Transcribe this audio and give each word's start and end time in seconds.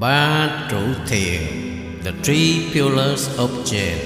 Ba 0.00 0.50
trụ 0.70 0.80
thiền, 1.06 1.40
The 2.04 2.12
Three 2.22 2.70
Pillars 2.74 3.38
of 3.38 3.50
Zen 3.64 3.98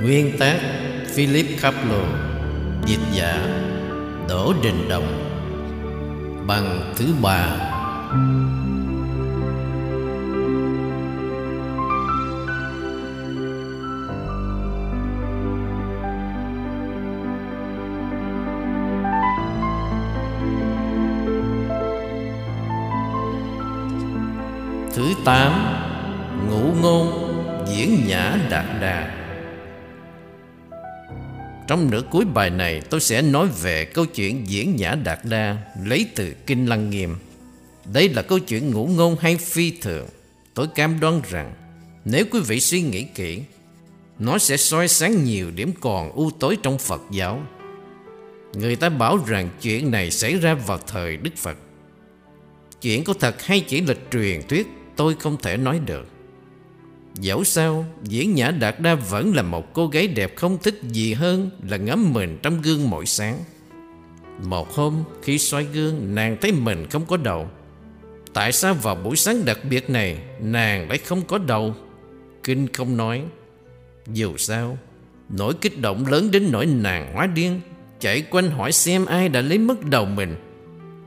Nguyên 0.00 0.38
tác, 0.38 0.60
Philip 1.14 1.46
Kaplow. 1.60 2.06
Dịch 2.86 3.00
giả, 3.12 3.46
Đỗ 4.28 4.54
Đình 4.62 4.88
Đồng. 4.88 5.30
Bằng 6.46 6.92
thứ 6.96 7.06
ba. 7.22 7.56
Thứ 25.24 25.30
tám, 25.30 25.52
Ngũ 26.48 26.72
ngôn 26.82 27.34
diễn 27.68 28.06
nhã 28.06 28.38
đạt 28.50 28.64
đà. 28.80 29.26
Trong 31.68 31.90
nửa 31.90 32.02
cuối 32.10 32.24
bài 32.24 32.50
này, 32.50 32.82
tôi 32.90 33.00
sẽ 33.00 33.22
nói 33.22 33.48
về 33.62 33.84
câu 33.84 34.06
chuyện 34.06 34.48
diễn 34.48 34.76
nhã 34.76 34.94
đạt 35.04 35.18
đa 35.24 35.56
lấy 35.84 36.06
từ 36.14 36.34
Kinh 36.46 36.66
Lăng 36.66 36.90
Nghiêm. 36.90 37.16
Đây 37.92 38.08
là 38.08 38.22
câu 38.22 38.38
chuyện 38.38 38.70
ngũ 38.70 38.86
ngôn 38.86 39.16
hay 39.20 39.36
phi 39.36 39.70
thường. 39.70 40.06
Tôi 40.54 40.66
cam 40.74 41.00
đoan 41.00 41.20
rằng, 41.30 41.54
nếu 42.04 42.24
quý 42.30 42.40
vị 42.40 42.60
suy 42.60 42.82
nghĩ 42.82 43.02
kỹ, 43.02 43.42
Nó 44.18 44.38
sẽ 44.38 44.56
soi 44.56 44.88
sáng 44.88 45.24
nhiều 45.24 45.50
điểm 45.50 45.72
còn 45.80 46.12
u 46.12 46.30
tối 46.30 46.56
trong 46.62 46.78
Phật 46.78 47.02
giáo. 47.12 47.42
Người 48.54 48.76
ta 48.76 48.88
bảo 48.88 49.18
rằng 49.26 49.48
chuyện 49.60 49.90
này 49.90 50.10
xảy 50.10 50.34
ra 50.38 50.54
vào 50.54 50.78
thời 50.86 51.16
Đức 51.16 51.36
Phật. 51.36 51.56
Chuyện 52.80 53.04
có 53.04 53.14
thật 53.20 53.42
hay 53.42 53.60
chỉ 53.60 53.80
là 53.80 53.94
truyền 54.12 54.42
thuyết? 54.48 54.66
Tôi 54.96 55.14
không 55.14 55.36
thể 55.42 55.56
nói 55.56 55.80
được. 55.86 56.06
Dẫu 57.14 57.44
sao, 57.44 57.84
Diễn 58.02 58.34
Nhã 58.34 58.50
Đạt 58.50 58.80
Đa 58.80 58.94
vẫn 58.94 59.34
là 59.34 59.42
một 59.42 59.72
cô 59.72 59.86
gái 59.86 60.06
đẹp 60.06 60.36
không 60.36 60.58
thích 60.62 60.80
gì 60.82 61.12
hơn 61.12 61.50
Là 61.68 61.76
ngắm 61.76 62.12
mình 62.12 62.38
trong 62.42 62.62
gương 62.62 62.90
mỗi 62.90 63.06
sáng. 63.06 63.38
Một 64.42 64.74
hôm, 64.74 65.04
khi 65.22 65.38
xoay 65.38 65.64
gương, 65.64 66.14
Nàng 66.14 66.36
thấy 66.40 66.52
mình 66.52 66.86
không 66.90 67.06
có 67.06 67.16
đầu. 67.16 67.48
Tại 68.32 68.52
sao 68.52 68.74
vào 68.74 68.94
buổi 68.94 69.16
sáng 69.16 69.44
đặc 69.44 69.58
biệt 69.70 69.90
này, 69.90 70.18
Nàng 70.40 70.88
lại 70.88 70.98
không 70.98 71.22
có 71.22 71.38
đầu? 71.38 71.74
Kinh 72.42 72.72
không 72.72 72.96
nói. 72.96 73.22
Dù 74.06 74.36
sao, 74.36 74.78
Nỗi 75.28 75.54
kích 75.60 75.80
động 75.80 76.06
lớn 76.06 76.30
đến 76.30 76.48
nỗi 76.52 76.66
nàng 76.66 77.14
hóa 77.14 77.26
điên, 77.26 77.60
Chạy 78.00 78.24
quanh 78.30 78.50
hỏi 78.50 78.72
xem 78.72 79.06
ai 79.06 79.28
đã 79.28 79.40
lấy 79.40 79.58
mất 79.58 79.84
đầu 79.84 80.04
mình. 80.04 80.36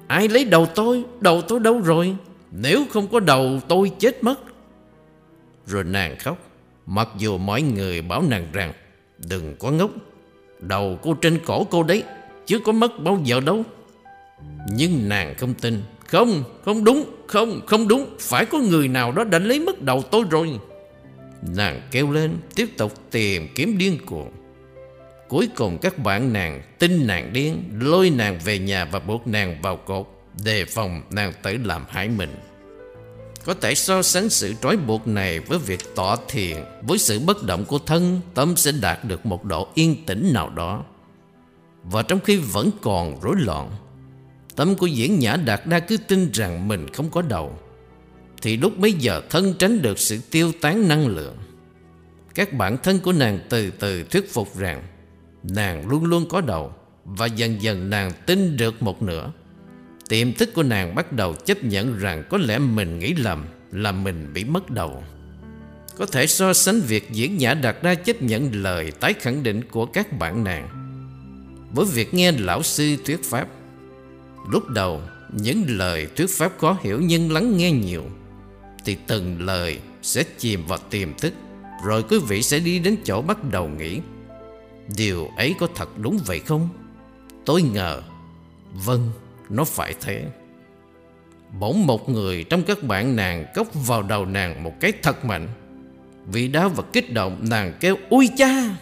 Ai 0.07 0.27
lấy 0.27 0.45
đầu 0.45 0.65
tôi? 0.65 1.03
Đầu 1.19 1.41
tôi 1.41 1.59
đâu 1.59 1.81
rồi? 1.81 2.15
Nếu 2.51 2.85
không 2.89 3.07
có 3.07 3.19
đầu 3.19 3.59
tôi 3.67 3.91
chết 3.99 4.23
mất. 4.23 4.39
Rồi 5.65 5.83
nàng 5.83 6.15
khóc. 6.19 6.37
Mặc 6.85 7.07
dù 7.17 7.37
mọi 7.37 7.61
người 7.61 8.01
bảo 8.01 8.21
nàng 8.21 8.47
rằng 8.53 8.73
Đừng 9.17 9.55
có 9.59 9.71
ngốc. 9.71 9.91
Đầu 10.59 10.99
cô 11.01 11.13
trên 11.13 11.39
cổ 11.45 11.63
cô 11.63 11.83
đấy 11.83 12.03
Chứ 12.45 12.59
có 12.59 12.71
mất 12.71 12.99
bao 12.99 13.19
giờ 13.23 13.39
đâu. 13.39 13.63
Nhưng 14.71 15.09
nàng 15.09 15.35
không 15.35 15.53
tin. 15.53 15.83
Không, 16.07 16.43
không 16.65 16.83
đúng, 16.83 17.05
không, 17.27 17.61
không 17.65 17.87
đúng. 17.87 18.05
Phải 18.19 18.45
có 18.45 18.57
người 18.57 18.87
nào 18.87 19.11
đó 19.11 19.23
đã 19.23 19.39
lấy 19.39 19.59
mất 19.59 19.81
đầu 19.81 20.01
tôi 20.01 20.23
rồi. 20.29 20.59
Nàng 21.55 21.81
kêu 21.91 22.11
lên 22.11 22.37
Tiếp 22.55 22.67
tục 22.77 22.93
tìm 23.11 23.47
kiếm 23.55 23.77
điên 23.77 23.97
cuồng. 24.05 24.31
Cuối 25.27 25.49
cùng 25.55 25.77
các 25.81 25.97
bạn 25.97 26.33
nàng 26.33 26.61
tin 26.79 27.07
nàng 27.07 27.33
điên 27.33 27.63
Lôi 27.79 28.09
nàng 28.09 28.39
về 28.45 28.59
nhà 28.59 28.85
và 28.85 28.99
buộc 28.99 29.27
nàng 29.27 29.61
vào 29.61 29.77
cột. 29.77 30.16
Đề 30.43 30.65
phòng 30.65 31.01
nàng 31.09 31.33
tự 31.43 31.57
làm 31.63 31.85
hại 31.89 32.09
mình. 32.09 32.35
Có 33.45 33.53
thể 33.53 33.75
so 33.75 34.01
sánh 34.01 34.29
sự 34.29 34.53
trói 34.61 34.77
buộc 34.77 35.07
này 35.07 35.39
Với 35.39 35.59
việc 35.59 35.95
tỏ 35.95 36.15
thiền 36.29 36.57
Với 36.81 36.97
sự 36.97 37.19
bất 37.19 37.43
động 37.43 37.65
của 37.65 37.79
thân, 37.79 38.21
Tâm 38.33 38.55
sẽ 38.55 38.71
đạt 38.71 39.05
được 39.05 39.25
một 39.25 39.45
độ 39.45 39.67
yên 39.73 40.05
tĩnh 40.05 40.33
nào 40.33 40.49
đó. 40.49 40.83
Và 41.83 42.01
trong 42.01 42.19
khi 42.19 42.37
vẫn 42.37 42.69
còn 42.81 43.21
rối 43.21 43.35
loạn, 43.37 43.71
Tâm 44.55 44.75
của 44.75 44.87
diễn 44.87 45.19
nhã 45.19 45.35
đạt 45.35 45.61
đa 45.65 45.79
cứ 45.79 45.97
tin 45.97 46.31
rằng 46.33 46.67
mình 46.67 46.87
không 46.93 47.09
có 47.09 47.21
đầu, 47.21 47.59
Thì 48.41 48.57
lúc 48.57 48.77
bấy 48.77 48.93
giờ 48.93 49.21
thân 49.29 49.53
tránh 49.59 49.81
được 49.81 49.99
sự 49.99 50.19
tiêu 50.31 50.51
tán 50.61 50.87
năng 50.87 51.07
lượng. 51.07 51.37
Các 52.35 52.53
bản 52.53 52.77
thân 52.83 52.99
của 52.99 53.13
nàng 53.13 53.39
từ 53.49 53.71
từ 53.71 54.03
thuyết 54.03 54.33
phục 54.33 54.57
rằng 54.57 54.83
Nàng 55.43 55.89
luôn 55.89 56.05
luôn 56.05 56.29
có 56.29 56.41
đầu 56.41 56.73
Và 57.05 57.25
dần 57.25 57.61
dần 57.61 57.89
nàng 57.89 58.11
tin 58.25 58.57
được 58.57 58.81
một 58.81 59.01
nửa. 59.01 59.31
Tiềm 60.09 60.33
thức 60.33 60.49
của 60.53 60.63
nàng 60.63 60.95
bắt 60.95 61.11
đầu 61.11 61.33
chấp 61.33 61.63
nhận 61.63 61.99
rằng 61.99 62.23
Có 62.29 62.37
lẽ 62.37 62.59
mình 62.59 62.99
nghĩ 62.99 63.13
lầm 63.13 63.45
Là 63.71 63.91
mình 63.91 64.33
bị 64.33 64.43
mất 64.43 64.69
đầu. 64.69 65.03
Có 65.97 66.05
thể 66.05 66.27
so 66.27 66.53
sánh 66.53 66.79
việc 66.79 67.11
diễn 67.11 67.41
giả 67.41 67.53
đặt 67.53 67.81
ra 67.81 67.95
chấp 67.95 68.21
nhận 68.21 68.63
lời 68.63 68.91
tái 68.91 69.13
khẳng 69.13 69.43
định 69.43 69.61
của 69.71 69.85
các 69.85 70.19
bạn 70.19 70.43
nàng. 70.43 70.69
Với 71.73 71.85
việc 71.85 72.13
nghe 72.13 72.31
lão 72.31 72.63
sư 72.63 72.97
thuyết 73.05 73.23
pháp 73.23 73.47
Lúc 74.49 74.69
đầu 74.69 75.01
những 75.31 75.63
lời 75.67 76.07
thuyết 76.15 76.29
pháp 76.29 76.51
khó 76.57 76.77
hiểu 76.81 77.01
nhưng 77.01 77.31
lắng 77.31 77.57
nghe 77.57 77.71
nhiều 77.71 78.03
Thì 78.85 78.97
từng 79.07 79.41
lời 79.41 79.79
sẽ 80.01 80.23
chìm 80.37 80.65
vào 80.67 80.79
tiềm 80.89 81.13
thức 81.13 81.33
Rồi 81.83 82.03
quý 82.03 82.19
vị 82.27 82.41
sẽ 82.41 82.59
đi 82.59 82.79
đến 82.79 82.95
chỗ 83.03 83.21
bắt 83.21 83.37
đầu 83.51 83.67
nghĩ 83.67 83.99
Điều 84.97 85.27
ấy 85.37 85.55
có 85.59 85.67
thật 85.75 85.89
đúng 85.97 86.19
vậy 86.25 86.39
không? 86.39 86.69
Tôi 87.45 87.61
ngờ 87.61 88.01
Vâng, 88.85 89.11
nó 89.49 89.63
phải 89.63 89.93
thế. 90.01 90.25
Bỗng 91.59 91.87
một 91.87 92.09
người 92.09 92.43
trong 92.43 92.63
các 92.63 92.83
bạn 92.83 93.15
nàng 93.15 93.45
cốc 93.55 93.67
vào 93.73 94.03
đầu 94.03 94.25
nàng 94.25 94.63
một 94.63 94.73
cái 94.79 94.91
thật 95.03 95.25
mạnh. 95.25 95.47
Vì 96.25 96.47
đá 96.47 96.67
và 96.67 96.83
kích 96.93 97.13
động 97.13 97.45
nàng 97.49 97.73
kêu, 97.79 97.95
Ui 98.09 98.29
cha! 98.37 98.77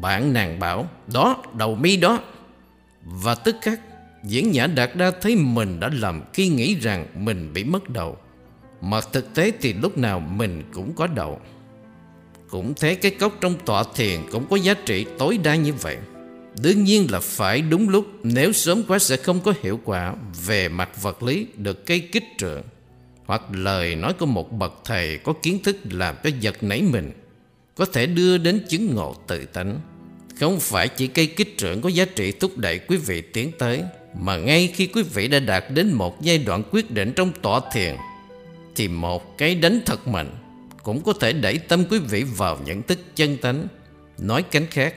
Bạn 0.00 0.32
nàng 0.32 0.58
bảo, 0.58 0.88
Đó, 1.12 1.42
đầu 1.54 1.74
mi 1.74 1.96
đó. 1.96 2.18
Và 3.02 3.34
tức 3.34 3.56
khắc, 3.62 3.80
Diễn 4.24 4.50
nhã 4.50 4.66
đạt 4.66 4.90
đa 4.96 5.10
thấy 5.10 5.36
mình 5.36 5.80
đã 5.80 5.90
lầm 5.92 6.22
Khi 6.32 6.48
nghĩ 6.48 6.74
rằng 6.74 7.06
mình 7.14 7.52
bị 7.54 7.64
mất 7.64 7.88
đầu. 7.88 8.16
Mà 8.80 9.00
thực 9.12 9.34
tế 9.34 9.52
thì 9.60 9.72
lúc 9.72 9.98
nào 9.98 10.20
mình 10.20 10.62
cũng 10.72 10.94
có 10.94 11.06
đầu. 11.06 11.40
Cũng 12.50 12.74
thế 12.80 12.94
cái 12.94 13.10
cốc 13.10 13.32
trong 13.40 13.54
tọa 13.66 13.84
thiền 13.94 14.20
cũng 14.32 14.46
có 14.50 14.56
giá 14.56 14.74
trị 14.74 15.06
tối 15.18 15.38
đa 15.42 15.54
như 15.54 15.72
vậy. 15.72 15.96
Đương 16.62 16.84
nhiên 16.84 17.06
là 17.10 17.20
phải 17.20 17.60
đúng 17.60 17.88
lúc 17.88 18.06
Nếu 18.22 18.52
sớm 18.52 18.82
quá 18.88 18.98
sẽ 18.98 19.16
không 19.16 19.40
có 19.40 19.54
hiệu 19.62 19.80
quả 19.84 20.14
Về 20.46 20.68
mặt 20.68 21.02
vật 21.02 21.22
lý 21.22 21.46
được 21.56 21.86
cây 21.86 22.00
kích 22.00 22.24
trượng 22.38 22.62
Hoặc 23.26 23.42
lời 23.52 23.96
nói 23.96 24.12
của 24.12 24.26
một 24.26 24.52
bậc 24.52 24.72
thầy 24.84 25.18
Có 25.18 25.32
kiến 25.42 25.62
thức 25.62 25.76
làm 25.90 26.14
cho 26.24 26.30
giật 26.40 26.62
nảy 26.62 26.82
mình 26.82 27.12
Có 27.76 27.84
thể 27.84 28.06
đưa 28.06 28.38
đến 28.38 28.64
chứng 28.68 28.94
ngộ 28.94 29.16
tự 29.26 29.44
tánh 29.44 29.80
Không 30.40 30.60
phải 30.60 30.88
chỉ 30.88 31.06
cây 31.06 31.26
kích 31.26 31.58
trượng 31.58 31.80
có 31.80 31.88
giá 31.88 32.04
trị 32.04 32.32
thúc 32.32 32.58
đẩy 32.58 32.78
quý 32.78 32.96
vị 32.96 33.20
tiến 33.20 33.52
tới 33.58 33.82
Mà 34.20 34.36
ngay 34.36 34.72
khi 34.74 34.86
quý 34.86 35.02
vị 35.02 35.28
đã 35.28 35.38
đạt 35.38 35.64
đến 35.74 35.92
một 35.92 36.22
giai 36.22 36.38
đoạn 36.38 36.62
quyết 36.70 36.90
định 36.90 37.12
trong 37.16 37.32
tọa 37.42 37.60
thiền 37.72 37.96
Thì 38.76 38.88
một 38.88 39.38
cái 39.38 39.54
đánh 39.54 39.80
thật 39.86 40.08
mạnh 40.08 40.30
cũng 40.82 41.02
có 41.02 41.12
thể 41.12 41.32
đẩy 41.32 41.58
tâm 41.58 41.84
quý 41.90 41.98
vị 41.98 42.24
vào 42.36 42.58
nhận 42.64 42.82
thức 42.82 42.98
chân 43.14 43.36
tánh. 43.36 43.66
Nói 44.18 44.42
cánh 44.42 44.66
khác, 44.66 44.94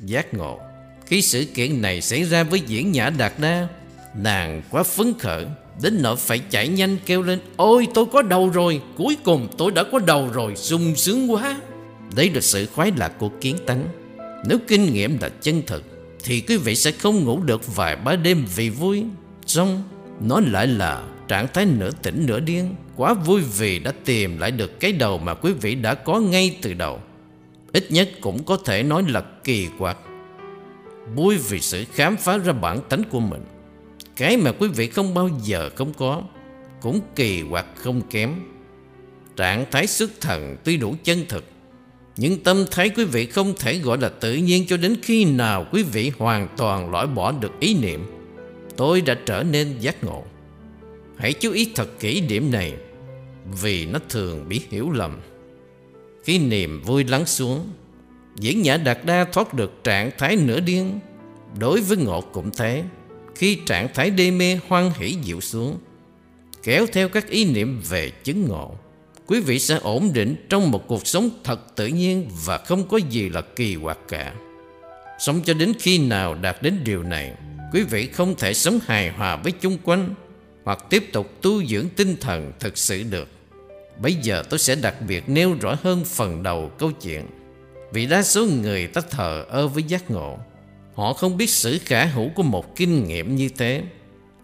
giác 0.00 0.34
ngộ. 0.34 0.69
Khi 1.10 1.22
sự 1.22 1.44
kiện 1.54 1.82
này 1.82 2.00
xảy 2.00 2.24
ra 2.24 2.42
với 2.42 2.60
diễn 2.60 2.92
nhã 2.92 3.10
Đạt 3.10 3.32
Đa, 3.38 3.68
nàng 4.14 4.62
quá 4.70 4.82
phấn 4.82 5.14
khởi, 5.18 5.46
đến 5.82 6.02
nỗi 6.02 6.16
phải 6.16 6.40
chạy 6.50 6.68
nhanh 6.68 6.96
kêu 7.06 7.22
lên 7.22 7.38
Ôi 7.56 7.88
tôi 7.94 8.06
có 8.12 8.22
đầu 8.22 8.48
rồi, 8.48 8.80
cuối 8.96 9.16
cùng 9.24 9.48
tôi 9.58 9.70
đã 9.70 9.82
có 9.92 9.98
đầu 9.98 10.28
rồi, 10.32 10.56
sung 10.56 10.96
sướng 10.96 11.32
quá. 11.32 11.60
đấy 12.16 12.30
là 12.34 12.40
sự 12.40 12.66
khoái 12.66 12.92
lạc 12.96 13.12
của 13.18 13.28
kiến 13.40 13.56
tánh. 13.66 13.84
Nếu 14.48 14.58
kinh 14.68 14.92
nghiệm 14.92 15.18
là 15.20 15.28
chân 15.28 15.62
thực, 15.66 15.84
thì 16.24 16.40
quý 16.40 16.56
vị 16.56 16.74
sẽ 16.74 16.92
không 16.92 17.24
ngủ 17.24 17.42
được 17.42 17.76
vài 17.76 17.96
ba 17.96 18.16
đêm 18.16 18.44
vì 18.56 18.70
vui. 18.70 19.04
Xong, 19.46 19.82
nó 20.20 20.40
lại 20.40 20.66
là 20.66 21.02
trạng 21.28 21.46
thái 21.54 21.66
nửa 21.66 21.90
tỉnh 22.02 22.26
nửa 22.26 22.40
điên 22.40 22.74
Quá 22.96 23.14
vui 23.14 23.40
vì 23.58 23.78
đã 23.78 23.92
tìm 24.04 24.38
lại 24.38 24.50
được 24.50 24.80
cái 24.80 24.92
đầu 24.92 25.18
mà 25.18 25.34
quý 25.34 25.52
vị 25.52 25.74
đã 25.74 25.94
có 25.94 26.20
ngay 26.20 26.56
từ 26.62 26.74
đầu 26.74 27.00
Ít 27.72 27.90
nhất 27.90 28.08
cũng 28.20 28.44
có 28.44 28.56
thể 28.64 28.82
nói 28.82 29.04
là 29.08 29.22
kỳ 29.44 29.68
quặc 29.78 29.96
Vui 31.14 31.38
vì 31.48 31.60
sự 31.60 31.84
khám 31.92 32.16
phá 32.16 32.38
ra 32.38 32.52
bản 32.52 32.80
tánh 32.88 33.02
của 33.10 33.20
mình. 33.20 33.44
Cái 34.16 34.36
mà 34.36 34.52
quý 34.52 34.68
vị 34.68 34.86
không 34.88 35.14
bao 35.14 35.30
giờ 35.42 35.70
không 35.76 35.92
có, 35.94 36.22
Cũng 36.80 37.00
kỳ 37.16 37.42
hoặc 37.42 37.66
không 37.76 38.02
kém. 38.10 38.34
Trạng 39.36 39.64
thái 39.70 39.86
xuất 39.86 40.10
thần 40.20 40.56
tuy 40.64 40.76
đủ 40.76 40.94
chân 41.04 41.24
thực, 41.28 41.44
Nhưng 42.16 42.42
tâm 42.42 42.64
thái 42.70 42.90
quý 42.90 43.04
vị 43.04 43.26
không 43.26 43.54
thể 43.58 43.78
gọi 43.78 43.98
là 43.98 44.08
tự 44.08 44.34
nhiên 44.34 44.66
Cho 44.66 44.76
đến 44.76 44.96
khi 45.02 45.24
nào 45.24 45.66
quý 45.72 45.82
vị 45.82 46.12
hoàn 46.18 46.48
toàn 46.56 46.90
loại 46.90 47.06
bỏ 47.06 47.32
được 47.32 47.52
ý 47.60 47.74
niệm. 47.74 48.00
Tôi 48.76 49.00
đã 49.00 49.14
trở 49.26 49.42
nên 49.42 49.78
giác 49.80 50.04
ngộ. 50.04 50.24
Hãy 51.16 51.32
chú 51.32 51.52
ý 51.52 51.72
thật 51.74 51.88
kỹ 52.00 52.20
điểm 52.20 52.50
này, 52.50 52.74
Vì 53.62 53.86
nó 53.86 53.98
thường 54.08 54.48
bị 54.48 54.60
hiểu 54.70 54.90
lầm. 54.90 55.20
Khi 56.24 56.38
niềm 56.38 56.82
vui 56.82 57.04
lắng 57.04 57.26
xuống 57.26 57.68
Diễn 58.40 58.62
nhã 58.62 58.76
đạt 58.76 58.98
đa 59.04 59.24
thoát 59.24 59.54
được 59.54 59.84
trạng 59.84 60.10
thái 60.18 60.36
nửa 60.36 60.60
điên 60.60 61.00
Đối 61.58 61.80
với 61.80 61.96
ngộ 61.96 62.20
cũng 62.20 62.50
thế 62.50 62.82
Khi 63.34 63.58
trạng 63.66 63.88
thái 63.94 64.10
đê 64.10 64.30
mê 64.30 64.58
hoan 64.68 64.90
hỷ 64.98 65.16
dịu 65.22 65.40
xuống 65.40 65.78
kéo 66.62 66.86
theo 66.92 67.08
các 67.08 67.28
ý 67.28 67.44
niệm 67.44 67.82
về 67.88 68.10
chứng 68.10 68.48
ngộ 68.48 68.74
quý 69.30 69.40
vị 69.40 69.58
sẽ 69.58 69.78
ổn 69.82 70.12
định 70.12 70.36
trong 70.48 70.70
một 70.70 70.86
cuộc 70.86 71.06
sống 71.06 71.30
thật 71.44 71.76
tự 71.76 71.86
nhiên 71.86 72.28
và 72.44 72.58
không 72.58 72.88
có 72.88 72.96
gì 72.96 73.28
là 73.28 73.40
kỳ 73.40 73.76
quặc 73.82 73.98
cả. 74.08 74.34
Sống 75.18 75.40
cho 75.44 75.54
đến 75.54 75.72
khi 75.78 75.98
nào 75.98 76.34
đạt 76.34 76.62
đến 76.62 76.74
điều 76.84 77.02
này, 77.02 77.32
quý 77.72 77.82
vị 77.82 78.06
không 78.06 78.34
thể 78.34 78.54
sống 78.54 78.78
hài 78.86 79.10
hòa 79.10 79.36
với 79.36 79.52
chung 79.52 79.78
quanh 79.84 80.14
hoặc 80.64 80.84
tiếp 80.90 81.04
tục 81.12 81.30
tu 81.42 81.64
dưỡng 81.64 81.88
tinh 81.96 82.16
thần 82.20 82.52
thực 82.60 82.78
sự 82.78 83.02
được. 83.10 83.28
Bây 84.02 84.14
giờ 84.14 84.42
tôi 84.50 84.58
sẽ 84.58 84.74
đặc 84.74 84.94
biệt 85.08 85.28
nêu 85.28 85.56
rõ 85.60 85.76
hơn 85.82 86.04
phần 86.04 86.42
đầu 86.42 86.70
câu 86.78 86.90
chuyện. 87.02 87.26
Vì 87.92 88.06
đa 88.06 88.22
số 88.22 88.46
người 88.46 88.86
ta 88.86 89.00
thờ 89.10 89.44
ơ 89.48 89.68
với 89.68 89.82
giác 89.82 90.10
ngộ. 90.10 90.38
Họ 90.94 91.12
không 91.12 91.36
biết 91.36 91.50
sự 91.50 91.78
khả 91.84 92.04
hữu 92.04 92.28
của 92.34 92.42
một 92.42 92.76
kinh 92.76 93.04
nghiệm 93.04 93.36
như 93.36 93.48
thế. 93.58 93.82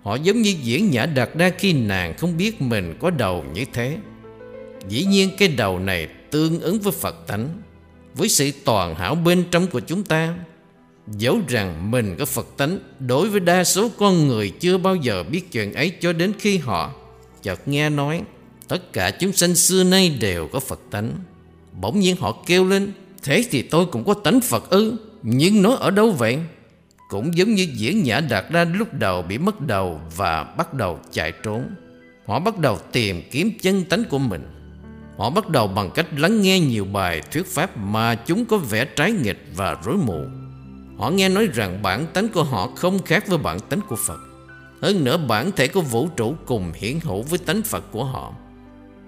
Họ 0.02 0.14
giống 0.14 0.42
như 0.42 0.54
diễn 0.62 0.90
nhã 0.90 1.06
đạt 1.06 1.36
đa 1.36 1.50
khi 1.58 1.72
nàng 1.72 2.16
không 2.16 2.36
biết 2.36 2.62
mình 2.62 2.96
có 3.00 3.10
đầu 3.10 3.44
như 3.54 3.64
thế. 3.72 3.96
Dĩ 4.88 5.04
nhiên 5.04 5.30
cái 5.38 5.48
đầu 5.48 5.78
này 5.78 6.08
tương 6.30 6.60
ứng 6.60 6.78
với 6.78 6.92
Phật 6.92 7.26
tánh, 7.26 7.48
Với 8.14 8.28
sự 8.28 8.50
toàn 8.64 8.94
hảo 8.94 9.14
bên 9.14 9.44
trong 9.50 9.66
của 9.66 9.80
chúng 9.80 10.04
ta 10.04 10.34
Dẫu 11.06 11.40
rằng 11.48 11.90
mình 11.90 12.16
có 12.18 12.24
Phật 12.24 12.46
tánh, 12.56 12.78
Đối 12.98 13.28
với 13.28 13.40
đa 13.40 13.64
số 13.64 13.90
con 13.98 14.28
người 14.28 14.50
chưa 14.50 14.78
bao 14.78 14.96
giờ 14.96 15.22
biết 15.22 15.52
chuyện 15.52 15.72
ấy 15.72 15.92
Cho 16.00 16.12
đến 16.12 16.32
khi 16.38 16.58
họ 16.58 16.92
chợt 17.42 17.68
nghe 17.68 17.90
nói, 17.90 18.22
Tất 18.68 18.92
cả 18.92 19.10
chúng 19.10 19.32
sanh 19.32 19.54
xưa 19.54 19.84
nay 19.84 20.10
đều 20.20 20.48
có 20.48 20.60
Phật 20.60 20.80
tánh 20.90 21.10
Bỗng 21.80 22.00
nhiên 22.00 22.16
họ 22.16 22.42
kêu 22.46 22.68
lên 22.68 22.92
Thế 23.26 23.44
thì 23.50 23.62
tôi 23.62 23.86
cũng 23.86 24.04
có 24.04 24.14
tánh 24.14 24.40
Phật 24.40 24.70
ư 24.70 24.96
Nhưng 25.22 25.62
nó 25.62 25.74
ở 25.74 25.90
đâu 25.90 26.10
vậy 26.10 26.38
Cũng 27.08 27.36
giống 27.36 27.54
như 27.54 27.66
diễn 27.74 28.02
nhã 28.02 28.20
đạt 28.20 28.44
ra 28.50 28.64
lúc 28.64 28.88
đầu 28.94 29.22
bị 29.22 29.38
mất 29.38 29.60
đầu 29.60 30.00
Và 30.16 30.44
bắt 30.44 30.74
đầu 30.74 30.98
chạy 31.12 31.32
trốn 31.32 31.74
Họ 32.26 32.40
bắt 32.40 32.58
đầu 32.58 32.78
tìm 32.92 33.22
kiếm 33.30 33.50
chân 33.62 33.84
tánh 33.84 34.04
của 34.04 34.18
mình 34.18 34.56
Họ 35.16 35.30
bắt 35.30 35.48
đầu 35.48 35.66
bằng 35.66 35.90
cách 35.90 36.06
lắng 36.16 36.42
nghe 36.42 36.60
nhiều 36.60 36.84
bài 36.84 37.22
thuyết 37.32 37.46
pháp 37.46 37.76
mà 37.76 38.14
chúng 38.14 38.44
có 38.44 38.56
vẻ 38.56 38.84
trái 38.84 39.12
nghịch 39.12 39.46
và 39.56 39.76
rối 39.84 39.96
mù. 39.96 40.24
Họ 40.98 41.10
nghe 41.10 41.28
nói 41.28 41.48
rằng 41.54 41.82
bản 41.82 42.06
tánh 42.12 42.28
của 42.28 42.44
họ 42.44 42.68
không 42.76 43.02
khác 43.02 43.26
với 43.26 43.38
bản 43.38 43.60
tánh 43.60 43.80
của 43.88 43.96
Phật. 43.96 44.18
Hơn 44.82 45.04
nữa 45.04 45.16
bản 45.16 45.50
thể 45.56 45.68
của 45.68 45.80
vũ 45.80 46.08
trụ 46.16 46.34
cùng 46.46 46.72
hiển 46.74 47.00
hữu 47.02 47.22
với 47.22 47.38
tánh 47.38 47.62
Phật 47.62 47.84
của 47.92 48.04
họ. 48.04 48.32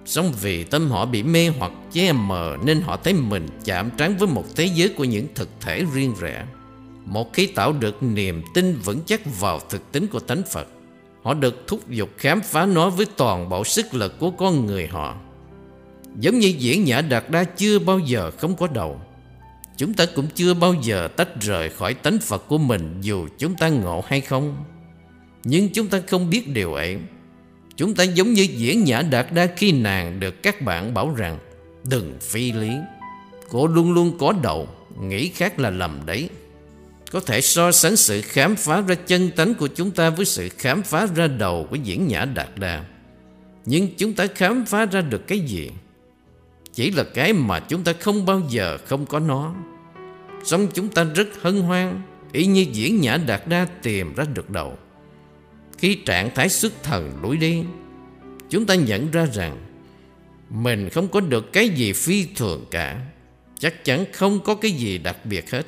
Song 0.05 0.33
vì 0.41 0.63
tâm 0.63 0.91
họ 0.91 1.05
bị 1.05 1.23
mê 1.23 1.47
hoặc 1.47 1.71
che 1.91 2.11
mờ 2.11 2.57
nên 2.63 2.81
họ 2.81 2.97
thấy 2.97 3.13
mình 3.13 3.47
chạm 3.65 3.89
trán 3.97 4.17
với 4.17 4.27
một 4.27 4.43
thế 4.55 4.65
giới 4.65 4.89
của 4.89 5.03
những 5.03 5.27
thực 5.35 5.49
thể 5.61 5.85
riêng 5.93 6.13
rẽ. 6.19 6.45
Một 7.05 7.33
khi 7.33 7.47
tạo 7.47 7.73
được 7.73 8.03
niềm 8.03 8.43
tin 8.53 8.79
vững 8.85 8.99
chắc 9.05 9.21
vào 9.39 9.59
thực 9.69 9.91
tính 9.91 10.07
của 10.07 10.19
tánh 10.19 10.41
Phật, 10.51 10.67
họ 11.23 11.33
được 11.33 11.67
thúc 11.67 11.89
giục 11.89 12.09
khám 12.17 12.41
phá 12.41 12.65
nó 12.65 12.89
với 12.89 13.05
toàn 13.17 13.49
bộ 13.49 13.63
sức 13.63 13.93
lực 13.93 14.19
của 14.19 14.31
con 14.31 14.65
người 14.65 14.87
họ. 14.87 15.15
Giống 16.19 16.39
như 16.39 16.47
diễn 16.47 16.83
nhã 16.83 17.01
Đạt 17.01 17.29
Đa 17.29 17.43
chưa 17.43 17.79
bao 17.79 17.99
giờ 17.99 18.31
không 18.31 18.55
có 18.55 18.67
đầu 18.67 19.01
Chúng 19.77 19.93
ta 19.93 20.05
cũng 20.15 20.27
chưa 20.35 20.53
bao 20.53 20.73
giờ 20.73 21.07
tách 21.07 21.41
rời 21.41 21.69
khỏi 21.69 21.93
tánh 21.93 22.19
Phật 22.19 22.47
của 22.47 22.57
mình 22.57 23.01
Dù 23.01 23.27
chúng 23.37 23.55
ta 23.55 23.69
ngộ 23.69 24.03
hay 24.07 24.21
không 24.21 24.65
Nhưng 25.43 25.69
chúng 25.73 25.87
ta 25.87 26.01
không 26.07 26.29
biết 26.29 26.47
điều 26.47 26.73
ấy 26.73 26.97
Chúng 27.79 27.95
ta 27.95 28.03
giống 28.03 28.33
như 28.33 28.41
diễn 28.41 28.83
nhã 28.83 29.01
Đạt 29.01 29.27
Đa 29.33 29.47
khi 29.57 29.71
nàng 29.71 30.19
được 30.19 30.43
các 30.43 30.61
bạn 30.61 30.93
bảo 30.93 31.13
rằng, 31.15 31.37
Đừng 31.83 32.17
phi 32.21 32.51
lý. 32.51 32.71
Cô 33.49 33.67
luôn 33.67 33.93
luôn 33.93 34.17
có 34.19 34.33
đầu, 34.43 34.67
Nghĩ 35.01 35.29
khác 35.29 35.59
là 35.59 35.69
lầm 35.69 35.99
đấy. 36.05 36.29
Có 37.11 37.19
thể 37.19 37.41
so 37.41 37.71
sánh 37.71 37.95
sự 37.95 38.21
khám 38.21 38.55
phá 38.55 38.81
ra 38.81 38.95
chân 38.95 39.31
tánh 39.31 39.53
của 39.53 39.67
chúng 39.67 39.91
ta 39.91 40.09
Với 40.09 40.25
sự 40.25 40.49
khám 40.57 40.83
phá 40.83 41.07
ra 41.15 41.27
đầu 41.27 41.67
của 41.69 41.75
diễn 41.75 42.07
nhã 42.07 42.25
Đạt 42.25 42.49
Đa. 42.55 42.83
Nhưng 43.65 43.87
chúng 43.97 44.13
ta 44.13 44.27
khám 44.35 44.65
phá 44.65 44.85
ra 44.85 45.01
được 45.01 45.27
cái 45.27 45.39
gì? 45.39 45.71
Chỉ 46.73 46.91
là 46.91 47.03
cái 47.03 47.33
mà 47.33 47.59
chúng 47.59 47.83
ta 47.83 47.93
không 47.99 48.25
bao 48.25 48.41
giờ 48.49 48.77
không 48.85 49.05
có 49.05 49.19
nó. 49.19 49.55
Xong 50.43 50.67
chúng 50.73 50.87
ta 50.87 51.03
rất 51.03 51.27
hân 51.41 51.61
hoan, 51.61 52.01
Y 52.31 52.45
như 52.45 52.65
diễn 52.71 53.01
nhã 53.01 53.17
đạt 53.17 53.47
đa 53.47 53.67
tìm 53.81 54.13
ra 54.15 54.25
được 54.33 54.49
đầu. 54.49 54.77
Khi 55.79 55.95
trạng 55.95 56.29
thái 56.35 56.49
xuất 56.49 56.83
thần 56.83 57.19
lũi 57.21 57.37
đi. 57.37 57.63
Chúng 58.49 58.65
ta 58.65 58.75
nhận 58.75 59.11
ra 59.11 59.25
rằng 59.33 59.57
Mình 60.49 60.89
không 60.89 61.07
có 61.07 61.19
được 61.19 61.53
cái 61.53 61.69
gì 61.69 61.93
phi 61.93 62.25
thường 62.35 62.65
cả. 62.71 63.01
Chắc 63.59 63.85
chắn 63.85 64.05
không 64.13 64.39
có 64.39 64.55
cái 64.55 64.71
gì 64.71 64.97
đặc 64.97 65.17
biệt 65.25 65.51
hết. 65.51 65.65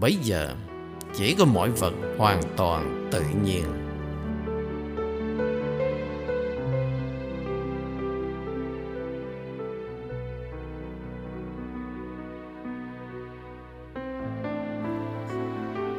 Bây 0.00 0.14
giờ 0.22 0.54
Chỉ 1.18 1.34
có 1.34 1.44
mọi 1.44 1.70
vật 1.70 1.94
hoàn 2.18 2.42
toàn 2.56 3.08
tự 3.12 3.22
nhiên. 3.44 3.64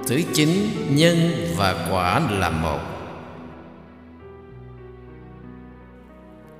Thứ 0.08 0.22
chín, 0.34 0.50
nhân 0.90 1.18
và 1.58 1.88
quả 1.92 2.32
là 2.32 2.50
một. 2.50 2.95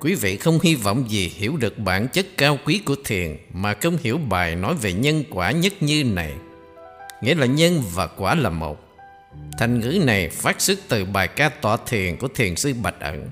Quý 0.00 0.14
vị 0.14 0.36
không 0.36 0.58
hy 0.62 0.74
vọng 0.74 1.10
gì 1.10 1.32
hiểu 1.36 1.56
được 1.56 1.78
bản 1.78 2.08
chất 2.08 2.26
cao 2.36 2.58
quý 2.64 2.80
của 2.84 2.96
thiền 3.04 3.36
mà 3.52 3.74
không 3.74 3.96
hiểu 4.02 4.18
bài 4.18 4.56
nói 4.56 4.74
về 4.74 4.92
nhân 4.92 5.24
quả 5.30 5.50
nhất 5.50 5.72
như 5.80 6.04
này. 6.04 6.32
Nghĩa 7.22 7.34
là 7.34 7.46
nhân 7.46 7.82
và 7.94 8.06
quả 8.06 8.34
là 8.34 8.50
một. 8.50 8.80
Thành 9.58 9.80
ngữ 9.80 10.00
này 10.04 10.28
phát 10.28 10.60
xuất 10.60 10.78
từ 10.88 11.04
bài 11.04 11.28
ca 11.28 11.48
tọa 11.48 11.76
thiền 11.86 12.16
của 12.16 12.28
thiền 12.28 12.56
sư 12.56 12.74
Bạch 12.82 13.00
Ẩn. 13.00 13.30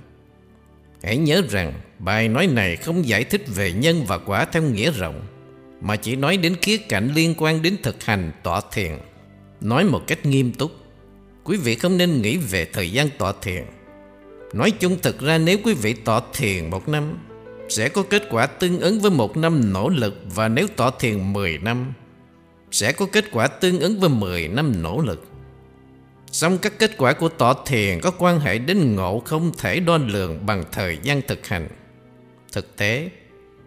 Hãy 1.03 1.17
nhớ 1.17 1.43
rằng 1.51 1.73
bài 1.99 2.29
nói 2.29 2.47
này 2.47 2.77
không 2.77 3.09
giải 3.09 3.25
thích 3.25 3.45
về 3.55 3.73
nhân 3.73 4.05
và 4.07 4.19
quả 4.19 4.45
theo 4.45 4.63
nghĩa 4.63 4.91
rộng, 4.91 5.23
mà 5.81 5.97
chỉ 5.97 6.17
nói 6.17 6.37
đến 6.37 6.57
khía 6.63 6.77
cạnh 6.77 7.13
liên 7.15 7.35
quan 7.39 7.63
đến 7.63 7.77
thực 7.83 8.05
hành 8.05 8.33
tọa 8.43 8.61
thiền. 8.73 8.93
Nói 9.61 9.85
một 9.85 10.01
cách 10.07 10.27
nghiêm 10.27 10.53
túc 10.53 10.73
Quý 11.45 11.57
vị 11.57 11.75
không 11.75 11.99
nên 11.99 12.23
nghĩ 12.23 12.37
về 12.37 12.65
thời 12.65 12.91
gian 12.91 13.09
tọa 13.19 13.33
thiền 13.43 13.65
Nói 14.55 14.71
chung 14.71 14.97
thực 15.03 15.21
ra 15.21 15.39
nếu 15.39 15.59
quý 15.65 15.75
vị 15.75 15.93
tọa 15.93 16.21
thiền 16.33 16.71
một 16.71 16.89
năm 16.89 17.19
Sẽ 17.69 17.89
có 17.89 18.03
kết 18.03 18.23
quả 18.31 18.47
tương 18.47 18.81
ứng 18.81 19.01
với 19.01 19.11
một 19.11 19.37
năm 19.37 19.73
nỗ 19.73 19.89
lực 19.89 20.15
Và 20.35 20.49
nếu 20.49 20.67
tọa 20.77 20.91
thiền 21.01 21.33
10 21.33 21.59
năm 21.59 21.93
Sẽ 22.71 22.93
có 22.93 23.07
kết 23.13 23.25
quả 23.33 23.47
tương 23.47 23.81
ứng 23.81 24.01
với 24.01 24.09
10 24.09 24.49
năm 24.49 24.83
nỗ 24.83 25.01
lực. 25.01 25.25
Xong 26.33 26.59
các 26.59 26.79
kết 26.79 26.91
quả 26.99 27.13
của 27.13 27.29
tọa 27.29 27.55
thiền 27.67 28.01
có 28.01 28.11
quan 28.19 28.41
hệ 28.41 28.59
đến 28.59 28.97
ngộ 28.97 29.23
không 29.25 29.53
thể 29.59 29.81
đo 29.81 29.97
lường 29.97 30.47
bằng 30.47 30.65
thời 30.73 30.99
gian 31.03 31.23
thực 31.29 31.47
hành. 31.47 31.69
Thực 32.53 32.77
tế, 32.77 33.11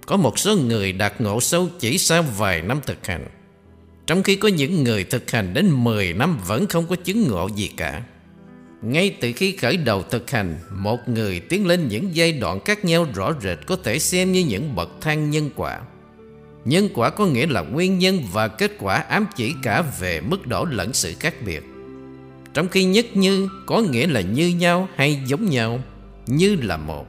có 0.06 0.18
một 0.18 0.40
số 0.40 0.56
người 0.56 0.92
đạt 0.94 1.22
ngộ 1.22 1.42
sâu 1.42 1.68
chỉ 1.80 1.98
sau 1.98 2.24
vài 2.38 2.62
năm 2.62 2.80
thực 2.86 3.08
hành 3.08 3.28
trong 4.08 4.24
khi 4.24 4.36
có 4.36 4.48
những 4.48 4.84
người 4.84 5.04
thực 5.04 5.32
hành 5.32 5.54
đến 5.54 5.70
10 5.70 6.14
năm 6.14 6.40
vẫn 6.48 6.68
không 6.68 6.88
có 6.88 6.96
chứng 6.96 7.28
ngộ 7.28 7.48
gì 7.56 7.72
cả. 7.78 8.04
Ngay 8.88 9.16
từ 9.22 9.32
khi 9.36 9.52
khởi 9.52 9.78
đầu 9.78 10.04
thực 10.04 10.32
hành, 10.32 10.56
Một 10.72 11.10
người 11.10 11.40
tiến 11.40 11.68
lên 11.68 11.88
những 11.88 12.16
giai 12.16 12.32
đoạn 12.32 12.60
khác 12.66 12.86
nhau 12.86 13.08
rõ 13.16 13.34
rệt 13.42 13.58
Có 13.68 13.78
thể 13.84 14.00
xem 14.00 14.32
như 14.32 14.46
những 14.46 14.76
bậc 14.76 14.90
thang 15.02 15.30
nhân 15.30 15.50
quả 15.56 15.80
Nhân 16.66 16.90
quả 16.94 17.10
có 17.10 17.26
nghĩa 17.26 17.48
là 17.48 17.62
nguyên 17.62 18.00
nhân 18.00 18.20
và 18.32 18.48
kết 18.48 18.72
quả 18.80 18.96
ám 18.96 19.26
chỉ 19.36 19.54
cả 19.64 19.84
về 20.00 20.22
mức 20.22 20.48
độ 20.48 20.66
lẫn 20.66 20.94
sự 20.94 21.14
khác 21.20 21.34
biệt 21.46 21.64
Trong 22.54 22.68
khi 22.68 22.84
nhất 22.84 23.06
như, 23.14 23.50
có 23.66 23.82
nghĩa 23.82 24.08
là 24.08 24.22
như 24.22 24.48
nhau 24.48 24.90
hay 24.96 25.20
giống 25.26 25.50
nhau, 25.50 25.80
Như 26.28 26.56
là 26.56 26.78
một, 26.78 27.08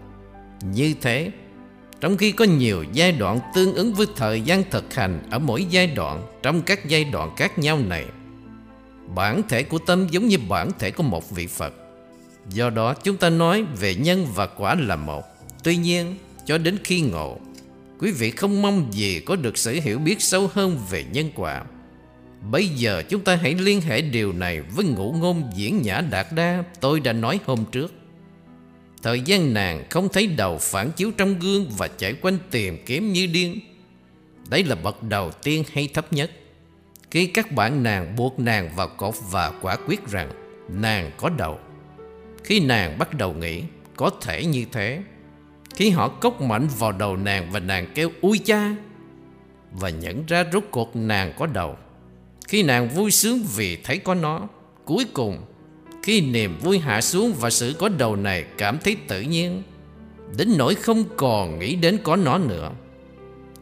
Như 0.74 0.94
thế 1.00 1.30
trong 2.00 2.16
khi 2.16 2.32
có 2.32 2.44
nhiều 2.44 2.84
giai 2.92 3.12
đoạn 3.12 3.40
tương 3.54 3.74
ứng 3.74 3.94
với 3.94 4.06
thời 4.16 4.40
gian 4.40 4.64
thực 4.70 4.94
hành 4.94 5.22
ở 5.30 5.38
mỗi 5.38 5.66
giai 5.70 5.86
đoạn, 5.86 6.26
trong 6.42 6.62
các 6.62 6.88
giai 6.88 7.04
đoạn 7.04 7.36
khác 7.36 7.58
nhau 7.58 7.78
này. 7.88 8.04
Bản 9.14 9.42
thể 9.48 9.62
của 9.62 9.78
tâm 9.78 10.06
giống 10.10 10.28
như 10.28 10.38
bản 10.48 10.70
thể 10.78 10.90
của 10.90 11.02
một 11.02 11.30
vị 11.30 11.46
Phật. 11.46 11.74
Do 12.50 12.70
đó 12.70 12.94
chúng 12.94 13.16
ta 13.16 13.30
nói 13.30 13.64
về 13.80 13.94
nhân 13.94 14.26
và 14.34 14.46
quả 14.46 14.74
là 14.74 14.96
một. 14.96 15.24
Tuy 15.62 15.76
nhiên, 15.76 16.14
cho 16.46 16.58
đến 16.58 16.76
khi 16.84 17.00
ngộ, 17.00 17.38
quý 18.00 18.10
vị 18.10 18.30
không 18.30 18.62
mong 18.62 18.88
gì 18.92 19.20
có 19.20 19.36
được 19.36 19.58
sự 19.58 19.80
hiểu 19.82 19.98
biết 19.98 20.22
sâu 20.22 20.50
hơn 20.52 20.78
về 20.90 21.04
nhân 21.12 21.30
quả. 21.34 21.64
Bây 22.50 22.68
giờ 22.68 23.02
chúng 23.08 23.24
ta 23.24 23.36
hãy 23.36 23.54
liên 23.54 23.80
hệ 23.80 24.00
điều 24.00 24.32
này 24.32 24.60
với 24.60 24.84
ngũ 24.84 25.12
ngôn 25.12 25.50
diễn 25.56 25.82
nhã 25.82 26.00
đạt 26.10 26.26
đa 26.32 26.64
tôi 26.80 27.00
đã 27.00 27.12
nói 27.12 27.40
hôm 27.46 27.64
trước. 27.72 27.92
Thời 29.02 29.20
gian 29.20 29.54
nàng 29.54 29.84
không 29.90 30.08
thấy 30.08 30.26
đầu 30.26 30.58
phản 30.58 30.92
chiếu 30.92 31.10
trong 31.16 31.38
gương 31.38 31.70
Và 31.78 31.88
chạy 31.88 32.14
quanh 32.22 32.38
tìm 32.50 32.78
kiếm 32.86 33.12
như 33.12 33.26
điên 33.26 33.60
Đấy 34.48 34.64
là 34.64 34.74
bậc 34.74 35.02
đầu 35.02 35.30
tiên 35.30 35.64
hay 35.72 35.88
thấp 35.94 36.12
nhất 36.12 36.30
khi 37.10 37.26
các 37.26 37.52
bạn 37.52 37.82
nàng 37.82 38.16
buộc 38.16 38.38
nàng 38.38 38.70
vào 38.76 38.88
cột 38.88 39.14
Và 39.30 39.52
quả 39.62 39.76
quyết 39.86 40.06
rằng, 40.06 40.30
nàng 40.68 41.10
có 41.16 41.28
đầu. 41.28 41.58
Khi 42.44 42.60
nàng 42.60 42.98
bắt 42.98 43.14
đầu 43.14 43.32
nghĩ, 43.32 43.62
Có 43.96 44.10
thể 44.20 44.44
như 44.44 44.64
thế. 44.72 45.02
Khi 45.74 45.90
họ 45.90 46.08
cốc 46.08 46.40
mạnh 46.40 46.68
vào 46.78 46.92
đầu 46.92 47.16
nàng 47.16 47.50
Và 47.52 47.60
nàng 47.60 47.86
kêu, 47.94 48.10
ui 48.20 48.38
cha! 48.38 48.74
Và 49.72 49.90
nhận 49.90 50.26
ra 50.26 50.44
rốt 50.52 50.64
cuộc 50.70 50.96
nàng 50.96 51.32
có 51.38 51.46
đầu. 51.46 51.76
Khi 52.48 52.62
nàng 52.62 52.88
vui 52.88 53.10
sướng 53.10 53.42
vì 53.56 53.76
thấy 53.76 53.98
có 53.98 54.14
nó, 54.14 54.48
Cuối 54.84 55.06
cùng, 55.14 55.38
khi 56.02 56.20
niềm 56.20 56.58
vui 56.58 56.78
hạ 56.78 57.00
xuống 57.00 57.32
và 57.40 57.50
sự 57.50 57.74
có 57.78 57.88
đầu 57.88 58.16
này 58.16 58.44
cảm 58.58 58.78
thấy 58.84 58.96
tự 59.08 59.20
nhiên, 59.20 59.62
Đến 60.36 60.54
nỗi 60.58 60.74
không 60.74 61.04
còn 61.16 61.58
nghĩ 61.58 61.76
đến 61.76 61.98
có 62.02 62.16
nó 62.16 62.38
nữa. 62.38 62.70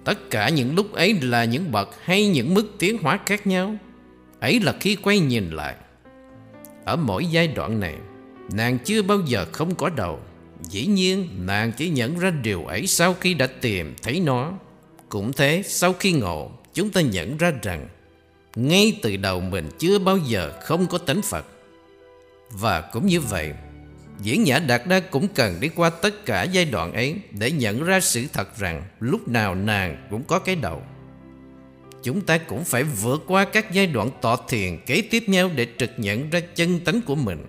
Tất 0.07 0.31
cả 0.31 0.49
những 0.49 0.75
lúc 0.75 0.93
ấy 0.93 1.21
là 1.23 1.45
những 1.45 1.73
bậc 1.73 1.89
hay 2.05 2.29
những 2.29 2.55
mức 2.55 2.67
tiến 2.79 2.99
hóa 3.03 3.19
khác 3.27 3.47
nhau. 3.47 3.77
Ấy 4.41 4.61
là 4.61 4.75
khi 4.81 4.97
quay 4.97 5.19
nhìn 5.19 5.51
lại. 5.51 5.75
Ở 6.85 6.97
mỗi 6.97 7.27
giai 7.27 7.49
đoạn 7.49 7.81
này, 7.81 7.95
Nàng 8.53 8.79
chưa 8.85 9.03
bao 9.03 9.21
giờ 9.21 9.47
không 9.53 9.75
có 9.75 9.91
đầu. 9.97 10.21
Dĩ 10.63 10.87
nhiên, 10.87 11.29
nàng 11.39 11.73
chỉ 11.77 11.89
nhận 11.89 12.19
ra 12.19 12.31
điều 12.31 12.65
ấy 12.65 12.87
sau 12.87 13.15
khi 13.15 13.35
đã 13.35 13.47
tìm 13.47 13.95
thấy 14.03 14.21
nó. 14.21 14.53
Cũng 15.09 15.33
thế, 15.33 15.63
sau 15.67 15.93
khi 15.93 16.13
ngộ, 16.13 16.51
Chúng 16.75 16.91
ta 16.91 17.01
nhận 17.01 17.37
ra 17.37 17.53
rằng, 17.63 17.89
Ngay 18.57 18.99
từ 19.03 19.17
đầu 19.17 19.41
mình 19.41 19.69
chưa 19.79 19.99
bao 19.99 20.17
giờ 20.17 20.53
không 20.63 20.87
có 20.87 20.99
tánh 20.99 21.23
Phật. 21.23 21.47
Và 22.51 22.81
cũng 22.81 23.07
như 23.07 23.21
vậy 23.21 23.53
Diễn 24.23 24.47
giả 24.47 24.59
Đạt 24.59 24.83
Đa 24.87 25.01
cũng 25.01 25.29
cần 25.29 25.61
đi 25.61 25.69
qua 25.69 25.91
tất 25.91 26.27
cả 26.27 26.43
giai 26.43 26.65
đoạn 26.65 26.93
ấy 26.93 27.17
Để 27.31 27.51
nhận 27.51 27.85
ra 27.85 28.01
sự 28.01 28.25
thật 28.33 28.59
rằng 28.59 28.83
Lúc 29.01 29.29
nào 29.29 29.55
nàng 29.55 30.07
cũng 30.11 30.25
có 30.25 30.39
cái 30.39 30.57
đầu. 30.57 30.83
Chúng 32.03 32.21
ta 32.21 32.39
cũng 32.39 32.65
phải 32.65 32.83
vượt 32.83 33.25
qua 33.27 33.45
các 33.45 33.73
giai 33.73 33.87
đoạn 33.87 34.11
tọa 34.21 34.37
thiền 34.49 34.79
kế 34.87 35.03
tiếp 35.11 35.29
nhau 35.29 35.51
Để 35.55 35.67
trực 35.79 35.91
nhận 35.97 36.31
ra 36.31 36.41
chân 36.55 36.81
tánh 36.81 37.01
của 37.01 37.15
mình. 37.15 37.47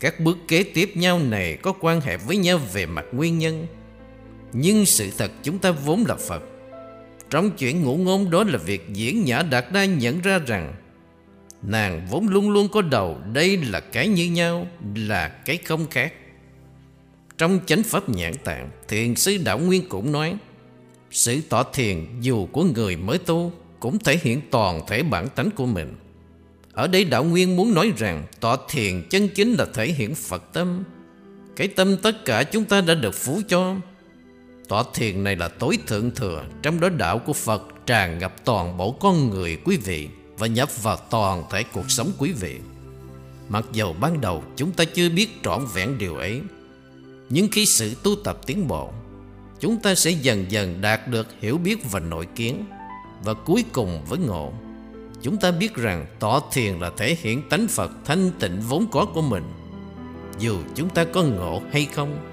Các 0.00 0.20
bước 0.20 0.38
kế 0.48 0.62
tiếp 0.62 0.96
nhau 0.96 1.18
này 1.18 1.56
có 1.62 1.72
quan 1.80 2.00
hệ 2.00 2.16
với 2.16 2.36
nhau 2.36 2.60
về 2.72 2.86
mặt 2.86 3.04
nguyên 3.12 3.38
nhân, 3.38 3.66
Nhưng 4.52 4.86
sự 4.86 5.10
thật 5.18 5.30
chúng 5.42 5.58
ta 5.58 5.70
vốn 5.70 6.04
là 6.08 6.14
Phật. 6.14 6.42
Trong 7.30 7.50
chuyện 7.50 7.82
ngụ 7.82 7.96
ngôn 7.96 8.30
đó 8.30 8.44
là 8.44 8.58
việc 8.58 8.88
diễn 8.92 9.24
nhã 9.24 9.42
Đạt 9.42 9.72
Đa 9.72 9.84
nhận 9.84 10.20
ra 10.20 10.38
rằng 10.38 10.74
Nàng 11.62 12.06
vốn 12.10 12.28
luôn 12.28 12.50
luôn 12.50 12.68
có 12.68 12.82
đầu 12.82 13.18
Đây 13.32 13.56
là 13.56 13.80
cái 13.80 14.08
như 14.08 14.30
nhau 14.30 14.66
Là 14.94 15.28
cái 15.28 15.56
không 15.56 15.86
khác 15.90 16.12
Trong 17.38 17.60
chánh 17.66 17.82
pháp 17.82 18.08
nhãn 18.08 18.34
tạng 18.44 18.70
Thiền 18.88 19.14
sư 19.14 19.38
Đạo 19.44 19.58
Nguyên 19.58 19.88
cũng 19.88 20.12
nói 20.12 20.36
Sự 21.10 21.40
tỏ 21.48 21.62
thiền 21.62 22.06
dù 22.20 22.46
của 22.46 22.64
người 22.64 22.96
mới 22.96 23.18
tu 23.18 23.52
Cũng 23.80 23.98
thể 23.98 24.18
hiện 24.22 24.40
toàn 24.50 24.80
thể 24.88 25.02
bản 25.02 25.28
tánh 25.28 25.50
của 25.50 25.66
mình 25.66 25.94
ở 26.72 26.86
đây 26.86 27.04
Đạo 27.04 27.24
Nguyên 27.24 27.56
muốn 27.56 27.74
nói 27.74 27.92
rằng 27.96 28.24
tọa 28.40 28.56
thiền 28.68 29.02
chân 29.10 29.28
chính 29.28 29.54
là 29.54 29.66
thể 29.74 29.86
hiện 29.86 30.14
Phật 30.14 30.52
tâm. 30.52 30.84
Cái 31.56 31.68
tâm 31.68 31.96
tất 31.96 32.24
cả 32.24 32.42
chúng 32.42 32.64
ta 32.64 32.80
đã 32.80 32.94
được 32.94 33.14
phú 33.14 33.40
cho. 33.48 33.74
Tọa 34.68 34.84
thiền 34.94 35.24
này 35.24 35.36
là 35.36 35.48
tối 35.48 35.78
thượng 35.86 36.10
thừa, 36.10 36.44
trong 36.62 36.80
đó 36.80 36.88
đạo 36.88 37.18
của 37.18 37.32
Phật 37.32 37.62
tràn 37.86 38.18
ngập 38.18 38.44
toàn 38.44 38.76
bộ 38.76 38.92
con 38.92 39.30
người 39.30 39.56
quý 39.64 39.76
vị 39.76 40.08
và 40.42 40.48
nhập 40.48 40.82
vào 40.82 40.96
toàn 41.10 41.44
thể 41.50 41.64
cuộc 41.64 41.90
sống 41.90 42.12
quý 42.18 42.32
vị. 42.32 42.58
Mặc 43.48 43.64
dầu 43.72 43.96
ban 44.00 44.20
đầu 44.20 44.44
chúng 44.56 44.72
ta 44.72 44.84
chưa 44.84 45.08
biết 45.08 45.42
trọn 45.42 45.66
vẹn 45.74 45.98
điều 45.98 46.16
ấy, 46.16 46.40
nhưng 47.28 47.48
khi 47.52 47.66
sự 47.66 47.94
tu 48.02 48.14
tập 48.24 48.38
tiến 48.46 48.68
bộ, 48.68 48.92
chúng 49.60 49.80
ta 49.80 49.94
sẽ 49.94 50.10
dần 50.10 50.46
dần 50.48 50.80
đạt 50.80 51.08
được 51.08 51.26
hiểu 51.40 51.58
biết 51.58 51.90
và 51.90 52.00
nội 52.00 52.26
kiến, 52.34 52.64
và 53.24 53.34
cuối 53.34 53.64
cùng 53.72 54.04
với 54.08 54.18
ngộ 54.18 54.52
Chúng 55.22 55.36
ta 55.36 55.50
biết 55.50 55.74
rằng 55.74 56.06
tọa 56.18 56.40
thiền 56.52 56.78
là 56.78 56.90
thể 56.96 57.16
hiện 57.20 57.48
tánh 57.48 57.68
Phật 57.68 57.90
thanh 58.04 58.30
tịnh 58.40 58.60
vốn 58.68 58.86
có 58.92 59.06
của 59.14 59.22
mình 59.22 59.44
Dù 60.38 60.58
chúng 60.74 60.88
ta 60.88 61.04
có 61.04 61.22
ngộ 61.22 61.62
hay 61.72 61.88
không 61.94 62.31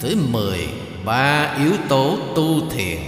Thứ 0.00 0.16
mười 0.32 0.68
Ba 1.04 1.54
yếu 1.58 1.72
tố 1.88 2.18
tu 2.36 2.70
thiền. 2.70 2.98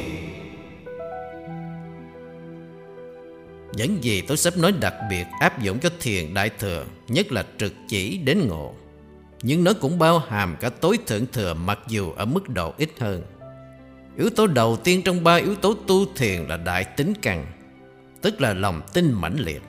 Những 3.73 4.05
gì 4.05 4.21
tôi 4.21 4.37
sắp 4.37 4.57
nói 4.57 4.73
đặc 4.81 4.95
biệt 5.11 5.25
áp 5.41 5.63
dụng 5.63 5.79
cho 5.79 5.91
thiền 6.01 6.35
đại 6.35 6.51
thừa 6.59 6.85
Nhất 7.09 7.33
là 7.33 7.45
trực 7.59 7.73
chỉ 7.89 8.19
đến 8.19 8.49
ngộ. 8.49 8.75
Nhưng 9.43 9.65
nó 9.65 9.73
cũng 9.81 9.99
bao 9.99 10.19
hàm 10.19 10.57
cả 10.61 10.69
tối 10.69 10.99
thượng 11.07 11.27
thừa 11.27 11.55
Mặc 11.55 11.79
dù 11.89 12.13
ở 12.13 12.25
mức 12.25 12.49
độ 12.49 12.75
ít 12.79 12.91
hơn. 13.01 13.23
Yếu 14.17 14.31
tố 14.31 14.47
đầu 14.47 14.77
tiên 14.77 15.03
trong 15.03 15.25
ba 15.25 15.35
yếu 15.35 15.55
tố 15.55 15.75
tu 15.87 16.07
thiền 16.17 16.43
là 16.43 16.57
đại 16.57 16.85
tính 16.85 17.13
căn 17.23 17.47
Tức 18.23 18.41
là 18.41 18.55
lòng 18.55 18.81
tin 18.93 19.13
mãnh 19.13 19.37
liệt. 19.41 19.63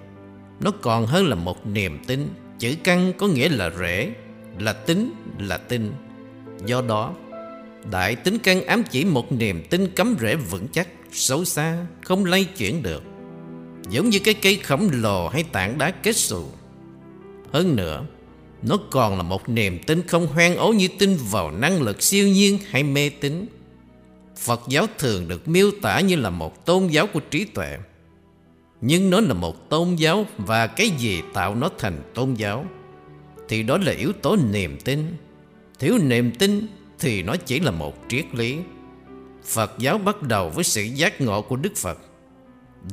Nó 0.60 0.72
còn 0.82 1.06
hơn 1.06 1.28
là 1.28 1.36
một 1.36 1.68
niềm 1.68 2.00
tin 2.08 2.30
Chữ 2.60 2.76
căn 2.84 3.14
có 3.18 3.28
nghĩa 3.28 3.50
là 3.50 3.70
rễ 3.80 4.12
Là 4.60 4.74
tính, 4.74 5.14
là 5.40 5.58
tin. 5.58 5.92
Do 6.66 6.82
đó 6.82 7.14
Đại 7.92 8.16
tính 8.16 8.38
căn 8.40 8.66
ám 8.66 8.84
chỉ 8.92 9.06
một 9.06 9.32
niềm 9.32 9.64
tin 9.70 9.88
cấm 9.96 10.16
rễ 10.20 10.36
vững 10.36 10.68
chắc 10.68 10.88
Xấu 11.12 11.46
xa, 11.46 11.86
không 12.02 12.26
lay 12.26 12.46
chuyển 12.58 12.84
được. 12.84 13.04
Giống 13.90 14.10
như 14.10 14.20
cái 14.20 14.34
cây 14.34 14.56
khổng 14.56 14.90
lồ 14.94 15.28
hay 15.28 15.44
tảng 15.44 15.78
đá 15.78 15.92
kết 15.92 16.16
xù. 16.16 16.46
Hơn 17.52 17.76
nữa 17.76 18.06
Nó 18.62 18.78
còn 18.92 19.18
là 19.18 19.24
một 19.24 19.50
niềm 19.50 19.80
tin 19.88 20.08
không 20.08 20.28
hoang 20.28 20.56
ố 20.56 20.74
như 20.74 20.88
tin 21.00 21.18
vào 21.32 21.52
năng 21.52 21.82
lực 21.82 22.02
siêu 22.02 22.28
nhiên 22.28 22.60
hay 22.70 22.84
mê 22.84 23.10
tín. 23.10 23.46
Phật 24.38 24.62
giáo 24.68 24.86
thường 24.98 25.28
được 25.28 25.48
miêu 25.48 25.72
tả 25.82 26.00
như 26.00 26.16
là 26.16 26.30
một 26.30 26.66
tôn 26.66 26.88
giáo 26.88 27.08
của 27.08 27.20
trí 27.20 27.46
tuệ. 27.46 27.78
Nhưng 28.82 29.10
nó 29.10 29.22
là 29.22 29.34
một 29.34 29.70
tôn 29.70 29.96
giáo 29.96 30.26
Và 30.38 30.68
cái 30.68 30.90
gì 30.90 31.22
tạo 31.34 31.56
nó 31.56 31.70
thành 31.78 32.02
tôn 32.14 32.34
giáo? 32.34 32.66
Thì 33.50 33.64
đó 33.64 33.78
là 33.78 33.92
yếu 33.92 34.12
tố 34.22 34.38
niềm 34.52 34.78
tin. 34.86 35.16
Thiếu 35.80 35.98
niềm 35.98 36.32
tin 36.32 36.68
thì 37.00 37.24
nó 37.24 37.36
chỉ 37.36 37.60
là 37.60 37.72
một 37.72 37.96
triết 38.10 38.26
lý. 38.36 38.58
Phật 39.46 39.72
giáo 39.78 39.98
bắt 39.98 40.22
đầu 40.22 40.50
với 40.50 40.64
sự 40.64 40.82
giác 40.82 41.22
ngộ 41.22 41.42
của 41.42 41.56
Đức 41.56 41.76
Phật. 41.76 41.98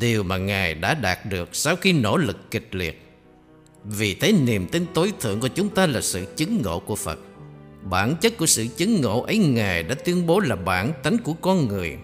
Điều 0.00 0.22
mà 0.22 0.36
Ngài 0.36 0.74
đã 0.74 0.94
đạt 0.94 1.26
được 1.26 1.48
sau 1.52 1.76
khi 1.76 1.92
nỗ 1.92 2.16
lực 2.16 2.50
kịch 2.50 2.68
liệt. 2.74 3.02
Vì 3.84 4.14
thế 4.14 4.32
niềm 4.32 4.66
tin 4.66 4.86
tối 4.94 5.12
thượng 5.20 5.40
của 5.40 5.48
chúng 5.48 5.68
ta 5.68 5.86
là 5.86 6.00
sự 6.00 6.34
chứng 6.36 6.62
ngộ 6.62 6.80
của 6.80 6.96
Phật. 6.96 7.18
Bản 7.82 8.14
chất 8.20 8.36
của 8.36 8.46
sự 8.46 8.66
chứng 8.76 9.00
ngộ 9.00 9.22
ấy 9.22 9.38
Ngài 9.38 9.82
đã 9.82 9.94
tuyên 9.94 10.26
bố 10.26 10.40
là 10.40 10.56
bản 10.56 10.92
tánh 11.02 11.18
của 11.18 11.32
con 11.32 11.68
người 11.68 11.96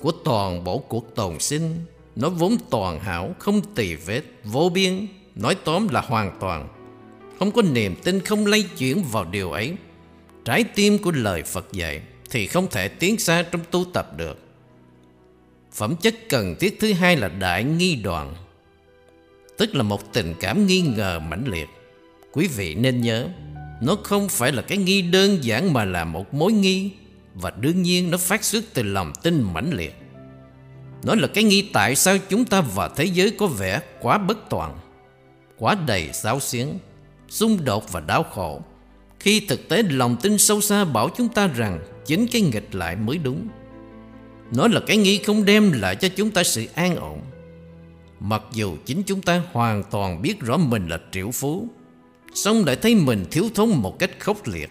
Của 0.00 0.12
toàn 0.24 0.64
bộ 0.64 0.78
cuộc 0.78 1.14
tồn 1.14 1.38
sinh. 1.38 1.76
Nó 2.16 2.28
vốn 2.28 2.56
toàn 2.70 3.00
hảo, 3.00 3.34
không 3.38 3.60
tỳ 3.74 3.94
vết, 3.94 4.22
vô 4.44 4.68
biên 4.68 5.06
Nói 5.34 5.56
tóm 5.64 5.88
là 5.88 6.00
hoàn 6.00 6.38
toàn. 6.40 6.68
Không 7.38 7.50
có 7.50 7.62
niềm 7.62 7.94
tin 8.04 8.20
không 8.20 8.46
lay 8.46 8.64
chuyển 8.78 9.02
vào 9.02 9.24
điều 9.24 9.50
ấy. 9.50 9.76
Trái 10.44 10.64
tim 10.64 10.98
của 10.98 11.10
lời 11.10 11.42
Phật 11.42 11.72
dạy 11.72 12.02
Thì 12.30 12.46
không 12.46 12.66
thể 12.70 12.88
tiến 12.88 13.18
xa 13.18 13.42
trong 13.42 13.60
tu 13.70 13.84
tập 13.92 14.16
được. 14.16 14.38
Phẩm 15.72 15.96
chất 15.96 16.14
cần 16.28 16.54
thiết 16.60 16.80
thứ 16.80 16.92
hai 16.92 17.16
là 17.16 17.28
đại 17.28 17.64
nghi 17.64 17.96
đoàn 17.96 18.34
Tức 19.58 19.74
là 19.74 19.82
một 19.82 20.12
tình 20.12 20.34
cảm 20.40 20.66
nghi 20.66 20.80
ngờ 20.80 21.20
mãnh 21.20 21.44
liệt. 21.46 21.68
Quý 22.32 22.48
vị 22.56 22.74
nên 22.74 23.00
nhớ, 23.00 23.28
Nó 23.82 23.96
không 24.04 24.28
phải 24.28 24.52
là 24.52 24.62
cái 24.62 24.78
nghi 24.78 25.02
đơn 25.02 25.44
giản 25.44 25.72
mà 25.72 25.84
là 25.84 26.04
một 26.04 26.34
mối 26.34 26.52
nghi 26.52 26.90
Và 27.34 27.50
đương 27.50 27.82
nhiên 27.82 28.10
nó 28.10 28.18
phát 28.18 28.44
xuất 28.44 28.64
từ 28.74 28.82
lòng 28.82 29.12
tin 29.22 29.42
mãnh 29.52 29.70
liệt. 29.72 29.94
Nó 31.02 31.14
là 31.14 31.26
cái 31.26 31.44
nghi 31.44 31.70
tại 31.72 31.96
sao 31.96 32.16
chúng 32.28 32.44
ta 32.44 32.60
và 32.60 32.88
thế 32.88 33.04
giới 33.04 33.30
có 33.30 33.46
vẻ 33.46 33.80
quá 34.00 34.18
bất 34.18 34.38
toàn, 34.50 34.78
Quá 35.58 35.76
đầy 35.86 36.12
xáo 36.12 36.40
xiến 36.40 36.66
Xung 37.28 37.64
đột 37.64 37.92
và 37.92 38.00
đau 38.00 38.22
khổ. 38.22 38.62
Khi 39.24 39.40
thực 39.40 39.68
tế 39.68 39.82
lòng 39.82 40.16
tin 40.22 40.38
sâu 40.38 40.60
xa 40.60 40.84
bảo 40.84 41.08
chúng 41.16 41.28
ta 41.28 41.46
rằng 41.46 41.80
Chính 42.06 42.26
cái 42.26 42.42
nghịch 42.42 42.74
lại 42.74 42.96
mới 42.96 43.18
đúng. 43.18 43.48
Nó 44.52 44.68
là 44.68 44.80
cái 44.80 44.96
nghi 44.96 45.18
không 45.18 45.44
đem 45.44 45.72
lại 45.72 45.96
cho 45.96 46.08
chúng 46.16 46.30
ta 46.30 46.44
sự 46.44 46.66
an 46.74 46.96
ổn. 46.96 47.20
Mặc 48.20 48.42
dù 48.52 48.76
chính 48.84 49.02
chúng 49.02 49.22
ta 49.22 49.42
hoàn 49.52 49.82
toàn 49.90 50.22
biết 50.22 50.40
rõ 50.40 50.56
mình 50.56 50.88
là 50.88 51.00
triệu 51.12 51.30
phú, 51.30 51.68
song 52.34 52.64
lại 52.64 52.76
thấy 52.76 52.94
mình 52.94 53.24
thiếu 53.30 53.44
thốn 53.54 53.68
một 53.68 53.98
cách 53.98 54.10
khốc 54.20 54.46
liệt. 54.46 54.70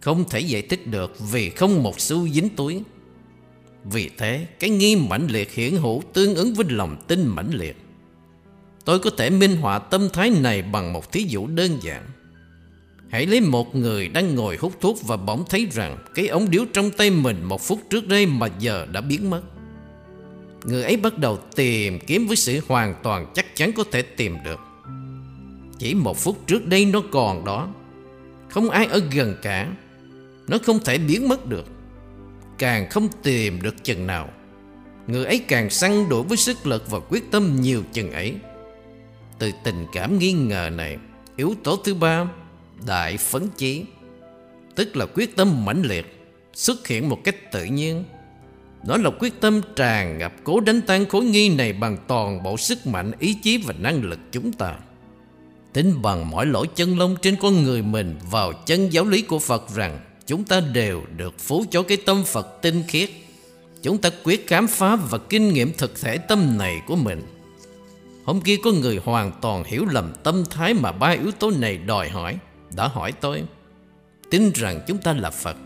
Không 0.00 0.24
thể 0.28 0.40
giải 0.40 0.62
thích 0.62 0.86
được 0.86 1.16
vì 1.30 1.50
không 1.50 1.82
một 1.82 2.00
xu 2.00 2.28
dính 2.28 2.48
túi. 2.48 2.82
Vì 3.84 4.10
thế, 4.18 4.46
cái 4.60 4.70
nghi 4.70 4.96
mãnh 4.96 5.26
liệt 5.30 5.52
hiển 5.52 5.76
hữu 5.76 6.02
tương 6.12 6.34
ứng 6.34 6.54
với 6.54 6.66
lòng 6.68 6.96
tin 7.08 7.26
mãnh 7.26 7.50
liệt. 7.52 7.76
Tôi 8.84 8.98
có 8.98 9.10
thể 9.10 9.30
minh 9.30 9.56
họa 9.56 9.78
tâm 9.78 10.08
thái 10.12 10.30
này 10.30 10.62
bằng 10.62 10.92
một 10.92 11.12
thí 11.12 11.22
dụ 11.22 11.46
đơn 11.46 11.78
giản. 11.82 12.02
Hãy 13.08 13.26
lấy 13.26 13.40
một 13.40 13.76
người 13.76 14.08
đang 14.08 14.34
ngồi 14.34 14.56
hút 14.56 14.72
thuốc 14.80 15.02
và 15.06 15.16
bỗng 15.16 15.44
thấy 15.48 15.66
rằng 15.72 15.98
cái 16.14 16.28
ống 16.28 16.50
điếu 16.50 16.64
trong 16.72 16.90
tay 16.90 17.10
mình 17.10 17.42
một 17.44 17.60
phút 17.60 17.80
trước 17.90 18.08
đây 18.08 18.26
mà 18.26 18.48
giờ 18.58 18.86
đã 18.92 19.00
biến 19.00 19.30
mất. 19.30 19.42
Người 20.64 20.82
ấy 20.82 20.96
bắt 20.96 21.18
đầu 21.18 21.38
tìm 21.56 21.98
kiếm 22.06 22.26
với 22.26 22.36
sự 22.36 22.60
hoàn 22.68 22.94
toàn 23.02 23.26
chắc 23.34 23.56
chắn 23.56 23.72
có 23.72 23.84
thể 23.92 24.02
tìm 24.02 24.36
được. 24.44 24.60
Chỉ 25.78 25.94
một 25.94 26.18
phút 26.18 26.46
trước 26.46 26.66
đây 26.66 26.84
nó 26.84 27.02
còn 27.12 27.44
đó. 27.44 27.68
Không 28.48 28.70
ai 28.70 28.86
ở 28.86 29.00
gần 29.12 29.36
cả. 29.42 29.68
Nó 30.48 30.58
không 30.64 30.78
thể 30.84 30.98
biến 30.98 31.28
mất 31.28 31.46
được. 31.46 31.66
Càng 32.58 32.90
không 32.90 33.08
tìm 33.22 33.62
được 33.62 33.84
chừng 33.84 34.06
nào. 34.06 34.28
Người 35.06 35.24
ấy 35.24 35.38
càng 35.48 35.70
săn 35.70 36.08
đuổi 36.08 36.22
với 36.22 36.36
sức 36.36 36.66
lực 36.66 36.90
và 36.90 36.98
quyết 37.00 37.30
tâm 37.30 37.60
nhiều 37.60 37.82
chừng 37.92 38.12
ấy. 38.12 38.34
Từ 39.38 39.50
tình 39.64 39.86
cảm 39.92 40.18
nghi 40.18 40.32
ngờ 40.32 40.70
này, 40.74 40.96
yếu 41.36 41.54
tố 41.64 41.76
thứ 41.76 41.94
ba 41.94 42.26
đại 42.86 43.16
phấn 43.16 43.48
chí 43.56 43.84
tức 44.74 44.96
là 44.96 45.06
quyết 45.14 45.36
tâm 45.36 45.64
mãnh 45.64 45.82
liệt 45.82 46.16
xuất 46.54 46.86
hiện 46.86 47.08
một 47.08 47.18
cách 47.24 47.52
tự 47.52 47.64
nhiên 47.64 48.04
Nó 48.86 48.96
là 48.96 49.10
quyết 49.18 49.40
tâm 49.40 49.60
tràn 49.76 50.18
ngập 50.18 50.32
cố 50.44 50.60
đánh 50.60 50.80
tan 50.80 51.06
khối 51.06 51.24
nghi 51.24 51.48
này 51.48 51.72
bằng 51.72 51.96
toàn 52.06 52.42
bộ 52.42 52.56
sức 52.56 52.86
mạnh, 52.86 53.12
ý 53.18 53.34
chí 53.42 53.58
và 53.58 53.74
năng 53.78 54.02
lực 54.04 54.18
chúng 54.32 54.52
ta. 54.52 54.76
Tính 55.72 56.02
bằng 56.02 56.30
mọi 56.30 56.46
lỗ 56.46 56.66
chân 56.66 56.98
lông 56.98 57.16
trên 57.22 57.36
con 57.36 57.62
người 57.62 57.82
mình 57.82 58.16
vào 58.30 58.52
chân 58.52 58.92
giáo 58.92 59.04
lý 59.04 59.22
của 59.22 59.38
Phật 59.38 59.74
rằng 59.74 60.00
chúng 60.26 60.44
ta 60.44 60.60
đều 60.60 61.02
được 61.16 61.38
phú 61.38 61.64
cho 61.70 61.82
cái 61.82 61.96
tâm 61.96 62.24
Phật 62.24 62.62
tinh 62.62 62.82
khiết. 62.88 63.10
Chúng 63.82 63.98
ta 63.98 64.10
quyết 64.24 64.46
khám 64.46 64.66
phá 64.66 64.96
và 64.96 65.18
kinh 65.18 65.48
nghiệm 65.48 65.72
thực 65.72 66.00
thể 66.00 66.18
tâm 66.18 66.58
này 66.58 66.80
của 66.86 66.96
mình. 66.96 67.22
Hôm 68.24 68.40
kia 68.40 68.56
có 68.64 68.72
người 68.72 69.00
hoàn 69.04 69.32
toàn 69.42 69.64
hiểu 69.64 69.84
lầm 69.84 70.12
tâm 70.22 70.44
thái 70.50 70.74
mà 70.74 70.92
ba 70.92 71.08
yếu 71.08 71.30
tố 71.30 71.50
này 71.50 71.76
đòi 71.76 72.08
hỏi. 72.08 72.38
Đã 72.74 72.88
hỏi 72.88 73.12
tôi, 73.12 73.42
tin 74.30 74.52
rằng 74.54 74.80
chúng 74.86 74.98
ta 74.98 75.12
là 75.12 75.30
Phật, 75.30 75.56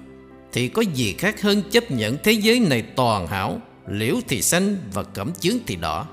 thì 0.52 0.68
có 0.68 0.82
gì 0.94 1.14
khác 1.18 1.42
hơn 1.42 1.62
chấp 1.70 1.90
nhận 1.90 2.16
thế 2.22 2.32
giới 2.32 2.60
này 2.60 2.82
toàn 2.82 3.26
hảo, 3.26 3.60
liễu 3.88 4.14
thì 4.28 4.42
xanh 4.42 4.76
và 4.92 5.02
cẩm 5.02 5.32
chướng 5.32 5.56
thì 5.66 5.76
đỏ. 5.76 6.06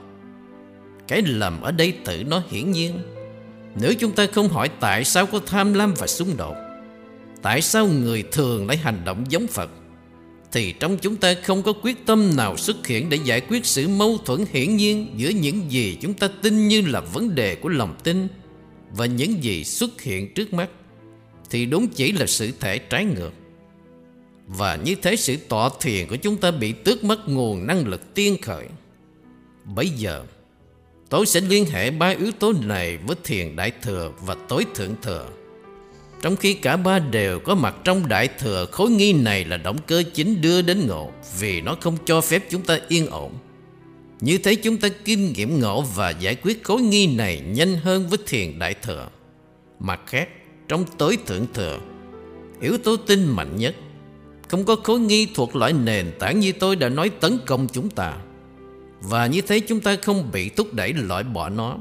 Cái 1.08 1.22
lầm 1.22 1.62
ở 1.62 1.72
đây 1.72 1.94
tự 2.06 2.24
nó 2.24 2.42
hiển 2.50 2.72
nhiên. 2.72 3.00
Nếu 3.82 3.94
chúng 3.94 4.12
ta 4.12 4.28
không 4.34 4.50
hỏi 4.50 4.70
tại 4.80 5.04
sao 5.04 5.26
có 5.26 5.40
tham 5.46 5.74
lam 5.74 5.94
và 5.98 6.08
xung 6.08 6.38
đột, 6.38 6.56
tại 7.42 7.62
sao 7.62 7.88
người 7.88 8.24
thường 8.32 8.68
lại 8.68 8.78
hành 8.78 9.02
động 9.06 9.26
giống 9.30 9.48
Phật, 9.48 9.70
thì 10.52 10.72
trong 10.72 10.98
chúng 10.98 11.16
ta 11.16 11.34
không 11.44 11.64
có 11.64 11.74
quyết 11.82 12.06
tâm 12.06 12.36
nào 12.36 12.58
xuất 12.58 12.88
hiện 12.88 13.10
để 13.10 13.18
giải 13.24 13.42
quyết 13.42 13.66
sự 13.66 13.88
mâu 13.88 14.18
thuẫn 14.26 14.46
hiển 14.52 14.76
nhiên 14.76 15.14
giữa 15.16 15.30
những 15.30 15.72
gì 15.72 15.98
chúng 16.02 16.14
ta 16.14 16.28
tin 16.42 16.68
như 16.68 16.82
là 16.82 17.00
vấn 17.00 17.36
đề 17.36 17.56
của 17.56 17.70
lòng 17.70 17.96
tin 18.04 18.28
và 18.92 19.06
những 19.06 19.44
gì 19.44 19.64
xuất 19.64 20.02
hiện 20.02 20.34
trước 20.34 20.54
mắt 20.54 20.70
thì 21.50 21.66
đúng 21.66 21.88
chỉ 21.88 22.12
là 22.12 22.26
sự 22.26 22.52
thể 22.60 22.78
trái 22.78 23.06
ngược. 23.06 23.32
Và 24.48 24.76
như 24.76 24.96
thế 25.02 25.16
sự 25.16 25.38
tọa 25.50 25.70
thiền 25.82 26.08
của 26.08 26.16
chúng 26.16 26.38
ta 26.38 26.52
bị 26.52 26.72
tước 26.72 27.04
mất 27.04 27.30
nguồn 27.30 27.68
năng 27.68 27.88
lực 27.88 28.14
tiên 28.14 28.38
khởi. 28.42 28.66
Bây 29.64 29.90
giờ, 29.90 30.24
tôi 31.10 31.26
sẽ 31.26 31.42
liên 31.42 31.66
hệ 31.66 31.92
ba 31.92 32.08
yếu 32.10 32.32
tố 32.32 32.54
này 32.62 32.98
với 32.98 33.16
thiền 33.24 33.56
đại 33.56 33.72
thừa 33.82 34.12
và 34.22 34.36
tối 34.48 34.66
thượng 34.76 34.96
thừa. 35.02 35.30
Trong 36.22 36.36
khi 36.36 36.54
cả 36.54 36.78
ba 36.78 37.00
đều 37.00 37.40
có 37.40 37.56
mặt 37.56 37.76
trong 37.84 38.08
đại 38.08 38.28
thừa 38.40 38.66
khối 38.72 38.90
nghi 38.90 39.14
này 39.14 39.46
là 39.46 39.58
động 39.58 39.78
cơ 39.88 40.04
chính 40.14 40.42
đưa 40.42 40.62
đến 40.62 40.88
ngộ 40.88 41.12
vì 41.40 41.62
nó 41.62 41.78
không 41.82 41.98
cho 42.06 42.22
phép 42.22 42.44
chúng 42.50 42.62
ta 42.62 42.80
yên 42.88 43.08
ổn. 43.08 43.34
Như 44.22 44.38
thế 44.38 44.56
chúng 44.56 44.78
ta 44.78 44.90
kinh 45.06 45.34
nghiệm 45.34 45.60
ngộ 45.60 45.82
và 45.82 46.10
giải 46.10 46.36
quyết 46.36 46.64
khối 46.64 46.82
nghi 46.82 47.16
này 47.16 47.42
nhanh 47.48 47.76
hơn 47.76 48.08
với 48.10 48.20
thiền 48.28 48.60
đại 48.60 48.74
thừa. 48.74 49.10
Mặt 49.80 50.02
khác, 50.06 50.30
trong 50.68 50.86
tối 50.98 51.18
thượng 51.26 51.46
thừa, 51.54 51.80
yếu 52.62 52.78
tố 52.78 52.98
tinh 52.98 53.36
mạnh 53.36 53.58
nhất, 53.58 53.76
không 54.48 54.66
có 54.66 54.76
khối 54.76 55.00
nghi 55.00 55.28
thuộc 55.36 55.56
loại 55.56 55.74
nền 55.74 56.12
tảng 56.20 56.40
như 56.40 56.52
tôi 56.52 56.76
đã 56.76 56.90
nói 56.90 57.10
tấn 57.10 57.38
công 57.46 57.68
chúng 57.74 57.90
ta. 57.90 58.18
Và 59.02 59.28
như 59.28 59.42
thế 59.42 59.60
chúng 59.60 59.82
ta 59.82 59.96
không 60.02 60.32
bị 60.32 60.50
thúc 60.50 60.74
đẩy 60.74 60.94
loại 60.94 61.24
bỏ 61.24 61.50
nó 61.50 61.78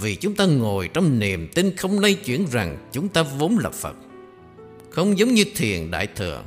vì 0.00 0.14
chúng 0.14 0.34
ta 0.34 0.46
ngồi 0.46 0.88
trong 0.88 1.18
niềm 1.18 1.48
tin 1.54 1.76
không 1.76 1.98
lay 1.98 2.14
chuyển 2.14 2.46
rằng 2.50 2.88
chúng 2.92 3.08
ta 3.08 3.22
vốn 3.22 3.58
là 3.58 3.70
Phật. 3.70 3.96
Không 4.90 5.18
giống 5.18 5.34
như 5.34 5.44
thiền 5.56 5.90
đại 5.90 6.06
thừa. 6.16 6.42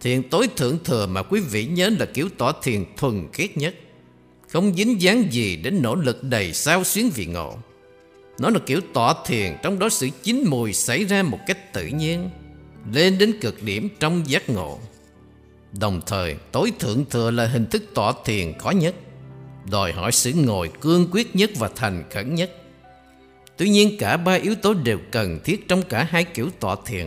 Thiền 0.00 0.28
tối 0.28 0.48
thượng 0.56 0.78
thừa 0.84 1.06
mà 1.06 1.22
quý 1.22 1.40
vị 1.40 1.66
nhớ 1.66 1.90
là 1.98 2.06
kiểu 2.06 2.28
tỏ 2.38 2.52
thiền 2.62 2.84
thuần 2.96 3.28
khiết 3.32 3.56
nhất. 3.56 3.74
Không 4.48 4.74
dính 4.74 5.02
dáng 5.02 5.32
gì 5.32 5.56
đến 5.56 5.82
nỗ 5.82 5.94
lực 5.94 6.22
đầy 6.22 6.52
sao 6.52 6.84
xuyến 6.84 7.10
vị 7.14 7.26
ngộ. 7.26 7.58
Nó 8.38 8.50
là 8.50 8.58
kiểu 8.66 8.80
tọa 8.94 9.14
thiền 9.26 9.56
trong 9.62 9.78
đó 9.78 9.88
sự 9.88 10.08
chín 10.22 10.44
mùi 10.46 10.72
xảy 10.72 11.04
ra 11.04 11.22
một 11.22 11.38
cách 11.46 11.72
tự 11.72 11.86
nhiên, 11.86 12.30
lên 12.92 13.18
đến 13.18 13.40
cực 13.40 13.62
điểm 13.62 13.88
trong 14.00 14.30
giác 14.30 14.50
ngộ. 14.50 14.78
Đồng 15.72 16.00
thời, 16.06 16.36
tối 16.52 16.72
thượng 16.78 17.04
thừa 17.10 17.30
là 17.30 17.46
hình 17.46 17.66
thức 17.66 17.82
tọa 17.94 18.12
thiền 18.24 18.58
khó 18.58 18.70
nhất, 18.70 18.94
đòi 19.70 19.92
hỏi 19.92 20.12
sự 20.12 20.32
ngồi 20.32 20.70
cương 20.80 21.08
quyết 21.12 21.36
nhất 21.36 21.50
và 21.58 21.70
thành 21.76 22.04
khẩn 22.10 22.34
nhất. 22.34 22.50
Tuy 23.56 23.68
nhiên 23.68 23.96
cả 23.98 24.16
ba 24.16 24.32
yếu 24.32 24.54
tố 24.54 24.74
đều 24.74 24.98
cần 25.10 25.40
thiết 25.44 25.68
trong 25.68 25.82
cả 25.82 26.06
hai 26.10 26.24
kiểu 26.24 26.50
tọa 26.60 26.76
thiền. 26.86 27.06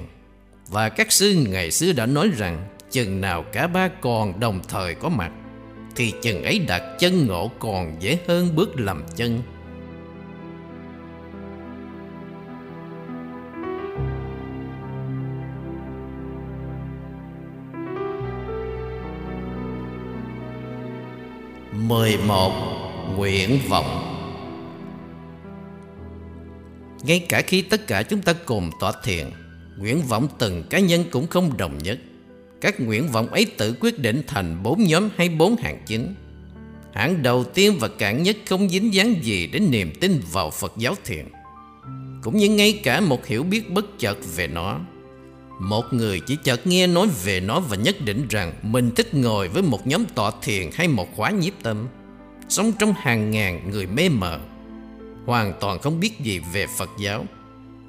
Và 0.68 0.90
các 0.90 1.12
sư 1.12 1.46
ngày 1.50 1.72
xưa 1.72 1.92
đã 1.92 2.06
nói 2.06 2.30
rằng 2.38 2.68
chừng 2.92 3.22
nào 3.22 3.44
cả 3.44 3.68
ba 3.68 3.88
còn 4.02 4.40
đồng 4.40 4.62
thời 4.68 4.96
có 4.96 5.10
mặt 5.10 5.32
thì 5.96 6.14
chừng 6.22 6.44
ấy 6.44 6.60
đạt 6.68 6.82
chân 7.00 7.28
ngộ 7.28 7.52
còn 7.60 7.96
dễ 8.00 8.18
hơn 8.28 8.56
bước 8.56 8.80
làm 8.80 9.04
chân. 9.16 9.42
mười 21.88 22.18
một, 22.18 22.52
Nguyện 23.16 23.60
vọng 23.70 24.10
ngay 27.04 27.26
cả 27.30 27.42
khi 27.42 27.62
tất 27.62 27.88
cả 27.88 28.04
chúng 28.04 28.22
ta 28.22 28.34
cùng 28.46 28.70
tỏa 28.80 28.92
thiền, 29.04 29.30
Nguyện 29.78 30.02
vọng 30.02 30.28
từng 30.40 30.64
cá 30.70 30.80
nhân 30.80 31.04
cũng 31.12 31.28
không 31.28 31.58
đồng 31.58 31.78
nhất 31.78 32.00
các 32.62 32.80
nguyện 32.80 33.08
vọng 33.08 33.28
ấy 33.28 33.46
tự 33.46 33.76
quyết 33.80 34.00
định 34.00 34.22
thành 34.28 34.64
bốn 34.64 34.84
nhóm 34.84 35.10
hay 35.16 35.30
bốn 35.30 35.56
hạng 35.56 35.84
chính. 35.86 36.16
Hạng 36.94 37.24
đầu 37.24 37.44
tiên 37.44 37.78
và 37.80 37.88
cạn 37.88 38.24
nhất 38.24 38.38
không 38.50 38.70
dính 38.70 38.94
dáng 38.94 39.14
gì 39.24 39.48
đến 39.48 39.72
niềm 39.72 39.92
tin 40.00 40.22
vào 40.32 40.50
Phật 40.50 40.74
giáo 40.78 40.96
thiền. 41.06 41.26
Cũng 42.24 42.38
như 42.38 42.50
ngay 42.50 42.80
cả 42.84 43.02
một 43.02 43.26
hiểu 43.26 43.44
biết 43.44 43.70
bất 43.70 44.00
chợt 44.00 44.18
về 44.36 44.48
nó. 44.48 44.80
Một 45.60 45.86
người 45.92 46.20
chỉ 46.20 46.38
chợt 46.44 46.68
nghe 46.68 46.88
nói 46.88 47.08
về 47.24 47.40
nó 47.40 47.60
và 47.60 47.78
nhất 47.78 47.96
định 48.06 48.28
rằng 48.30 48.54
Mình 48.62 48.92
thích 48.96 49.14
ngồi 49.14 49.48
với 49.48 49.64
một 49.64 49.88
nhóm 49.88 50.06
tọa 50.06 50.32
thiền 50.42 50.70
hay 50.74 50.88
một 50.88 51.16
khóa 51.16 51.32
nhiếp 51.32 51.54
tâm. 51.64 51.88
Sống 52.50 52.72
trong 52.80 52.94
hàng 52.98 53.32
ngàn 53.32 53.72
người 53.72 53.88
mê 53.88 54.10
mờ, 54.10 54.40
hoàn 55.26 55.54
toàn 55.60 55.80
không 55.80 56.00
biết 56.00 56.20
gì 56.20 56.42
về 56.54 56.66
Phật 56.78 56.90
giáo. 57.00 57.26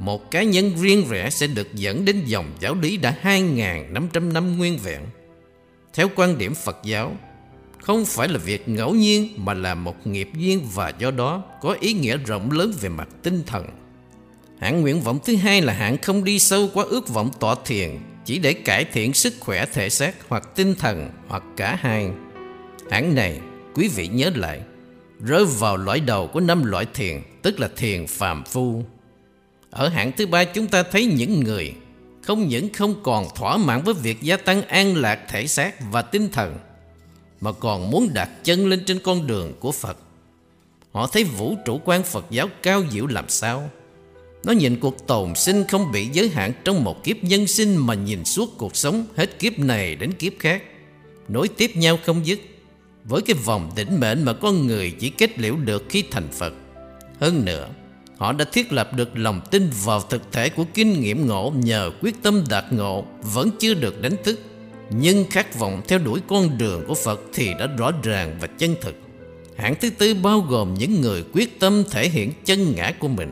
Một 0.01 0.31
cá 0.31 0.43
nhân 0.43 0.73
riêng 0.81 1.07
rẽ 1.09 1.31
sẽ 1.31 1.47
được 1.47 1.75
dẫn 1.75 2.05
đến 2.05 2.23
dòng 2.27 2.53
giáo 2.61 2.75
lý 2.75 2.97
đã 2.97 3.15
2.500 3.23 4.33
năm 4.33 4.59
nguyên 4.59 4.79
vẹn. 4.79 5.01
Theo 5.95 6.09
quan 6.17 6.39
điểm 6.39 6.55
Phật 6.55 6.77
giáo, 6.85 7.17
không 7.83 8.05
phải 8.05 8.29
là 8.29 8.39
việc 8.39 8.69
ngẫu 8.69 8.95
nhiên 8.95 9.29
mà 9.37 9.55
là 9.55 9.75
một 9.75 10.07
nghiệp 10.07 10.29
duyên 10.35 10.61
và 10.75 10.93
do 10.99 11.11
đó 11.11 11.43
có 11.61 11.77
ý 11.81 11.93
nghĩa 11.93 12.17
rộng 12.17 12.51
lớn 12.51 12.73
về 12.81 12.89
mặt 12.89 13.09
tinh 13.23 13.43
thần. 13.47 13.67
Hạng 14.61 14.81
nguyện 14.81 15.01
vọng 15.01 15.19
thứ 15.25 15.37
hai 15.37 15.63
là 15.63 15.73
hạng 15.73 15.99
không 15.99 16.25
đi 16.25 16.39
sâu 16.39 16.69
quá 16.75 16.85
ước 16.89 17.09
vọng 17.09 17.31
tọa 17.41 17.55
thiền 17.65 17.91
chỉ 18.25 18.39
để 18.39 18.53
cải 18.53 18.85
thiện 18.85 19.15
sức 19.15 19.35
khỏe 19.41 19.67
thể 19.73 19.91
xác 19.91 20.29
hoặc 20.29 20.57
tinh 20.57 20.75
thần 20.75 21.11
hoặc 21.29 21.43
cả 21.57 21.79
hai. 21.81 22.11
Hạng 22.91 23.15
này, 23.15 23.41
quý 23.75 23.89
vị 23.89 24.09
nhớ 24.09 24.31
lại, 24.35 24.61
rơi 25.21 25.45
vào 25.45 25.77
loại 25.77 26.01
đầu 26.01 26.27
của 26.27 26.41
năm 26.41 26.65
loại 26.65 26.87
thiền, 26.95 27.23
tức 27.43 27.61
là 27.61 27.69
thiền 27.77 28.07
phàm 28.07 28.45
phu. 28.45 28.85
Ở 29.71 29.89
hạng 29.89 30.13
thứ 30.13 30.27
ba 30.27 30.45
chúng 30.45 30.67
ta 30.67 30.83
thấy 30.83 31.07
những 31.07 31.41
người 31.41 31.75
không 32.23 32.49
những 32.49 32.73
không 32.73 32.95
còn 33.03 33.27
thỏa 33.35 33.57
mãn 33.57 33.83
với 33.83 33.95
việc 33.95 34.23
gia 34.23 34.37
tăng 34.37 34.63
an 34.63 34.97
lạc 34.97 35.21
thể 35.29 35.47
xác 35.47 35.75
và 35.91 36.03
tinh 36.03 36.29
thần, 36.33 36.59
mà 37.41 37.53
còn 37.53 37.91
muốn 37.91 38.15
đặt 38.15 38.31
chân 38.45 38.67
lên 38.67 38.85
trên 38.87 38.99
con 38.99 39.27
đường 39.27 39.53
của 39.61 39.73
Phật. 39.73 39.99
Họ 40.93 41.07
thấy 41.07 41.25
vũ 41.25 41.55
trụ 41.67 41.81
quan 41.85 42.03
Phật 42.03 42.27
giáo 42.31 42.49
cao 42.63 42.83
diệu 42.91 43.07
làm 43.07 43.29
sao. 43.29 43.71
Nó 44.45 44.53
nhìn 44.53 44.81
cuộc 44.81 45.07
tồn 45.07 45.35
sinh 45.35 45.65
không 45.69 45.93
bị 45.93 46.07
giới 46.13 46.29
hạn 46.29 46.53
trong 46.65 46.85
một 46.85 47.05
kiếp 47.05 47.25
nhân 47.25 47.47
sinh 47.47 47.77
mà 47.77 47.95
nhìn 47.95 48.25
suốt 48.25 48.59
cuộc 48.59 48.77
sống 48.77 49.07
hết 49.17 49.39
kiếp 49.39 49.59
này 49.59 49.95
đến 49.95 50.13
kiếp 50.13 50.33
khác, 50.39 50.63
nối 51.29 51.49
tiếp 51.49 51.71
nhau 51.77 51.99
không 52.05 52.27
dứt 52.27 52.41
với 53.05 53.23
cái 53.23 53.37
vòng 53.45 53.71
đỉnh 53.77 54.01
mệnh 54.01 54.25
mà 54.25 54.33
con 54.33 54.67
người 54.67 54.91
chỉ 54.91 55.11
kết 55.11 55.39
liễu 55.39 55.57
được 55.57 55.85
khi 55.89 56.05
thành 56.11 56.29
Phật. 56.33 56.53
Hơn 57.21 57.45
nữa, 57.45 57.69
họ 58.21 58.33
đã 58.33 58.45
thiết 58.53 58.73
lập 58.73 58.95
được 58.95 59.19
lòng 59.19 59.41
tin 59.51 59.71
vào 59.85 60.01
thực 60.01 60.33
thể 60.33 60.49
của 60.49 60.65
kinh 60.75 61.01
nghiệm 61.01 61.27
ngộ 61.27 61.53
nhờ 61.57 61.91
quyết 62.01 62.23
tâm 62.23 62.45
đạt 62.51 62.65
ngộ 62.73 63.05
vẫn 63.23 63.51
chưa 63.59 63.75
được 63.75 64.03
đánh 64.03 64.17
thức. 64.25 64.41
Nhưng 64.91 65.25
khát 65.31 65.59
vọng 65.59 65.83
theo 65.89 65.99
đuổi 65.99 66.21
con 66.29 66.59
đường 66.59 66.85
của 66.89 66.95
Phật 66.95 67.21
thì 67.35 67.55
đã 67.59 67.67
rõ 67.67 67.93
ràng 68.03 68.37
và 68.41 68.47
chân 68.47 68.75
thực. 68.81 68.95
Hạng 69.57 69.75
thứ 69.81 69.91
tư 69.91 70.15
bao 70.15 70.41
gồm 70.41 70.75
những 70.75 71.01
người 71.01 71.25
quyết 71.33 71.61
tâm 71.61 71.85
thể 71.91 72.09
hiện 72.09 72.33
chân 72.45 72.75
ngã 72.77 72.93
của 72.99 73.09
mình. 73.09 73.31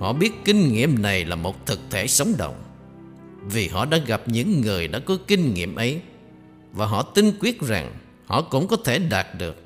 Họ 0.00 0.12
biết 0.12 0.32
kinh 0.44 0.72
nghiệm 0.72 1.02
này 1.02 1.24
là 1.24 1.36
một 1.36 1.66
thực 1.66 1.80
thể 1.90 2.06
sống 2.06 2.32
động. 2.38 2.62
Vì 3.46 3.68
họ 3.68 3.84
đã 3.84 3.96
gặp 3.96 4.22
những 4.26 4.60
người 4.60 4.88
đã 4.88 4.98
có 4.98 5.16
kinh 5.26 5.54
nghiệm 5.54 5.74
ấy 5.74 6.00
và 6.72 6.86
họ 6.86 7.02
tin 7.02 7.32
quyết 7.40 7.60
rằng 7.60 7.94
họ 8.26 8.42
cũng 8.42 8.68
có 8.68 8.76
thể 8.76 8.98
đạt 8.98 9.26
được. 9.38 9.56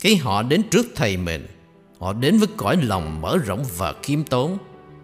Khi 0.00 0.14
họ 0.14 0.42
đến 0.42 0.62
trước 0.70 0.86
thầy 0.94 1.16
mình, 1.16 1.46
họ 1.98 2.12
đến 2.12 2.38
với 2.38 2.48
cõi 2.56 2.76
lòng 2.82 3.20
mở 3.20 3.38
rộng 3.38 3.64
và 3.76 3.94
khiêm 4.02 4.24
tốn, 4.24 4.58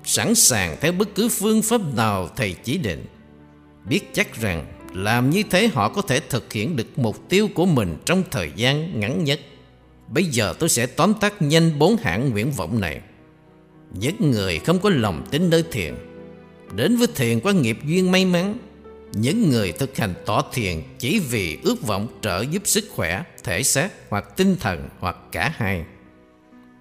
sẵn 0.04 0.34
sàng 0.34 0.76
theo 0.80 0.92
bất 0.92 1.14
cứ 1.14 1.28
phương 1.28 1.62
pháp 1.62 1.80
nào 1.96 2.28
thầy 2.36 2.54
chỉ 2.64 2.78
định. 2.78 3.06
Biết 3.88 4.00
chắc 4.12 4.40
rằng 4.40 4.66
làm 4.94 5.30
như 5.30 5.42
thế 5.50 5.68
họ 5.68 5.88
có 5.88 6.02
thể 6.02 6.20
thực 6.20 6.52
hiện 6.52 6.76
được 6.76 6.98
mục 6.98 7.28
tiêu 7.28 7.48
của 7.54 7.66
mình 7.66 7.96
trong 8.04 8.22
thời 8.30 8.52
gian 8.56 9.00
ngắn 9.00 9.24
nhất. 9.24 9.40
Bây 10.08 10.24
giờ 10.24 10.54
tôi 10.58 10.68
sẽ 10.68 10.86
tóm 10.86 11.14
tắt 11.14 11.42
nhanh 11.42 11.78
bốn 11.78 11.96
hạng 11.96 12.30
nguyện 12.30 12.50
vọng 12.50 12.80
này. 12.80 13.00
Những 14.00 14.30
người 14.30 14.58
không 14.58 14.78
có 14.78 14.90
lòng 14.90 15.26
tính 15.30 15.50
nơi 15.50 15.64
thiền, 15.70 15.94
đến 16.74 16.96
với 16.96 17.06
thiền 17.14 17.40
qua 17.40 17.52
nghiệp 17.52 17.78
duyên 17.84 18.12
may 18.12 18.24
mắn, 18.24 18.58
những 19.12 19.50
người 19.50 19.72
thực 19.72 19.96
hành 19.96 20.14
tỏ 20.26 20.42
thiền 20.52 20.82
chỉ 20.98 21.18
vì 21.18 21.58
ước 21.62 21.82
vọng 21.86 22.06
trợ 22.22 22.44
giúp 22.50 22.62
sức 22.64 22.84
khỏe, 22.90 23.22
thể 23.44 23.62
xác 23.62 23.92
hoặc 24.08 24.36
tinh 24.36 24.56
thần 24.60 24.88
hoặc 24.98 25.16
cả 25.32 25.52
hai. 25.56 25.84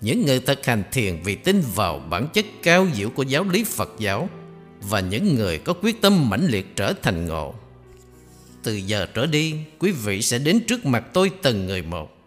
Những 0.01 0.25
người 0.25 0.39
thực 0.39 0.65
hành 0.65 0.83
thiền 0.91 1.19
vì 1.23 1.35
tin 1.35 1.63
vào 1.75 1.99
bản 2.09 2.27
chất 2.33 2.45
cao 2.63 2.87
diệu 2.93 3.09
của 3.09 3.23
giáo 3.23 3.43
lý 3.43 3.63
Phật 3.63 3.89
giáo 3.99 4.29
và 4.81 4.99
những 4.99 5.35
người 5.35 5.57
có 5.57 5.73
quyết 5.81 6.01
tâm 6.01 6.29
mãnh 6.29 6.47
liệt 6.47 6.75
trở 6.75 6.93
thành 7.01 7.27
ngộ. 7.27 7.53
Từ 8.63 8.75
giờ 8.75 9.07
trở 9.13 9.25
đi, 9.25 9.55
quý 9.79 9.91
vị 9.91 10.21
sẽ 10.21 10.39
đến 10.39 10.59
trước 10.67 10.85
mặt 10.85 11.03
tôi 11.13 11.31
từng 11.41 11.65
người 11.65 11.81
một 11.81 12.17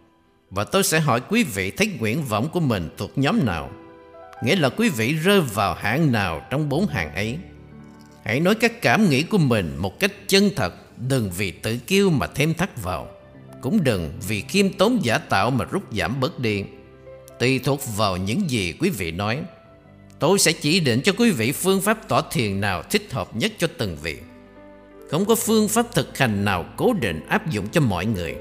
và 0.51 0.65
tôi 0.65 0.83
sẽ 0.83 1.01
hỏi 1.01 1.21
quý 1.29 1.45
vị 1.45 1.71
thấy 1.71 1.91
nguyện 1.99 2.25
vọng 2.25 2.49
của 2.53 2.61
mình 2.61 2.89
thuộc 2.97 3.19
nhóm 3.19 3.47
nào. 3.47 3.71
Nghĩa 4.43 4.57
là 4.57 4.69
quý 4.69 4.89
vị 4.89 5.13
rơi 5.13 5.41
vào 5.41 5.75
hạng 5.75 6.13
nào 6.13 6.47
trong 6.51 6.69
bốn 6.69 6.87
hạng 6.87 7.15
ấy. 7.15 7.39
Hãy 8.25 8.41
nói 8.41 8.55
các 8.55 8.83
cảm 8.83 9.11
nghĩ 9.11 9.23
của 9.23 9.39
mình 9.39 9.77
một 9.79 10.01
cách 10.01 10.13
chân 10.29 10.51
thật, 10.57 10.75
đừng 11.09 11.31
vì 11.31 11.51
tự 11.51 11.77
kiêu 11.77 12.11
mà 12.11 12.27
thêm 12.27 12.55
thắt 12.55 12.83
vào. 12.83 13.09
Cũng 13.61 13.85
đừng 13.85 14.13
vì 14.29 14.41
khiêm 14.41 14.73
tốn 14.73 15.05
giả 15.05 15.19
tạo 15.19 15.51
mà 15.51 15.65
rút 15.65 15.83
giảm 15.93 16.21
bớt 16.21 16.39
đi. 16.39 16.65
Tùy 17.39 17.59
thuộc 17.59 17.81
vào 17.97 18.17
những 18.17 18.51
gì 18.51 18.75
quý 18.81 18.91
vị 18.91 19.11
nói. 19.11 19.43
Tôi 20.19 20.39
sẽ 20.39 20.53
chỉ 20.53 20.81
định 20.81 21.01
cho 21.05 21.13
quý 21.19 21.31
vị 21.31 21.53
phương 21.53 21.81
pháp 21.81 22.09
tỏ 22.09 22.21
thiền 22.21 22.61
nào 22.61 22.83
thích 22.83 23.13
hợp 23.13 23.37
nhất 23.37 23.53
cho 23.59 23.67
từng 23.79 23.97
vị. 24.03 24.17
Không 25.11 25.25
có 25.25 25.35
phương 25.35 25.69
pháp 25.69 25.95
thực 25.95 26.19
hành 26.19 26.45
nào 26.45 26.65
cố 26.77 26.93
định 26.93 27.27
áp 27.29 27.51
dụng 27.51 27.69
cho 27.69 27.81
mọi 27.81 28.07
người. 28.07 28.35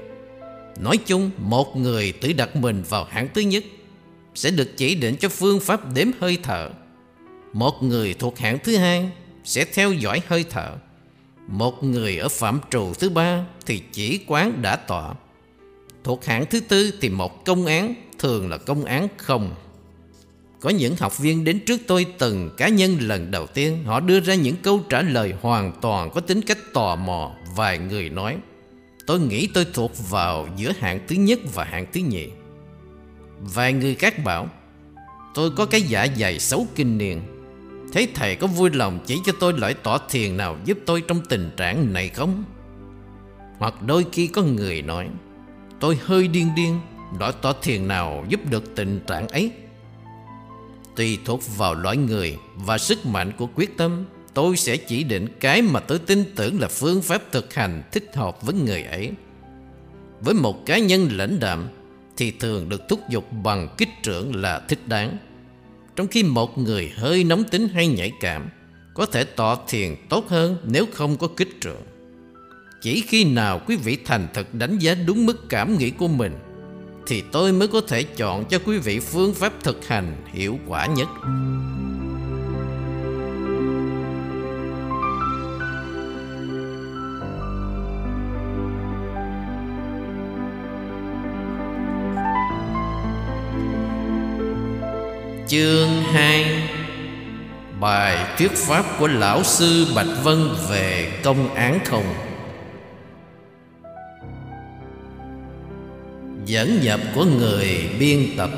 Nói 0.80 0.96
chung, 0.96 1.30
một 1.38 1.76
người 1.76 2.12
tự 2.12 2.32
đặt 2.32 2.56
mình 2.56 2.82
vào 2.88 3.04
hạng 3.04 3.28
thứ 3.34 3.40
nhất 3.40 3.64
sẽ 4.34 4.50
được 4.50 4.76
chỉ 4.76 4.94
định 4.94 5.16
cho 5.16 5.28
phương 5.28 5.60
pháp 5.60 5.94
đếm 5.94 6.08
hơi 6.20 6.38
thở. 6.42 6.70
Một 7.52 7.82
người 7.82 8.14
thuộc 8.14 8.38
hạng 8.38 8.58
thứ 8.64 8.76
hai 8.76 9.10
sẽ 9.44 9.64
theo 9.64 9.92
dõi 9.92 10.22
hơi 10.26 10.44
thở. 10.50 10.72
Một 11.48 11.84
người 11.84 12.18
ở 12.18 12.28
phạm 12.28 12.60
trù 12.70 12.94
thứ 12.94 13.10
ba 13.10 13.44
thì 13.66 13.82
chỉ 13.92 14.20
quán 14.26 14.62
đã 14.62 14.76
tọa. 14.76 15.14
Thuộc 16.04 16.24
hạng 16.24 16.46
thứ 16.46 16.60
tư 16.60 16.92
thì 17.00 17.08
một 17.08 17.44
công 17.44 17.66
án, 17.66 17.94
thường 18.24 18.50
là 18.50 18.58
công 18.58 18.84
án 18.84 19.08
không. 19.16 19.54
Có 20.60 20.70
những 20.70 20.96
học 20.96 21.18
viên 21.18 21.44
đến 21.44 21.60
trước 21.66 21.80
tôi 21.86 22.06
từng 22.18 22.50
cá 22.56 22.68
nhân 22.68 22.96
lần 23.00 23.30
đầu 23.30 23.46
tiên, 23.46 23.84
Họ 23.84 24.00
đưa 24.00 24.20
ra 24.20 24.34
những 24.34 24.56
câu 24.56 24.80
trả 24.88 25.02
lời 25.02 25.34
hoàn 25.40 25.72
toàn 25.80 26.10
có 26.10 26.20
tính 26.20 26.42
cách 26.42 26.58
tò 26.72 26.96
mò, 26.96 27.32
Vài 27.56 27.78
người 27.78 28.10
nói, 28.10 28.36
Tôi 29.06 29.20
nghĩ 29.20 29.48
tôi 29.54 29.66
thuộc 29.72 29.92
vào 30.10 30.48
giữa 30.56 30.72
hạng 30.78 31.00
thứ 31.08 31.16
nhất 31.16 31.38
và 31.54 31.64
hạng 31.64 31.86
thứ 31.92 32.00
nhì 32.00 32.28
Vài 33.40 33.72
người 33.72 33.94
khác 33.94 34.24
bảo, 34.24 34.48
Tôi 35.34 35.50
có 35.50 35.66
cái 35.66 35.82
dạ 35.82 36.06
dày 36.16 36.38
xấu 36.38 36.66
kinh 36.74 36.98
niên 36.98 37.22
Thế 37.92 38.08
thầy 38.14 38.36
có 38.36 38.46
vui 38.46 38.70
lòng 38.70 39.00
chỉ 39.06 39.18
cho 39.24 39.32
tôi 39.40 39.52
loại 39.52 39.74
tỏ 39.74 39.98
thiền 40.10 40.36
nào 40.36 40.56
giúp 40.64 40.78
tôi 40.86 41.00
trong 41.00 41.20
tình 41.28 41.50
trạng 41.56 41.92
này 41.92 42.08
không? 42.08 42.44
Hoặc 43.58 43.82
đôi 43.82 44.06
khi 44.12 44.26
có 44.26 44.42
người 44.42 44.82
nói, 44.82 45.08
Tôi 45.80 45.98
hơi 46.02 46.28
điên 46.28 46.48
điên 46.56 46.80
Loại 47.18 47.32
tỏ 47.42 47.52
thiền 47.62 47.88
nào 47.88 48.24
giúp 48.28 48.40
được 48.50 48.74
tình 48.76 49.00
trạng 49.06 49.28
ấy? 49.28 49.50
Tùy 50.96 51.18
thuộc 51.24 51.40
vào 51.56 51.74
loại 51.74 51.96
người 51.96 52.38
và 52.54 52.78
sức 52.78 53.06
mạnh 53.06 53.32
của 53.38 53.48
quyết 53.54 53.76
tâm, 53.76 54.04
Tôi 54.34 54.56
sẽ 54.56 54.76
chỉ 54.76 55.04
định 55.04 55.26
cái 55.40 55.62
mà 55.62 55.80
tôi 55.80 55.98
tin 55.98 56.24
tưởng 56.36 56.60
là 56.60 56.68
phương 56.68 57.02
pháp 57.02 57.22
thực 57.32 57.54
hành 57.54 57.82
thích 57.92 58.10
hợp 58.14 58.42
với 58.42 58.54
người 58.54 58.82
ấy. 58.82 59.10
Với 60.20 60.34
một 60.34 60.66
cá 60.66 60.78
nhân 60.78 61.08
lãnh 61.12 61.40
đạm 61.40 61.68
Thì 62.16 62.30
thường 62.30 62.68
được 62.68 62.82
thúc 62.88 63.00
giục 63.08 63.32
bằng 63.44 63.68
kích 63.78 63.88
trưởng 64.02 64.36
là 64.36 64.60
thích 64.68 64.78
đáng. 64.86 65.16
Trong 65.96 66.06
khi 66.06 66.22
một 66.22 66.58
người 66.58 66.92
hơi 66.96 67.24
nóng 67.24 67.44
tính 67.44 67.68
hay 67.68 67.86
nhạy 67.86 68.12
cảm, 68.20 68.48
Có 68.94 69.06
thể 69.06 69.24
tỏ 69.24 69.58
thiền 69.68 69.96
tốt 70.08 70.28
hơn 70.28 70.56
nếu 70.64 70.86
không 70.92 71.16
có 71.16 71.28
kích 71.36 71.60
trưởng. 71.60 71.82
Chỉ 72.82 73.04
khi 73.08 73.24
nào 73.24 73.60
quý 73.66 73.76
vị 73.76 73.98
thành 74.04 74.28
thật 74.34 74.54
đánh 74.54 74.78
giá 74.78 74.94
đúng 74.94 75.26
mức 75.26 75.48
cảm 75.48 75.78
nghĩ 75.78 75.90
của 75.90 76.08
mình 76.08 76.32
thì 77.06 77.20
tôi 77.20 77.52
mới 77.52 77.68
có 77.68 77.80
thể 77.88 78.02
chọn 78.02 78.44
cho 78.44 78.58
quý 78.64 78.78
vị 78.78 79.00
phương 79.00 79.34
pháp 79.34 79.52
thực 79.62 79.86
hành 79.86 80.16
hiệu 80.32 80.58
quả 80.66 80.86
nhất. 80.86 81.08
Chương 95.48 96.02
2 96.12 96.68
Bài 97.80 98.36
thuyết 98.38 98.50
pháp 98.52 98.84
của 98.98 99.08
Lão 99.08 99.42
Sư 99.42 99.86
Bạch 99.96 100.06
Vân 100.22 100.48
về 100.70 101.20
công 101.24 101.54
án 101.54 101.78
không 101.84 102.04
Dẫn 106.46 106.80
nhập 106.82 107.00
của 107.14 107.24
người 107.24 107.88
biên 107.98 108.36
tập. 108.36 108.50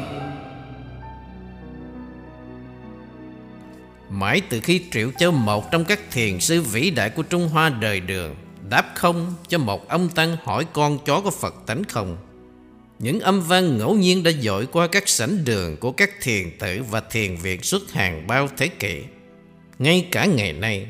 Mãi 4.10 4.42
từ 4.48 4.60
khi 4.60 4.82
Triệu 4.92 5.10
Châu 5.18 5.32
Một 5.32 5.70
trong 5.72 5.84
các 5.84 6.00
thiền 6.10 6.40
sư 6.40 6.62
vĩ 6.62 6.90
đại 6.90 7.10
của 7.10 7.22
Trung 7.22 7.48
Hoa 7.48 7.68
đời 7.68 8.00
đường, 8.00 8.34
Đáp 8.70 8.92
không 8.94 9.34
cho 9.48 9.58
một 9.58 9.88
ông 9.88 10.08
Tăng 10.08 10.36
hỏi 10.42 10.66
con 10.72 10.98
chó 11.04 11.20
có 11.20 11.30
Phật 11.30 11.54
tánh 11.66 11.84
không. 11.84 12.16
Những 12.98 13.20
âm 13.20 13.40
vang 13.40 13.78
ngẫu 13.78 13.94
nhiên 13.94 14.22
đã 14.22 14.30
dội 14.40 14.66
qua 14.66 14.86
các 14.86 15.08
sảnh 15.08 15.44
đường 15.44 15.76
của 15.76 15.92
các 15.92 16.10
thiền 16.22 16.58
tử 16.58 16.82
và 16.90 17.00
thiền 17.00 17.36
viện 17.36 17.62
suốt 17.62 17.90
hàng 17.90 18.26
bao 18.26 18.48
thế 18.56 18.68
kỷ. 18.68 19.02
Ngay 19.78 20.08
cả 20.12 20.24
ngày 20.24 20.52
nay, 20.52 20.86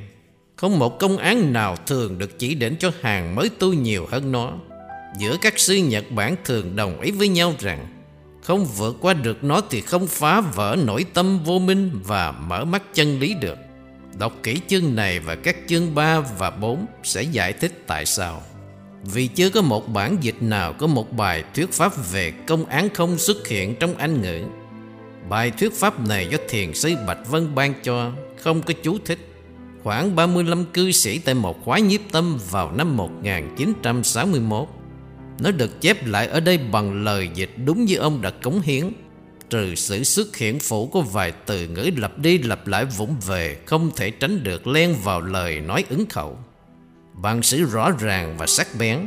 Không 0.57 0.79
một 0.79 0.99
công 0.99 1.19
án 1.19 1.53
nào 1.53 1.77
thường 1.87 2.19
được 2.19 2.39
chỉ 2.39 2.55
đến 2.55 2.77
cho 2.79 2.91
hàng 3.01 3.35
mới 3.35 3.49
tu 3.49 3.73
nhiều 3.73 4.07
hơn 4.11 4.33
nó 4.33 4.53
giữa 5.19 5.37
các 5.41 5.59
sư 5.59 5.77
Nhật 5.77 6.11
Bản 6.11 6.37
thường 6.45 6.77
đồng 6.77 7.01
ý 7.01 7.11
với 7.11 7.29
nhau 7.29 7.55
rằng 7.59 7.87
không 8.43 8.65
vượt 8.65 8.97
qua 9.01 9.13
được 9.15 9.45
nó 9.45 9.61
thì 9.71 9.81
không 9.81 10.07
phá 10.07 10.41
vỡ 10.41 10.77
nổi 10.85 11.05
tâm 11.15 11.45
vô 11.45 11.59
minh 11.59 11.91
và 12.05 12.33
mở 12.33 12.65
mắt 12.65 12.83
chân 12.95 13.21
lý 13.21 13.35
được. 13.35 13.59
Đọc 14.19 14.33
kỹ 14.43 14.61
chương 14.69 14.95
này 14.95 15.21
và 15.21 15.35
các 15.35 15.57
chương 15.67 15.95
3 15.95 16.21
và 16.21 16.51
4 16.51 16.87
sẽ 17.03 17.23
giải 17.23 17.53
thích 17.53 17.85
tại 17.87 18.07
sao. 18.07 18.43
Vì 19.03 19.27
chưa 19.27 19.51
có 19.51 19.63
một 19.63 19.89
bản 19.89 20.17
dịch 20.21 20.43
nào 20.43 20.73
có 20.73 20.87
một 20.87 21.13
bài 21.13 21.45
thuyết 21.55 21.73
pháp 21.73 21.93
về 22.13 22.33
công 22.47 22.67
án 22.67 22.89
không 22.95 23.19
xuất 23.19 23.49
hiện 23.49 23.77
trong 23.77 23.95
Anh 23.97 24.23
ngữ. 24.23 24.45
Bài 25.29 25.51
thuyết 25.51 25.75
pháp 25.75 26.09
này 26.09 26.29
do 26.31 26.39
thiền 26.49 26.75
sư 26.75 26.95
Bạch 27.07 27.29
Vân 27.29 27.55
ban 27.55 27.75
cho, 27.83 28.13
không 28.43 28.63
có 28.63 28.75
chú 28.83 28.99
thích. 29.05 29.19
Khoảng 29.83 30.17
35 30.17 30.65
cư 30.65 30.93
sĩ 30.93 31.19
tại 31.19 31.35
một 31.35 31.65
khóa 31.65 31.79
nhiếp 31.79 32.01
tâm 32.13 32.39
vào 32.51 32.73
năm 32.73 32.97
1961 32.97 34.69
nó 35.41 35.51
được 35.51 35.81
chép 35.81 36.07
lại 36.07 36.27
ở 36.27 36.41
đây 36.41 36.59
bằng 36.59 37.05
lời 37.05 37.29
dịch 37.35 37.51
đúng 37.65 37.85
như 37.85 37.97
ông 37.97 38.23
đã 38.23 38.31
cống 38.31 38.61
hiến. 38.61 38.85
Trừ 39.51 39.75
sự 39.75 40.05
xuất 40.05 40.37
hiện 40.37 40.59
phủ 40.59 40.87
của 40.87 41.03
vài 41.03 41.33
từ 41.47 41.69
ngữ 41.69 41.91
lặp 41.97 42.19
đi 42.19 42.39
lặp 42.39 42.67
lại 42.67 42.85
vũng 42.85 43.17
về, 43.27 43.57
Không 43.67 43.91
thể 43.97 44.11
tránh 44.11 44.43
được 44.43 44.67
len 44.67 44.95
vào 45.05 45.21
lời 45.21 45.61
nói 45.61 45.85
ứng 45.89 46.07
khẩu. 46.07 46.39
Bằng 47.13 47.43
sự 47.43 47.65
rõ 47.65 47.91
ràng 47.91 48.37
và 48.39 48.47
sắc 48.47 48.69
bén, 48.79 48.99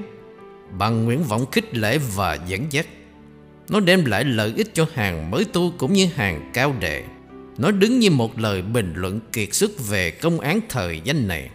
Bằng 0.77 1.05
nguyện 1.05 1.23
vọng 1.23 1.45
khích 1.51 1.77
lệ 1.77 1.97
và 2.15 2.37
dẫn 2.47 2.65
dắt, 2.69 2.87
Nó 3.69 3.79
đem 3.79 4.05
lại 4.05 4.23
lợi 4.23 4.53
ích 4.55 4.73
cho 4.73 4.85
hàng 4.93 5.31
mới 5.31 5.45
tu 5.45 5.73
cũng 5.77 5.93
như 5.93 6.05
hàng 6.15 6.51
cao 6.53 6.75
đệ. 6.79 7.03
Nó 7.57 7.71
đứng 7.71 7.99
như 7.99 8.11
một 8.11 8.39
lời 8.39 8.61
bình 8.61 8.93
luận 8.95 9.19
kiệt 9.33 9.53
xuất 9.53 9.71
về 9.89 10.11
công 10.11 10.39
án 10.39 10.59
thời 10.69 11.01
danh 11.03 11.27
này. 11.27 11.49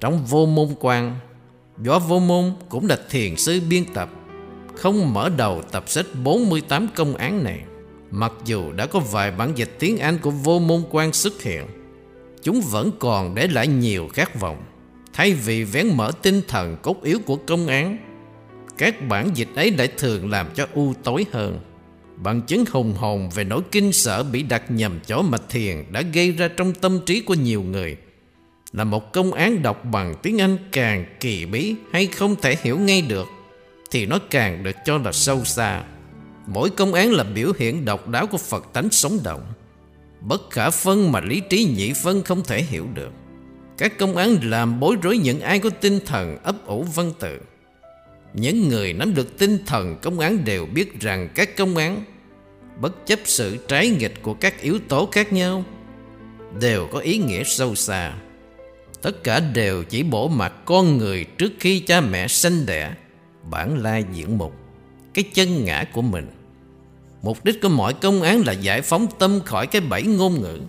Trong 0.00 0.24
vô 0.24 0.46
môn 0.46 0.68
quan 0.80 1.18
Võ 1.84 1.98
Vô 1.98 2.18
Môn 2.18 2.52
cũng 2.68 2.86
là 2.86 2.98
thiền 3.10 3.36
sư 3.36 3.60
biên 3.68 3.84
tập, 3.94 4.10
Không 4.74 5.14
mở 5.14 5.30
đầu 5.36 5.62
tập 5.72 5.84
sách 5.86 6.06
48 6.24 6.88
công 6.94 7.16
án 7.16 7.44
này. 7.44 7.60
Mặc 8.10 8.32
dù 8.44 8.72
đã 8.72 8.86
có 8.86 9.00
vài 9.00 9.30
bản 9.30 9.52
dịch 9.54 9.76
tiếng 9.78 9.98
Anh 9.98 10.18
của 10.18 10.30
Vô 10.30 10.58
Môn 10.58 10.82
Quan 10.90 11.12
xuất 11.12 11.42
hiện, 11.42 11.66
Chúng 12.42 12.60
vẫn 12.60 12.90
còn 12.98 13.34
để 13.34 13.48
lại 13.48 13.66
nhiều 13.66 14.08
khát 14.12 14.40
vọng. 14.40 14.62
Thay 15.12 15.32
vì 15.32 15.64
vén 15.64 15.86
mở 15.94 16.12
tinh 16.22 16.42
thần 16.48 16.76
cốt 16.82 17.02
yếu 17.02 17.18
của 17.26 17.36
công 17.36 17.66
án, 17.66 17.98
Các 18.78 19.08
bản 19.08 19.30
dịch 19.34 19.48
ấy 19.54 19.70
lại 19.70 19.88
thường 19.98 20.30
làm 20.30 20.46
cho 20.54 20.66
u 20.74 20.92
tối 21.02 21.26
hơn. 21.32 21.60
Bằng 22.16 22.42
chứng 22.42 22.64
hùng 22.70 22.94
hồn 22.94 23.30
về 23.34 23.44
nỗi 23.44 23.60
kinh 23.72 23.92
sợ 23.92 24.22
bị 24.22 24.42
đặt 24.42 24.70
nhầm 24.70 25.00
chỗ 25.06 25.22
mà 25.22 25.38
thiền 25.48 25.84
Đã 25.92 26.02
gây 26.02 26.32
ra 26.32 26.48
trong 26.48 26.74
tâm 26.74 27.00
trí 27.06 27.20
của 27.20 27.34
nhiều 27.34 27.62
người 27.62 27.96
là 28.72 28.84
một 28.84 29.12
công 29.12 29.32
án 29.32 29.62
đọc 29.62 29.84
bằng 29.92 30.14
tiếng 30.22 30.40
Anh 30.40 30.58
càng 30.72 31.04
kỳ 31.20 31.46
bí 31.46 31.74
hay 31.92 32.06
không 32.06 32.36
thể 32.36 32.56
hiểu 32.62 32.78
ngay 32.78 33.02
được 33.02 33.26
thì 33.90 34.06
nó 34.06 34.18
càng 34.30 34.62
được 34.62 34.76
cho 34.84 34.98
là 34.98 35.12
sâu 35.12 35.44
xa. 35.44 35.82
Mỗi 36.46 36.70
công 36.70 36.94
án 36.94 37.12
là 37.12 37.24
biểu 37.24 37.52
hiện 37.58 37.84
độc 37.84 38.08
đáo 38.08 38.26
của 38.26 38.38
Phật 38.38 38.64
tánh 38.72 38.90
sống 38.90 39.18
động, 39.24 39.42
bất 40.20 40.50
khả 40.50 40.70
phân 40.70 41.12
mà 41.12 41.20
lý 41.20 41.40
trí 41.50 41.64
nhị 41.64 41.92
phân 42.02 42.22
không 42.22 42.44
thể 42.44 42.62
hiểu 42.62 42.86
được. 42.94 43.10
Các 43.78 43.98
công 43.98 44.16
án 44.16 44.36
làm 44.42 44.80
bối 44.80 44.96
rối 45.02 45.18
những 45.18 45.40
ai 45.40 45.58
có 45.58 45.70
tinh 45.70 46.00
thần 46.06 46.38
ấp 46.42 46.66
ủ 46.66 46.82
văn 46.82 47.12
tự. 47.20 47.40
Những 48.34 48.68
người 48.68 48.92
nắm 48.92 49.14
được 49.14 49.38
tinh 49.38 49.58
thần 49.66 49.96
công 50.02 50.18
án 50.18 50.44
đều 50.44 50.66
biết 50.66 51.00
rằng 51.00 51.28
các 51.34 51.56
công 51.56 51.76
án, 51.76 52.04
bất 52.80 53.06
chấp 53.06 53.18
sự 53.24 53.56
trái 53.68 53.88
nghịch 53.88 54.22
của 54.22 54.34
các 54.34 54.60
yếu 54.60 54.78
tố 54.88 55.08
khác 55.12 55.32
nhau, 55.32 55.64
đều 56.60 56.88
có 56.92 56.98
ý 56.98 57.18
nghĩa 57.18 57.42
sâu 57.44 57.74
xa. 57.74 58.14
Tất 59.06 59.24
cả 59.24 59.40
đều 59.40 59.84
chỉ 59.84 60.02
bổ 60.02 60.28
mặt 60.28 60.52
con 60.64 60.98
người 60.98 61.24
trước 61.24 61.52
khi 61.60 61.80
cha 61.80 62.00
mẹ 62.00 62.28
sanh 62.28 62.66
đẻ. 62.66 62.94
Bản 63.50 63.82
lai 63.82 64.04
diễn 64.12 64.38
mục, 64.38 64.54
Cái 65.14 65.24
chân 65.34 65.64
ngã 65.64 65.84
của 65.92 66.02
mình. 66.02 66.26
Mục 67.22 67.44
đích 67.44 67.62
của 67.62 67.68
mọi 67.68 67.94
công 67.94 68.22
án 68.22 68.42
là 68.46 68.52
giải 68.52 68.82
phóng 68.82 69.06
tâm 69.18 69.40
khỏi 69.44 69.66
cái 69.66 69.80
bẫy 69.80 70.02
ngôn 70.02 70.40
ngữ, 70.40 70.60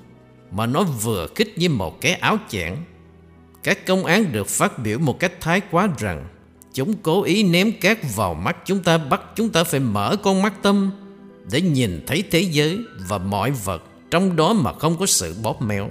Mà 0.51 0.65
nó 0.65 0.83
vừa 0.83 1.27
khích 1.35 1.57
như 1.57 1.69
một 1.69 2.01
cái 2.01 2.13
áo 2.13 2.37
chẽn. 2.49 2.75
Các 3.63 3.85
công 3.85 4.05
án 4.05 4.31
được 4.31 4.47
phát 4.47 4.79
biểu 4.79 4.99
một 4.99 5.19
cách 5.19 5.41
thái 5.41 5.61
quá 5.71 5.89
rằng, 5.97 6.27
Chúng 6.73 6.93
cố 7.03 7.23
ý 7.23 7.43
ném 7.43 7.71
cát 7.71 7.97
vào 8.15 8.33
mắt 8.33 8.57
chúng 8.65 8.83
ta, 8.83 8.97
Bắt 8.97 9.21
chúng 9.35 9.49
ta 9.49 9.63
phải 9.63 9.79
mở 9.79 10.15
con 10.23 10.41
mắt 10.41 10.53
tâm 10.61 10.91
Để 11.51 11.61
nhìn 11.61 12.03
thấy 12.07 12.23
thế 12.31 12.39
giới 12.39 12.79
và 13.07 13.17
mọi 13.17 13.51
vật 13.51 13.83
Trong 14.11 14.35
đó 14.35 14.53
mà 14.53 14.73
không 14.73 14.97
có 14.97 15.05
sự 15.05 15.35
bóp 15.43 15.61
méo. 15.61 15.89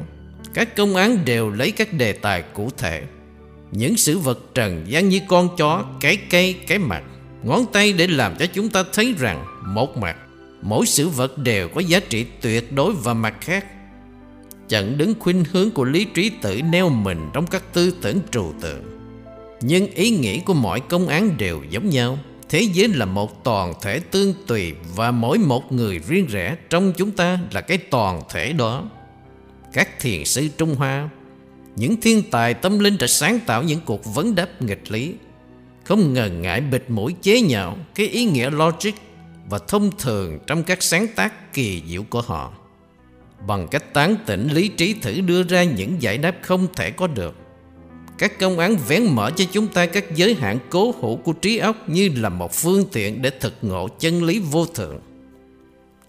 Các 0.57 0.77
công 0.77 0.97
án 0.97 1.25
đều 1.25 1.51
lấy 1.51 1.71
các 1.71 1.93
đề 1.93 2.13
tài 2.13 2.43
cụ 2.43 2.71
thể. 2.79 3.03
Những 3.73 3.97
sự 3.97 4.19
vật 4.19 4.39
trần 4.55 4.85
gian 4.87 5.09
như 5.09 5.21
con 5.29 5.49
chó, 5.57 5.85
cái 6.01 6.17
cây, 6.31 6.55
cái 6.67 6.79
mặt 6.79 7.03
Ngón 7.43 7.67
tay 7.73 7.93
để 7.93 8.07
làm 8.07 8.37
cho 8.37 8.47
chúng 8.47 8.69
ta 8.69 8.85
thấy 8.93 9.15
rằng 9.19 9.45
Một 9.67 9.97
mặt 9.97 10.17
Mỗi 10.63 10.87
sự 10.87 11.09
vật 11.09 11.39
đều 11.39 11.69
có 11.69 11.81
giá 11.81 12.01
trị 12.01 12.27
tuyệt 12.41 12.73
đối 12.73 12.93
và 12.93 13.15
mặt 13.15 13.35
khác. 13.41 13.67
Chẳng 14.69 14.99
đứng 14.99 15.15
khuynh 15.19 15.45
hướng 15.53 15.71
của 15.71 15.85
lý 15.85 16.05
trí 16.05 16.31
tự 16.43 16.63
neo 16.63 16.89
mình 16.89 17.31
Trong 17.33 17.47
các 17.47 17.73
tư 17.73 17.95
tưởng 18.03 18.19
trừu 18.31 18.53
tượng. 18.61 18.83
Nhưng 19.61 19.87
ý 19.87 20.11
nghĩ 20.11 20.41
của 20.41 20.55
mọi 20.55 20.81
công 20.81 21.09
án 21.09 21.37
đều 21.37 21.63
giống 21.71 21.91
nhau. 21.91 22.19
Thế 22.49 22.61
giới 22.61 22.89
là 22.89 23.05
một 23.05 23.45
toàn 23.45 23.73
thể 23.83 24.01
tương 24.11 24.35
tùy 24.47 24.75
Và 24.95 25.11
mỗi 25.11 25.39
một 25.39 25.73
người 25.73 26.01
riêng 26.09 26.27
rẽ 26.27 26.57
trong 26.71 26.93
chúng 26.97 27.11
ta 27.11 27.39
là 27.53 27.61
cái 27.61 27.79
toàn 27.79 28.23
thể 28.31 28.53
đó. 28.53 28.85
Các 29.77 30.01
thiền 30.01 30.25
sư 30.25 30.49
Trung 30.59 30.75
Hoa. 30.75 31.09
Những 31.77 32.01
thiên 32.01 32.23
tài 32.31 32.55
tâm 32.55 32.79
linh 32.79 32.97
đã 33.01 33.07
sáng 33.07 33.41
tạo 33.47 33.63
những 33.63 33.81
cuộc 33.85 34.15
vấn 34.15 34.35
đáp 34.35 34.63
nghịch 34.63 34.91
lý. 34.91 35.15
Không 35.85 36.13
ngần 36.15 36.43
ngại 36.43 36.61
bịt 36.61 36.85
mũi 36.89 37.15
chế 37.23 37.41
nhạo 37.41 37.77
Cái 37.95 38.07
ý 38.07 38.25
nghĩa 38.25 38.51
logic 38.51 38.91
và 39.51 39.59
thông 39.69 39.91
thường 39.99 40.39
trong 40.47 40.63
các 40.63 40.83
sáng 40.83 41.07
tác 41.17 41.53
kỳ 41.53 41.83
diệu 41.89 42.03
của 42.03 42.21
họ. 42.21 42.53
Bằng 43.47 43.69
cách 43.69 43.95
tán 43.95 44.17
tỉnh 44.27 44.49
lý 44.49 44.69
trí 44.69 44.93
thử 44.93 45.21
đưa 45.21 45.43
ra 45.43 45.65
những 45.65 46.03
giải 46.03 46.19
đáp 46.19 46.37
không 46.43 46.67
thể 46.75 46.91
có 46.91 47.07
được, 47.07 47.35
các 48.19 48.39
công 48.39 48.59
án 48.59 48.77
vén 48.89 49.05
mở 49.05 49.31
cho 49.37 49.45
chúng 49.53 49.67
ta 49.67 49.87
các 49.87 50.05
giới 50.15 50.35
hạn 50.35 50.59
cố 50.71 50.95
hữu 51.01 51.17
của 51.17 51.33
trí 51.33 51.59
óc 51.59 51.89
như 51.89 52.11
là 52.17 52.29
một 52.29 52.53
phương 52.53 52.85
tiện 52.93 53.23
để 53.23 53.31
thực 53.41 53.55
ngộ 53.63 53.89
chân 53.89 54.25
lý 54.25 54.39
vô 54.39 54.67
thượng. 54.67 55.01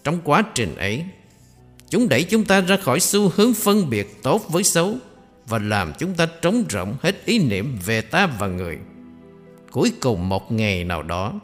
Trong 0.04 0.20
quá 0.24 0.42
trình 0.54 0.76
ấy 0.76 1.04
chúng 1.90 2.08
đẩy 2.08 2.24
chúng 2.24 2.44
ta 2.44 2.60
ra 2.60 2.76
khỏi 2.76 3.00
xu 3.00 3.32
hướng 3.36 3.54
phân 3.54 3.90
biệt 3.90 4.22
tốt 4.22 4.42
với 4.48 4.64
xấu 4.64 4.96
và 5.46 5.58
làm 5.58 5.92
chúng 5.98 6.14
ta 6.14 6.26
trống 6.42 6.64
rỗng 6.70 6.94
hết 7.02 7.24
ý 7.24 7.38
niệm 7.38 7.78
về 7.86 8.00
ta 8.00 8.26
và 8.26 8.46
người 8.46 8.78
cuối 9.70 9.92
cùng 10.00 10.28
một 10.28 10.52
ngày 10.52 10.84
nào 10.84 11.02
đó 11.02 11.34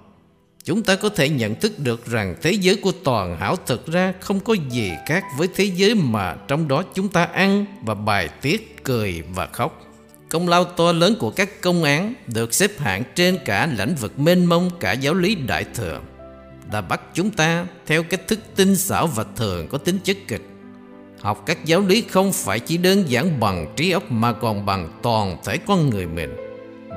Chúng 0.65 0.83
ta 0.83 0.97
có 0.97 1.09
thể 1.09 1.29
nhận 1.29 1.55
thức 1.55 1.79
được 1.79 2.07
rằng 2.07 2.37
thế 2.43 2.53
giới 2.53 2.77
của 2.77 2.93
toàn 3.05 3.37
hảo 3.37 3.57
thực 3.67 3.87
ra 3.87 4.15
không 4.21 4.41
có 4.41 4.55
gì 4.71 4.93
khác 5.07 5.25
với 5.39 5.49
thế 5.55 5.65
giới 5.65 5.95
mà 5.95 6.37
trong 6.49 6.69
đó 6.69 6.83
chúng 6.95 7.09
ta 7.09 7.25
ăn 7.25 7.67
và 7.83 7.95
bài 7.95 8.29
tiết, 8.43 8.85
cười 8.85 9.23
và 9.35 9.47
khóc. 9.47 9.81
Công 10.29 10.49
lao 10.49 10.65
to 10.65 10.93
lớn 10.93 11.17
của 11.21 11.31
các 11.31 11.61
công 11.61 11.85
án 11.85 12.15
được 12.27 12.55
xếp 12.55 12.71
hạng 12.79 13.03
trên 13.15 13.39
cả 13.45 13.69
lĩnh 13.79 13.95
vực 13.95 14.19
mênh 14.19 14.45
mông 14.45 14.71
cả 14.81 14.93
giáo 14.93 15.15
lý 15.15 15.35
đại 15.35 15.65
thừa 15.75 16.01
là 16.75 16.81
bắt 16.81 17.01
chúng 17.15 17.31
ta 17.31 17.67
theo 17.87 18.03
cách 18.03 18.29
thức 18.29 18.39
tinh 18.57 18.77
xảo 18.77 19.07
và 19.07 19.25
thường 19.37 19.69
có 19.69 19.79
tính 19.79 19.99
chất 20.05 20.17
kịch. 20.29 20.43
Học 21.21 21.43
các 21.47 21.65
giáo 21.65 21.81
lý 21.81 22.05
không 22.09 22.33
phải 22.33 22.61
chỉ 22.61 22.77
đơn 22.77 23.05
giản 23.09 23.41
bằng 23.41 23.73
trí 23.77 23.91
óc 23.91 24.11
mà 24.11 24.33
còn 24.33 24.67
bằng 24.67 24.99
toàn 25.03 25.37
thể 25.45 25.59
con 25.59 25.91
người 25.91 26.07
mình 26.07 26.37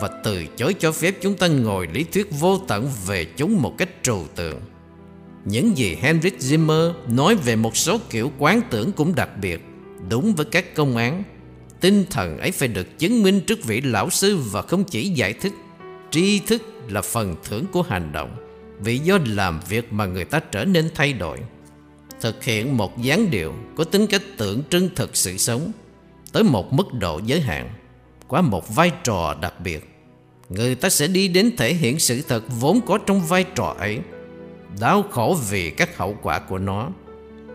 và 0.02 0.10
từ 0.24 0.46
chối 0.46 0.76
cho 0.80 0.92
phép 0.92 1.16
chúng 1.22 1.38
ta 1.38 1.48
ngồi 1.48 1.88
lý 1.94 2.04
thuyết 2.04 2.28
vô 2.40 2.62
tận 2.68 2.90
về 3.08 3.26
chúng 3.26 3.62
một 3.62 3.78
cách 3.78 3.90
trừu 4.04 4.26
tượng. 4.36 4.60
Những 5.46 5.78
gì 5.78 5.98
Henrik 6.02 6.38
Zimmer 6.40 6.94
nói 7.08 7.36
về 7.36 7.56
một 7.56 7.78
số 7.78 7.98
kiểu 8.10 8.32
quán 8.38 8.62
tưởng 8.70 8.92
cũng 8.92 9.16
đặc 9.16 9.30
biệt, 9.42 9.62
đúng 10.10 10.36
với 10.36 10.46
các 10.46 10.76
công 10.76 10.98
án. 10.98 11.24
Tinh 11.82 12.06
thần 12.10 12.38
ấy 12.38 12.52
phải 12.52 12.68
được 12.68 13.00
chứng 13.00 13.24
minh 13.24 13.42
trước 13.48 13.64
vị 13.64 13.82
lão 13.82 14.10
sư 14.10 14.38
và 14.52 14.62
không 14.62 14.84
chỉ 14.84 15.10
giải 15.10 15.34
thích. 15.34 15.54
Tri 16.12 16.40
thức 16.40 16.62
là 16.90 17.02
phần 17.02 17.36
thưởng 17.44 17.66
của 17.72 17.82
hành 17.82 18.12
động, 18.12 18.47
vì 18.80 18.98
do 18.98 19.18
làm 19.26 19.60
việc 19.70 19.94
mà 19.94 20.06
người 20.06 20.26
ta 20.26 20.40
trở 20.40 20.66
nên 20.66 20.90
thay 20.96 21.14
đổi. 21.14 21.40
Thực 22.22 22.44
hiện 22.44 22.78
một 22.78 23.02
dáng 23.02 23.32
điệu 23.32 23.54
có 23.76 23.84
tính 23.84 24.08
cách 24.08 24.22
tượng 24.38 24.64
trưng 24.70 24.90
thực 24.96 25.16
sự 25.16 25.38
sống, 25.38 25.72
tới 26.32 26.44
một 26.44 26.74
mức 26.74 26.94
độ 26.94 27.22
giới 27.26 27.42
hạn, 27.42 27.70
qua 28.28 28.42
một 28.42 28.76
vai 28.76 28.92
trò 29.04 29.36
đặc 29.42 29.54
biệt, 29.64 29.90
người 30.50 30.76
ta 30.76 30.90
sẽ 30.90 31.08
đi 31.08 31.28
đến 31.28 31.52
thể 31.58 31.74
hiện 31.74 32.00
sự 32.00 32.22
thật 32.28 32.44
vốn 32.60 32.80
có 32.86 32.98
trong 32.98 33.22
vai 33.22 33.46
trò 33.56 33.76
ấy, 33.80 34.00
đau 34.80 35.04
khổ 35.04 35.38
vì 35.50 35.70
các 35.70 35.98
hậu 35.98 36.18
quả 36.22 36.40
của 36.40 36.58
nó. 36.58 36.90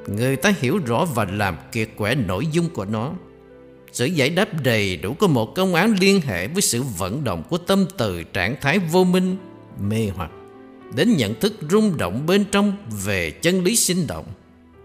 Người 0.06 0.36
ta 0.36 0.52
hiểu 0.60 0.78
rõ 0.86 1.04
và 1.04 1.24
làm 1.24 1.56
kiệt 1.72 1.88
quẻ 1.96 2.14
nội 2.14 2.46
dung 2.46 2.68
của 2.68 2.84
nó. 2.84 3.12
Sự 3.92 4.04
giải 4.04 4.30
đáp 4.30 4.48
đầy 4.62 4.96
đủ 4.96 5.14
có 5.14 5.26
một 5.26 5.54
công 5.54 5.74
án 5.74 5.94
liên 6.00 6.20
hệ 6.20 6.48
với 6.48 6.62
sự 6.62 6.82
vận 6.82 7.24
động 7.24 7.42
của 7.50 7.58
tâm 7.58 7.86
từ 7.98 8.22
trạng 8.22 8.56
thái 8.60 8.78
vô 8.78 9.04
minh, 9.04 9.36
mê 9.80 10.10
hoặc 10.16 10.30
đến 10.94 11.16
nhận 11.16 11.40
thức 11.40 11.52
rung 11.70 11.98
động 11.98 12.26
bên 12.26 12.44
trong 12.52 12.76
về 13.04 13.30
chân 13.30 13.64
lý 13.64 13.76
sinh 13.76 14.06
động 14.06 14.26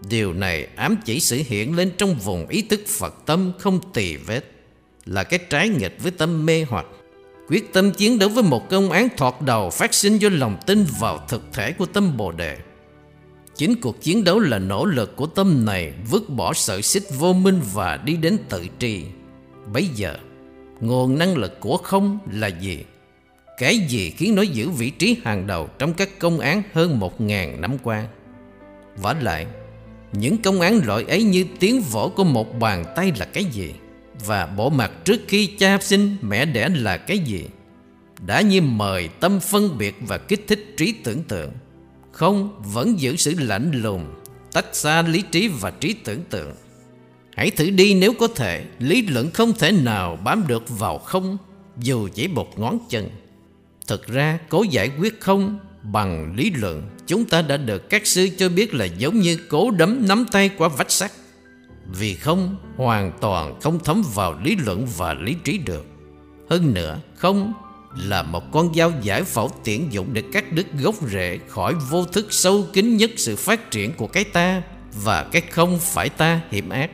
điều 0.08 0.32
này 0.32 0.68
ám 0.76 0.96
chỉ 1.04 1.20
sự 1.20 1.42
hiện 1.46 1.76
lên 1.76 1.90
trong 1.98 2.14
vùng 2.14 2.48
ý 2.48 2.62
thức 2.62 2.80
phật 2.86 3.14
tâm 3.26 3.52
không 3.58 3.80
tỳ 3.92 4.16
vết 4.16 4.44
là 5.04 5.24
cái 5.24 5.38
trái 5.50 5.68
nghịch 5.68 5.96
với 6.02 6.10
tâm 6.10 6.46
mê 6.46 6.66
hoặc 6.68 6.86
quyết 7.48 7.72
tâm 7.72 7.92
chiến 7.92 8.18
đấu 8.18 8.28
với 8.28 8.42
một 8.42 8.70
công 8.70 8.90
án 8.90 9.08
thoạt 9.16 9.34
đầu 9.42 9.70
phát 9.70 9.94
sinh 9.94 10.18
do 10.18 10.28
lòng 10.28 10.56
tin 10.66 10.84
vào 11.00 11.24
thực 11.28 11.42
thể 11.52 11.72
của 11.72 11.86
tâm 11.86 12.16
Bồ 12.16 12.32
Đề. 12.32 12.56
Chính 13.56 13.80
cuộc 13.80 14.00
chiến 14.00 14.24
đấu 14.24 14.40
là 14.40 14.58
nỗ 14.58 14.84
lực 14.84 15.16
của 15.16 15.26
tâm 15.26 15.64
này 15.64 15.92
vứt 16.10 16.28
bỏ 16.28 16.54
sợi 16.54 16.82
xích 16.82 17.02
vô 17.18 17.32
minh 17.32 17.60
và 17.74 17.96
đi 17.96 18.16
đến 18.16 18.38
tự 18.48 18.66
tri. 18.78 19.02
Bây 19.72 19.86
giờ, 19.86 20.16
nguồn 20.80 21.18
năng 21.18 21.36
lực 21.36 21.60
của 21.60 21.76
không 21.76 22.18
là 22.32 22.46
gì? 22.46 22.84
Cái 23.58 23.78
gì 23.78 24.10
khiến 24.10 24.34
nó 24.34 24.42
giữ 24.42 24.70
vị 24.70 24.90
trí 24.90 25.16
hàng 25.24 25.46
đầu 25.46 25.68
trong 25.78 25.94
các 25.94 26.18
công 26.18 26.40
án 26.40 26.62
hơn 26.72 26.98
một 26.98 27.20
ngàn 27.20 27.60
năm 27.60 27.78
qua? 27.82 28.06
Và 28.96 29.16
lại, 29.20 29.46
những 30.12 30.42
công 30.42 30.60
án 30.60 30.80
loại 30.84 31.04
ấy 31.08 31.22
như 31.22 31.44
tiếng 31.60 31.80
vỗ 31.80 32.12
của 32.16 32.24
một 32.24 32.58
bàn 32.58 32.84
tay 32.96 33.12
là 33.16 33.24
cái 33.24 33.44
gì? 33.44 33.74
và 34.26 34.46
bộ 34.46 34.70
mặt 34.70 34.92
trước 35.04 35.20
khi 35.28 35.46
cha 35.46 35.78
sinh 35.80 36.16
mẹ 36.22 36.44
đẻ 36.44 36.68
là 36.68 36.96
cái 36.96 37.18
gì 37.18 37.44
đã 38.26 38.40
như 38.40 38.60
mời 38.60 39.08
tâm 39.20 39.40
phân 39.40 39.78
biệt 39.78 39.96
và 40.00 40.18
kích 40.18 40.44
thích 40.48 40.74
trí 40.76 40.92
tưởng 40.92 41.22
tượng 41.22 41.50
không 42.12 42.62
vẫn 42.72 43.00
giữ 43.00 43.16
sự 43.16 43.34
lạnh 43.38 43.70
lùng 43.74 44.14
tách 44.52 44.76
xa 44.76 45.02
lý 45.02 45.22
trí 45.22 45.48
và 45.48 45.70
trí 45.70 45.92
tưởng 45.92 46.20
tượng 46.30 46.54
hãy 47.36 47.50
thử 47.50 47.70
đi 47.70 47.94
nếu 47.94 48.12
có 48.12 48.28
thể 48.28 48.64
lý 48.78 49.02
luận 49.02 49.30
không 49.30 49.52
thể 49.52 49.72
nào 49.72 50.16
bám 50.24 50.46
được 50.46 50.78
vào 50.78 50.98
không 50.98 51.36
dù 51.76 52.08
chỉ 52.14 52.28
một 52.28 52.58
ngón 52.58 52.78
chân 52.88 53.08
thực 53.88 54.06
ra 54.06 54.38
cố 54.48 54.62
giải 54.62 54.90
quyết 54.98 55.20
không 55.20 55.58
bằng 55.82 56.34
lý 56.36 56.50
luận 56.50 56.82
chúng 57.06 57.24
ta 57.24 57.42
đã 57.42 57.56
được 57.56 57.90
các 57.90 58.06
sư 58.06 58.28
cho 58.38 58.48
biết 58.48 58.74
là 58.74 58.84
giống 58.84 59.20
như 59.20 59.38
cố 59.48 59.70
đấm 59.70 60.08
nắm 60.08 60.24
tay 60.32 60.50
qua 60.58 60.68
vách 60.68 60.90
sắt 60.90 61.12
vì 61.92 62.14
không 62.14 62.56
hoàn 62.76 63.12
toàn 63.20 63.60
không 63.60 63.78
thấm 63.84 64.02
vào 64.14 64.40
lý 64.44 64.56
luận 64.56 64.86
và 64.96 65.14
lý 65.14 65.34
trí 65.44 65.58
được. 65.58 65.86
Hơn 66.50 66.74
nữa, 66.74 66.98
không 67.16 67.52
là 67.96 68.22
một 68.22 68.52
con 68.52 68.74
dao 68.74 68.92
giải 69.02 69.22
phẫu 69.22 69.50
tiện 69.64 69.92
dụng 69.92 70.08
để 70.12 70.22
cắt 70.32 70.52
đứt 70.52 70.66
gốc 70.82 70.94
rễ 71.08 71.38
khỏi 71.48 71.74
vô 71.90 72.04
thức 72.04 72.26
sâu 72.30 72.66
kín 72.72 72.96
nhất 72.96 73.10
sự 73.16 73.36
phát 73.36 73.70
triển 73.70 73.92
của 73.92 74.06
cái 74.06 74.24
ta 74.24 74.62
và 75.04 75.24
cái 75.32 75.42
không 75.50 75.78
phải 75.78 76.08
ta 76.08 76.40
hiểm 76.50 76.68
ác. 76.68 76.90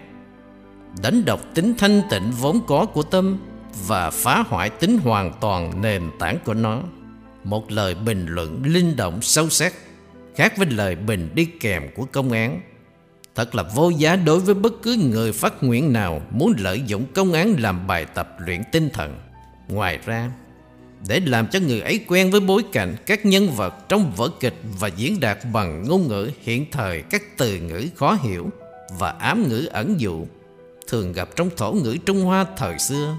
Đánh 1.02 1.24
độc 1.24 1.40
tính 1.54 1.74
thanh 1.78 2.02
tịnh 2.10 2.30
vốn 2.40 2.60
có 2.66 2.86
của 2.86 3.02
tâm 3.02 3.38
và 3.86 4.10
phá 4.10 4.44
hoại 4.48 4.70
tính 4.70 4.98
hoàn 4.98 5.32
toàn 5.40 5.82
nền 5.82 6.10
tảng 6.18 6.38
của 6.44 6.54
nó. 6.54 6.82
Một 7.44 7.72
lời 7.72 7.94
bình 7.94 8.26
luận 8.28 8.62
linh 8.64 8.96
động 8.96 9.22
sâu 9.22 9.48
sắc 9.48 9.74
khác 10.34 10.56
với 10.56 10.66
lời 10.66 10.96
bình 10.96 11.30
đi 11.34 11.44
kèm 11.44 11.82
của 11.94 12.04
công 12.04 12.32
án 12.32 12.60
Thật 13.34 13.54
là 13.54 13.62
vô 13.62 13.90
giá 13.90 14.16
đối 14.16 14.40
với 14.40 14.54
bất 14.54 14.72
cứ 14.82 14.96
người 14.96 15.32
phát 15.32 15.62
nguyện 15.62 15.92
nào 15.92 16.22
muốn 16.30 16.54
lợi 16.58 16.82
dụng 16.86 17.04
công 17.14 17.32
án 17.32 17.56
làm 17.58 17.86
bài 17.86 18.06
tập 18.14 18.36
luyện 18.38 18.62
tinh 18.72 18.90
thần. 18.92 19.16
Ngoài 19.68 19.98
ra, 20.06 20.30
để 21.08 21.20
làm 21.20 21.46
cho 21.46 21.58
người 21.58 21.80
ấy 21.80 22.04
quen 22.08 22.30
với 22.30 22.40
bối 22.40 22.62
cảnh 22.72 22.96
các 23.06 23.26
nhân 23.26 23.50
vật 23.50 23.88
trong 23.88 24.12
vở 24.16 24.30
kịch 24.40 24.54
và 24.78 24.88
diễn 24.88 25.20
đạt 25.20 25.38
bằng 25.52 25.84
ngôn 25.88 26.08
ngữ 26.08 26.30
hiện 26.42 26.66
thời 26.70 27.02
các 27.02 27.22
từ 27.36 27.58
ngữ 27.58 27.88
khó 27.96 28.16
hiểu 28.22 28.50
và 28.98 29.10
ám 29.10 29.48
ngữ 29.48 29.68
ẩn 29.72 30.00
dụ 30.00 30.26
thường 30.88 31.12
gặp 31.12 31.28
trong 31.36 31.50
thổ 31.56 31.72
ngữ 31.72 31.96
Trung 32.06 32.20
Hoa 32.20 32.46
thời 32.56 32.78
xưa 32.78 33.16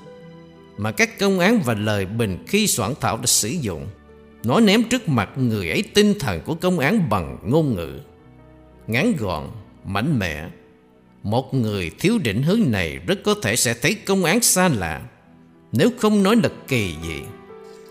mà 0.77 0.91
các 0.91 1.19
công 1.19 1.39
án 1.39 1.61
và 1.65 1.73
lời 1.73 2.05
bình 2.05 2.43
khi 2.47 2.67
soạn 2.67 2.93
thảo 3.01 3.17
đã 3.17 3.25
sử 3.25 3.49
dụng. 3.49 3.87
Nói 4.43 4.61
ném 4.61 4.83
trước 4.83 5.09
mặt 5.09 5.29
người 5.35 5.69
ấy 5.69 5.83
tinh 5.93 6.13
thần 6.19 6.41
của 6.45 6.55
công 6.55 6.79
án 6.79 7.09
bằng 7.09 7.37
ngôn 7.43 7.75
ngữ. 7.75 7.99
Ngắn 8.87 9.13
gọn, 9.19 9.47
mạnh 9.85 10.19
mẽ, 10.19 10.49
Một 11.23 11.53
người 11.53 11.91
thiếu 11.99 12.17
định 12.23 12.43
hướng 12.43 12.61
này 12.71 12.99
rất 13.07 13.19
có 13.23 13.35
thể 13.43 13.55
sẽ 13.55 13.73
thấy 13.73 13.95
công 13.95 14.23
án 14.23 14.41
xa 14.41 14.67
lạ, 14.67 15.01
Nếu 15.71 15.89
không 15.99 16.23
nói 16.23 16.35
là 16.43 16.49
kỳ 16.67 16.95
dị. 17.07 17.21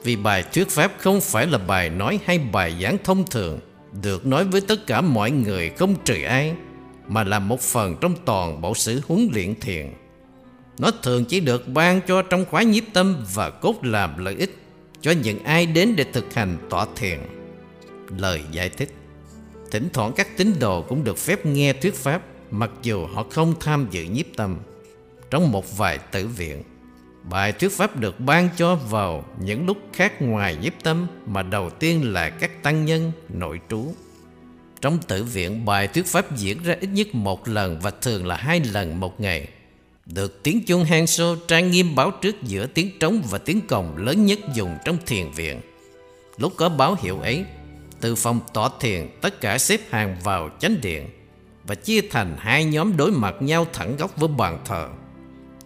Vì 0.05 0.17
bài 0.17 0.45
thuyết 0.53 0.69
pháp 0.69 0.93
không 0.99 1.21
phải 1.21 1.47
là 1.47 1.59
bài 1.59 1.91
nói 1.91 2.19
hay 2.25 2.39
bài 2.39 2.75
giảng 2.83 2.97
thông 3.05 3.25
thường, 3.31 3.61
Được 4.03 4.27
nói 4.27 4.45
với 4.45 4.61
tất 4.61 4.87
cả 4.87 5.01
mọi 5.01 5.31
người 5.31 5.71
không 5.71 5.95
trừ 6.05 6.23
ai, 6.23 6.55
Mà 7.09 7.25
là 7.25 7.39
một 7.39 7.61
phần 7.61 7.97
trong 8.01 8.15
toàn 8.25 8.61
bộ 8.61 8.75
sự 8.75 9.01
huấn 9.09 9.29
luyện 9.33 9.61
thiền. 9.61 9.87
Nó 10.79 10.91
thường 11.03 11.25
chỉ 11.25 11.41
được 11.41 11.69
ban 11.69 12.01
cho 12.07 12.23
trong 12.23 12.45
khóa 12.45 12.63
nhiếp 12.63 12.85
tâm 12.93 13.25
Và 13.35 13.51
cốt 13.51 13.85
làm 13.85 14.25
lợi 14.25 14.35
ích 14.35 14.59
Cho 15.01 15.11
những 15.11 15.45
ai 15.45 15.67
đến 15.67 15.97
để 15.97 16.05
thực 16.13 16.35
hành 16.35 16.57
tọa 16.71 16.87
thiền. 16.97 17.19
Lời 18.19 18.43
giải 18.51 18.69
thích. 18.69 18.95
Thỉnh 19.71 19.89
thoảng 19.93 20.13
các 20.17 20.37
tín 20.37 20.53
đồ 20.61 20.83
cũng 20.83 21.05
được 21.05 21.19
phép 21.19 21.47
nghe 21.47 21.73
thuyết 21.73 21.95
pháp, 21.95 22.23
Mặc 22.51 22.71
dù 22.83 23.07
họ 23.07 23.27
không 23.31 23.55
tham 23.61 23.87
dự 23.91 24.05
nhiếp 24.05 24.27
tâm. 24.37 24.57
Trong 25.31 25.53
một 25.53 25.77
vài 25.77 25.99
tử 25.99 26.27
viện, 26.27 26.63
Bài 27.31 27.53
thuyết 27.53 27.73
pháp 27.73 27.97
được 27.97 28.21
ban 28.21 28.49
cho 28.57 28.75
vào 28.75 29.25
những 29.41 29.67
lúc 29.67 29.77
khác 29.93 30.23
ngoài 30.23 30.57
nhiếp 30.63 30.73
tâm 30.83 31.07
Mà 31.27 31.43
đầu 31.43 31.71
tiên 31.71 32.13
là 32.13 32.31
các 32.31 32.63
tăng 32.63 32.85
nhân, 32.85 33.13
nội 33.29 33.61
trú. 33.71 33.95
Trong 34.81 34.99
tử 34.99 35.25
viện, 35.25 35.65
bài 35.65 35.89
thuyết 35.89 36.07
pháp 36.07 36.37
diễn 36.37 36.63
ra 36.63 36.77
ít 36.81 36.87
nhất 36.87 37.15
một 37.15 37.49
lần 37.49 37.81
Và 37.81 37.91
thường 37.91 38.27
là 38.27 38.37
hai 38.37 38.61
lần 38.61 39.01
một 39.01 39.21
ngày. 39.21 39.49
Được 40.07 40.43
tiếng 40.43 40.65
chuông 40.65 40.85
hang 40.85 41.07
sô 41.07 41.37
trang 41.49 41.71
nghiêm 41.71 41.95
báo 41.95 42.11
trước 42.11 42.43
giữa 42.43 42.67
tiếng 42.67 42.99
trống 43.01 43.23
và 43.31 43.39
tiếng 43.39 43.61
cồng 43.61 43.97
lớn 43.97 44.27
nhất 44.27 44.39
dùng 44.55 44.77
trong 44.85 44.97
thiền 45.07 45.31
viện. 45.31 45.61
Lúc 46.39 46.53
có 46.57 46.69
báo 46.69 46.97
hiệu 47.03 47.21
ấy, 47.21 47.45
từ 48.01 48.15
phòng 48.15 48.41
tọa 48.53 48.71
thiền 48.81 49.09
tất 49.21 49.41
cả 49.41 49.59
xếp 49.59 49.81
hàng 49.91 50.17
vào 50.25 50.51
chánh 50.61 50.81
điện 50.81 51.09
Và 51.65 51.75
chia 51.75 52.01
thành 52.11 52.37
hai 52.39 52.65
nhóm 52.65 52.97
đối 52.97 53.11
mặt 53.11 53.35
nhau 53.41 53.67
thẳng 53.73 53.97
góc 53.97 54.17
với 54.17 54.29
bàn 54.29 54.59
thờ. 54.65 54.89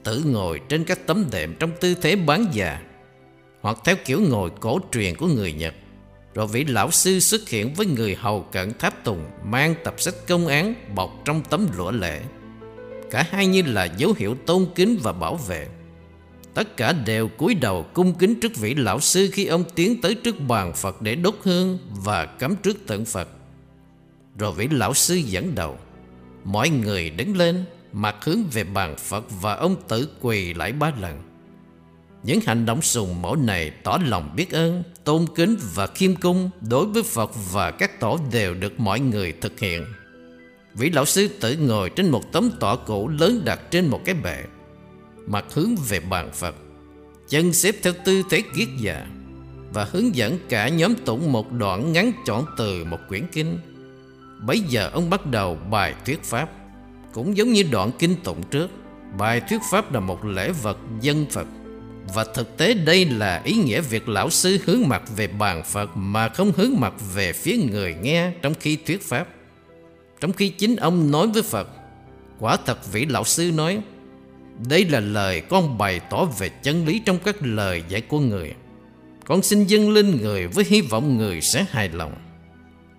Tự 0.04 0.22
ngồi 0.26 0.60
trên 0.68 0.84
các 0.84 1.06
tấm 1.06 1.24
đệm 1.32 1.54
trong 1.54 1.70
tư 1.80 1.94
thế 2.02 2.16
bán 2.16 2.46
già, 2.52 2.82
Hoặc 3.60 3.78
theo 3.84 3.96
kiểu 4.04 4.20
ngồi 4.20 4.50
cổ 4.60 4.78
truyền 4.92 5.16
của 5.16 5.26
người 5.26 5.52
Nhật. 5.52 5.74
Rồi 6.34 6.46
vị 6.46 6.64
lão 6.64 6.90
sư 6.90 7.20
xuất 7.20 7.48
hiện 7.48 7.74
với 7.74 7.86
người 7.86 8.14
hầu 8.14 8.42
cận 8.42 8.72
tháp 8.78 9.04
tùng, 9.04 9.24
Mang 9.44 9.74
tập 9.84 9.94
sách 9.98 10.14
công 10.28 10.46
án 10.46 10.74
bọc 10.94 11.10
trong 11.24 11.42
tấm 11.50 11.66
lụa 11.76 11.90
lệ 11.90 12.20
Cả 13.10 13.26
hai 13.30 13.46
như 13.46 13.62
là 13.62 13.84
dấu 13.84 14.14
hiệu 14.18 14.34
tôn 14.46 14.66
kính 14.74 14.98
và 15.02 15.12
bảo 15.12 15.36
vệ 15.36 15.66
Tất 16.58 16.76
cả 16.76 16.92
đều 16.92 17.28
cúi 17.28 17.54
đầu 17.54 17.86
cung 17.94 18.14
kính 18.14 18.40
trước 18.40 18.56
vị 18.56 18.74
lão 18.74 19.00
sư 19.00 19.30
khi 19.32 19.46
ông 19.46 19.64
tiến 19.74 20.00
tới 20.00 20.14
trước 20.14 20.40
bàn 20.48 20.72
Phật 20.72 21.02
để 21.02 21.14
đốt 21.14 21.34
hương 21.42 21.78
và 22.04 22.26
cắm 22.26 22.56
trước 22.56 22.86
tượng 22.86 23.04
Phật. 23.04 23.28
Rồi 24.38 24.52
vị 24.52 24.68
lão 24.70 24.94
sư 24.94 25.14
dẫn 25.14 25.54
đầu. 25.54 25.78
Mọi 26.44 26.68
người 26.68 27.10
đứng 27.10 27.36
lên, 27.36 27.64
mặt 27.92 28.16
hướng 28.24 28.42
về 28.52 28.64
bàn 28.64 28.96
Phật 28.96 29.24
và 29.40 29.54
ông 29.54 29.76
tử 29.88 30.08
quỳ 30.20 30.54
lại 30.54 30.72
ba 30.72 30.92
lần. 31.00 31.22
Những 32.22 32.40
hành 32.46 32.66
động 32.66 32.82
sùng 32.82 33.22
mẫu 33.22 33.36
này 33.36 33.70
tỏ 33.70 33.98
lòng 34.06 34.32
biết 34.36 34.50
ơn, 34.50 34.82
tôn 35.04 35.26
kính 35.34 35.56
và 35.74 35.86
khiêm 35.86 36.16
cung 36.16 36.50
đối 36.68 36.86
với 36.86 37.02
Phật 37.02 37.30
và 37.52 37.70
các 37.70 38.00
tổ 38.00 38.18
đều 38.32 38.54
được 38.54 38.80
mọi 38.80 39.00
người 39.00 39.32
thực 39.32 39.60
hiện. 39.60 39.84
Vị 40.78 40.90
lão 40.90 41.04
sư 41.04 41.28
tự 41.40 41.56
ngồi 41.56 41.90
trên 41.90 42.10
một 42.10 42.32
tấm 42.32 42.50
tọa 42.60 42.76
cổ 42.86 43.08
lớn 43.08 43.42
đặt 43.44 43.60
trên 43.70 43.86
một 43.86 44.00
cái 44.04 44.14
bệ 44.14 44.44
mặt 45.26 45.44
hướng 45.54 45.76
về 45.88 46.00
bàn 46.00 46.30
Phật, 46.34 46.54
chân 47.28 47.52
xếp 47.52 47.74
theo 47.82 47.92
tư 48.04 48.22
thế 48.30 48.42
kiết 48.56 48.68
già 48.80 49.06
và 49.72 49.84
hướng 49.84 50.16
dẫn 50.16 50.38
cả 50.48 50.68
nhóm 50.68 50.94
tụng 50.94 51.32
một 51.32 51.52
đoạn 51.52 51.92
ngắn 51.92 52.12
chọn 52.26 52.44
từ 52.56 52.84
một 52.84 52.98
quyển 53.08 53.22
kinh. 53.32 53.58
Bấy 54.46 54.60
giờ 54.60 54.90
ông 54.92 55.10
bắt 55.10 55.26
đầu 55.26 55.58
bài 55.70 55.94
thuyết 56.06 56.22
pháp, 56.22 56.48
cũng 57.12 57.36
giống 57.36 57.52
như 57.52 57.62
đoạn 57.62 57.90
kinh 57.98 58.14
tụng 58.24 58.42
trước. 58.50 58.70
Bài 59.18 59.40
thuyết 59.40 59.60
pháp 59.70 59.92
là 59.92 60.00
một 60.00 60.24
lễ 60.24 60.52
vật 60.62 60.78
dân 61.00 61.26
Phật 61.30 61.46
và 62.14 62.24
thực 62.34 62.56
tế 62.56 62.74
đây 62.74 63.04
là 63.04 63.42
ý 63.44 63.54
nghĩa 63.54 63.80
việc 63.80 64.08
lão 64.08 64.30
sư 64.30 64.58
hướng 64.64 64.88
mặt 64.88 65.02
về 65.16 65.26
bàn 65.26 65.62
Phật 65.64 65.96
mà 65.96 66.28
không 66.28 66.52
hướng 66.56 66.80
mặt 66.80 66.94
về 67.14 67.32
phía 67.32 67.56
người 67.56 67.94
nghe 68.02 68.32
trong 68.42 68.54
khi 68.60 68.76
thuyết 68.86 69.02
pháp. 69.02 69.28
Trong 70.20 70.32
khi 70.32 70.48
chính 70.48 70.76
ông 70.76 71.10
nói 71.10 71.26
với 71.26 71.42
Phật, 71.42 71.68
quả 72.38 72.56
thật 72.66 72.92
vị 72.92 73.06
lão 73.06 73.24
sư 73.24 73.50
nói 73.54 73.80
đây 74.68 74.84
là 74.84 75.00
lời 75.00 75.40
con 75.40 75.78
bày 75.78 76.00
tỏ 76.00 76.24
về 76.24 76.48
chân 76.48 76.86
lý 76.86 76.98
trong 76.98 77.18
các 77.18 77.36
lời 77.40 77.82
dạy 77.88 78.00
của 78.00 78.20
người. 78.20 78.54
Con 79.24 79.42
xin 79.42 79.64
dâng 79.64 79.90
lên 79.90 80.18
người 80.22 80.46
với 80.46 80.64
hy 80.68 80.80
vọng 80.80 81.16
người 81.16 81.40
sẽ 81.40 81.66
hài 81.70 81.88
lòng. 81.88 82.14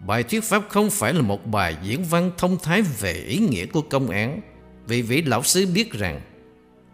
Bài 0.08 0.24
thuyết 0.24 0.44
pháp 0.44 0.64
không 0.70 0.90
phải 0.90 1.14
là 1.14 1.22
một 1.22 1.48
bài 1.48 1.76
diễn 1.84 2.04
văn 2.04 2.32
thông 2.38 2.58
thái 2.64 2.82
về 2.82 3.14
ý 3.14 3.38
nghĩa 3.38 3.66
của 3.66 3.82
công 3.82 4.10
án, 4.10 4.42
vì 4.88 5.02
vị 5.02 5.22
lão 5.22 5.44
sư 5.44 5.68
biết 5.74 5.94
rằng 5.94 6.22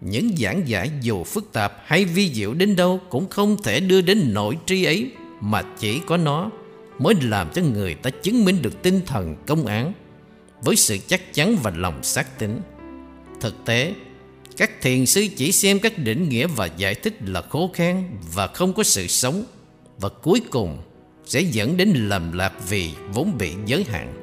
những 0.02 0.38
giảng 0.38 0.68
giải 0.68 0.92
dù 1.02 1.24
phức 1.24 1.54
tạp 1.54 1.74
hay 1.86 2.06
vi 2.06 2.34
diệu 2.34 2.54
đến 2.54 2.76
đâu 2.76 3.00
cũng 3.10 3.30
không 3.30 3.64
thể 3.64 3.80
đưa 3.80 4.02
đến 4.02 4.34
nội 4.34 4.58
tri 4.66 4.84
ấy 4.84 5.12
mà 5.42 5.64
chỉ 5.80 6.00
có 6.08 6.18
nó 6.18 6.52
mới 7.00 7.16
làm 7.22 7.50
cho 7.54 7.62
người 7.62 7.96
ta 7.96 8.10
chứng 8.10 8.46
minh 8.46 8.62
được 8.62 8.82
tinh 8.82 9.02
thần 9.06 9.36
công 9.48 9.66
án 9.66 9.94
với 10.66 10.76
sự 10.76 10.98
chắc 11.08 11.34
chắn 11.34 11.58
và 11.64 11.72
lòng 11.76 12.04
xác 12.04 12.40
tín. 12.40 12.62
Thực 13.42 13.66
tế, 13.66 13.94
các 14.58 14.82
thiền 14.82 15.06
sư 15.06 15.28
chỉ 15.38 15.52
xem 15.52 15.80
các 15.80 15.98
định 15.98 16.30
nghĩa 16.30 16.48
và 16.48 16.66
giải 16.66 16.96
thích 16.96 17.18
là 17.26 17.42
khô 17.42 17.72
khan 17.74 18.04
và 18.34 18.48
không 18.48 18.74
có 18.74 18.84
sự 18.84 19.08
sống 19.08 19.44
và 20.00 20.10
cuối 20.10 20.42
cùng 20.50 20.78
sẽ 21.26 21.42
dẫn 21.42 21.78
đến 21.78 21.90
lầm 21.96 22.32
lạc 22.32 22.54
vì 22.70 22.90
vốn 23.14 23.38
bị 23.38 23.54
giới 23.66 23.84
hạn. 23.90 24.14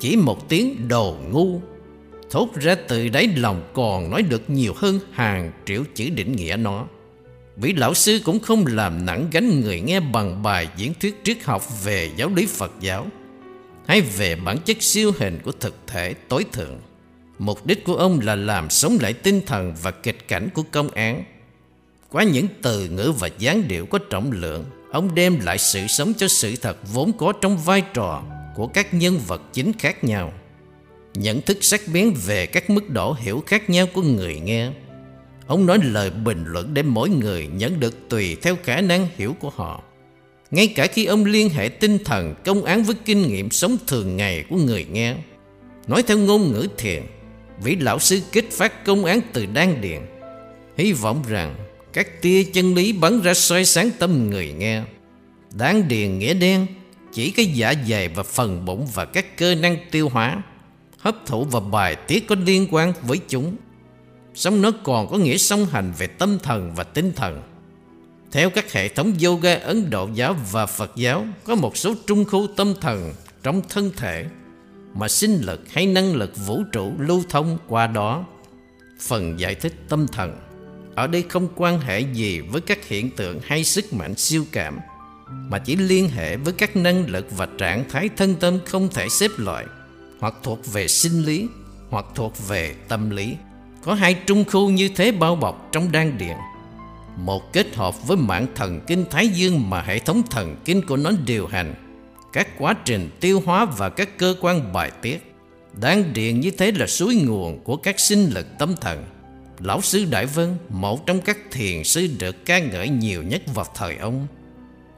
Chỉ 0.00 0.16
một 0.16 0.48
tiếng 0.48 0.88
đồ 0.88 1.16
ngu 1.30 1.60
thốt 2.30 2.48
ra 2.54 2.74
từ 2.74 3.08
đáy 3.08 3.28
lòng 3.36 3.70
còn 3.74 4.10
nói 4.10 4.22
được 4.22 4.50
nhiều 4.50 4.74
hơn 4.76 5.00
hàng 5.12 5.52
triệu 5.66 5.82
chữ 5.94 6.10
định 6.10 6.36
nghĩa 6.36 6.56
nó. 6.56 6.86
Vị 7.56 7.72
lão 7.72 7.94
sư 7.94 8.20
cũng 8.24 8.40
không 8.40 8.66
làm 8.66 9.06
nặng 9.06 9.28
gánh 9.32 9.60
người 9.60 9.80
nghe 9.80 10.00
bằng 10.00 10.42
bài 10.42 10.68
diễn 10.76 10.92
thuyết 11.00 11.20
triết 11.24 11.44
học 11.44 11.84
về 11.84 12.10
giáo 12.16 12.30
lý 12.34 12.46
Phật 12.46 12.72
giáo 12.80 13.06
hãy 13.86 14.00
về 14.00 14.36
bản 14.36 14.58
chất 14.58 14.82
siêu 14.82 15.12
hình 15.18 15.38
của 15.44 15.52
thực 15.52 15.74
thể 15.86 16.14
tối 16.14 16.44
thượng. 16.52 16.80
Mục 17.38 17.66
đích 17.66 17.84
của 17.84 17.94
ông 17.94 18.20
là 18.20 18.34
làm 18.34 18.70
sống 18.70 18.98
lại 19.00 19.12
tinh 19.12 19.40
thần 19.46 19.74
và 19.82 19.90
kịch 19.90 20.28
cảnh 20.28 20.48
của 20.54 20.62
công 20.70 20.90
án. 20.90 21.24
Qua 22.10 22.24
những 22.24 22.46
từ 22.62 22.88
ngữ 22.88 23.12
và 23.18 23.28
dáng 23.38 23.68
điệu 23.68 23.86
có 23.86 23.98
trọng 24.10 24.32
lượng, 24.32 24.64
ông 24.92 25.14
đem 25.14 25.40
lại 25.40 25.58
sự 25.58 25.86
sống 25.86 26.12
cho 26.16 26.28
sự 26.28 26.56
thật 26.56 26.76
vốn 26.92 27.12
có 27.18 27.32
trong 27.40 27.58
vai 27.58 27.82
trò 27.94 28.22
của 28.54 28.66
các 28.66 28.94
nhân 28.94 29.18
vật 29.26 29.42
chính 29.52 29.72
khác 29.72 30.04
nhau. 30.04 30.32
Nhận 31.14 31.40
thức 31.40 31.58
sắc 31.60 31.80
bén 31.92 32.14
về 32.26 32.46
các 32.46 32.70
mức 32.70 32.90
độ 32.90 33.12
hiểu 33.12 33.42
khác 33.46 33.70
nhau 33.70 33.86
của 33.94 34.02
người 34.02 34.40
nghe. 34.40 34.70
Ông 35.46 35.66
nói 35.66 35.78
lời 35.82 36.10
bình 36.10 36.44
luận 36.46 36.74
để 36.74 36.82
mỗi 36.82 37.08
người 37.08 37.46
nhận 37.46 37.80
được 37.80 38.08
tùy 38.08 38.36
theo 38.42 38.56
khả 38.64 38.80
năng 38.80 39.08
hiểu 39.16 39.36
của 39.40 39.50
họ. 39.50 39.82
Ngay 40.54 40.66
cả 40.66 40.86
khi 40.86 41.04
ông 41.04 41.24
liên 41.24 41.50
hệ 41.50 41.68
tinh 41.68 41.98
thần 42.04 42.34
công 42.44 42.64
án 42.64 42.82
với 42.82 42.96
kinh 43.04 43.28
nghiệm 43.28 43.50
sống 43.50 43.76
thường 43.86 44.16
ngày 44.16 44.44
của 44.48 44.56
người 44.56 44.86
nghe. 44.92 45.14
Nói 45.86 46.02
theo 46.02 46.18
ngôn 46.18 46.52
ngữ 46.52 46.68
thiền, 46.78 47.02
vị 47.62 47.76
lão 47.76 47.98
sư 47.98 48.20
kích 48.32 48.52
phát 48.52 48.84
công 48.84 49.04
án 49.04 49.20
từ 49.32 49.46
đan 49.46 49.80
điện 49.80 50.06
hy 50.76 50.92
vọng 50.92 51.22
rằng 51.28 51.54
các 51.92 52.22
tia 52.22 52.44
chân 52.44 52.74
lý 52.74 52.92
bắn 52.92 53.20
ra 53.20 53.34
soi 53.34 53.64
sáng 53.64 53.90
tâm 53.98 54.30
người 54.30 54.52
nghe. 54.52 54.82
Đan 55.52 55.88
điền 55.88 56.18
nghĩa 56.18 56.34
đen 56.34 56.66
chỉ 57.12 57.30
cái 57.30 57.46
dạ 57.46 57.74
dày 57.88 58.08
và 58.08 58.22
phần 58.22 58.64
bụng 58.64 58.86
và 58.94 59.04
các 59.04 59.36
cơ 59.38 59.54
năng 59.54 59.76
tiêu 59.90 60.08
hóa 60.08 60.42
hấp 60.98 61.26
thụ 61.26 61.44
và 61.44 61.60
bài 61.60 61.96
tiết 61.96 62.26
có 62.26 62.36
liên 62.44 62.66
quan 62.70 62.92
với 63.02 63.18
chúng. 63.28 63.56
Song 64.34 64.62
nó 64.62 64.70
còn 64.84 65.08
có 65.10 65.16
nghĩa 65.16 65.36
song 65.36 65.66
hành 65.66 65.92
về 65.98 66.06
tâm 66.06 66.38
thần 66.42 66.74
và 66.74 66.84
tinh 66.84 67.12
thần 67.16 67.42
theo 68.34 68.50
các 68.50 68.72
hệ 68.72 68.88
thống 68.88 69.12
yoga, 69.24 69.54
Ấn 69.54 69.90
Độ 69.90 70.08
giáo 70.14 70.36
và 70.52 70.66
Phật 70.66 70.92
giáo 70.96 71.26
có 71.44 71.54
một 71.54 71.76
số 71.76 71.94
trung 72.06 72.24
khu 72.24 72.46
tâm 72.56 72.74
thần 72.80 73.12
trong 73.42 73.62
thân 73.68 73.90
thể 73.96 74.26
mà 74.94 75.08
sinh 75.08 75.40
lực 75.40 75.72
hay 75.72 75.86
năng 75.86 76.14
lực 76.14 76.32
vũ 76.46 76.62
trụ 76.72 76.92
lưu 76.98 77.22
thông 77.28 77.58
qua 77.68 77.86
đó. 77.86 78.24
Phần 79.00 79.40
giải 79.40 79.54
thích 79.54 79.72
tâm 79.88 80.06
thần 80.06 80.40
ở 80.94 81.06
đây 81.06 81.24
không 81.28 81.48
quan 81.56 81.80
hệ 81.80 82.00
gì 82.00 82.40
với 82.40 82.60
các 82.60 82.88
hiện 82.88 83.10
tượng 83.10 83.40
hay 83.44 83.64
sức 83.64 83.92
mạnh 83.92 84.14
siêu 84.14 84.44
cảm, 84.52 84.78
mà 85.30 85.58
chỉ 85.58 85.76
liên 85.76 86.08
hệ 86.08 86.36
với 86.36 86.52
các 86.52 86.76
năng 86.76 87.06
lực 87.06 87.26
và 87.36 87.48
trạng 87.58 87.88
thái 87.90 88.08
thân 88.16 88.34
tâm 88.34 88.58
không 88.66 88.88
thể 88.88 89.08
xếp 89.08 89.30
loại, 89.36 89.66
hoặc 90.20 90.34
thuộc 90.42 90.72
về 90.72 90.88
sinh 90.88 91.24
lý, 91.24 91.48
hoặc 91.90 92.04
thuộc 92.14 92.48
về 92.48 92.74
tâm 92.88 93.10
lý. 93.10 93.36
Có 93.84 93.94
hai 93.94 94.14
trung 94.14 94.44
khu 94.44 94.70
như 94.70 94.88
thế 94.88 95.12
bao 95.12 95.36
bọc 95.36 95.68
trong 95.72 95.92
đan 95.92 96.18
điện. 96.18 96.36
Một 97.16 97.52
kết 97.52 97.74
hợp 97.74 98.06
với 98.06 98.16
mạng 98.16 98.46
thần 98.54 98.80
kinh 98.86 99.04
Thái 99.10 99.28
Dương 99.28 99.70
mà 99.70 99.82
hệ 99.82 99.98
thống 99.98 100.22
thần 100.30 100.56
kinh 100.64 100.86
của 100.86 100.96
nó 100.96 101.10
điều 101.26 101.46
hành 101.46 101.74
các 102.32 102.48
quá 102.58 102.74
trình 102.84 103.10
tiêu 103.20 103.42
hóa 103.46 103.64
và 103.64 103.88
các 103.88 104.18
cơ 104.18 104.34
quan 104.40 104.72
bài 104.72 104.90
tiết. 105.02 105.34
Đan 105.80 106.12
điện 106.12 106.40
như 106.40 106.50
thế 106.50 106.72
là 106.72 106.86
suối 106.86 107.14
nguồn 107.14 107.64
của 107.64 107.76
các 107.76 108.00
sinh 108.00 108.30
lực 108.30 108.46
tâm 108.58 108.74
thần. 108.80 109.04
Lão 109.58 109.80
sư 109.80 110.04
Đại 110.10 110.26
Vân, 110.26 110.56
một 110.68 111.06
trong 111.06 111.20
các 111.20 111.38
thiền 111.50 111.84
sư 111.84 112.08
được 112.18 112.46
ca 112.46 112.58
ngợi 112.58 112.88
nhiều 112.88 113.22
nhất 113.22 113.42
vào 113.54 113.66
thời 113.74 113.96
ông, 113.96 114.26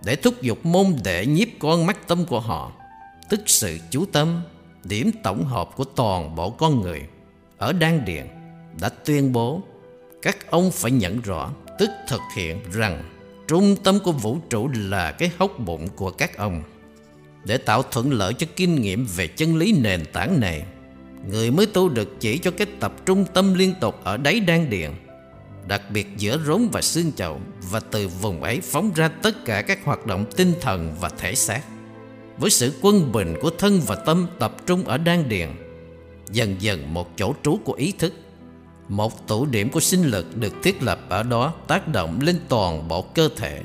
để 0.04 0.16
thúc 0.16 0.42
giục 0.42 0.66
môn 0.66 0.86
đệ 1.04 1.26
nhiếp 1.26 1.48
con 1.58 1.86
mắt 1.86 2.08
tâm 2.08 2.24
của 2.24 2.40
họ, 2.40 2.72
tức 3.28 3.40
sự 3.46 3.78
chú 3.90 4.04
tâm, 4.12 4.42
điểm 4.84 5.10
tổng 5.22 5.44
hợp 5.44 5.70
của 5.76 5.84
toàn 5.84 6.34
bộ 6.34 6.50
con 6.50 6.80
người. 6.80 7.02
Ở 7.58 7.72
Đan 7.72 8.04
điền 8.04 8.26
đã 8.80 8.88
tuyên 8.88 9.32
bố 9.32 9.62
các 10.22 10.50
ông 10.50 10.70
phải 10.70 10.90
nhận 10.90 11.20
rõ 11.20 11.50
tức 11.78 11.90
thực 12.08 12.20
hiện 12.36 12.60
rằng 12.72 13.02
trung 13.48 13.76
tâm 13.84 13.98
của 14.04 14.12
vũ 14.12 14.38
trụ 14.50 14.68
là 14.74 15.12
cái 15.12 15.30
hốc 15.38 15.58
bụng 15.58 15.88
của 15.96 16.10
các 16.10 16.38
ông. 16.38 16.62
Để 17.44 17.58
tạo 17.58 17.82
thuận 17.82 18.12
lợi 18.12 18.34
cho 18.34 18.46
kinh 18.56 18.82
nghiệm 18.82 19.06
về 19.16 19.26
chân 19.26 19.56
lý 19.56 19.72
nền 19.72 20.04
tảng 20.12 20.40
này, 20.40 20.64
người 21.30 21.50
mới 21.50 21.66
tu 21.66 21.88
được 21.88 22.20
chỉ 22.20 22.38
cho 22.38 22.50
cái 22.50 22.66
tập 22.80 22.92
trung 23.06 23.24
tâm 23.34 23.54
liên 23.54 23.74
tục 23.80 24.00
ở 24.04 24.16
đáy 24.16 24.40
đan 24.40 24.70
điện, 24.70 24.94
đặc 25.68 25.82
biệt 25.90 26.06
giữa 26.16 26.38
rốn 26.46 26.68
và 26.72 26.82
xương 26.82 27.12
chậu 27.12 27.40
và 27.70 27.80
từ 27.80 28.08
vùng 28.08 28.42
ấy 28.42 28.60
phóng 28.60 28.92
ra 28.94 29.08
tất 29.08 29.44
cả 29.44 29.62
các 29.62 29.84
hoạt 29.84 30.06
động 30.06 30.24
tinh 30.36 30.52
thần 30.60 30.94
và 31.00 31.08
thể 31.08 31.34
xác. 31.34 31.62
Với 32.38 32.50
sự 32.50 32.72
quân 32.82 33.12
bình 33.12 33.34
của 33.40 33.50
thân 33.58 33.80
và 33.86 33.94
tâm 33.94 34.26
tập 34.38 34.56
trung 34.66 34.84
ở 34.84 34.98
đan 34.98 35.28
điện, 35.28 35.56
dần 36.30 36.56
dần 36.58 36.94
một 36.94 37.16
chỗ 37.16 37.34
trú 37.42 37.58
của 37.64 37.72
ý 37.72 37.92
thức 37.92 38.12
một 38.88 39.26
tụ 39.26 39.46
điểm 39.46 39.70
của 39.70 39.80
sinh 39.80 40.02
lực 40.02 40.36
được 40.36 40.54
thiết 40.62 40.82
lập 40.82 41.00
ở 41.08 41.22
đó 41.22 41.54
tác 41.66 41.88
động 41.88 42.18
lên 42.20 42.38
toàn 42.48 42.88
bộ 42.88 43.02
cơ 43.02 43.28
thể, 43.36 43.62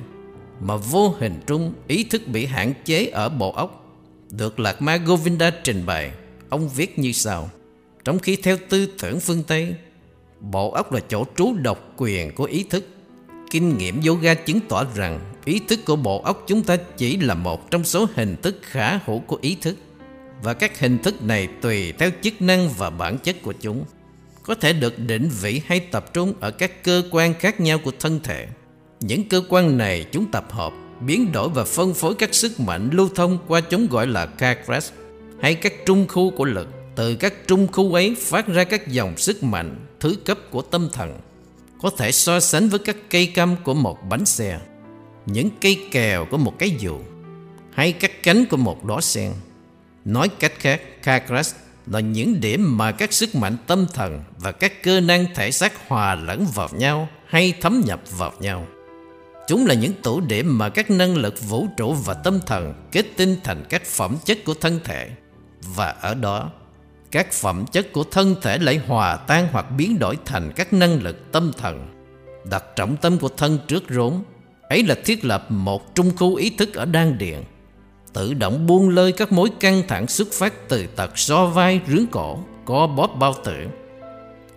mà 0.60 0.76
vô 0.76 1.16
hình 1.20 1.40
trung 1.48 1.74
ý 1.88 2.04
thức 2.04 2.28
bị 2.28 2.46
hạn 2.46 2.74
chế 2.86 3.06
ở 3.06 3.30
bộ 3.30 3.52
óc. 3.52 3.78
Được 4.30 4.60
Lạc 4.60 4.82
Ma 4.82 4.98
Govinda 4.98 5.52
trình 5.64 5.86
bày, 5.86 6.12
ông 6.50 6.70
viết 6.70 7.00
như 7.00 7.12
sau. 7.12 7.50
Trong 8.04 8.20
khi 8.20 8.36
theo 8.36 8.58
tư 8.70 8.88
tưởng 9.02 9.20
phương 9.20 9.44
Tây, 9.44 9.76
bộ 10.40 10.72
óc 10.72 10.92
là 10.92 11.00
chỗ 11.10 11.26
trú 11.36 11.54
độc 11.54 11.94
quyền 11.98 12.36
của 12.36 12.44
ý 12.44 12.64
thức. 12.64 12.88
Kinh 13.52 13.78
nghiệm 13.78 14.02
yoga 14.08 14.34
chứng 14.34 14.60
tỏ 14.70 14.86
rằng 14.96 15.20
ý 15.46 15.60
thức 15.68 15.80
của 15.86 15.96
bộ 15.96 16.22
óc 16.22 16.44
chúng 16.48 16.64
ta 16.64 16.78
chỉ 16.98 17.18
là 17.18 17.34
một 17.34 17.72
trong 17.72 17.84
số 17.84 18.08
hình 18.16 18.36
thức 18.42 18.60
khả 18.62 19.00
hữu 19.06 19.20
của 19.20 19.38
ý 19.42 19.58
thức, 19.62 19.78
và 20.44 20.54
các 20.54 20.80
hình 20.80 20.98
thức 20.98 21.24
này 21.24 21.48
tùy 21.62 21.92
theo 21.92 22.10
chức 22.22 22.42
năng 22.42 22.70
và 22.70 22.90
bản 22.90 23.18
chất 23.18 23.36
của 23.42 23.54
chúng 23.62 23.86
có 24.52 24.56
thể 24.56 24.74
được 24.74 25.00
định 25.00 25.30
vị 25.42 25.62
hay 25.68 25.80
tập 25.80 26.14
trung 26.14 26.34
ở 26.40 26.52
các 26.52 26.84
cơ 26.84 27.04
quan 27.12 27.34
khác 27.34 27.62
nhau 27.62 27.78
của 27.78 27.92
thân 28.00 28.20
thể. 28.24 28.48
Những 29.00 29.30
cơ 29.30 29.42
quan 29.50 29.78
này 29.78 30.06
chúng 30.12 30.32
tập 30.32 30.46
hợp, 30.52 30.74
biến 31.02 31.32
đổi 31.32 31.50
và 31.50 31.64
phân 31.64 31.94
phối 31.94 32.16
các 32.16 32.34
sức 32.34 32.60
mạnh 32.60 32.90
lưu 32.94 33.10
thông 33.16 33.38
qua 33.48 33.62
chúng 33.62 33.88
gọi 33.88 34.08
là 34.08 34.28
chakras 34.40 34.92
hay 35.42 35.56
các 35.56 35.74
trung 35.86 36.08
khu 36.08 36.32
của 36.32 36.46
lực. 36.46 36.68
Từ 36.96 37.16
các 37.16 37.34
trung 37.48 37.68
khu 37.72 37.94
ấy 37.94 38.16
phát 38.20 38.48
ra 38.48 38.64
các 38.64 38.88
dòng 38.88 39.18
sức 39.18 39.44
mạnh 39.44 39.86
thứ 40.00 40.16
cấp 40.26 40.38
của 40.52 40.62
tâm 40.62 40.90
thần, 40.94 41.20
có 41.82 41.90
thể 41.98 42.12
so 42.12 42.40
sánh 42.40 42.70
với 42.70 42.80
các 42.80 42.96
cây 43.10 43.28
căm 43.28 43.56
của 43.64 43.74
một 43.74 43.98
bánh 44.10 44.26
xe, 44.26 44.60
những 45.26 45.50
cây 45.62 45.88
kèo 45.92 46.26
của 46.26 46.38
một 46.38 46.60
cái 46.60 46.76
dù, 46.80 47.00
hay 47.74 47.92
các 47.92 48.24
cánh 48.24 48.46
của 48.46 48.58
một 48.58 48.86
đóa 48.86 49.02
sen. 49.02 49.32
Nói 50.06 50.30
cách 50.40 50.54
khác, 50.60 50.82
chakras 51.06 51.56
là 51.88 52.00
những 52.00 52.42
điểm 52.42 52.78
mà 52.78 52.92
các 52.92 53.14
sức 53.14 53.36
mạnh 53.36 53.58
tâm 53.68 53.86
thần 53.94 54.24
và 54.38 54.52
các 54.52 54.84
cơ 54.84 55.00
năng 55.00 55.26
thể 55.36 55.52
xác 55.52 55.88
hòa 55.88 56.16
lẫn 56.16 56.46
vào 56.56 56.70
nhau 56.72 57.10
hay 57.26 57.54
thấm 57.62 57.84
nhập 57.86 58.02
vào 58.18 58.34
nhau. 58.40 58.68
Chúng 59.48 59.66
là 59.66 59.74
những 59.74 59.94
tủ 60.04 60.22
điểm 60.22 60.58
mà 60.58 60.70
các 60.70 60.92
năng 60.92 61.16
lực 61.16 61.42
vũ 61.50 61.68
trụ 61.78 61.94
và 61.94 62.14
tâm 62.14 62.40
thần 62.46 62.74
kết 62.92 63.06
tinh 63.18 63.36
thành 63.44 63.66
các 63.70 63.86
phẩm 63.86 64.18
chất 64.26 64.38
của 64.46 64.54
thân 64.54 64.80
thể. 64.84 65.10
Và 65.76 65.88
ở 65.88 66.14
đó, 66.14 66.52
các 67.12 67.32
phẩm 67.32 67.66
chất 67.72 67.94
của 67.94 68.04
thân 68.04 68.36
thể 68.42 68.58
lại 68.58 68.82
hòa 68.88 69.16
tan 69.16 69.48
hoặc 69.52 69.66
biến 69.78 70.00
đổi 70.00 70.18
thành 70.26 70.52
các 70.56 70.74
năng 70.74 71.04
lực 71.04 71.32
tâm 71.32 71.52
thần. 71.58 71.88
Đặt 72.50 72.64
trọng 72.76 72.98
tâm 72.98 73.18
của 73.18 73.30
thân 73.30 73.60
trước 73.68 73.84
rốn, 73.90 74.14
ấy 74.70 74.84
là 74.84 74.96
thiết 75.06 75.26
lập 75.26 75.46
một 75.50 75.96
trung 75.96 76.12
khu 76.18 76.36
ý 76.36 76.50
thức 76.50 76.74
ở 76.74 76.86
đan 76.86 77.18
điện 77.18 77.44
tự 78.14 78.34
động 78.34 78.68
buông 78.68 78.90
lơi 78.90 79.12
các 79.12 79.32
mối 79.32 79.50
căng 79.60 79.84
thẳng 79.88 80.08
xuất 80.08 80.28
phát 80.34 80.70
từ 80.70 80.88
tật 80.96 81.18
so 81.18 81.46
vai 81.46 81.82
rướng 81.88 82.08
cổ, 82.08 82.40
co 82.66 82.88
bóp 82.88 83.08
bao 83.08 83.34
tử. 83.46 83.68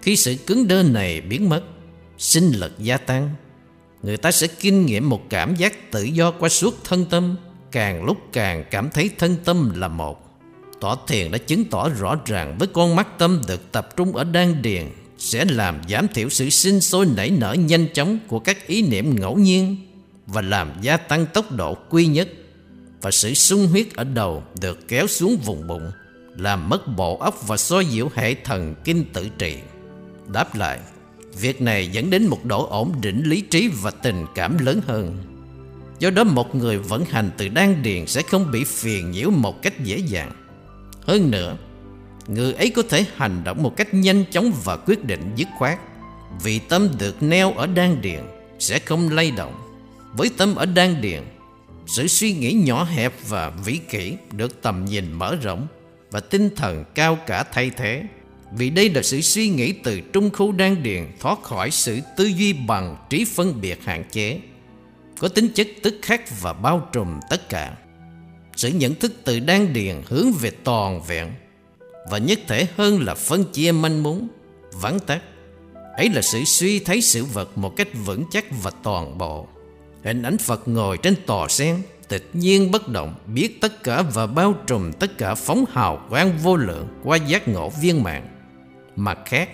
Khi 0.02 0.16
sự 0.16 0.36
cứng 0.46 0.68
đơ 0.68 0.82
này 0.82 1.20
biến 1.20 1.48
mất, 1.48 1.62
sinh 2.18 2.52
lực 2.52 2.72
gia 2.78 2.96
tăng, 2.96 3.30
người 4.02 4.16
ta 4.16 4.30
sẽ 4.30 4.46
kinh 4.46 4.86
nghiệm 4.86 5.08
một 5.08 5.22
cảm 5.30 5.54
giác 5.54 5.90
tự 5.90 6.02
do 6.02 6.30
qua 6.30 6.48
suốt 6.48 6.84
thân 6.84 7.04
tâm, 7.10 7.36
càng 7.72 8.04
lúc 8.04 8.16
càng 8.32 8.64
cảm 8.70 8.90
thấy 8.90 9.10
thân 9.18 9.36
tâm 9.44 9.72
là 9.80 9.88
một. 9.88 10.20
Tỏ 10.80 10.98
thiền 11.06 11.30
đã 11.30 11.38
chứng 11.38 11.64
tỏ 11.64 11.88
rõ 11.88 12.16
ràng 12.26 12.56
với 12.58 12.68
con 12.68 12.96
mắt 12.96 13.18
tâm 13.18 13.42
được 13.48 13.72
tập 13.72 13.96
trung 13.96 14.16
ở 14.16 14.24
đan 14.24 14.62
điền 14.62 14.84
sẽ 15.18 15.44
làm 15.44 15.80
giảm 15.88 16.08
thiểu 16.08 16.28
sự 16.28 16.50
sinh 16.50 16.80
sôi 16.80 17.06
nảy 17.16 17.30
nở 17.30 17.52
nhanh 17.52 17.86
chóng 17.94 18.18
của 18.28 18.38
các 18.38 18.66
ý 18.66 18.82
niệm 18.82 19.20
ngẫu 19.20 19.36
nhiên 19.38 19.76
và 20.26 20.40
làm 20.42 20.72
gia 20.80 20.96
tăng 20.96 21.26
tốc 21.26 21.52
độ 21.52 21.74
quy 21.90 22.06
nhất 22.06 22.28
và 23.04 23.10
sự 23.10 23.34
sung 23.34 23.66
huyết 23.66 23.94
ở 23.94 24.04
đầu 24.04 24.42
được 24.60 24.88
kéo 24.88 25.06
xuống 25.06 25.36
vùng 25.44 25.66
bụng, 25.66 25.90
làm 26.36 26.68
mất 26.68 26.96
bộ 26.96 27.16
óc 27.16 27.46
và 27.46 27.56
xoa 27.56 27.82
dịu 27.82 28.10
hệ 28.14 28.34
thần 28.34 28.74
kinh 28.84 29.04
tự 29.12 29.28
trị. 29.38 29.56
Đáp 30.32 30.54
lại, 30.54 30.78
việc 31.40 31.62
này 31.62 31.88
dẫn 31.88 32.10
đến 32.10 32.26
một 32.26 32.44
độ 32.44 32.66
ổn 32.66 32.92
định 33.00 33.22
lý 33.24 33.40
trí 33.40 33.68
và 33.68 33.90
tình 33.90 34.26
cảm 34.34 34.58
lớn 34.58 34.80
hơn. 34.86 35.16
Do 35.98 36.10
đó 36.10 36.24
một 36.24 36.54
người 36.54 36.78
vận 36.78 37.04
hành 37.04 37.30
từ 37.36 37.48
đan 37.48 37.82
điền 37.82 38.06
sẽ 38.06 38.22
không 38.22 38.50
bị 38.50 38.64
phiền 38.64 39.10
nhiễu 39.10 39.30
một 39.30 39.62
cách 39.62 39.84
dễ 39.84 39.96
dàng. 39.96 40.32
Hơn 41.06 41.30
nữa, 41.30 41.56
người 42.26 42.52
ấy 42.52 42.70
có 42.70 42.82
thể 42.88 43.06
hành 43.16 43.44
động 43.44 43.62
một 43.62 43.76
cách 43.76 43.94
nhanh 43.94 44.24
chóng 44.30 44.52
và 44.64 44.76
quyết 44.76 45.04
định 45.04 45.32
dứt 45.36 45.48
khoát. 45.58 45.78
Vì 46.42 46.58
tâm 46.58 46.88
được 46.98 47.22
neo 47.22 47.52
ở 47.52 47.66
đan 47.66 48.00
điền 48.00 48.20
sẽ 48.58 48.78
không 48.78 49.10
lay 49.10 49.30
động. 49.30 49.54
Với 50.16 50.30
tâm 50.36 50.54
ở 50.54 50.66
đan 50.66 51.00
điền 51.00 51.22
sự 51.86 52.06
suy 52.06 52.32
nghĩ 52.32 52.52
nhỏ 52.52 52.84
hẹp 52.84 53.12
và 53.28 53.50
vĩ 53.64 53.80
kỷ 53.90 54.16
được 54.32 54.62
tầm 54.62 54.84
nhìn 54.84 55.12
mở 55.12 55.36
rộng 55.42 55.66
và 56.10 56.20
tinh 56.20 56.50
thần 56.56 56.84
cao 56.94 57.18
cả 57.26 57.42
thay 57.42 57.70
thế. 57.70 58.02
Vì 58.56 58.70
đây 58.70 58.90
là 58.90 59.02
sự 59.02 59.20
suy 59.20 59.48
nghĩ 59.48 59.72
từ 59.72 60.00
trung 60.00 60.30
khu 60.32 60.52
đan 60.52 60.82
điền 60.82 61.06
thoát 61.20 61.42
khỏi 61.42 61.70
sự 61.70 62.00
tư 62.16 62.24
duy 62.24 62.52
bằng 62.52 62.96
trí 63.10 63.24
phân 63.24 63.60
biệt 63.60 63.84
hạn 63.84 64.04
chế, 64.10 64.40
có 65.18 65.28
tính 65.28 65.48
chất 65.54 65.68
tức 65.82 65.94
khắc 66.02 66.40
và 66.40 66.52
bao 66.52 66.88
trùm 66.92 67.20
tất 67.30 67.48
cả. 67.48 67.76
Sự 68.56 68.68
nhận 68.68 68.94
thức 68.94 69.12
từ 69.24 69.40
đan 69.40 69.72
điền 69.72 70.02
hướng 70.06 70.32
về 70.32 70.50
toàn 70.50 71.02
vẹn 71.02 71.32
và 72.10 72.18
nhất 72.18 72.38
thể 72.48 72.66
hơn 72.76 73.04
là 73.04 73.14
phân 73.14 73.44
chia 73.44 73.72
manh 73.72 74.02
mún, 74.02 74.28
vắng 74.72 75.00
tắt. 75.00 75.22
Ấy 75.96 76.08
là 76.10 76.22
sự 76.22 76.44
suy 76.44 76.78
thấy 76.78 77.00
sự 77.00 77.24
vật 77.24 77.58
một 77.58 77.76
cách 77.76 77.88
vững 78.04 78.24
chắc 78.30 78.44
và 78.62 78.70
toàn 78.82 79.18
bộ. 79.18 79.48
Hình 80.04 80.22
ảnh 80.22 80.38
Phật 80.38 80.68
ngồi 80.68 80.98
trên 80.98 81.14
tòa 81.26 81.48
sen, 81.48 81.76
Tịch 82.08 82.30
nhiên 82.32 82.70
bất 82.70 82.88
động, 82.88 83.14
Biết 83.26 83.60
tất 83.60 83.82
cả 83.82 84.02
và 84.02 84.26
bao 84.26 84.54
trùm 84.66 84.92
tất 84.92 85.18
cả 85.18 85.34
phóng 85.34 85.64
hào 85.72 86.06
quang 86.10 86.38
vô 86.38 86.56
lượng 86.56 86.88
Qua 87.04 87.16
giác 87.16 87.48
ngộ 87.48 87.70
viên 87.70 88.02
mạng 88.02 88.28
Mặt 88.96 89.18
khác, 89.24 89.48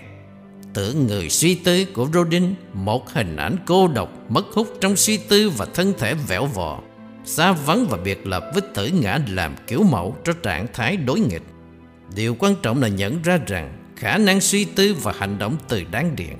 Tưởng 0.75 1.07
người 1.07 1.31
suy 1.31 1.55
tư 1.55 1.85
của 1.85 2.09
Rodin, 2.15 2.55
Một 2.73 3.11
hình 3.11 3.37
ảnh 3.37 3.57
cô 3.67 3.89
độc 3.89 4.31
Mất 4.31 4.47
hút 4.53 4.69
trong 4.81 4.97
suy 4.97 5.17
tư 5.17 5.51
và 5.51 5.67
thân 5.75 5.93
thể 5.99 6.15
vẻo 6.15 6.47
vò, 6.47 6.81
Xa 7.25 7.53
vắng 7.53 7.87
và 7.91 7.99
biệt 8.05 8.27
lập 8.27 8.45
với 8.55 8.63
tử 8.75 8.91
ngã 9.03 9.19
làm 9.29 9.55
kiểu 9.67 9.83
mẫu 9.83 10.17
cho 10.25 10.33
trạng 10.33 10.67
thái 10.73 10.97
đối 10.97 11.21
nghịch. 11.21 11.43
Điều 12.15 12.37
quan 12.39 12.55
trọng 12.63 12.83
là 12.83 12.89
nhận 12.89 13.23
ra 13.23 13.39
rằng 13.47 13.93
khả 13.97 14.19
năng 14.19 14.41
suy 14.41 14.65
tư 14.65 14.95
và 15.03 15.13
hành 15.19 15.39
động 15.39 15.57
từ 15.69 15.85
đáng 15.91 16.17
điện 16.17 16.37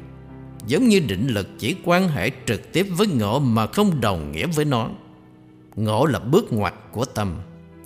giống 0.67 0.89
như 0.89 1.01
định 1.01 1.27
lực 1.29 1.49
chỉ 1.59 1.77
quan 1.85 2.09
hệ 2.09 2.31
trực 2.47 2.73
tiếp 2.73 2.87
với 2.97 3.07
ngộ 3.07 3.39
mà 3.39 3.67
không 3.67 4.01
đồng 4.01 4.33
nghĩa 4.33 4.47
với 4.47 4.65
nó. 4.65 4.91
Ngộ 5.77 6.07
là 6.07 6.19
bước 6.19 6.53
ngoặt 6.53 6.75
của 6.93 7.05
tâm, 7.05 7.37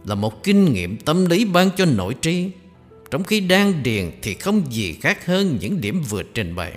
là 0.04 0.14
một 0.14 0.44
kinh 0.44 0.72
nghiệm 0.72 0.96
tâm 0.96 1.26
lý 1.26 1.44
ban 1.44 1.70
cho 1.76 1.84
nội 1.84 2.16
tri, 2.20 2.50
trong 3.10 3.24
khi 3.24 3.40
đang 3.40 3.82
điền 3.82 4.10
thì 4.22 4.34
không 4.34 4.72
gì 4.72 4.92
khác 4.92 5.26
hơn 5.26 5.58
những 5.60 5.80
điểm 5.80 6.02
vừa 6.08 6.22
trình 6.22 6.54
bày. 6.54 6.72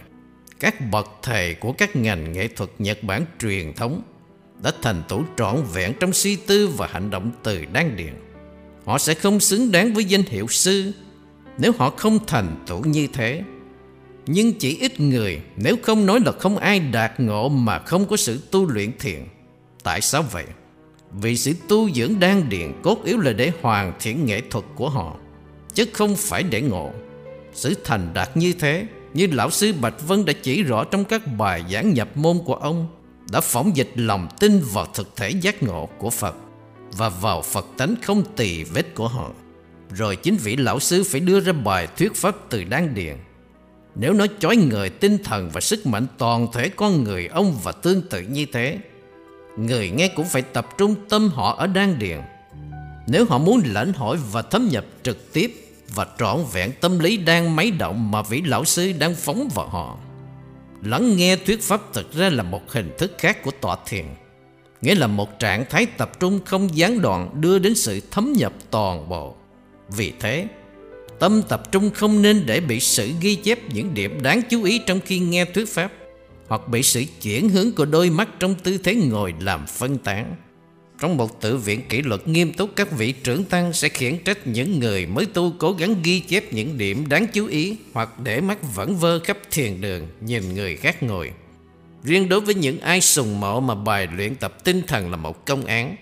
Các 0.59 0.91
bậc 0.91 1.09
thầy 1.23 1.53
của 1.53 1.71
các 1.71 1.95
ngành 1.95 2.33
nghệ 2.33 2.47
thuật 2.47 2.69
Nhật 2.79 3.03
Bản 3.03 3.25
truyền 3.41 3.73
thống 3.73 4.01
đã 4.63 4.71
thành 4.81 5.03
tựu 5.09 5.23
trọn 5.37 5.63
vẹn 5.73 5.93
trong 5.99 6.13
suy 6.13 6.35
tư 6.35 6.67
và 6.67 6.87
hành 6.87 7.09
động 7.09 7.31
từ 7.43 7.65
đan 7.73 7.95
điền. 7.95 8.13
Họ 8.85 8.97
sẽ 8.97 9.13
không 9.13 9.39
xứng 9.39 9.71
đáng 9.71 9.93
với 9.93 10.05
danh 10.05 10.23
hiệu 10.23 10.47
sư 10.47 10.91
nếu 11.57 11.71
họ 11.77 11.89
không 11.89 12.19
thành 12.27 12.63
tựu 12.67 12.83
như 12.85 13.07
thế. 13.13 13.43
Nhưng 14.28 14.53
chỉ 14.53 14.78
ít 14.80 14.99
người, 14.99 15.41
Nếu 15.55 15.75
không 15.84 16.05
nói 16.05 16.19
là 16.25 16.32
không 16.32 16.57
ai 16.57 16.80
đạt 16.80 17.19
ngộ 17.19 17.49
Mà 17.49 17.80
không 17.80 18.05
có 18.05 18.17
sự 18.17 18.39
tu 18.51 18.69
luyện 18.69 18.97
thiện. 18.99 19.28
Tại 19.84 20.01
sao 20.01 20.23
vậy? 20.32 20.45
Vì 21.11 21.38
sự 21.38 21.53
tu 21.67 21.91
dưỡng 21.91 22.19
đan 22.19 22.49
điện 22.49 22.73
Cốt 22.84 23.03
yếu 23.05 23.19
là 23.19 23.34
để 23.34 23.51
hoàn 23.61 23.93
thiện 23.99 24.25
nghệ 24.25 24.41
thuật 24.49 24.65
của 24.75 24.89
họ, 24.89 25.15
Chứ 25.73 25.86
không 25.93 26.15
phải 26.15 26.43
để 26.43 26.61
ngộ. 26.61 26.91
Sự 27.53 27.73
thành 27.84 28.13
đạt 28.13 28.38
như 28.38 28.53
thế, 28.53 28.86
Như 29.13 29.28
Lão 29.32 29.49
Sư 29.49 29.73
Bạch 29.82 30.07
Vân 30.07 30.25
đã 30.25 30.34
chỉ 30.41 30.63
rõ 30.63 30.84
Trong 30.84 31.05
các 31.05 31.21
bài 31.38 31.63
giảng 31.71 31.93
nhập 31.93 32.17
môn 32.17 32.38
của 32.45 32.55
ông, 32.55 32.88
Đã 33.32 33.41
phóng 33.41 33.78
dịch 33.78 33.91
lòng 33.95 34.28
tin 34.39 34.61
vào 34.73 34.88
thực 34.93 35.15
thể 35.15 35.30
giác 35.30 35.63
ngộ 35.63 35.89
của 35.97 36.09
Phật 36.09 36.36
Và 36.97 37.09
vào 37.09 37.41
Phật 37.41 37.65
tánh 37.78 37.95
không 38.03 38.23
tỳ 38.36 38.63
vết 38.63 38.95
của 38.95 39.07
họ. 39.07 39.32
Rồi 39.89 40.15
chính 40.15 40.36
vị 40.36 40.55
Lão 40.55 40.80
Sư 40.80 41.03
phải 41.03 41.19
đưa 41.21 41.39
ra 41.39 41.53
bài 41.53 41.88
thuyết 41.97 42.15
pháp 42.15 42.36
từ 42.49 42.63
đan 42.63 42.93
điện 42.93 43.17
nếu 43.99 44.13
nó 44.13 44.25
chói 44.39 44.55
người 44.55 44.89
tinh 44.89 45.17
thần 45.23 45.49
và 45.49 45.61
sức 45.61 45.85
mạnh 45.85 46.07
toàn 46.17 46.47
thể 46.53 46.69
con 46.69 47.03
người 47.03 47.27
ông 47.27 47.57
và 47.63 47.71
tương 47.71 48.01
tự 48.01 48.21
như 48.21 48.45
thế. 48.53 48.77
Người 49.57 49.89
nghe 49.89 50.07
cũng 50.07 50.25
phải 50.25 50.41
tập 50.41 50.67
trung 50.77 50.95
tâm 51.09 51.29
họ 51.29 51.55
ở 51.55 51.67
đan 51.67 51.99
điền. 51.99 52.21
Nếu 53.07 53.25
họ 53.25 53.37
muốn 53.37 53.61
lãnh 53.65 53.93
hội 53.93 54.17
và 54.31 54.41
thâm 54.41 54.67
nhập 54.71 54.85
trực 55.03 55.33
tiếp 55.33 55.63
Và 55.95 56.07
trọn 56.19 56.37
vẹn 56.53 56.71
tâm 56.81 56.99
lý 56.99 57.17
đang 57.17 57.55
máy 57.55 57.71
động 57.71 58.11
mà 58.11 58.21
vị 58.21 58.41
lão 58.45 58.65
sư 58.65 58.93
đang 58.99 59.15
phóng 59.15 59.49
vào 59.55 59.67
họ. 59.67 59.97
Lắng 60.83 61.17
nghe 61.17 61.35
thuyết 61.35 61.63
pháp 61.63 61.81
thực 61.93 62.13
ra 62.13 62.29
là 62.29 62.43
một 62.43 62.71
hình 62.71 62.91
thức 62.97 63.11
khác 63.17 63.43
của 63.43 63.51
tọa 63.61 63.77
thiền. 63.85 64.05
Nghĩa 64.81 64.95
là 64.95 65.07
một 65.07 65.39
trạng 65.39 65.65
thái 65.69 65.85
tập 65.85 66.19
trung 66.19 66.39
không 66.45 66.77
gián 66.77 67.01
đoạn 67.01 67.41
đưa 67.41 67.59
đến 67.59 67.75
sự 67.75 68.01
thấm 68.11 68.33
nhập 68.33 68.53
toàn 68.71 69.09
bộ. 69.09 69.35
Vì 69.89 70.13
thế, 70.19 70.47
tâm 71.20 71.41
tập 71.49 71.72
trung 71.72 71.91
không 71.93 72.22
nên 72.22 72.45
để 72.45 72.59
bị 72.59 72.80
sự 72.80 73.11
ghi 73.22 73.36
chép 73.36 73.59
những 73.74 73.93
điểm 73.93 74.22
đáng 74.22 74.41
chú 74.49 74.63
ý 74.63 74.80
trong 74.86 74.99
khi 75.05 75.20
nghe 75.20 75.45
thuyết 75.45 75.70
pháp, 75.70 75.91
Hoặc 76.47 76.68
bị 76.68 76.84
sự 76.84 77.03
chuyển 77.22 77.49
hướng 77.49 77.72
của 77.72 77.86
đôi 77.86 78.09
mắt 78.09 78.30
trong 78.39 78.55
tư 78.55 78.78
thế 78.78 78.95
ngồi 78.95 79.34
làm 79.39 79.65
phân 79.68 79.97
tán. 79.97 80.36
Trong 81.01 81.18
một 81.18 81.41
tự 81.41 81.57
viện 81.57 81.82
kỷ 81.89 82.01
luật 82.01 82.28
nghiêm 82.28 82.53
túc, 82.53 82.76
Các 82.76 82.91
vị 82.91 83.11
trưởng 83.11 83.43
tăng 83.43 83.74
sẽ 83.74 83.89
khiển 83.89 84.18
trách 84.24 84.47
những 84.47 84.80
người 84.80 85.05
mới 85.05 85.26
tu 85.26 85.53
Cố 85.59 85.72
gắng 85.72 85.95
ghi 86.03 86.20
chép 86.20 86.53
những 86.53 86.78
điểm 86.78 87.09
đáng 87.09 87.28
chú 87.34 87.47
ý, 87.47 87.78
Hoặc 87.93 88.20
để 88.20 88.41
mắt 88.41 88.76
vẫn 88.76 88.95
vơ 88.95 89.20
khắp 89.20 89.38
thiền 89.51 89.82
đường, 89.82 90.07
Nhìn 90.22 90.53
người 90.53 90.76
khác 90.76 91.03
ngồi. 91.03 91.32
Riêng 92.03 92.30
đối 92.30 92.41
với 92.41 92.55
những 92.55 92.80
ai 92.80 93.01
sùng 93.01 93.39
mộ 93.39 93.59
Mà 93.59 93.76
bài 93.76 94.07
luyện 94.18 94.36
tập 94.36 94.63
tinh 94.63 94.82
thần 94.88 95.11
là 95.11 95.18
một 95.18 95.45
công 95.45 95.65
án, 95.65 95.95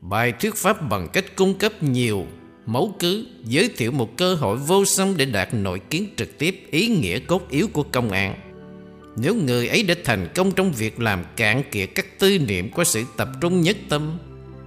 Bài 0.00 0.32
thuyết 0.32 0.54
pháp 0.54 0.90
bằng 0.90 1.08
cách 1.12 1.36
cung 1.36 1.54
cấp 1.54 1.82
nhiều 1.82 2.26
mẫu 2.72 2.94
cứ 2.98 3.26
Giới 3.44 3.68
thiệu 3.76 3.92
một 3.92 4.16
cơ 4.16 4.34
hội 4.34 4.56
vô 4.56 4.84
song 4.84 5.16
Để 5.16 5.24
đạt 5.24 5.54
nội 5.54 5.80
kiến 5.90 6.06
trực 6.16 6.38
tiếp 6.38 6.66
Ý 6.70 6.86
nghĩa 6.86 7.18
cốt 7.18 7.50
yếu 7.50 7.68
của 7.72 7.82
công 7.82 8.10
an 8.10 8.34
nếu 9.16 9.34
người 9.34 9.68
ấy 9.68 9.82
đã 9.82 9.94
thành 10.04 10.28
công 10.34 10.52
trong 10.52 10.72
việc 10.72 11.00
làm 11.00 11.24
cạn 11.36 11.62
kiệt 11.70 11.90
các 11.94 12.18
tư 12.18 12.38
niệm 12.38 12.70
của 12.70 12.84
sự 12.84 13.04
tập 13.16 13.28
trung 13.40 13.60
nhất 13.60 13.76
tâm 13.88 14.18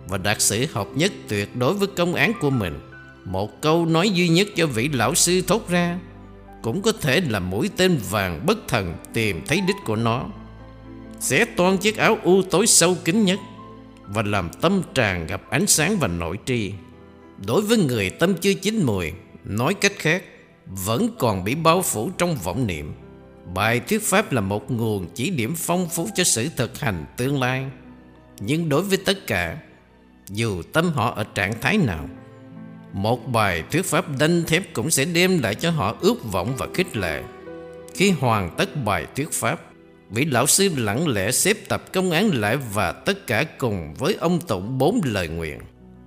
và 0.08 0.18
đạt 0.18 0.42
sự 0.42 0.66
hợp 0.72 0.88
nhất 0.96 1.12
tuyệt 1.28 1.56
đối 1.56 1.74
với 1.74 1.88
công 1.88 2.14
án 2.14 2.34
của 2.42 2.50
mình. 2.50 2.80
Một 3.26 3.62
câu 3.62 3.86
nói 3.86 4.10
duy 4.10 4.30
nhất 4.30 4.48
cho 4.56 4.68
vị 4.68 4.90
lão 4.94 5.16
sư 5.16 5.42
thốt 5.48 5.70
ra 5.70 6.00
cũng 6.62 6.82
có 6.82 6.92
thể 6.92 7.22
là 7.30 7.40
mũi 7.40 7.70
tên 7.78 8.00
vàng 8.10 8.46
bất 8.46 8.68
thần 8.68 8.96
tìm 9.14 9.42
thấy 9.48 9.62
đích 9.68 9.76
của 9.86 9.96
nó. 9.96 10.26
Sẽ 11.20 11.46
toan 11.46 11.78
chiếc 11.78 11.98
áo 11.98 12.18
u 12.24 12.42
tối 12.42 12.68
sâu 12.68 12.96
kín 13.06 13.26
nhất 13.26 13.40
và 14.08 14.22
làm 14.22 14.50
tâm 14.62 14.82
tràn 14.94 15.28
gặp 15.28 15.42
ánh 15.50 15.68
sáng 15.68 15.98
và 16.00 16.08
nội 16.08 16.38
tri. 16.46 16.74
Đối 17.48 17.62
với 17.62 17.78
người 17.78 18.10
tâm 18.10 18.36
chưa 18.38 18.54
chín 18.54 18.84
mùi, 18.84 19.12
nói 19.44 19.74
cách 19.74 19.94
khác, 19.98 20.24
vẫn 20.66 21.10
còn 21.20 21.44
bị 21.44 21.56
bao 21.56 21.82
phủ 21.82 22.10
trong 22.18 22.36
vọng 22.36 22.68
niệm. 22.68 22.94
Bài 23.54 23.80
thuyết 23.80 24.02
pháp 24.04 24.32
là 24.32 24.42
một 24.42 24.72
nguồn 24.72 25.08
chỉ 25.16 25.30
điểm 25.30 25.56
phong 25.58 25.90
phú 25.90 26.10
cho 26.16 26.24
sự 26.24 26.50
thực 26.58 26.80
hành 26.80 27.06
tương 27.18 27.40
lai. 27.40 27.66
Nhưng 28.40 28.70
đối 28.70 28.82
với 28.82 28.98
tất 28.98 29.28
cả, 29.28 29.58
dù 30.30 30.62
tâm 30.74 30.92
họ 30.92 31.14
ở 31.16 31.24
trạng 31.24 31.62
thái 31.62 31.78
nào. 31.78 32.10
Một 32.94 33.28
bài 33.28 33.64
thuyết 33.72 33.86
pháp 33.86 34.06
đanh 34.20 34.44
thép 34.44 34.74
cũng 34.74 34.90
sẽ 34.90 35.06
đem 35.06 35.40
lại 35.40 35.56
cho 35.56 35.72
họ 35.72 35.96
ước 36.02 36.32
vọng 36.32 36.56
và 36.58 36.68
khích 36.74 36.98
lệ. 36.98 37.24
Khi 37.94 38.10
hoàn 38.10 38.56
tất 38.58 38.86
bài 38.86 39.06
thuyết 39.16 39.32
pháp, 39.32 39.62
vị 40.10 40.26
lão 40.26 40.48
sư 40.48 40.70
lặng 40.78 41.08
lẽ 41.08 41.32
xếp 41.32 41.58
tập 41.70 41.94
công 41.94 42.12
án 42.12 42.30
lại 42.34 42.58
và 42.74 42.92
tất 42.92 43.28
cả 43.28 43.44
cùng 43.58 43.94
với 43.94 44.14
ông 44.14 44.40
tụng 44.42 44.78
bốn 44.78 45.02
lời 45.04 45.28
nguyện. 45.28 45.60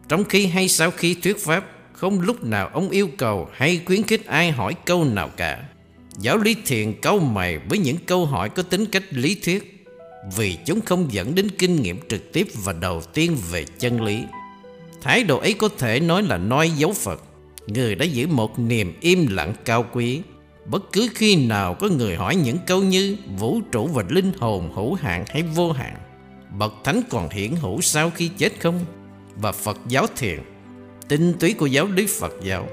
Trong 0.09 0.25
khi 0.25 0.47
hay 0.47 0.69
sau 0.69 0.91
khi 0.91 1.15
thuyết 1.15 1.39
pháp, 1.39 1.65
không 1.93 2.21
lúc 2.21 2.45
nào 2.45 2.69
ông 2.73 2.91
yêu 2.91 3.09
cầu 3.19 3.49
hay 3.53 3.81
khuyến 3.87 4.03
khích 4.03 4.27
ai 4.27 4.51
hỏi 4.51 4.75
câu 4.85 5.05
nào 5.05 5.31
cả. 5.37 5.65
Giáo 6.19 6.39
lý 6.39 6.57
thiền 6.67 6.93
câu 7.03 7.19
mày 7.19 7.59
với 7.59 7.79
những 7.79 7.97
câu 8.07 8.27
hỏi 8.27 8.49
có 8.49 8.63
tính 8.63 8.87
cách 8.87 9.03
lý 9.11 9.35
thuyết 9.35 9.87
vì 10.37 10.59
chúng 10.65 10.81
không 10.81 11.13
dẫn 11.13 11.35
đến 11.35 11.49
kinh 11.59 11.83
nghiệm 11.83 12.09
trực 12.09 12.33
tiếp 12.33 12.47
và 12.65 12.73
đầu 12.73 13.03
tiên 13.03 13.37
về 13.51 13.65
chân 13.79 14.03
lý. 14.03 14.25
Thái 15.03 15.25
độ 15.25 15.39
ấy 15.39 15.55
có 15.55 15.69
thể 15.79 16.01
nói 16.01 16.23
là 16.23 16.37
noi 16.37 16.71
dấu 16.71 16.93
Phật. 16.93 17.23
Người 17.67 17.95
đã 17.95 18.05
giữ 18.05 18.27
một 18.27 18.59
niềm 18.59 18.95
im 19.01 19.27
lặng 19.27 19.55
cao 19.65 19.85
quý. 19.93 20.21
Bất 20.67 20.93
cứ 20.93 21.09
khi 21.15 21.37
nào 21.37 21.75
có 21.75 21.89
người 21.89 22.17
hỏi 22.17 22.37
những 22.37 22.59
câu 22.67 22.83
như 22.83 23.17
vũ 23.39 23.61
trụ 23.73 23.87
và 23.87 24.05
linh 24.09 24.33
hồn 24.39 24.73
hữu 24.75 24.95
hạn 24.95 25.25
hay 25.29 25.43
vô 25.43 25.73
hạn, 25.73 25.97
bậc 26.59 26.75
thánh 26.85 27.01
còn 27.11 27.29
hiển 27.31 27.55
hữu 27.57 27.81
sau 27.81 28.11
khi 28.11 28.31
chết 28.39 28.53
không? 28.61 28.85
Và 29.37 29.53
Phật 29.53 29.79
giáo 29.89 30.07
thiền, 30.17 30.39
tinh 31.09 31.33
túy 31.41 31.55
của 31.59 31.67
giáo 31.67 31.87
lý 31.87 32.07
Phật 32.21 32.35
giáo, 32.43 32.69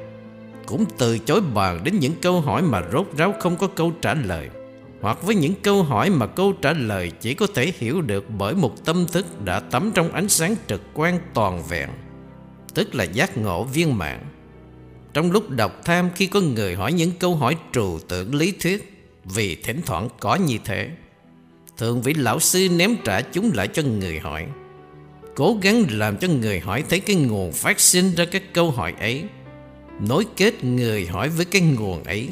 cũng 0.65 0.85
từ 0.97 1.17
chối 1.17 1.41
bàn 1.41 1.83
đến 1.83 1.99
những 1.99 2.13
câu 2.21 2.41
hỏi 2.41 2.61
mà 2.61 2.81
rốt 2.91 3.07
ráo 3.17 3.33
không 3.39 3.57
có 3.57 3.67
câu 3.67 3.91
trả 4.01 4.13
lời 4.13 4.49
hoặc 5.03 5.23
với 5.23 5.35
những 5.35 5.53
câu 5.61 5.83
hỏi 5.83 6.09
mà 6.09 6.27
câu 6.27 6.53
trả 6.61 6.73
lời 6.73 7.11
chỉ 7.21 7.33
có 7.33 7.47
thể 7.55 7.73
hiểu 7.77 8.01
được 8.01 8.25
bởi 8.37 8.55
một 8.55 8.85
tâm 8.85 9.05
thức 9.11 9.41
đã 9.45 9.59
tắm 9.59 9.91
trong 9.93 10.11
ánh 10.11 10.29
sáng 10.29 10.55
trực 10.67 10.81
quan 10.93 11.19
toàn 11.33 11.63
vẹn, 11.69 11.89
tức 12.73 12.95
là 12.95 13.03
giác 13.03 13.37
ngộ 13.37 13.63
viên 13.63 13.97
mãn. 13.97 14.19
Trong 15.13 15.31
lúc 15.31 15.49
đọc 15.49 15.81
tham 15.85 16.09
khi 16.15 16.27
có 16.27 16.41
người 16.41 16.75
hỏi 16.75 16.93
những 16.93 17.11
câu 17.19 17.35
hỏi 17.35 17.57
trừu 17.73 17.99
tượng 18.07 18.35
lý 18.35 18.51
thuyết, 18.51 19.07
vì 19.25 19.55
thỉnh 19.55 19.81
thoảng 19.85 20.07
có 20.19 20.35
như 20.35 20.57
thế, 20.65 20.89
thường 21.77 22.01
vị 22.01 22.13
lão 22.13 22.39
sư 22.39 22.67
ném 22.75 22.95
trả 23.05 23.21
chúng 23.21 23.51
lại 23.53 23.67
cho 23.67 23.83
người 23.83 24.19
hỏi, 24.19 24.47
cố 25.35 25.57
gắng 25.61 25.85
làm 25.89 26.17
cho 26.17 26.27
người 26.27 26.59
hỏi 26.59 26.83
thấy 26.89 26.99
cái 26.99 27.15
nguồn 27.15 27.51
phát 27.51 27.79
sinh 27.79 28.15
ra 28.15 28.25
các 28.25 28.43
câu 28.53 28.71
hỏi 28.71 28.93
ấy, 28.99 29.23
nối 29.99 30.25
kết 30.37 30.63
người 30.63 31.05
hỏi 31.05 31.29
với 31.29 31.45
cái 31.45 31.61
nguồn 31.61 32.03
ấy 32.03 32.29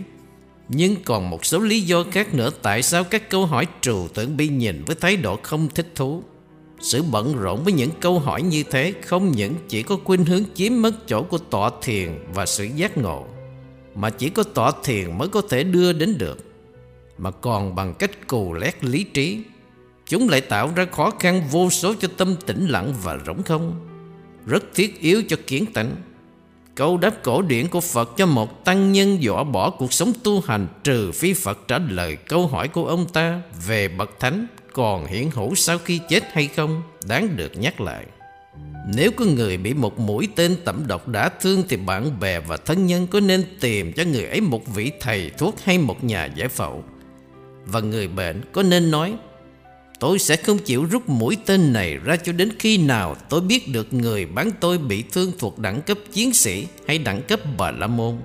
nhưng 0.73 0.95
còn 1.05 1.29
một 1.29 1.45
số 1.45 1.59
lý 1.59 1.81
do 1.81 2.03
khác 2.11 2.33
nữa 2.33 2.49
tại 2.61 2.83
sao 2.83 3.03
các 3.03 3.29
câu 3.29 3.45
hỏi 3.45 3.67
trừu 3.81 4.07
tượng 4.07 4.37
bị 4.37 4.47
nhìn 4.47 4.83
với 4.83 4.95
thái 4.95 5.17
độ 5.17 5.39
không 5.43 5.69
thích 5.69 5.87
thú. 5.95 6.23
Sự 6.79 7.03
bận 7.03 7.37
rộn 7.37 7.63
với 7.63 7.73
những 7.73 7.89
câu 7.99 8.19
hỏi 8.19 8.41
như 8.41 8.63
thế 8.63 8.93
không 9.05 9.31
những 9.31 9.53
chỉ 9.67 9.83
có 9.83 9.97
khuynh 10.03 10.25
hướng 10.25 10.43
chiếm 10.53 10.81
mất 10.81 11.07
chỗ 11.07 11.23
của 11.23 11.37
tọa 11.37 11.71
thiền 11.81 12.09
và 12.33 12.45
sự 12.45 12.63
giác 12.75 12.97
ngộ, 12.97 13.25
mà 13.95 14.09
chỉ 14.09 14.29
có 14.29 14.43
tọa 14.43 14.71
thiền 14.83 15.17
mới 15.17 15.27
có 15.27 15.41
thể 15.49 15.63
đưa 15.63 15.93
đến 15.93 16.17
được, 16.17 16.37
mà 17.17 17.31
còn 17.31 17.75
bằng 17.75 17.93
cách 17.93 18.27
cù 18.27 18.53
lét 18.53 18.83
lý 18.83 19.03
trí. 19.03 19.39
Chúng 20.11 20.29
lại 20.29 20.41
tạo 20.41 20.71
ra 20.75 20.85
khó 20.91 21.11
khăn 21.19 21.43
vô 21.51 21.69
số 21.69 21.93
cho 21.99 22.07
tâm 22.17 22.35
tĩnh 22.45 22.67
lặng 22.67 22.93
và 23.03 23.17
rỗng 23.25 23.43
không, 23.43 23.87
rất 24.45 24.63
thiết 24.73 25.01
yếu 25.01 25.23
cho 25.29 25.37
kiến 25.47 25.65
tánh. 25.73 25.95
Câu 26.75 26.97
đáp 26.97 27.23
cổ 27.23 27.41
điển 27.41 27.67
của 27.67 27.81
Phật 27.81 28.11
cho 28.17 28.25
một 28.25 28.65
tăng 28.65 28.91
nhân 28.91 29.23
dọa 29.23 29.43
bỏ 29.43 29.69
cuộc 29.69 29.93
sống 29.93 30.13
tu 30.23 30.41
hành 30.41 30.67
trừ 30.83 31.11
phi 31.11 31.33
Phật 31.33 31.67
trả 31.67 31.77
lời 31.77 32.15
câu 32.15 32.47
hỏi 32.47 32.67
của 32.67 32.87
ông 32.87 33.05
ta 33.13 33.41
về 33.67 33.87
bậc 33.87 34.19
thánh 34.19 34.47
còn 34.73 35.05
hiển 35.05 35.29
hữu 35.33 35.55
sau 35.55 35.77
khi 35.77 35.99
chết 36.09 36.23
hay 36.31 36.47
không 36.47 36.81
đáng 37.07 37.37
được 37.37 37.51
nhắc 37.57 37.81
lại. 37.81 38.05
Nếu 38.95 39.11
có 39.11 39.25
người 39.25 39.57
bị 39.57 39.73
một 39.73 39.99
mũi 39.99 40.27
tên 40.35 40.55
tẩm 40.65 40.83
độc 40.87 41.07
đã 41.07 41.29
thương 41.29 41.63
thì 41.69 41.77
bạn 41.77 42.19
bè 42.19 42.39
và 42.39 42.57
thân 42.57 42.85
nhân 42.85 43.07
có 43.07 43.19
nên 43.19 43.43
tìm 43.59 43.93
cho 43.93 44.03
người 44.03 44.25
ấy 44.25 44.41
một 44.41 44.67
vị 44.75 44.91
thầy 44.99 45.29
thuốc 45.29 45.55
hay 45.63 45.77
một 45.77 46.03
nhà 46.03 46.25
giải 46.25 46.47
phẫu. 46.47 46.83
Và 47.65 47.79
người 47.79 48.07
bệnh 48.07 48.41
có 48.51 48.63
nên 48.63 48.91
nói 48.91 49.13
Tôi 50.01 50.19
sẽ 50.19 50.35
không 50.35 50.57
chịu 50.57 50.85
rút 50.85 51.09
mũi 51.09 51.37
tên 51.45 51.73
này 51.73 51.97
ra 51.97 52.15
cho 52.15 52.31
đến 52.31 52.51
khi 52.59 52.77
nào 52.77 53.15
tôi 53.29 53.41
biết 53.41 53.67
được 53.67 53.93
người 53.93 54.25
bán 54.25 54.51
tôi 54.59 54.77
bị 54.77 55.03
thương 55.11 55.31
thuộc 55.39 55.59
đẳng 55.59 55.81
cấp 55.81 55.97
chiến 56.13 56.33
sĩ 56.33 56.67
hay 56.87 56.97
đẳng 56.97 57.21
cấp 57.21 57.39
bà 57.57 57.71
la 57.71 57.87
môn. 57.87 58.17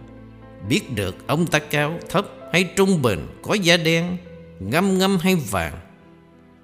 Biết 0.68 0.94
được 0.94 1.26
ông 1.26 1.46
ta 1.46 1.58
cao, 1.58 1.98
thấp 2.08 2.26
hay 2.52 2.64
trung 2.64 3.02
bình, 3.02 3.26
có 3.42 3.54
da 3.54 3.76
đen, 3.76 4.16
ngâm 4.60 4.98
ngâm 4.98 5.18
hay 5.18 5.34
vàng. 5.34 5.74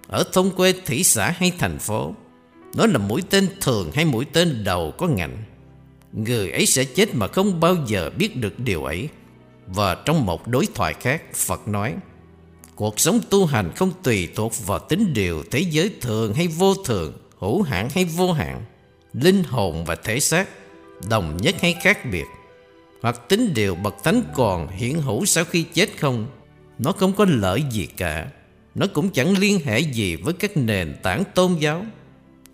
Ở 0.09 0.25
thôn 0.33 0.51
quê 0.51 0.75
thị 0.87 1.05
xã 1.05 1.31
hay 1.31 1.53
thành 1.59 1.79
phố, 1.79 2.15
nó 2.77 2.87
là 2.87 2.99
mũi 2.99 3.23
tên 3.31 3.49
thường 3.61 3.91
hay 3.95 4.05
mũi 4.05 4.25
tên 4.33 4.65
đầu 4.65 4.95
có 4.99 5.07
ngạnh. 5.07 5.37
Người 6.13 6.51
ấy 6.51 6.67
sẽ 6.67 6.85
chết 6.85 7.15
mà 7.15 7.27
không 7.29 7.61
bao 7.61 7.77
giờ 7.87 8.11
biết 8.19 8.37
được 8.37 8.59
điều 8.59 8.85
ấy. 8.85 9.09
Và 9.67 9.95
trong 9.95 10.27
một 10.27 10.49
đối 10.49 10.67
thoại 10.75 10.95
khác, 11.01 11.23
Phật 11.35 11.69
nói 11.69 11.95
Cuộc 12.83 13.01
sống 13.01 13.21
tu 13.31 13.47
hành 13.47 13.73
không 13.77 13.93
tùy 14.03 14.29
thuộc 14.35 14.67
vào 14.67 14.79
tính 14.79 15.13
điều 15.15 15.43
thế 15.51 15.61
giới 15.61 15.91
thường 16.01 16.35
hay 16.35 16.49
vô 16.49 16.75
thường, 16.75 17.13
hữu 17.39 17.63
hạn 17.63 17.89
hay 17.95 18.05
vô 18.05 18.33
hạn, 18.33 18.65
linh 19.13 19.45
hồn 19.45 19.85
và 19.85 19.95
thể 19.95 20.21
xác, 20.21 20.49
đồng 21.09 21.37
nhất 21.37 21.55
hay 21.61 21.75
khác 21.83 21.99
biệt, 22.13 22.25
hoặc 23.03 23.29
tính 23.29 23.55
điều 23.55 23.75
bậc 23.75 23.95
thánh 24.05 24.23
còn 24.35 24.69
hiển 24.69 24.95
hữu 24.95 25.25
sau 25.25 25.45
khi 25.45 25.63
chết 25.63 25.89
không, 25.99 26.27
nó 26.79 26.93
không 26.93 27.13
có 27.13 27.27
lợi 27.29 27.63
gì 27.71 27.87
cả. 27.87 28.27
Nó 28.75 28.87
cũng 28.87 29.11
chẳng 29.11 29.39
liên 29.39 29.61
hệ 29.65 29.79
gì 29.79 30.17
với 30.17 30.35
các 30.35 30.57
nền 30.57 30.97
tảng 31.03 31.23
tôn 31.35 31.55
giáo, 31.55 31.87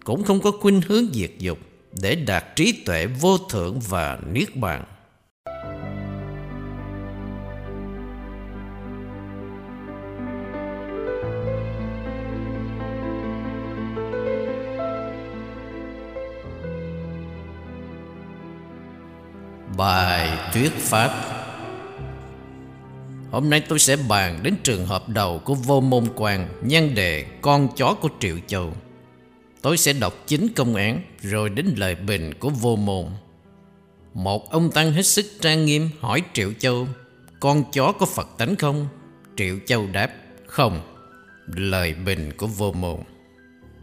cũng 0.05 0.25
không 0.25 0.41
có 0.41 0.51
khuynh 0.51 0.81
hướng 0.87 1.07
diệt 1.13 1.31
dục 1.39 1.59
để 2.03 2.15
đạt 2.15 2.57
trí 2.57 2.73
tuệ 2.73 3.07
vô 3.07 3.39
thượng 3.39 3.81
và 3.81 4.19
niết 4.33 4.57
bàn. 4.57 4.85
Bài 19.79 20.51
thuyết 20.53 20.73
pháp. 20.73 21.11
Hôm 23.31 23.51
nay 23.51 23.63
tôi 23.69 23.79
sẽ 23.79 23.97
bàn 24.09 24.41
đến 24.43 24.55
trường 24.63 24.87
hợp 24.87 25.09
đầu 25.09 25.39
của 25.39 25.55
vô 25.55 25.81
môn 25.81 26.05
quan 26.17 26.49
Nhân 26.63 26.95
đề 26.95 27.27
con 27.43 27.69
chó 27.77 27.95
của 28.01 28.09
Triệu 28.21 28.37
Châu. 28.47 28.73
Tôi 29.63 29.77
sẽ 29.77 29.93
đọc 29.93 30.15
chính 30.27 30.49
công 30.57 30.75
án 30.75 31.03
Rồi 31.23 31.51
đến 31.51 31.75
lời 31.77 31.95
bình 31.95 32.35
của 32.35 32.51
vô 32.51 32.77
môn. 32.77 33.07
Một 34.15 34.51
ông 34.51 34.71
Tăng 34.71 34.93
hết 34.93 35.03
sức 35.03 35.27
trang 35.41 35.65
nghiêm 35.65 35.91
hỏi 36.01 36.23
Triệu 36.33 36.53
Châu, 36.59 36.89
Con 37.41 37.65
chó 37.73 37.93
có 37.93 38.07
Phật 38.07 38.29
tánh 38.39 38.57
không? 38.57 38.89
Triệu 39.37 39.59
Châu 39.67 39.87
đáp, 39.93 40.11
Không. 40.47 40.81
Lời 41.47 41.95
bình 41.95 42.33
của 42.37 42.47
vô 42.47 42.73
môn. 42.73 42.97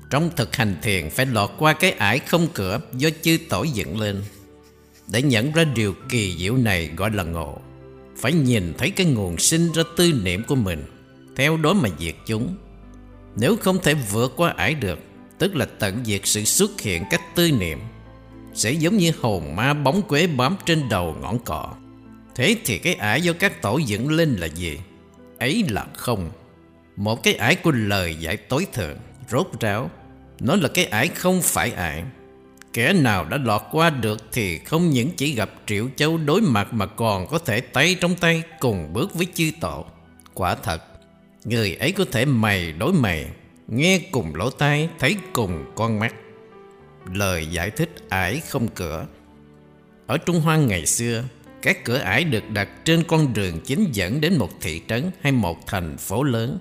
Trong 0.10 0.30
thực 0.36 0.56
hành 0.56 0.76
thiền 0.82 1.10
phải 1.10 1.26
lọt 1.26 1.50
qua 1.58 1.74
cái 1.74 1.92
ải 1.92 2.20
không 2.20 2.48
cửa 2.54 2.80
do 2.94 3.10
chư 3.22 3.38
tổ 3.50 3.64
dựng 3.64 4.00
lên. 4.00 4.24
Để 5.08 5.22
nhận 5.22 5.52
ra 5.52 5.64
điều 5.64 5.94
kỳ 6.10 6.36
diệu 6.38 6.58
này 6.58 6.90
gọi 6.98 7.12
là 7.12 7.24
ngộ. 7.24 7.58
Phải 8.18 8.34
nhìn 8.34 8.74
thấy 8.78 8.92
cái 8.92 9.06
nguồn 9.06 9.38
sinh 9.38 9.72
ra 9.72 9.84
tư 9.98 10.12
niệm 10.24 10.44
của 10.48 10.56
mình, 10.56 10.86
Theo 11.36 11.58
đó 11.58 11.74
mà 11.74 11.90
diệt 12.00 12.16
chúng. 12.26 12.56
Nếu 13.36 13.56
không 13.56 13.80
thể 13.84 13.94
vượt 13.94 14.34
qua 14.36 14.50
ải 14.50 14.76
được, 14.76 15.00
Tức 15.38 15.56
là 15.56 15.66
tận 15.80 16.06
diệt 16.06 16.22
sự 16.24 16.44
xuất 16.44 16.82
hiện 16.82 17.04
các 17.10 17.36
tư 17.36 17.52
niệm, 17.52 17.80
Sẽ 18.54 18.72
giống 18.72 18.98
như 18.98 19.12
hồn 19.22 19.56
ma 19.56 19.74
bóng 19.74 20.02
quế 20.02 20.28
bám 20.28 20.56
trên 20.66 20.90
đầu 20.90 21.16
ngọn 21.22 21.40
cỏ. 21.46 21.74
Thế 22.36 22.56
thì 22.66 22.78
cái 22.78 22.94
ải 22.94 23.22
do 23.22 23.34
các 23.40 23.62
tổ 23.62 23.78
dựng 23.78 24.12
lên 24.12 24.36
là 24.36 24.48
gì? 24.48 24.80
Ấy 25.40 25.64
là 25.70 25.86
không. 25.94 26.32
Một 26.96 27.24
cái 27.24 27.34
ải 27.34 27.56
của 27.56 27.72
lời 27.72 28.16
giải 28.20 28.38
tối 28.38 28.68
thượng, 28.74 28.98
Rốt 29.30 29.48
ráo. 29.60 29.90
Nó 30.40 30.56
là 30.56 30.68
cái 30.68 30.86
ải 30.86 31.08
không 31.08 31.42
phải 31.42 31.72
ải. 31.72 32.04
Kẻ 32.76 32.94
nào 32.94 33.26
đã 33.26 33.38
lọt 33.38 33.62
qua 33.72 33.90
được 33.90 34.22
Thì 34.32 34.60
không 34.60 34.90
những 34.90 35.10
chỉ 35.18 35.36
gặp 35.36 35.50
Triệu 35.68 35.90
Châu 35.96 36.18
đối 36.18 36.42
mặt 36.42 36.74
Mà 36.74 36.86
còn 36.86 37.28
có 37.28 37.40
thể 37.40 37.62
tay 37.62 37.96
trong 38.02 38.16
tay 38.16 38.44
Cùng 38.60 38.94
bước 38.94 39.14
với 39.14 39.28
chư 39.34 39.52
tổ. 39.62 39.86
Quả 40.34 40.56
thật, 40.56 40.84
Người 41.44 41.76
ấy 41.76 41.92
có 41.92 42.06
thể 42.12 42.26
mày 42.26 42.72
đối 42.72 42.94
mày, 42.94 43.26
Nghe 43.68 44.00
cùng 44.12 44.36
lỗ 44.36 44.50
tai, 44.50 44.90
Thấy 45.00 45.16
cùng 45.34 45.66
con 45.76 46.00
mắt. 46.00 46.16
Lời 47.14 47.46
giải 47.46 47.70
thích 47.70 47.90
ải 48.10 48.42
không 48.50 48.68
cửa. 48.68 49.06
Ở 50.08 50.18
Trung 50.18 50.42
Hoa 50.42 50.58
ngày 50.58 50.86
xưa, 50.86 51.24
các 51.62 51.84
cửa 51.86 51.98
ải 51.98 52.24
được 52.24 52.50
đặt 52.50 52.70
trên 52.86 53.04
con 53.08 53.34
đường 53.34 53.60
chính 53.66 53.88
dẫn 53.92 54.22
đến 54.22 54.38
một 54.38 54.50
thị 54.62 54.82
trấn 54.88 55.12
hay 55.22 55.32
một 55.32 55.68
thành 55.68 55.98
phố 55.98 56.24
lớn. 56.24 56.60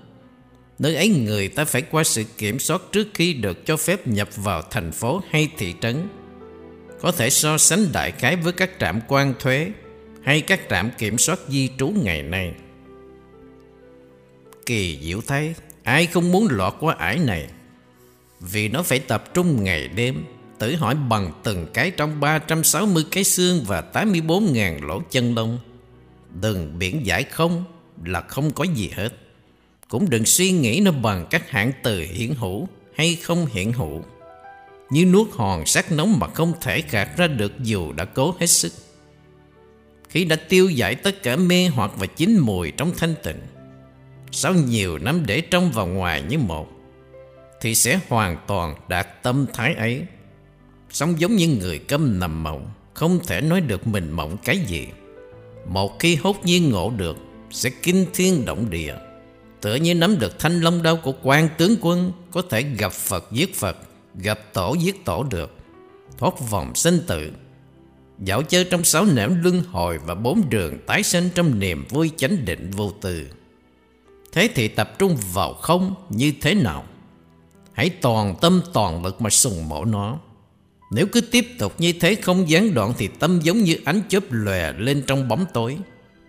Nơi 0.79 0.95
ấy 0.95 1.09
người 1.09 1.47
ta 1.47 1.65
phải 1.65 1.81
qua 1.81 2.03
sự 2.03 2.23
kiểm 2.37 2.59
soát 2.59 2.81
trước 2.91 3.07
khi 3.13 3.33
được 3.33 3.65
cho 3.65 3.77
phép 3.77 4.07
nhập 4.07 4.29
vào 4.35 4.61
thành 4.71 4.91
phố 4.91 5.21
hay 5.29 5.49
thị 5.57 5.75
trấn. 5.81 6.07
Có 7.01 7.11
thể 7.11 7.29
so 7.29 7.57
sánh 7.57 7.91
đại 7.93 8.11
khái 8.11 8.35
với 8.35 8.53
các 8.53 8.71
trạm 8.79 8.99
quan 9.07 9.33
thuế 9.39 9.71
hay 10.23 10.41
các 10.41 10.59
trạm 10.69 10.89
kiểm 10.97 11.17
soát 11.17 11.39
di 11.47 11.69
trú 11.77 11.87
ngày 11.87 12.23
nay. 12.23 12.53
Kỳ 14.65 14.99
diệu 15.01 15.21
thấy, 15.27 15.53
ai 15.83 16.05
không 16.05 16.31
muốn 16.31 16.47
lọt 16.51 16.73
qua 16.79 16.95
ải 16.99 17.19
này? 17.19 17.47
Vì 18.39 18.69
nó 18.69 18.83
phải 18.83 18.99
tập 18.99 19.33
trung 19.33 19.63
ngày 19.63 19.87
đêm 19.87 20.25
Tử 20.59 20.75
hỏi 20.75 20.95
bằng 21.09 21.31
từng 21.43 21.67
cái 21.73 21.91
trong 21.91 22.19
360 22.19 23.05
cái 23.11 23.23
xương 23.23 23.63
và 23.67 23.83
84.000 23.93 24.87
lỗ 24.87 25.01
chân 25.11 25.35
lông. 25.35 25.59
Đừng 26.41 26.79
biển 26.79 27.05
giải 27.05 27.23
không, 27.23 27.63
là 28.05 28.21
không 28.21 28.51
có 28.51 28.63
gì 28.63 28.89
hết. 28.95 29.09
Cũng 29.89 30.09
đừng 30.09 30.25
suy 30.25 30.51
nghĩ 30.51 30.79
nó 30.79 30.91
bằng 30.91 31.25
các 31.29 31.49
hạng 31.49 31.71
từ 31.83 31.99
hiển 31.99 32.33
hữu 32.35 32.67
hay 32.95 33.15
không 33.15 33.45
hiển 33.45 33.71
hữu. 33.71 34.03
Như 34.89 35.05
nuốt 35.05 35.27
hòn 35.31 35.65
sắc 35.65 35.91
nóng 35.91 36.19
mà 36.19 36.27
không 36.27 36.53
thể 36.61 36.83
gạt 36.91 37.17
ra 37.17 37.27
được 37.27 37.59
dù 37.59 37.91
đã 37.91 38.05
cố 38.05 38.35
hết 38.39 38.47
sức. 38.47 38.73
Khi 40.09 40.25
đã 40.25 40.35
tiêu 40.35 40.69
giải 40.69 40.95
tất 40.95 41.23
cả 41.23 41.35
mê 41.35 41.67
hoặc 41.67 41.91
và 41.97 42.05
chín 42.05 42.37
mùi 42.39 42.71
trong 42.71 42.91
thanh 42.97 43.15
tịnh, 43.23 43.39
sau 44.31 44.53
nhiều 44.53 44.97
năm 44.97 45.25
để 45.25 45.41
trong 45.41 45.71
và 45.71 45.83
ngoài 45.83 46.23
như 46.29 46.37
một, 46.37 46.75
thì 47.61 47.75
sẽ 47.75 47.99
hoàn 48.07 48.37
toàn 48.47 48.75
đạt 48.87 49.23
tâm 49.23 49.45
thái 49.53 49.73
ấy 49.73 50.03
Sống 50.89 51.19
giống 51.19 51.35
như 51.35 51.47
người 51.47 51.79
câm 51.79 52.19
nằm 52.19 52.43
mộng 52.43 52.67
Không 52.93 53.19
thể 53.27 53.41
nói 53.41 53.61
được 53.61 53.87
mình 53.87 54.11
mộng 54.11 54.37
cái 54.43 54.57
gì 54.57 54.87
Một 55.67 55.99
khi 55.99 56.15
hốt 56.15 56.35
nhiên 56.43 56.69
ngộ 56.69 56.89
được 56.97 57.17
Sẽ 57.51 57.69
kinh 57.83 58.05
thiên 58.13 58.45
động 58.45 58.69
địa 58.69 58.95
Tựa 59.65 59.75
như 59.75 59.95
nắm 59.95 60.19
được 60.19 60.39
thanh 60.39 60.61
long 60.61 60.83
đao 60.83 60.97
của 60.97 61.13
quan 61.23 61.49
tướng 61.57 61.75
quân, 61.81 62.11
Có 62.31 62.41
thể 62.49 62.61
gặp 62.61 62.93
Phật, 62.93 63.31
giết 63.31 63.55
Phật, 63.55 63.77
Gặp 64.15 64.39
tổ, 64.53 64.75
giết 64.79 65.05
tổ 65.05 65.23
được. 65.23 65.57
Thoát 66.17 66.49
vòng 66.49 66.75
sinh 66.75 66.99
tử. 67.07 67.31
Dạo 68.19 68.43
chơi 68.43 68.63
trong 68.63 68.83
sáu 68.83 69.05
nẻo 69.05 69.29
luân 69.43 69.63
hồi 69.71 69.97
Và 70.05 70.15
bốn 70.15 70.49
đường 70.49 70.77
tái 70.87 71.03
sinh 71.03 71.29
trong 71.35 71.59
niềm 71.59 71.85
vui 71.89 72.11
chánh 72.17 72.45
định 72.45 72.71
vô 72.71 72.91
tư. 73.01 73.27
Thế 74.31 74.49
thì 74.55 74.67
tập 74.67 74.99
trung 74.99 75.17
vào 75.33 75.53
không 75.53 75.95
như 76.09 76.33
thế 76.41 76.53
nào? 76.53 76.85
Hãy 77.73 77.89
toàn 77.89 78.35
tâm 78.41 78.61
toàn 78.73 79.03
lực 79.03 79.21
mà 79.21 79.29
sùng 79.29 79.69
mổ 79.69 79.85
nó. 79.85 80.19
Nếu 80.91 81.05
cứ 81.11 81.21
tiếp 81.21 81.47
tục 81.59 81.73
như 81.77 81.93
thế 81.99 82.15
không 82.15 82.49
gián 82.49 82.73
đoạn 82.73 82.93
Thì 82.97 83.09
tâm 83.19 83.39
giống 83.43 83.57
như 83.57 83.77
ánh 83.85 84.01
chớp 84.09 84.23
lòe 84.29 84.73
lên 84.73 85.03
trong 85.07 85.27
bóng 85.27 85.45
tối, 85.53 85.77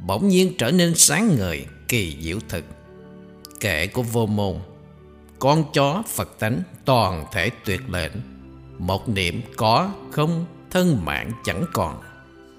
Bỗng 0.07 0.29
nhiên 0.29 0.55
trở 0.59 0.71
nên 0.71 0.95
sáng 0.95 1.37
ngời, 1.37 1.67
Kỳ 1.89 2.17
diệu 2.23 2.39
thực. 2.49 2.65
Kệ 3.61 3.87
của 3.87 4.03
vô 4.03 4.27
môn. 4.27 4.57
Con 5.39 5.65
chó 5.73 6.03
Phật 6.09 6.39
tánh 6.39 6.63
toàn 6.85 7.25
thể 7.33 7.51
tuyệt 7.65 7.81
lệnh 7.89 8.13
Một 8.79 9.09
niệm 9.09 9.41
có 9.57 9.91
không 10.11 10.47
thân 10.71 11.05
mạng 11.05 11.31
chẳng 11.45 11.65
còn. 11.73 12.01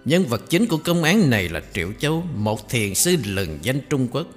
Nhân 0.05 0.25
vật 0.25 0.41
chính 0.49 0.65
của 0.65 0.77
công 0.77 1.03
án 1.03 1.29
này 1.29 1.49
là 1.49 1.61
Triệu 1.73 1.91
Châu 1.99 2.23
Một 2.35 2.69
thiền 2.69 2.95
sư 2.95 3.15
lừng 3.25 3.59
danh 3.61 3.79
Trung 3.89 4.07
Quốc. 4.11 4.27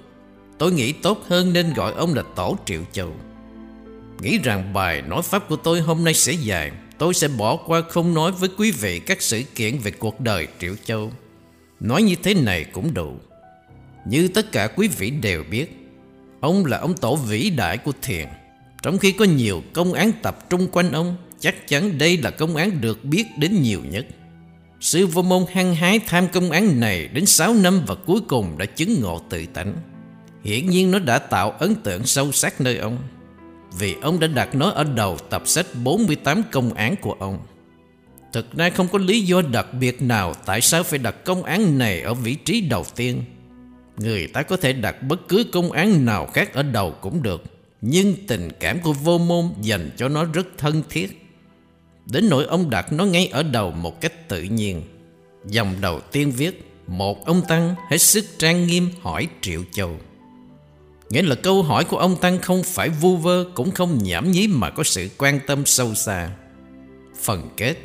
Tôi 0.57 0.71
nghĩ 0.71 0.91
tốt 0.91 1.23
hơn 1.27 1.53
nên 1.53 1.73
gọi 1.73 1.93
ông 1.93 2.13
là 2.13 2.23
Tổ 2.35 2.57
Triệu 2.65 2.81
Châu. 2.91 3.13
Nghĩ 4.21 4.37
rằng 4.37 4.73
bài 4.73 5.01
nói 5.01 5.21
pháp 5.21 5.49
của 5.49 5.55
tôi 5.55 5.81
hôm 5.81 6.03
nay 6.03 6.13
sẽ 6.13 6.33
dài. 6.33 6.71
Tôi 6.97 7.13
sẽ 7.13 7.27
bỏ 7.27 7.55
qua 7.55 7.81
không 7.89 8.13
nói 8.13 8.31
với 8.31 8.49
quý 8.57 8.71
vị 8.71 8.99
các 8.99 9.21
sự 9.21 9.43
kiện 9.55 9.77
về 9.77 9.91
cuộc 9.91 10.19
đời 10.19 10.47
Triệu 10.59 10.75
Châu. 10.83 11.11
Nói 11.79 12.03
như 12.03 12.15
thế 12.23 12.33
này 12.33 12.63
cũng 12.63 12.93
đủ. 12.93 13.15
Như 14.05 14.27
tất 14.27 14.51
cả 14.51 14.67
quý 14.67 14.87
vị 14.87 15.09
đều 15.09 15.43
biết, 15.51 15.80
ông 16.41 16.65
là 16.65 16.77
ông 16.77 16.93
tổ 16.97 17.15
vĩ 17.15 17.49
đại 17.49 17.77
của 17.77 17.91
thiền. 18.01 18.27
Trong 18.81 18.97
khi 18.97 19.11
có 19.11 19.25
nhiều 19.25 19.63
công 19.73 19.93
án 19.93 20.11
tập 20.21 20.49
trung 20.49 20.67
quanh 20.71 20.91
ông, 20.91 21.15
chắc 21.39 21.67
chắn 21.67 21.97
đây 21.97 22.17
là 22.17 22.31
công 22.31 22.55
án 22.55 22.81
được 22.81 23.05
biết 23.05 23.25
đến 23.37 23.61
nhiều 23.61 23.81
nhất. 23.89 24.05
Sư 24.79 25.07
vô 25.07 25.21
môn 25.21 25.45
hăng 25.51 25.75
hái 25.75 25.99
tham 25.99 26.27
công 26.27 26.51
án 26.51 26.79
này 26.79 27.07
đến 27.07 27.25
6 27.25 27.53
năm 27.53 27.81
và 27.87 27.95
cuối 27.95 28.21
cùng 28.27 28.57
đã 28.57 28.65
chứng 28.65 29.01
ngộ 29.01 29.21
tự 29.29 29.45
tánh. 29.45 29.73
Hiển 30.43 30.69
nhiên 30.69 30.91
nó 30.91 30.99
đã 30.99 31.19
tạo 31.19 31.51
ấn 31.51 31.75
tượng 31.75 32.05
sâu 32.05 32.31
sắc 32.31 32.61
nơi 32.61 32.77
ông 32.77 32.97
vì 33.79 33.95
ông 34.01 34.19
đã 34.19 34.27
đặt 34.27 34.55
nó 34.55 34.69
ở 34.69 34.83
đầu 34.83 35.17
tập 35.29 35.41
sách 35.45 35.65
48 35.83 36.43
công 36.51 36.73
án 36.73 36.95
của 36.95 37.15
ông. 37.19 37.39
Thực 38.33 38.57
ra 38.57 38.69
không 38.69 38.87
có 38.87 38.99
lý 38.99 39.21
do 39.21 39.41
đặc 39.41 39.73
biệt 39.73 40.01
nào 40.01 40.33
tại 40.45 40.61
sao 40.61 40.83
phải 40.83 40.99
đặt 40.99 41.15
công 41.25 41.43
án 41.43 41.77
này 41.77 42.01
ở 42.01 42.13
vị 42.13 42.35
trí 42.35 42.61
đầu 42.61 42.85
tiên. 42.95 43.23
Người 44.01 44.27
ta 44.27 44.43
có 44.43 44.57
thể 44.57 44.73
đặt 44.73 45.03
bất 45.03 45.27
cứ 45.27 45.45
công 45.51 45.71
án 45.71 46.05
nào 46.05 46.25
khác 46.25 46.53
ở 46.53 46.63
đầu 46.63 46.91
cũng 47.01 47.23
được, 47.23 47.43
nhưng 47.81 48.15
tình 48.27 48.49
cảm 48.59 48.79
của 48.79 48.93
vô 48.93 49.17
môn 49.17 49.45
dành 49.61 49.89
cho 49.97 50.07
nó 50.07 50.25
rất 50.25 50.47
thân 50.57 50.83
thiết. 50.89 51.27
Đến 52.05 52.29
nỗi 52.29 52.45
ông 52.45 52.69
đặt 52.69 52.93
nó 52.93 53.05
ngay 53.05 53.27
ở 53.27 53.43
đầu 53.43 53.71
một 53.71 54.01
cách 54.01 54.29
tự 54.29 54.43
nhiên. 54.43 54.81
Dòng 55.45 55.75
đầu 55.81 55.99
tiên 55.99 56.31
viết, 56.31 56.71
một 56.87 57.25
ông 57.25 57.41
Tăng 57.47 57.75
hết 57.89 57.97
sức 57.97 58.25
trang 58.37 58.67
nghiêm 58.67 58.89
hỏi 59.01 59.27
Triệu 59.41 59.63
Châu. 59.71 59.97
Nghĩa 61.09 61.21
là 61.21 61.35
câu 61.35 61.63
hỏi 61.63 61.83
của 61.83 61.97
ông 61.97 62.15
Tăng 62.15 62.39
không 62.39 62.63
phải 62.63 62.89
vu 62.89 63.17
vơ 63.17 63.45
Cũng 63.55 63.71
không 63.71 64.03
nhảm 64.03 64.31
nhí 64.31 64.47
mà 64.47 64.69
có 64.69 64.83
sự 64.83 65.09
quan 65.17 65.39
tâm 65.47 65.65
sâu 65.65 65.93
xa 65.93 66.29
Phần 67.21 67.49
kết 67.57 67.75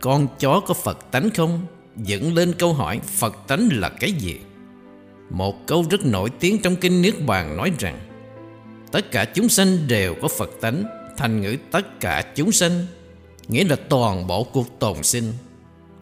Con 0.00 0.26
chó 0.38 0.60
có 0.60 0.74
Phật 0.74 1.10
tánh 1.10 1.30
không? 1.30 1.66
Dựng 1.96 2.34
lên 2.34 2.52
câu 2.58 2.72
hỏi 2.72 3.00
Phật 3.06 3.36
tánh 3.48 3.68
là 3.72 3.88
cái 3.88 4.12
gì? 4.12 4.38
Một 5.30 5.66
câu 5.66 5.84
rất 5.90 6.06
nổi 6.06 6.30
tiếng 6.40 6.62
trong 6.62 6.76
kinh 6.76 7.02
Niết 7.02 7.26
Bàn 7.26 7.56
nói 7.56 7.72
rằng 7.78 7.98
Tất 8.92 9.10
cả 9.10 9.24
chúng 9.24 9.48
sanh 9.48 9.88
đều 9.88 10.14
có 10.22 10.28
Phật 10.28 10.50
tánh 10.60 10.84
Thành 11.16 11.40
ngữ 11.40 11.56
tất 11.70 12.00
cả 12.00 12.24
chúng 12.34 12.52
sanh 12.52 12.86
Nghĩa 13.48 13.64
là 13.64 13.76
toàn 13.88 14.26
bộ 14.26 14.44
cuộc 14.44 14.78
tồn 14.78 15.02
sinh. 15.02 15.32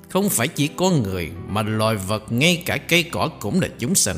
Không 0.09 0.29
phải 0.29 0.49
chỉ 0.49 0.69
con 0.69 1.03
người 1.03 1.31
Mà 1.49 1.63
loài 1.63 1.97
vật 1.97 2.33
ngay 2.33 2.63
cả 2.67 2.77
cây 2.77 3.03
cỏ 3.03 3.31
cũng 3.41 3.61
là 3.61 3.69
chúng 3.79 3.95
sanh. 3.95 4.17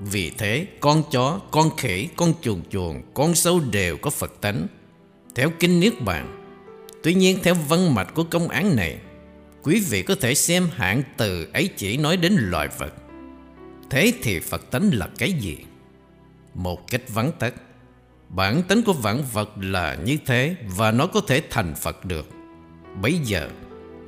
Vì 0.00 0.30
thế 0.30 0.66
con 0.80 1.02
chó, 1.10 1.40
con 1.50 1.76
khỉ, 1.76 2.08
con 2.16 2.32
chuồn 2.40 2.62
chuồn, 2.70 3.02
con 3.14 3.34
sâu 3.34 3.60
đều 3.70 3.96
có 3.96 4.10
Phật 4.10 4.40
tánh. 4.40 4.66
Theo 5.34 5.50
Kinh 5.60 5.80
Niết 5.80 6.00
Bàn 6.00 6.48
Tuy 7.02 7.14
nhiên 7.14 7.38
theo 7.42 7.54
văn 7.54 7.94
mạch 7.94 8.14
của 8.14 8.24
công 8.24 8.48
án 8.48 8.76
này 8.76 8.96
Quý 9.62 9.82
vị 9.90 10.02
có 10.02 10.14
thể 10.20 10.34
xem 10.34 10.68
hạng 10.74 11.02
từ 11.16 11.46
ấy 11.52 11.68
chỉ 11.76 11.96
nói 11.96 12.16
đến 12.16 12.36
loài 12.38 12.68
vật. 12.78 12.94
Thế 13.90 14.12
thì 14.22 14.40
Phật 14.40 14.70
tánh 14.70 14.90
là 14.92 15.08
cái 15.18 15.32
gì? 15.32 15.56
Một 16.54 16.90
cách 16.90 17.02
vắng 17.08 17.32
tắt, 17.38 17.54
Bản 18.28 18.62
tính 18.62 18.82
của 18.82 18.92
vạn 18.92 19.22
vật 19.32 19.50
là 19.60 19.94
như 20.04 20.16
thế 20.26 20.56
Và 20.76 20.90
nó 20.90 21.06
có 21.06 21.20
thể 21.20 21.42
thành 21.50 21.74
Phật 21.74 22.04
được. 22.04 22.26
Bây 23.02 23.12
giờ, 23.12 23.48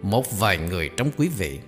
Một 0.03 0.39
vài 0.39 0.59
người 0.59 0.91
trong 0.97 1.11
quý 1.17 1.29
vị 1.39 1.59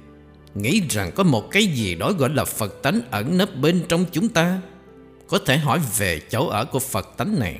Nghĩ 0.54 0.82
rằng 0.90 1.10
có 1.14 1.22
một 1.22 1.50
cái 1.50 1.66
gì 1.66 1.94
đó 1.94 2.12
gọi 2.12 2.30
là 2.30 2.44
Phật 2.44 2.82
tánh 2.82 3.00
ẩn 3.10 3.38
nấp 3.38 3.56
bên 3.56 3.84
trong 3.88 4.04
chúng 4.12 4.28
ta, 4.28 4.60
Có 5.28 5.38
thể 5.46 5.56
hỏi 5.56 5.80
về 5.98 6.20
chỗ 6.30 6.48
ở 6.48 6.64
của 6.64 6.78
Phật 6.78 7.16
tánh 7.16 7.38
này. 7.38 7.58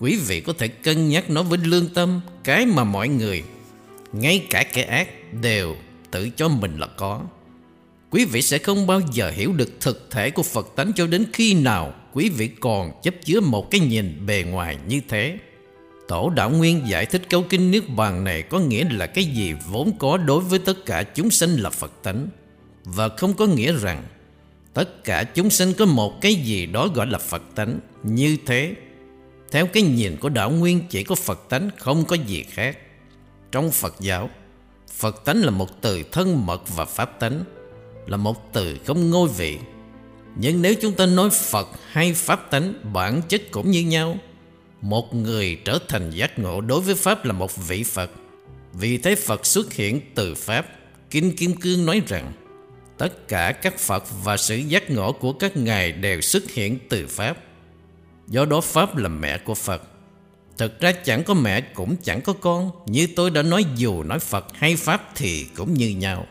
Quý 0.00 0.20
vị 0.26 0.40
có 0.40 0.52
thể 0.58 0.68
cân 0.68 1.08
nhắc 1.08 1.30
nó 1.30 1.42
với 1.42 1.58
lương 1.58 1.94
tâm, 1.94 2.20
Cái 2.44 2.66
mà 2.66 2.84
mọi 2.84 3.08
người, 3.08 3.44
Ngay 4.12 4.46
cả 4.50 4.64
kẻ 4.72 4.82
ác, 4.82 5.08
đều 5.42 5.76
tự 6.10 6.30
cho 6.36 6.48
mình 6.48 6.78
là 6.78 6.86
có. 6.86 7.22
Quý 8.12 8.24
vị 8.24 8.42
sẽ 8.42 8.58
không 8.58 8.86
bao 8.86 9.00
giờ 9.12 9.30
hiểu 9.30 9.52
được 9.52 9.68
thực 9.80 10.10
thể 10.10 10.30
của 10.30 10.42
Phật 10.42 10.66
tánh 10.76 10.92
cho 10.92 11.06
đến 11.06 11.24
khi 11.32 11.54
nào 11.54 11.94
quý 12.12 12.28
vị 12.28 12.48
còn 12.60 12.92
chấp 13.02 13.14
chứa 13.24 13.40
một 13.40 13.70
cái 13.70 13.80
nhìn 13.80 14.26
bề 14.26 14.44
ngoài 14.50 14.78
như 14.88 15.00
thế. 15.08 15.38
Tổ 16.08 16.30
đạo 16.30 16.50
Nguyên 16.50 16.88
giải 16.88 17.06
thích 17.06 17.22
câu 17.30 17.44
kinh 17.48 17.70
Niết 17.70 17.88
Bàn 17.88 18.24
này 18.24 18.42
có 18.42 18.58
nghĩa 18.58 18.84
là 18.90 19.06
cái 19.06 19.24
gì 19.24 19.54
vốn 19.66 19.98
có 19.98 20.16
đối 20.16 20.40
với 20.40 20.58
tất 20.58 20.86
cả 20.86 21.02
chúng 21.02 21.30
sinh 21.30 21.50
là 21.56 21.70
Phật 21.70 21.92
tánh 22.02 22.28
và 22.84 23.08
không 23.08 23.34
có 23.34 23.46
nghĩa 23.46 23.72
rằng 23.72 24.04
tất 24.74 25.04
cả 25.04 25.24
chúng 25.24 25.50
sinh 25.50 25.72
có 25.72 25.86
một 25.86 26.20
cái 26.20 26.34
gì 26.34 26.66
đó 26.66 26.88
gọi 26.94 27.06
là 27.06 27.18
Phật 27.18 27.42
tánh 27.54 27.80
như 28.02 28.36
thế. 28.46 28.74
Theo 29.50 29.66
cái 29.66 29.82
nhìn 29.82 30.16
của 30.16 30.28
đạo 30.28 30.50
Nguyên 30.50 30.80
chỉ 30.90 31.04
có 31.04 31.14
Phật 31.14 31.48
tánh 31.48 31.70
không 31.78 32.04
có 32.04 32.16
gì 32.26 32.42
khác. 32.42 32.78
Trong 33.52 33.70
Phật 33.70 33.94
giáo, 34.00 34.30
Phật 34.92 35.24
tánh 35.24 35.36
là 35.36 35.50
một 35.50 35.80
từ 35.80 36.02
thân 36.12 36.46
mật 36.46 36.76
và 36.76 36.84
Pháp 36.84 37.20
tánh, 37.20 37.44
là 38.06 38.16
một 38.16 38.52
từ 38.52 38.78
không 38.86 39.10
ngôi 39.10 39.28
vị. 39.28 39.58
Nhưng 40.36 40.62
nếu 40.62 40.74
chúng 40.80 40.92
ta 40.92 41.06
nói 41.06 41.30
Phật 41.30 41.68
hay 41.90 42.14
Pháp 42.14 42.50
tánh 42.50 42.74
bản 42.92 43.22
chất 43.28 43.42
cũng 43.50 43.70
như 43.70 43.82
nhau, 43.82 44.16
một 44.80 45.14
người 45.14 45.58
trở 45.64 45.78
thành 45.88 46.10
giác 46.10 46.38
ngộ 46.38 46.60
đối 46.60 46.80
với 46.80 46.94
Pháp 46.94 47.24
là 47.24 47.32
một 47.32 47.68
vị 47.68 47.82
Phật. 47.82 48.10
Vì 48.72 48.98
thế 48.98 49.14
Phật 49.14 49.46
xuất 49.46 49.72
hiện 49.72 50.00
từ 50.14 50.34
Pháp. 50.34 50.66
Kinh 51.10 51.36
Kim 51.36 51.56
Cương 51.56 51.86
nói 51.86 52.02
rằng 52.06 52.32
tất 52.98 53.28
cả 53.28 53.52
các 53.52 53.78
Phật 53.78 54.04
và 54.24 54.36
sự 54.36 54.56
giác 54.56 54.90
ngộ 54.90 55.12
của 55.12 55.32
các 55.32 55.56
ngài 55.56 55.92
đều 55.92 56.20
xuất 56.20 56.50
hiện 56.50 56.78
từ 56.88 57.06
Pháp. 57.06 57.36
Do 58.28 58.44
đó 58.44 58.60
Pháp 58.60 58.96
là 58.96 59.08
mẹ 59.08 59.38
của 59.38 59.54
Phật. 59.54 59.82
Thực 60.58 60.80
ra 60.80 60.92
chẳng 60.92 61.24
có 61.24 61.34
mẹ 61.34 61.60
cũng 61.60 61.96
chẳng 62.02 62.20
có 62.20 62.32
con 62.32 62.70
Như 62.86 63.06
tôi 63.16 63.30
đã 63.30 63.42
nói 63.42 63.64
dù 63.76 64.02
nói 64.02 64.18
Phật 64.18 64.46
hay 64.54 64.76
Pháp 64.76 65.10
thì 65.14 65.46
cũng 65.56 65.74
như 65.74 65.88
nhau 65.88 66.26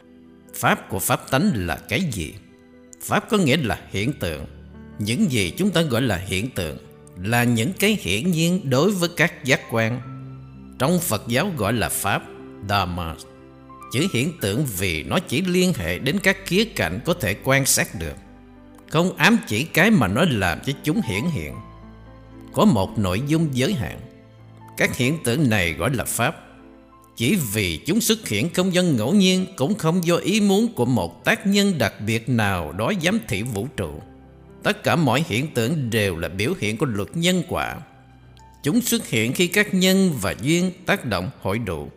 Pháp 0.62 0.89
của 0.89 0.99
Pháp 0.99 1.32
tánh 1.32 1.51
là 1.55 1.78
cái 1.89 2.01
gì? 2.12 2.34
Pháp 3.01 3.30
có 3.30 3.38
nghĩa 3.38 3.57
là 3.57 3.80
hiện 3.89 4.14
tượng. 4.14 4.45
Những 4.99 5.32
gì 5.32 5.53
chúng 5.57 5.72
ta 5.72 5.82
gọi 5.82 6.01
là 6.01 6.18
hiện 6.18 6.49
tượng 6.49 6.78
Là 7.24 7.43
những 7.43 7.72
cái 7.80 7.97
hiển 8.01 8.32
nhiên 8.32 8.70
đối 8.70 8.91
với 8.91 9.09
các 9.18 9.43
giác 9.43 9.62
quan. 9.72 10.01
Trong 10.80 10.99
Phật 10.99 11.24
giáo 11.28 11.51
gọi 11.57 11.74
là 11.74 11.89
Pháp, 11.89 12.24
Dharma. 12.70 13.16
Chữ 13.93 14.07
hiện 14.14 14.32
tượng 14.41 14.66
vì 14.78 15.03
nó 15.03 15.20
chỉ 15.20 15.41
liên 15.41 15.74
hệ 15.74 15.99
đến 15.99 16.20
các 16.24 16.38
khía 16.45 16.66
cạnh 16.66 16.99
có 17.05 17.14
thể 17.14 17.36
quan 17.43 17.66
sát 17.66 17.88
được. 17.99 18.16
Không 18.89 19.18
ám 19.18 19.38
chỉ 19.47 19.64
cái 19.64 19.91
mà 19.91 20.07
nó 20.07 20.26
làm 20.30 20.59
cho 20.66 20.74
chúng 20.84 21.01
hiển 21.01 21.24
hiện. 21.32 21.55
Có 22.53 22.66
một 22.66 22.99
nội 22.99 23.22
dung 23.28 23.49
giới 23.51 23.74
hạn. 23.74 23.99
Các 24.78 24.97
hiện 24.97 25.18
tượng 25.24 25.49
này 25.49 25.74
gọi 25.74 25.95
là 25.95 26.03
Pháp. 26.03 26.36
Chỉ 27.18 27.36
vì 27.53 27.78
chúng 27.78 28.01
xuất 28.01 28.28
hiện 28.28 28.49
không 28.53 28.74
dân 28.74 28.97
ngẫu 28.97 29.14
nhiên, 29.14 29.45
Cũng 29.55 29.76
không 29.76 30.05
do 30.05 30.16
ý 30.16 30.41
muốn 30.41 30.74
của 30.74 30.86
một 30.86 31.26
tác 31.26 31.47
nhân 31.47 31.78
đặc 31.78 31.93
biệt 32.05 32.30
nào 32.30 32.72
đó 32.72 32.93
giám 33.03 33.20
thị 33.28 33.43
vũ 33.43 33.68
trụ. 33.78 34.01
Tất 34.64 34.84
cả 34.84 34.95
mọi 34.95 35.24
hiện 35.28 35.47
tượng 35.53 35.89
đều 35.89 36.18
là 36.18 36.28
biểu 36.28 36.53
hiện 36.59 36.78
của 36.78 36.86
luật 36.86 37.09
nhân 37.14 37.43
quả. 37.47 37.78
Chúng 38.64 38.82
xuất 38.82 39.07
hiện 39.07 39.34
khi 39.34 39.47
các 39.47 39.74
nhân 39.74 40.14
và 40.22 40.36
duyên 40.41 40.72
tác 40.86 41.05
động 41.05 41.30
hội 41.41 41.59
đủ. 41.59 41.89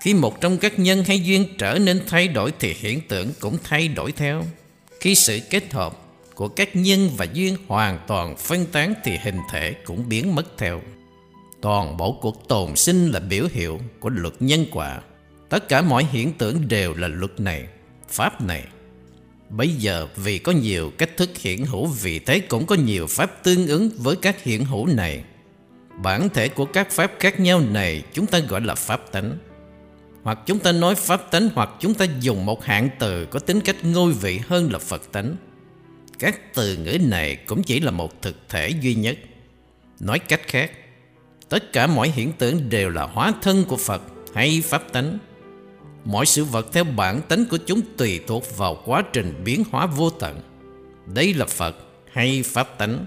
Khi 0.00 0.14
một 0.14 0.40
trong 0.40 0.58
các 0.58 0.78
nhân 0.78 1.04
hay 1.04 1.20
duyên 1.20 1.44
trở 1.58 1.78
nên 1.78 2.00
thay 2.06 2.28
đổi 2.28 2.52
Thì 2.58 2.74
hiện 2.78 3.00
tượng 3.08 3.28
cũng 3.40 3.56
thay 3.64 3.88
đổi 3.88 4.12
theo. 4.12 4.44
Khi 5.00 5.14
sự 5.14 5.40
kết 5.50 5.72
hợp 5.72 5.98
của 6.34 6.48
các 6.48 6.76
nhân 6.76 7.10
và 7.16 7.26
duyên 7.32 7.56
hoàn 7.66 7.98
toàn 8.06 8.36
phân 8.36 8.66
tán 8.66 8.94
Thì 9.04 9.12
hình 9.22 9.38
thể 9.52 9.74
cũng 9.84 10.08
biến 10.08 10.34
mất 10.34 10.58
theo. 10.58 10.82
Toàn 11.60 11.96
bộ 11.96 12.12
cuộc 12.12 12.48
tồn 12.48 12.76
sinh 12.76 13.10
là 13.10 13.20
biểu 13.20 13.46
hiệu 13.52 13.80
của 14.00 14.08
luật 14.08 14.34
nhân 14.40 14.66
quả. 14.72 15.00
Tất 15.48 15.68
cả 15.68 15.82
mọi 15.82 16.04
hiện 16.04 16.32
tượng 16.32 16.68
đều 16.68 16.94
là 16.94 17.08
luật 17.08 17.40
này, 17.40 17.68
pháp 18.08 18.40
này. 18.42 18.64
Bây 19.48 19.68
giờ 19.68 20.08
vì 20.16 20.38
có 20.38 20.52
nhiều 20.52 20.92
cách 20.98 21.16
thức 21.16 21.30
hiện 21.38 21.66
hữu 21.66 21.86
vì 21.86 22.18
thế 22.18 22.40
cũng 22.40 22.66
có 22.66 22.74
nhiều 22.74 23.06
pháp 23.06 23.44
tương 23.44 23.66
ứng 23.66 23.90
với 23.96 24.16
các 24.16 24.42
hiện 24.42 24.64
hữu 24.64 24.86
này. 24.86 25.24
Bản 26.02 26.28
thể 26.28 26.48
của 26.48 26.64
các 26.64 26.90
pháp 26.90 27.12
khác 27.18 27.40
nhau 27.40 27.60
này 27.60 28.02
chúng 28.12 28.26
ta 28.26 28.38
gọi 28.38 28.60
là 28.60 28.74
pháp 28.74 29.12
tánh. 29.12 29.38
Hoặc 30.22 30.38
chúng 30.46 30.58
ta 30.58 30.72
nói 30.72 30.94
pháp 30.94 31.30
tánh 31.30 31.48
hoặc 31.54 31.70
chúng 31.80 31.94
ta 31.94 32.06
dùng 32.20 32.46
một 32.46 32.64
hạng 32.64 32.88
từ 32.98 33.26
có 33.26 33.38
tính 33.38 33.60
cách 33.60 33.84
ngôi 33.84 34.12
vị 34.12 34.40
hơn 34.48 34.72
là 34.72 34.78
Phật 34.78 35.12
tánh. 35.12 35.36
Các 36.18 36.54
từ 36.54 36.76
ngữ 36.76 36.98
này 37.00 37.36
cũng 37.36 37.62
chỉ 37.62 37.80
là 37.80 37.90
một 37.90 38.22
thực 38.22 38.36
thể 38.48 38.68
duy 38.68 38.94
nhất. 38.94 39.18
Nói 40.00 40.18
cách 40.18 40.40
khác, 40.46 40.70
Tất 41.50 41.72
cả 41.72 41.86
mọi 41.86 42.08
hiện 42.08 42.32
tượng 42.32 42.68
đều 42.68 42.90
là 42.90 43.02
hóa 43.02 43.32
thân 43.42 43.64
của 43.64 43.76
Phật 43.76 44.02
hay 44.34 44.62
Pháp 44.64 44.92
tánh. 44.92 45.18
Mọi 46.04 46.26
sự 46.26 46.44
vật 46.44 46.66
theo 46.72 46.84
bản 46.84 47.20
tánh 47.28 47.44
của 47.44 47.58
chúng 47.66 47.80
tùy 47.96 48.20
thuộc 48.26 48.56
vào 48.56 48.82
quá 48.84 49.02
trình 49.12 49.40
biến 49.44 49.64
hóa 49.70 49.86
vô 49.86 50.10
tận. 50.10 50.40
Đây 51.06 51.34
là 51.34 51.46
Phật 51.46 51.76
hay 52.12 52.42
Pháp 52.42 52.78
tánh. 52.78 53.06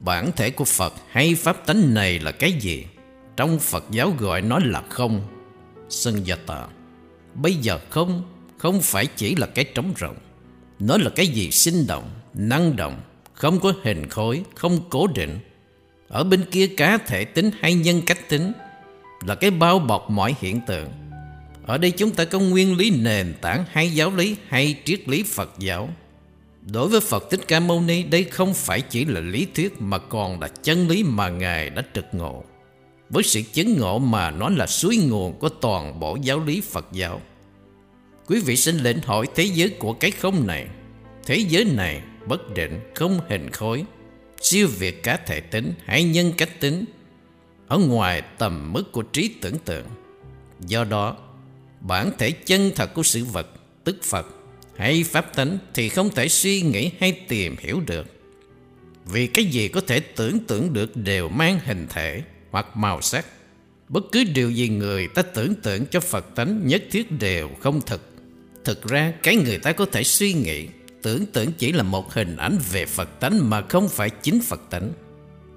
Bản 0.00 0.30
thể 0.36 0.50
của 0.50 0.64
Phật 0.64 0.92
hay 1.10 1.34
Pháp 1.34 1.66
tánh 1.66 1.94
này 1.94 2.18
là 2.18 2.32
cái 2.32 2.52
gì? 2.52 2.86
Trong 3.36 3.58
Phật 3.58 3.84
giáo 3.90 4.14
gọi 4.18 4.42
nó 4.42 4.58
là 4.64 4.82
không. 4.88 5.22
sân 5.88 6.22
và 6.26 6.36
tà. 6.46 6.66
Bây 7.34 7.54
giờ 7.54 7.78
không, 7.90 8.22
không 8.58 8.80
phải 8.82 9.06
chỉ 9.06 9.34
là 9.34 9.46
cái 9.46 9.64
trống 9.64 9.92
rộng. 9.96 10.16
Nó 10.78 10.96
là 10.96 11.10
cái 11.10 11.26
gì 11.26 11.50
sinh 11.50 11.86
động, 11.86 12.10
năng 12.34 12.76
động, 12.76 13.00
không 13.32 13.60
có 13.60 13.72
hình 13.82 14.08
khối, 14.08 14.42
không 14.54 14.80
cố 14.90 15.06
định, 15.06 15.38
ở 16.10 16.24
bên 16.24 16.44
kia 16.50 16.66
cá 16.66 16.98
thể 16.98 17.24
tính 17.24 17.50
hay 17.60 17.74
nhân 17.74 18.02
cách 18.06 18.28
tính 18.28 18.52
Là 19.26 19.34
cái 19.34 19.50
bao 19.50 19.78
bọc 19.78 20.10
mọi 20.10 20.34
hiện 20.40 20.60
tượng. 20.66 20.88
Ở 21.66 21.78
đây 21.78 21.90
chúng 21.90 22.10
ta 22.10 22.24
có 22.24 22.38
nguyên 22.38 22.76
lý 22.76 22.90
nền 22.90 23.34
tảng 23.40 23.64
hay 23.70 23.90
giáo 23.90 24.10
lý 24.16 24.36
hay 24.48 24.80
triết 24.84 25.08
lý 25.08 25.22
Phật 25.22 25.50
giáo. 25.58 25.88
Đối 26.72 26.88
với 26.88 27.00
Phật 27.00 27.30
Thích 27.30 27.40
Ca 27.48 27.60
Mâu 27.60 27.80
Ni, 27.80 28.02
Đây 28.02 28.24
không 28.24 28.54
phải 28.54 28.80
chỉ 28.80 29.04
là 29.04 29.20
lý 29.20 29.46
thuyết 29.54 29.80
Mà 29.80 29.98
còn 29.98 30.40
là 30.40 30.48
chân 30.48 30.88
lý 30.88 31.02
mà 31.02 31.28
Ngài 31.28 31.70
đã 31.70 31.82
trực 31.94 32.04
ngộ. 32.12 32.44
Với 33.10 33.22
sự 33.22 33.42
chứng 33.52 33.78
ngộ 33.78 33.98
mà 33.98 34.30
nó 34.30 34.48
là 34.48 34.66
suối 34.66 34.96
nguồn 34.96 35.38
Của 35.38 35.48
toàn 35.48 36.00
bộ 36.00 36.18
giáo 36.22 36.40
lý 36.40 36.60
Phật 36.60 36.86
giáo. 36.92 37.20
Quý 38.26 38.40
vị 38.40 38.56
xin 38.56 38.78
lệnh 38.78 38.98
hỏi 39.02 39.26
thế 39.34 39.44
giới 39.44 39.68
của 39.68 39.92
cái 39.92 40.10
không 40.10 40.46
này. 40.46 40.66
Thế 41.26 41.36
giới 41.36 41.64
này 41.64 42.02
bất 42.26 42.54
định, 42.54 42.80
không 42.94 43.20
hình 43.28 43.50
khối 43.50 43.84
siêu 44.40 44.68
việt 44.78 45.02
cá 45.02 45.16
thể 45.16 45.40
tính 45.40 45.72
hay 45.84 46.04
nhân 46.04 46.32
cách 46.36 46.60
tính 46.60 46.84
ở 47.68 47.78
ngoài 47.78 48.22
tầm 48.38 48.72
mức 48.72 48.92
của 48.92 49.02
trí 49.02 49.34
tưởng 49.40 49.58
tượng. 49.64 49.86
Do 50.60 50.84
đó, 50.84 51.16
bản 51.80 52.10
thể 52.18 52.30
chân 52.30 52.70
thật 52.74 52.94
của 52.94 53.02
sự 53.02 53.24
vật, 53.24 53.46
tức 53.84 54.02
Phật 54.02 54.26
hay 54.76 55.04
Pháp 55.04 55.34
tánh 55.34 55.58
thì 55.74 55.88
không 55.88 56.10
thể 56.14 56.28
suy 56.28 56.62
nghĩ 56.62 56.90
hay 57.00 57.12
tìm 57.12 57.56
hiểu 57.58 57.80
được. 57.86 58.06
Vì 59.04 59.26
cái 59.26 59.44
gì 59.44 59.68
có 59.68 59.80
thể 59.80 60.00
tưởng 60.00 60.38
tượng 60.38 60.72
được 60.72 60.96
đều 60.96 61.28
mang 61.28 61.60
hình 61.64 61.86
thể 61.90 62.22
hoặc 62.50 62.76
màu 62.76 63.00
sắc. 63.00 63.26
Bất 63.88 64.04
cứ 64.12 64.24
điều 64.24 64.50
gì 64.50 64.68
người 64.68 65.08
ta 65.08 65.22
tưởng 65.22 65.54
tượng 65.54 65.86
cho 65.86 66.00
Phật 66.00 66.34
tánh 66.34 66.66
nhất 66.66 66.82
thiết 66.90 67.10
đều 67.18 67.50
không 67.60 67.80
thực. 67.86 68.02
Thực 68.64 68.88
ra 68.88 69.12
cái 69.22 69.36
người 69.36 69.58
ta 69.58 69.72
có 69.72 69.86
thể 69.92 70.04
suy 70.04 70.32
nghĩ 70.32 70.66
tưởng 71.02 71.26
tượng 71.26 71.52
chỉ 71.52 71.72
là 71.72 71.82
một 71.82 72.12
hình 72.12 72.36
ảnh 72.36 72.58
về 72.72 72.86
Phật 72.86 73.20
tánh 73.20 73.50
mà 73.50 73.60
không 73.60 73.88
phải 73.88 74.10
chính 74.10 74.40
Phật 74.40 74.60
tánh. 74.70 74.92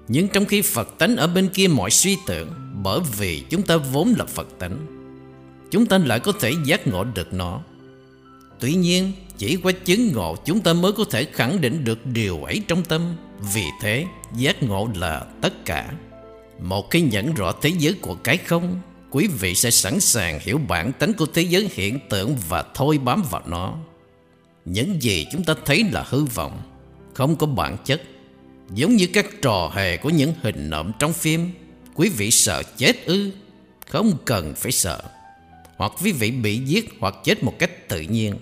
Nhưng 0.08 0.28
trong 0.28 0.44
khi 0.44 0.62
Phật 0.62 0.98
tánh 0.98 1.16
ở 1.16 1.26
bên 1.26 1.48
kia 1.48 1.68
mọi 1.68 1.90
suy 1.90 2.16
tưởng, 2.26 2.50
bởi 2.82 3.00
vì 3.18 3.42
chúng 3.50 3.62
ta 3.62 3.76
vốn 3.76 4.14
là 4.18 4.24
Phật 4.24 4.48
tánh, 4.58 4.86
chúng 5.70 5.86
ta 5.86 5.98
lại 5.98 6.20
có 6.20 6.32
thể 6.40 6.52
giác 6.64 6.86
ngộ 6.86 7.04
được 7.04 7.34
nó. 7.34 7.60
Tuy 8.60 8.74
nhiên, 8.74 9.12
chỉ 9.38 9.56
qua 9.56 9.72
chứng 9.84 10.12
ngộ 10.12 10.36
chúng 10.44 10.60
ta 10.60 10.72
mới 10.72 10.92
có 10.92 11.04
thể 11.10 11.24
khẳng 11.24 11.60
định 11.60 11.84
được 11.84 12.06
điều 12.06 12.44
ấy 12.44 12.62
trong 12.68 12.82
tâm. 12.82 13.16
Vì 13.54 13.64
thế, 13.82 14.06
giác 14.36 14.62
ngộ 14.62 14.88
là 14.94 15.24
tất 15.40 15.64
cả. 15.64 15.92
Một 16.60 16.90
khi 16.90 17.00
nhận 17.00 17.34
rõ 17.34 17.52
thế 17.62 17.70
giới 17.78 17.94
của 18.00 18.14
cái 18.14 18.36
không, 18.36 18.80
quý 19.10 19.28
vị 19.40 19.54
sẽ 19.54 19.70
sẵn 19.70 20.00
sàng 20.00 20.38
hiểu 20.42 20.58
bản 20.68 20.92
tánh 20.92 21.14
của 21.14 21.26
thế 21.26 21.42
giới 21.42 21.70
hiện 21.72 21.98
tượng 22.10 22.36
và 22.48 22.64
thôi 22.74 22.98
bám 22.98 23.22
vào 23.30 23.42
nó. 23.46 23.76
Những 24.64 25.02
gì 25.02 25.26
chúng 25.32 25.44
ta 25.44 25.54
thấy 25.64 25.84
là 25.92 26.04
hư 26.08 26.24
vọng, 26.24 26.62
Không 27.14 27.36
có 27.36 27.46
bản 27.46 27.76
chất. 27.84 28.02
Giống 28.70 28.96
như 28.96 29.06
các 29.06 29.26
trò 29.42 29.70
hề 29.74 29.96
của 29.96 30.10
những 30.10 30.32
hình 30.42 30.70
nộm 30.70 30.92
trong 30.98 31.12
phim, 31.12 31.50
Quý 31.94 32.08
vị 32.08 32.30
sợ 32.30 32.62
chết 32.76 33.04
ư? 33.06 33.30
Không 33.88 34.12
cần 34.24 34.54
phải 34.54 34.72
sợ. 34.72 35.02
Hoặc 35.76 35.92
quý 36.02 36.12
vị 36.12 36.30
bị 36.30 36.58
giết 36.58 36.88
hoặc 37.00 37.14
chết 37.24 37.44
một 37.44 37.58
cách 37.58 37.88
tự 37.88 38.00
nhiên. 38.00 38.34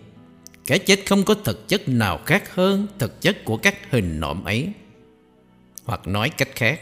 Cái 0.67 0.79
chết 0.79 1.01
không 1.07 1.25
có 1.25 1.35
thực 1.35 1.69
chất 1.69 1.89
nào 1.89 2.21
khác 2.27 2.55
hơn 2.55 2.87
Thực 2.99 3.21
chất 3.21 3.45
của 3.45 3.57
các 3.57 3.91
hình 3.91 4.21
nộm 4.21 4.45
ấy. 4.45 4.69
Hoặc 5.85 6.09
nói 6.09 6.29
cách 6.29 6.49
khác, 6.55 6.81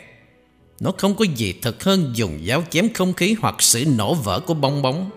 Nó 0.81 0.93
không 0.99 1.15
có 1.15 1.25
gì 1.37 1.55
thật 1.63 1.85
hơn 1.85 2.13
dùng 2.15 2.39
giáo 2.43 2.63
chém 2.71 2.93
không 2.93 3.13
khí 3.13 3.37
Hoặc 3.41 3.63
sự 3.63 3.85
nổ 3.97 4.15
vỡ 4.15 4.41
của 4.41 4.55
bong 4.55 4.83
bóng. 4.83 5.11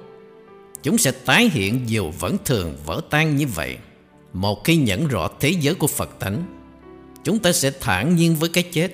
Chúng 0.83 0.97
sẽ 0.97 1.11
tái 1.11 1.49
hiện 1.53 1.79
dù 1.85 2.11
vẫn 2.19 2.37
thường 2.45 2.77
vỡ 2.85 3.01
tan 3.09 3.35
như 3.35 3.47
vậy 3.47 3.77
một 4.33 4.63
khi 4.63 4.75
nhận 4.75 5.07
rõ 5.07 5.29
thế 5.39 5.49
giới 5.49 5.75
của 5.75 5.87
Phật 5.87 6.19
tánh, 6.19 6.43
Chúng 7.23 7.39
ta 7.39 7.51
sẽ 7.51 7.71
thản 7.79 8.15
nhiên 8.15 8.35
với 8.35 8.49
cái 8.49 8.63
chết. 8.63 8.91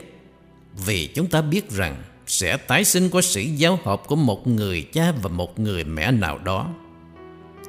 Vì 0.86 1.08
chúng 1.08 1.28
ta 1.28 1.42
biết 1.42 1.72
rằng 1.72 2.04
Sẽ 2.28 2.58
tái 2.58 2.86
sinh 2.86 3.10
qua 3.10 3.22
sự 3.22 3.42
giao 3.42 3.80
hợp 3.84 4.02
của 4.08 4.16
một 4.16 4.48
người 4.48 4.82
cha 4.94 5.12
và 5.22 5.30
một 5.30 5.60
người 5.60 5.84
mẹ 5.84 6.12
nào 6.12 6.38
đó. 6.38 6.74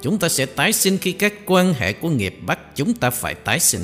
Chúng 0.02 0.18
ta 0.18 0.28
sẽ 0.28 0.46
tái 0.46 0.72
sinh 0.72 0.98
khi 0.98 1.12
các 1.12 1.34
quan 1.46 1.74
hệ 1.74 1.92
của 1.92 2.10
nghiệp 2.10 2.38
bắt 2.46 2.58
chúng 2.74 2.94
ta 2.94 3.10
phải 3.10 3.34
tái 3.34 3.60
sinh. 3.60 3.82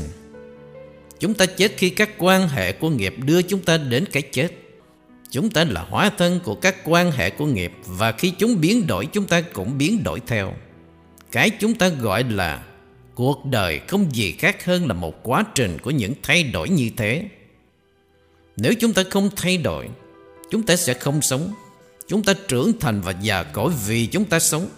Chúng 1.20 1.34
ta 1.34 1.47
chết 1.47 1.72
khi 1.76 1.91
các 1.91 2.11
quan 2.18 2.49
hệ 2.49 2.72
của 2.72 2.91
nghiệp 2.91 3.14
đưa 3.24 3.43
chúng 3.43 3.61
ta 3.61 3.76
đến 3.76 4.05
cái 4.12 4.22
chết. 4.22 4.49
Chúng 5.30 5.51
ta 5.51 5.64
là 5.64 5.87
hóa 5.91 6.11
thân 6.18 6.41
của 6.45 6.55
các 6.55 6.76
quan 6.84 7.12
hệ 7.12 7.30
của 7.30 7.47
nghiệp 7.47 7.72
Và 7.87 8.12
khi 8.12 8.30
chúng 8.30 8.61
biến 8.61 8.87
đổi, 8.87 9.07
chúng 9.07 9.26
ta 9.26 9.41
cũng 9.41 9.78
biến 9.78 10.03
đổi 10.05 10.20
theo. 10.26 10.55
Cái 11.32 11.51
chúng 11.51 11.74
ta 11.74 11.89
gọi 11.89 12.24
là 12.24 12.62
Cuộc 13.16 13.44
đời 13.44 13.80
không 13.88 14.14
gì 14.14 14.32
khác 14.32 14.64
hơn 14.64 14.86
là 14.86 14.94
một 14.94 15.22
quá 15.22 15.44
trình 15.54 15.78
của 15.82 15.90
những 15.90 16.12
thay 16.22 16.42
đổi 16.42 16.68
như 16.68 16.90
thế. 16.96 17.24
Nếu 18.56 18.72
chúng 18.80 18.92
ta 18.92 19.02
không 19.10 19.30
thay 19.36 19.56
đổi, 19.56 19.88
Chúng 20.50 20.62
ta 20.62 20.76
sẽ 20.76 20.94
không 20.94 21.22
sống. 21.22 21.54
Chúng 22.08 22.22
ta 22.22 22.34
trưởng 22.48 22.80
thành 22.80 23.00
và 23.00 23.14
già 23.22 23.42
cỗi 23.42 23.72
vì 23.86 24.06
chúng 24.06 24.24
ta 24.24 24.38
sống. 24.38 24.68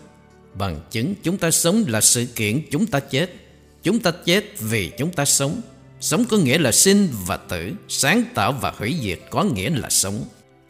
Bằng 0.55 0.80
chứng 0.91 1.14
chúng 1.22 1.36
ta 1.36 1.51
sống 1.51 1.84
là 1.89 2.01
sự 2.01 2.26
kiện 2.34 2.62
chúng 2.70 2.86
ta 2.86 3.01
chết. 3.01 3.30
Chúng 3.82 3.99
ta 3.99 4.11
chết 4.24 4.45
vì 4.61 4.91
chúng 4.99 5.12
ta 5.12 5.24
sống. 5.24 5.61
Sống 6.01 6.24
có 6.24 6.36
nghĩa 6.36 6.59
là 6.59 6.72
sinh 6.72 7.09
và 7.26 7.36
tử, 7.36 7.72
Sáng 7.89 8.24
tạo 8.34 8.53
và 8.53 8.72
hủy 8.76 8.97
diệt 9.03 9.18
có 9.30 9.45
nghĩa 9.45 9.70
là 9.70 9.91
sống. 9.91 10.24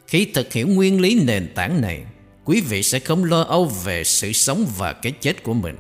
Khi 0.07 0.25
thực 0.25 0.53
hiện 0.53 0.75
nguyên 0.75 1.01
lý 1.01 1.21
nền 1.25 1.53
tảng 1.55 1.81
này, 1.81 2.05
Quý 2.45 2.61
vị 2.61 2.83
sẽ 2.83 2.99
không 2.99 3.25
lo 3.25 3.43
âu 3.43 3.65
về 3.85 4.05
sự 4.05 4.33
sống 4.33 4.67
và 4.79 4.93
cái 4.93 5.13
chết 5.13 5.43
của 5.43 5.55
mình. 5.55 5.77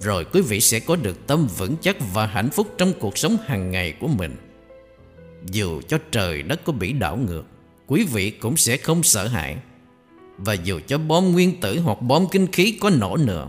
Rồi 0.00 0.24
quý 0.32 0.40
vị 0.40 0.60
sẽ 0.60 0.80
có 0.80 0.96
được 0.96 1.26
tâm 1.26 1.48
vững 1.58 1.76
chắc 1.82 1.96
và 2.12 2.26
hạnh 2.26 2.50
phúc 2.50 2.74
trong 2.78 2.92
cuộc 3.00 3.18
sống 3.18 3.36
hàng 3.46 3.70
ngày 3.70 3.94
của 4.00 4.08
mình. 4.08 4.36
Dù 5.44 5.80
cho 5.88 5.98
trời 6.10 6.42
đất 6.42 6.60
có 6.64 6.72
bị 6.72 6.92
đảo 6.92 7.16
ngược, 7.16 7.44
Quý 7.86 8.04
vị 8.12 8.30
cũng 8.30 8.56
sẽ 8.56 8.76
không 8.76 9.02
sợ 9.02 9.26
hãi. 9.26 9.56
Và 10.38 10.52
dù 10.52 10.80
cho 10.86 10.98
bom 10.98 11.32
nguyên 11.32 11.60
tử 11.60 11.80
hoặc 11.80 12.02
bom 12.02 12.26
kinh 12.32 12.52
khí 12.52 12.78
có 12.80 12.90
nổ 12.90 13.16
nữa 13.16 13.48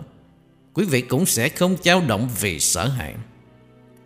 Quý 0.73 0.85
vị 0.85 1.01
cũng 1.01 1.25
sẽ 1.25 1.49
không 1.49 1.75
dao 1.83 2.01
động 2.07 2.29
vì 2.39 2.59
sợ 2.59 2.87
hãi. 2.87 3.13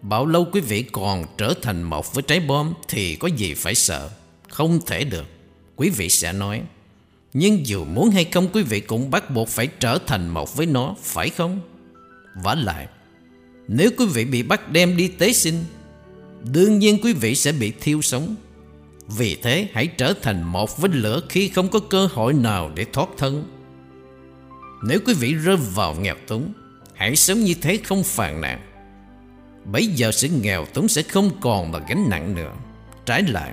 Bao 0.02 0.26
lâu 0.26 0.48
quý 0.52 0.62
vị 0.62 0.84
còn 0.84 1.26
trở 1.38 1.54
thành 1.62 1.84
một 1.84 2.14
với 2.14 2.24
trái 2.28 2.40
bom 2.40 2.74
Thì 2.88 3.16
có 3.16 3.28
gì 3.28 3.54
phải 3.54 3.76
sợ? 3.76 4.10
Không 4.50 4.80
thể 4.86 5.04
được, 5.04 5.26
Quý 5.76 5.90
vị 5.90 6.10
sẽ 6.10 6.34
nói. 6.34 6.62
Nhưng 7.34 7.68
dù 7.68 7.86
muốn 7.86 8.10
hay 8.10 8.26
không, 8.26 8.48
quý 8.54 8.64
vị 8.64 8.80
cũng 8.80 9.12
bắt 9.12 9.32
buộc 9.32 9.50
phải 9.50 9.68
trở 9.68 9.98
thành 10.08 10.30
một 10.30 10.56
với 10.56 10.66
nó, 10.66 10.96
Phải 11.02 11.30
không? 11.30 11.60
Vả 12.36 12.56
lại. 12.56 12.88
Nếu 13.68 13.90
quý 13.98 14.06
vị 14.06 14.26
bị 14.26 14.44
bắt 14.44 14.72
đem 14.72 14.98
đi 14.98 15.08
tế 15.08 15.34
sinh, 15.34 15.64
Đương 16.52 16.80
nhiên 16.80 17.00
quý 17.04 17.14
vị 17.14 17.36
sẽ 17.36 17.52
bị 17.52 17.74
thiêu 17.82 18.02
sống. 18.02 18.36
Vì 19.08 19.36
thế, 19.36 19.68
hãy 19.74 19.88
trở 19.88 20.14
thành 20.22 20.44
một 20.44 20.78
với 20.78 20.92
lửa 20.94 21.22
Khi 21.30 21.50
không 21.50 21.70
có 21.70 21.80
cơ 21.80 22.08
hội 22.12 22.34
nào 22.34 22.72
để 22.76 22.86
thoát 22.94 23.10
thân. 23.18 23.46
Nếu 24.84 25.00
quý 25.06 25.14
vị 25.14 25.34
rơi 25.34 25.56
vào 25.56 25.96
nghèo 25.96 26.16
túng, 26.28 26.54
Hãy 26.94 27.16
sống 27.16 27.40
như 27.40 27.54
thế 27.62 27.80
không 27.84 28.04
phàn 28.04 28.42
nàn. 28.42 28.60
Bây 29.66 29.88
giờ 29.88 30.12
sự 30.12 30.28
nghèo 30.42 30.66
túng 30.66 30.88
sẽ 30.88 31.02
không 31.02 31.30
còn 31.42 31.74
là 31.74 31.80
gánh 31.90 32.10
nặng 32.10 32.36
nữa. 32.36 32.54
Trái 33.06 33.24
lại, 33.28 33.52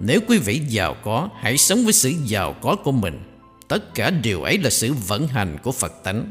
Nếu 0.00 0.20
quý 0.28 0.38
vị 0.38 0.60
giàu 0.68 0.96
có, 1.04 1.28
Hãy 1.40 1.58
sống 1.58 1.84
với 1.84 1.92
sự 1.92 2.12
giàu 2.24 2.52
có 2.52 2.76
của 2.76 2.92
mình. 2.92 3.20
Tất 3.68 3.94
cả 3.94 4.10
điều 4.10 4.42
ấy 4.42 4.58
là 4.58 4.70
sự 4.70 4.92
vận 4.92 5.26
hành 5.26 5.58
của 5.62 5.72
Phật 5.72 5.92
tánh. 6.04 6.30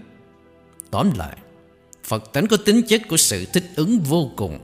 Tóm 0.91 1.11
lại 1.17 1.37
Phật 2.03 2.33
tánh 2.33 2.47
có 2.47 2.57
tính 2.57 2.81
chất 2.87 3.01
của 3.09 3.17
sự 3.17 3.45
thích 3.45 3.63
ứng 3.75 3.99
vô 3.99 4.31
cùng 4.35 4.59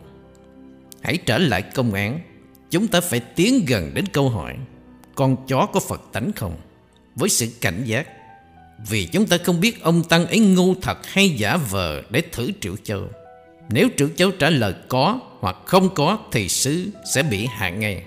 Hãy 1.01 1.17
trở 1.17 1.37
lại 1.37 1.61
công 1.61 1.93
án, 1.93 2.19
Chúng 2.69 2.87
ta 2.87 3.01
phải 3.01 3.19
tiến 3.19 3.65
gần 3.67 3.93
đến 3.93 4.05
câu 4.13 4.29
hỏi, 4.29 4.55
Con 5.15 5.47
chó 5.47 5.65
có 5.73 5.79
Phật 5.79 6.01
tánh 6.13 6.31
không? 6.35 6.57
Với 7.15 7.29
sự 7.29 7.47
cảnh 7.61 7.83
giác, 7.85 8.07
Vì 8.89 9.05
chúng 9.05 9.27
ta 9.27 9.37
không 9.43 9.59
biết 9.59 9.83
ông 9.83 10.03
Tăng 10.03 10.25
ấy 10.25 10.39
ngu 10.39 10.75
thật 10.81 11.07
hay 11.07 11.29
giả 11.29 11.57
vờ 11.57 12.01
để 12.09 12.21
thử 12.31 12.51
Triệu 12.61 12.75
Châu 12.83 13.07
nếu 13.69 13.89
triệu 13.97 14.09
châu 14.15 14.31
trả 14.31 14.49
lời 14.49 14.73
có 14.87 15.19
hoặc 15.39 15.55
không 15.65 15.89
có 15.95 16.17
thì 16.31 16.49
sứ 16.49 16.91
sẽ 17.13 17.23
bị 17.23 17.45
hạn 17.45 17.79
ngay. 17.79 18.03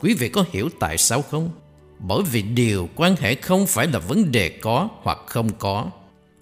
Quý 0.00 0.14
vị 0.14 0.28
có 0.28 0.44
hiểu 0.52 0.68
tại 0.80 0.98
sao 0.98 1.22
không? 1.22 1.50
Bởi 1.98 2.22
vì 2.22 2.42
điều 2.42 2.88
quan 2.96 3.16
hệ 3.16 3.34
không 3.34 3.66
phải 3.66 3.86
là 3.86 3.98
vấn 3.98 4.32
đề 4.32 4.48
có 4.48 4.88
hoặc 5.02 5.18
không 5.26 5.50
có. 5.58 5.86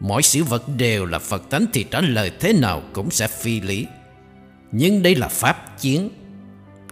Mọi 0.01 0.23
sự 0.23 0.45
vật 0.45 0.63
đều 0.77 1.07
là 1.07 1.19
Phật 1.19 1.51
tánh 1.51 1.67
thì 1.73 1.85
trả 1.91 2.01
lời 2.01 2.31
thế 2.41 2.53
nào 2.53 2.83
cũng 2.93 3.11
sẽ 3.11 3.29
phi 3.29 3.61
lý. 3.61 3.87
Nhưng 4.73 5.03
đây 5.03 5.15
là 5.15 5.29
pháp 5.29 5.81
chiến. 5.81 6.11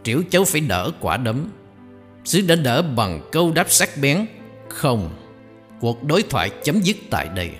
Triệu 0.03 0.23
cháu 0.31 0.45
phải 0.45 0.61
đỡ 0.61 0.91
quả 1.01 1.17
đấm. 1.17 1.51
Sứ 2.25 2.41
đã 2.41 2.55
đỡ 2.55 2.83
bằng 2.83 3.29
câu 3.33 3.53
đáp 3.53 3.71
sắc 3.71 3.91
bén. 4.01 4.27
Không. 4.69 5.11
Cuộc 5.81 6.05
đối 6.05 6.23
thoại 6.23 6.51
chấm 6.65 6.81
dứt 6.81 6.97
tại 7.11 7.29
đây. 7.35 7.51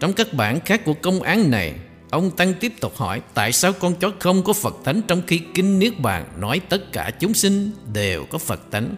Trong 0.00 0.12
các 0.12 0.34
bản 0.34 0.60
khác 0.60 0.84
của 0.84 0.94
công 0.94 1.22
án 1.22 1.50
này 1.50 1.74
Ông 2.14 2.30
Tăng 2.30 2.54
tiếp 2.54 2.72
tục 2.80 2.96
hỏi 2.96 3.22
tại 3.34 3.52
sao 3.52 3.72
con 3.72 3.94
chó 3.94 4.12
không 4.20 4.42
có 4.42 4.52
Phật 4.52 4.74
tánh 4.84 5.02
trong 5.08 5.22
khi 5.26 5.40
Kinh 5.54 5.78
Niết 5.78 6.00
Bàn 6.00 6.24
nói 6.38 6.60
tất 6.68 6.92
cả 6.92 7.10
chúng 7.20 7.34
sinh 7.34 7.70
đều 7.92 8.24
có 8.24 8.38
Phật 8.38 8.70
tánh. 8.70 8.94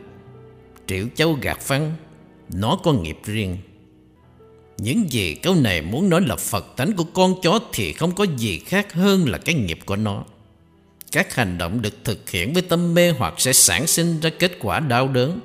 Triệu 0.86 1.06
Châu 1.14 1.38
gạt 1.42 1.60
phăng, 1.60 1.92
nó 2.52 2.78
có 2.84 2.92
nghiệp 2.92 3.18
riêng. 3.24 3.56
Những 4.78 5.12
gì 5.12 5.34
câu 5.34 5.54
này 5.54 5.82
muốn 5.82 6.08
nói 6.08 6.20
là 6.26 6.36
Phật 6.36 6.76
tánh 6.76 6.92
của 6.92 7.04
con 7.04 7.34
chó 7.42 7.58
thì 7.72 7.92
không 7.92 8.14
có 8.14 8.26
gì 8.36 8.58
khác 8.58 8.92
hơn 8.92 9.28
là 9.28 9.38
cái 9.38 9.54
nghiệp 9.54 9.78
của 9.86 9.96
nó. 9.96 10.24
Các 11.12 11.34
hành 11.34 11.58
động 11.58 11.82
được 11.82 11.94
thực 12.04 12.30
hiện 12.30 12.52
với 12.52 12.62
tâm 12.62 12.94
mê 12.94 13.10
hoặc 13.10 13.34
sẽ 13.36 13.52
sản 13.52 13.86
sinh 13.86 14.20
ra 14.20 14.30
kết 14.38 14.52
quả 14.60 14.80
đau 14.80 15.08
đớn. 15.08 15.40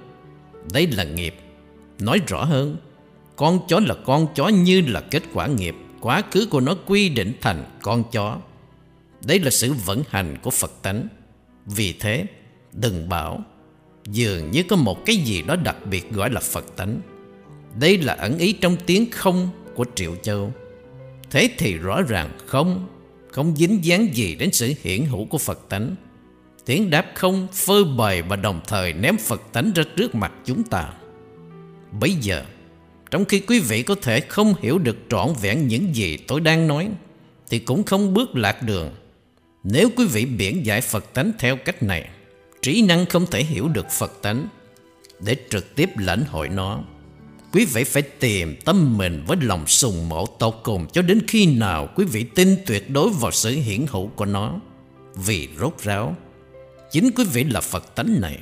Đây 0.73 0.88
là 0.88 1.03
nghiệp. 1.03 1.36
Nói 1.99 2.19
rõ 2.27 2.43
hơn, 2.43 2.77
con 3.36 3.59
chó 3.67 3.79
là 3.79 3.95
con 4.05 4.27
chó 4.36 4.47
như 4.47 4.82
là 4.82 5.01
kết 5.01 5.23
quả 5.34 5.47
nghiệp 5.47 5.75
quá 5.99 6.23
khứ 6.32 6.47
của 6.51 6.59
nó 6.59 6.75
quy 6.86 7.09
định 7.09 7.34
thành 7.41 7.63
con 7.82 8.03
chó. 8.11 8.38
Đấy 9.25 9.39
là 9.39 9.51
sự 9.51 9.73
vận 9.73 10.03
hành 10.09 10.38
của 10.41 10.51
Phật 10.51 10.71
tánh. 10.82 11.07
Vì 11.65 11.93
thế, 11.93 12.25
đừng 12.73 13.09
bảo 13.09 13.43
dường 14.05 14.51
như 14.51 14.63
có 14.63 14.75
một 14.75 15.05
cái 15.05 15.15
gì 15.15 15.41
đó 15.41 15.55
đặc 15.55 15.75
biệt 15.89 16.11
gọi 16.11 16.29
là 16.29 16.39
Phật 16.39 16.75
tánh. 16.75 17.01
Đây 17.80 17.97
là 17.97 18.13
ẩn 18.13 18.38
ý 18.38 18.53
trong 18.53 18.78
tiếng 18.86 19.11
không 19.11 19.49
của 19.76 19.86
Triệu 19.95 20.15
Châu. 20.15 20.53
Thế 21.32 21.49
thì 21.57 21.74
rõ 21.74 22.01
ràng 22.01 22.30
không, 22.45 22.88
không 23.32 23.55
dính 23.55 23.86
dáng 23.86 24.15
gì 24.15 24.36
đến 24.36 24.51
sự 24.51 24.74
hiển 24.84 25.05
hữu 25.05 25.26
của 25.26 25.38
Phật 25.38 25.69
tánh. 25.69 25.95
Tiếng 26.65 26.89
đáp 26.89 27.05
không 27.15 27.47
phơi 27.53 27.84
bày 27.84 28.22
và 28.22 28.36
đồng 28.36 28.61
thời 28.67 28.93
ném 28.93 29.17
Phật 29.17 29.41
tánh 29.53 29.72
ra 29.76 29.84
trước 29.95 30.15
mặt 30.15 30.32
chúng 30.45 30.63
ta. 30.63 30.93
Bây 31.99 32.11
giờ, 32.13 32.45
trong 33.11 33.26
khi 33.26 33.39
quý 33.39 33.59
vị 33.59 33.84
có 33.84 33.95
thể 34.01 34.19
không 34.19 34.53
hiểu 34.61 34.78
được 34.78 34.97
trọn 35.09 35.28
vẹn 35.41 35.67
những 35.67 35.95
gì 35.95 36.17
tôi 36.17 36.39
đang 36.39 36.67
nói 36.67 36.89
Thì 37.49 37.59
cũng 37.59 37.84
không 37.84 38.13
bước 38.13 38.36
lạc 38.36 38.63
đường 38.63 38.89
Nếu 39.63 39.89
quý 39.97 40.05
vị 40.05 40.26
biển 40.26 40.65
giải 40.65 40.82
Phật 40.82 41.13
tánh 41.13 41.32
theo 41.39 41.55
cách 41.55 41.84
này 41.84 42.09
Trí 42.61 42.82
năng 42.82 43.05
không 43.05 43.26
thể 43.26 43.43
hiểu 43.43 43.67
được 43.67 43.86
Phật 43.89 44.22
tánh 44.22 44.47
Để 45.19 45.36
trực 45.49 45.76
tiếp 45.76 45.89
lãnh 45.97 46.24
hội 46.26 46.49
nó 46.49 46.84
Quý 47.51 47.65
vị 47.65 47.83
phải 47.83 48.01
tìm 48.01 48.55
tâm 48.65 48.97
mình 48.97 49.23
với 49.27 49.37
lòng 49.41 49.67
sùng 49.67 50.09
mộ 50.09 50.25
tột 50.25 50.55
cùng 50.63 50.87
Cho 50.93 51.01
đến 51.01 51.21
khi 51.27 51.45
nào 51.45 51.89
quý 51.95 52.05
vị 52.05 52.23
tin 52.35 52.55
tuyệt 52.65 52.89
đối 52.89 53.09
vào 53.09 53.31
sự 53.31 53.51
hiển 53.51 53.85
hữu 53.89 54.07
của 54.07 54.25
nó 54.25 54.59
Vì 55.15 55.49
rốt 55.59 55.73
ráo 55.83 56.15
Chính 56.91 57.11
quý 57.15 57.23
vị 57.33 57.43
là 57.43 57.61
Phật 57.61 57.95
tánh 57.95 58.21
này 58.21 58.39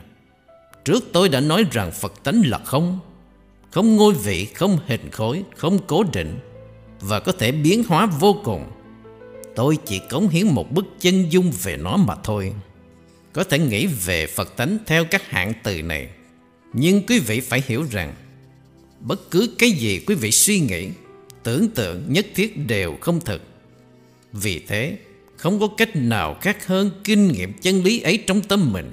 Trước 0.85 1.03
tôi 1.13 1.29
đã 1.29 1.39
nói 1.39 1.65
rằng 1.71 1.91
Phật 1.91 2.23
tánh 2.23 2.41
là 2.45 2.57
không 2.57 2.99
không 3.71 3.95
ngôi 3.95 4.13
vị, 4.13 4.45
không 4.45 4.77
hình 4.87 5.11
khối, 5.11 5.43
không 5.55 5.79
cố 5.87 6.03
định 6.13 6.39
và 7.01 7.19
có 7.19 7.31
thể 7.31 7.51
biến 7.51 7.83
hóa 7.87 8.05
vô 8.05 8.35
cùng. 8.43 8.65
Tôi 9.55 9.77
chỉ 9.85 9.99
cống 10.09 10.29
hiến 10.29 10.47
một 10.47 10.71
bức 10.71 10.85
chân 10.99 11.31
dung 11.31 11.51
về 11.63 11.77
nó 11.77 11.97
mà 11.97 12.15
thôi. 12.23 12.53
Có 13.33 13.43
thể 13.43 13.59
nghĩ 13.59 13.87
về 14.05 14.27
Phật 14.27 14.57
tánh 14.57 14.77
theo 14.85 15.05
các 15.05 15.29
hạng 15.29 15.53
từ 15.63 15.81
này, 15.81 16.09
nhưng 16.73 17.05
quý 17.05 17.19
vị 17.19 17.39
phải 17.39 17.63
hiểu 17.67 17.85
rằng 17.91 18.13
bất 18.99 19.31
cứ 19.31 19.49
cái 19.59 19.71
gì 19.71 19.99
quý 20.07 20.15
vị 20.15 20.31
suy 20.31 20.59
nghĩ, 20.59 20.89
tưởng 21.43 21.69
tượng 21.69 22.13
nhất 22.13 22.25
thiết 22.35 22.67
đều 22.67 22.97
không 23.01 23.19
thực. 23.19 23.41
Vì 24.33 24.59
thế, 24.67 24.97
không 25.37 25.59
có 25.59 25.67
cách 25.77 25.95
nào 25.95 26.37
khác 26.41 26.67
hơn 26.67 26.91
kinh 27.03 27.27
nghiệm 27.27 27.53
chân 27.53 27.83
lý 27.83 28.01
ấy 28.01 28.23
trong 28.27 28.41
tâm 28.41 28.73
mình. 28.73 28.91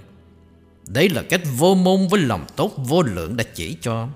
đấy 0.88 1.08
là 1.08 1.22
cách 1.22 1.40
vô 1.58 1.74
môn 1.74 2.08
với 2.10 2.20
lòng 2.20 2.46
tốt 2.56 2.72
vô 2.76 3.02
lượng 3.02 3.36
đã 3.36 3.44
chỉ 3.54 3.76
cho. 3.80 4.08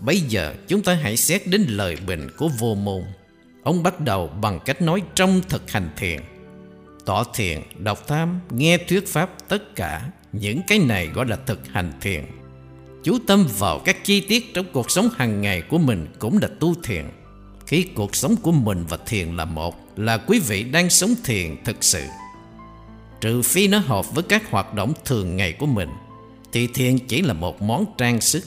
Bây 0.00 0.20
giờ 0.20 0.54
chúng 0.68 0.82
ta 0.82 0.94
hãy 0.94 1.16
xét 1.16 1.46
đến 1.46 1.64
lời 1.68 1.96
bình 2.06 2.28
của 2.36 2.48
vô 2.58 2.74
môn 2.74 3.02
Ông 3.62 3.82
bắt 3.82 4.00
đầu 4.00 4.28
bằng 4.28 4.60
cách 4.64 4.82
nói 4.82 5.02
trong 5.14 5.40
thực 5.48 5.70
hành 5.70 5.90
thiền 5.96 6.20
Tỏ 7.04 7.24
thiền, 7.34 7.60
đọc 7.78 8.06
tham, 8.06 8.40
nghe 8.50 8.78
thuyết 8.78 9.08
pháp 9.08 9.30
Tất 9.48 9.76
cả 9.76 10.10
những 10.32 10.60
cái 10.68 10.78
này 10.78 11.06
gọi 11.06 11.26
là 11.26 11.36
thực 11.46 11.68
hành 11.68 11.92
thiền 12.00 12.24
Chú 13.04 13.18
tâm 13.26 13.46
vào 13.58 13.78
các 13.78 14.04
chi 14.04 14.20
tiết 14.20 14.54
trong 14.54 14.66
cuộc 14.72 14.90
sống 14.90 15.08
hàng 15.16 15.40
ngày 15.40 15.62
của 15.62 15.78
mình 15.78 16.06
cũng 16.18 16.38
là 16.42 16.48
tu 16.60 16.74
thiền. 16.84 17.04
Khi 17.66 17.82
cuộc 17.82 18.16
sống 18.16 18.36
của 18.36 18.52
mình 18.52 18.84
và 18.88 18.96
thiền 19.06 19.36
là 19.36 19.44
một, 19.44 19.74
Là 19.96 20.16
quý 20.16 20.38
vị 20.38 20.62
đang 20.62 20.90
sống 20.90 21.14
thiền 21.24 21.56
thực 21.64 21.84
sự. 21.84 22.02
Trừ 23.20 23.42
phi 23.42 23.68
nó 23.68 23.78
hợp 23.78 24.14
với 24.14 24.24
các 24.28 24.50
hoạt 24.50 24.74
động 24.74 24.92
thường 25.04 25.36
ngày 25.36 25.52
của 25.52 25.66
mình, 25.66 25.88
Thì 26.52 26.66
thiền 26.66 26.98
chỉ 26.98 27.22
là 27.22 27.32
một 27.32 27.62
món 27.62 27.84
trang 27.98 28.20
sức. 28.20 28.44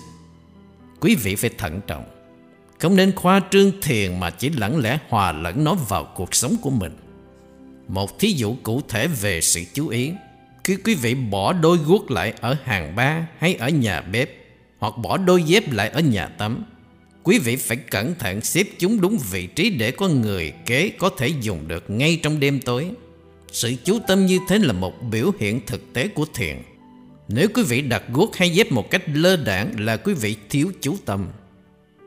Quý 0.99 1.15
vị 1.15 1.35
phải 1.35 1.49
thận 1.57 1.81
trọng. 1.87 2.03
Không 2.79 2.95
nên 2.95 3.15
khoa 3.15 3.41
trương 3.51 3.71
thiền 3.81 4.19
mà 4.19 4.29
chỉ 4.29 4.49
lẳng 4.49 4.77
lẽ 4.77 4.99
hòa 5.09 5.31
lẫn 5.31 5.63
nó 5.63 5.73
vào 5.73 6.07
cuộc 6.15 6.35
sống 6.35 6.55
của 6.61 6.69
mình. 6.69 6.97
Một 7.87 8.19
thí 8.19 8.31
dụ 8.31 8.55
cụ 8.63 8.81
thể 8.89 9.07
về 9.07 9.41
sự 9.41 9.63
chú 9.73 9.87
ý. 9.87 10.11
Khi 10.63 10.75
quý 10.75 10.95
vị 10.95 11.15
bỏ 11.15 11.53
đôi 11.53 11.77
guốc 11.77 12.11
lại 12.11 12.33
ở 12.41 12.55
hàng 12.63 12.95
ba 12.95 13.27
hay 13.37 13.55
ở 13.55 13.69
nhà 13.69 14.01
bếp 14.01 14.46
hoặc 14.77 14.93
bỏ 14.97 15.17
đôi 15.17 15.43
dép 15.43 15.71
lại 15.71 15.89
ở 15.89 15.99
nhà 15.99 16.27
tắm. 16.27 16.63
Quý 17.23 17.39
vị 17.39 17.55
phải 17.55 17.77
cẩn 17.77 18.15
thận 18.15 18.41
xếp 18.41 18.63
chúng 18.77 19.01
đúng 19.01 19.17
vị 19.31 19.47
trí 19.47 19.69
để 19.69 19.91
có 19.91 20.07
người 20.07 20.53
kế 20.65 20.89
có 20.89 21.09
thể 21.17 21.27
dùng 21.41 21.67
được 21.67 21.89
ngay 21.89 22.19
trong 22.23 22.39
đêm 22.39 22.59
tối. 22.59 22.89
Sự 23.51 23.75
chú 23.83 23.99
tâm 24.07 24.25
như 24.25 24.39
thế 24.47 24.59
là 24.59 24.73
một 24.73 25.03
biểu 25.11 25.31
hiện 25.39 25.61
thực 25.65 25.93
tế 25.93 26.07
của 26.07 26.25
thiền. 26.33 26.57
Nếu 27.27 27.47
quý 27.53 27.63
vị 27.63 27.81
đặt 27.81 28.03
guốc 28.13 28.35
hay 28.35 28.49
dép 28.49 28.71
một 28.71 28.89
cách 28.91 29.01
lơ 29.13 29.35
đảng 29.35 29.79
là 29.79 29.97
quý 29.97 30.13
vị 30.13 30.35
thiếu 30.49 30.71
chú 30.81 30.95
tâm. 31.05 31.27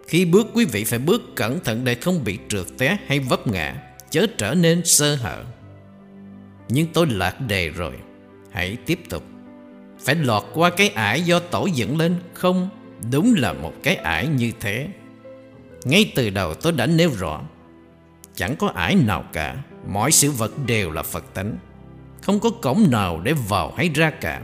Khi 0.06 0.24
bước, 0.24 0.46
quý 0.54 0.64
vị 0.64 0.84
phải 0.84 0.98
bước 0.98 1.22
cẩn 1.34 1.64
thận 1.64 1.84
để 1.84 1.94
không 1.94 2.24
bị 2.24 2.38
trượt 2.48 2.66
té 2.78 2.98
hay 3.06 3.20
vấp 3.20 3.46
ngã, 3.46 3.82
chớ 4.10 4.26
trở 4.38 4.54
nên 4.54 4.84
sơ 4.84 5.14
hở. 5.14 5.44
Nhưng 6.68 6.86
tôi 6.86 7.06
lạc 7.06 7.40
đề 7.40 7.68
rồi. 7.68 7.94
Hãy 8.52 8.76
tiếp 8.86 8.98
tục. 9.08 9.29
Phải 10.04 10.14
lọt 10.14 10.42
qua 10.54 10.70
cái 10.70 10.88
ải 10.88 11.22
do 11.22 11.38
tổ 11.38 11.66
dựng 11.66 11.98
lên 11.98 12.16
Không? 12.34 12.68
Đúng 13.12 13.34
là 13.38 13.52
một 13.52 13.72
cái 13.82 13.96
ải 13.96 14.26
như 14.26 14.52
thế. 14.60 14.88
Ngay 15.84 16.12
từ 16.14 16.30
đầu 16.30 16.54
tôi 16.54 16.72
đã 16.72 16.86
nêu 16.86 17.10
rõ, 17.18 17.42
Chẳng 18.34 18.56
có 18.56 18.68
ải 18.68 18.94
nào 18.94 19.24
cả, 19.32 19.56
Mọi 19.88 20.12
sự 20.12 20.30
vật 20.30 20.52
đều 20.66 20.90
là 20.90 21.02
Phật 21.02 21.34
tánh. 21.34 21.56
Không 22.22 22.40
có 22.40 22.50
cổng 22.50 22.90
nào 22.90 23.20
để 23.20 23.32
vào 23.32 23.72
hay 23.76 23.88
ra 23.94 24.10
cả. 24.10 24.42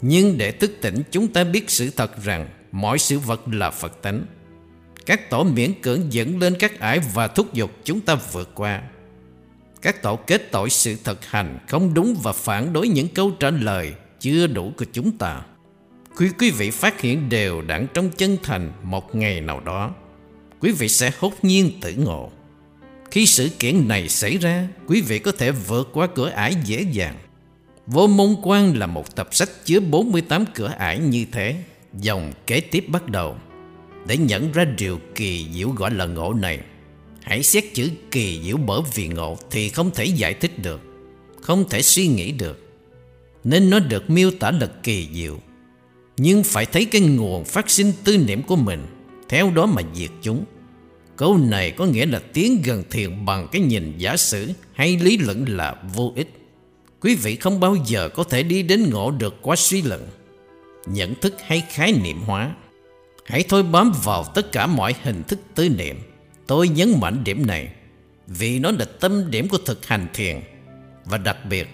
Nhưng 0.00 0.38
để 0.38 0.52
thức 0.52 0.72
tỉnh, 0.80 1.02
chúng 1.10 1.28
ta 1.28 1.44
biết 1.44 1.70
sự 1.70 1.90
thật 1.90 2.22
rằng 2.24 2.48
Mọi 2.72 2.98
sự 2.98 3.18
vật 3.18 3.40
là 3.52 3.70
Phật 3.70 4.02
tánh. 4.02 4.24
Các 5.06 5.30
tổ 5.30 5.44
miễn 5.44 5.80
cưỡng 5.82 6.12
dẫn 6.12 6.38
lên 6.38 6.54
các 6.58 6.80
ải 6.80 7.00
Và 7.14 7.28
thúc 7.28 7.54
giục 7.54 7.70
chúng 7.84 8.00
ta 8.00 8.14
vượt 8.32 8.50
qua. 8.54 8.82
Các 9.82 10.02
tổ 10.02 10.16
kết 10.16 10.50
tội 10.50 10.70
sự 10.70 10.96
thực 11.04 11.26
hành 11.26 11.58
không 11.68 11.94
đúng 11.94 12.16
và 12.22 12.32
phản 12.32 12.72
đối 12.72 12.88
những 12.88 13.08
câu 13.08 13.30
trả 13.30 13.50
lời 13.50 13.94
chưa 14.26 14.46
đủ 14.46 14.72
của 14.76 14.84
chúng 14.92 15.18
ta. 15.18 15.42
Khi 16.16 16.28
quý 16.38 16.50
vị 16.50 16.70
phát 16.70 17.00
hiện 17.00 17.28
đều 17.28 17.62
đặn 17.62 17.86
trong 17.94 18.10
chân 18.10 18.36
thành 18.42 18.72
một 18.82 19.14
ngày 19.14 19.40
nào 19.40 19.60
đó, 19.60 19.94
quý 20.60 20.72
vị 20.72 20.88
sẽ 20.88 21.10
hốt 21.18 21.32
nhiên 21.42 21.72
tử 21.80 21.94
ngộ. 21.98 22.30
Khi 23.10 23.26
sự 23.26 23.50
kiện 23.58 23.88
này 23.88 24.08
xảy 24.08 24.38
ra, 24.38 24.68
quý 24.86 25.00
vị 25.00 25.18
có 25.18 25.32
thể 25.32 25.50
vượt 25.50 25.88
qua 25.92 26.06
cửa 26.06 26.28
ải 26.28 26.54
dễ 26.64 26.86
dàng. 26.92 27.14
Vô 27.86 28.06
môn 28.06 28.36
quan 28.42 28.78
là 28.78 28.86
một 28.86 29.16
tập 29.16 29.28
sách 29.32 29.48
chứa 29.64 29.80
48 29.80 30.44
cửa 30.54 30.74
ải 30.78 30.98
như 30.98 31.26
thế. 31.32 31.56
Dòng 32.00 32.32
kế 32.46 32.60
tiếp 32.60 32.84
bắt 32.88 33.08
đầu. 33.08 33.36
Để 34.06 34.16
nhận 34.16 34.52
ra 34.52 34.64
điều 34.64 35.00
kỳ 35.14 35.46
diệu 35.52 35.70
gọi 35.70 35.90
là 35.90 36.06
ngộ 36.06 36.32
này, 36.32 36.60
Hãy 37.22 37.42
xét 37.42 37.64
chữ 37.74 37.90
kỳ 38.10 38.40
diệu 38.44 38.56
bởi 38.56 38.80
vì 38.94 39.08
ngộ 39.08 39.36
Thì 39.50 39.68
không 39.68 39.90
thể 39.90 40.04
giải 40.04 40.34
thích 40.34 40.62
được 40.62 40.80
Không 41.42 41.68
thể 41.68 41.82
suy 41.82 42.06
nghĩ 42.06 42.32
được 42.32 42.65
nên 43.46 43.70
nó 43.70 43.78
được 43.78 44.10
miêu 44.10 44.30
tả 44.30 44.50
là 44.50 44.66
kỳ 44.82 45.08
diệu. 45.12 45.38
Nhưng 46.16 46.44
phải 46.44 46.66
thấy 46.66 46.84
cái 46.84 47.00
nguồn 47.00 47.44
phát 47.44 47.70
sinh 47.70 47.92
tư 48.04 48.18
niệm 48.18 48.42
của 48.42 48.56
mình 48.56 48.86
Theo 49.28 49.50
đó 49.50 49.66
mà 49.66 49.82
diệt 49.94 50.10
chúng. 50.22 50.44
Câu 51.16 51.38
này 51.38 51.70
có 51.70 51.86
nghĩa 51.86 52.06
là 52.06 52.18
tiến 52.32 52.62
gần 52.64 52.82
thiền 52.90 53.24
bằng 53.24 53.48
cái 53.52 53.62
nhìn 53.62 53.94
giả 53.98 54.16
sử 54.16 54.52
hay 54.72 54.96
lý 54.96 55.18
luận 55.18 55.44
là 55.48 55.74
vô 55.94 56.12
ích. 56.16 56.30
Quý 57.00 57.14
vị 57.14 57.36
không 57.36 57.60
bao 57.60 57.76
giờ 57.86 58.08
có 58.08 58.24
thể 58.24 58.42
đi 58.42 58.62
đến 58.62 58.90
ngộ 58.90 59.10
được 59.10 59.42
qua 59.42 59.56
suy 59.56 59.82
luận, 59.82 60.08
nhận 60.86 61.14
thức 61.14 61.34
hay 61.46 61.62
khái 61.70 61.92
niệm 61.92 62.20
hóa. 62.20 62.54
Hãy 63.24 63.44
thôi 63.48 63.62
bám 63.62 63.92
vào 64.04 64.24
tất 64.34 64.52
cả 64.52 64.66
mọi 64.66 64.94
hình 65.02 65.22
thức 65.22 65.38
tư 65.54 65.68
niệm. 65.68 65.96
Tôi 66.46 66.68
nhấn 66.68 67.00
mạnh 67.00 67.24
điểm 67.24 67.46
này 67.46 67.68
vì 68.26 68.58
nó 68.58 68.70
là 68.70 68.84
tâm 69.00 69.30
điểm 69.30 69.48
của 69.48 69.58
thực 69.58 69.86
hành 69.86 70.06
thiền. 70.14 70.40
Và 71.04 71.18
đặc 71.18 71.36
biệt 71.50 71.68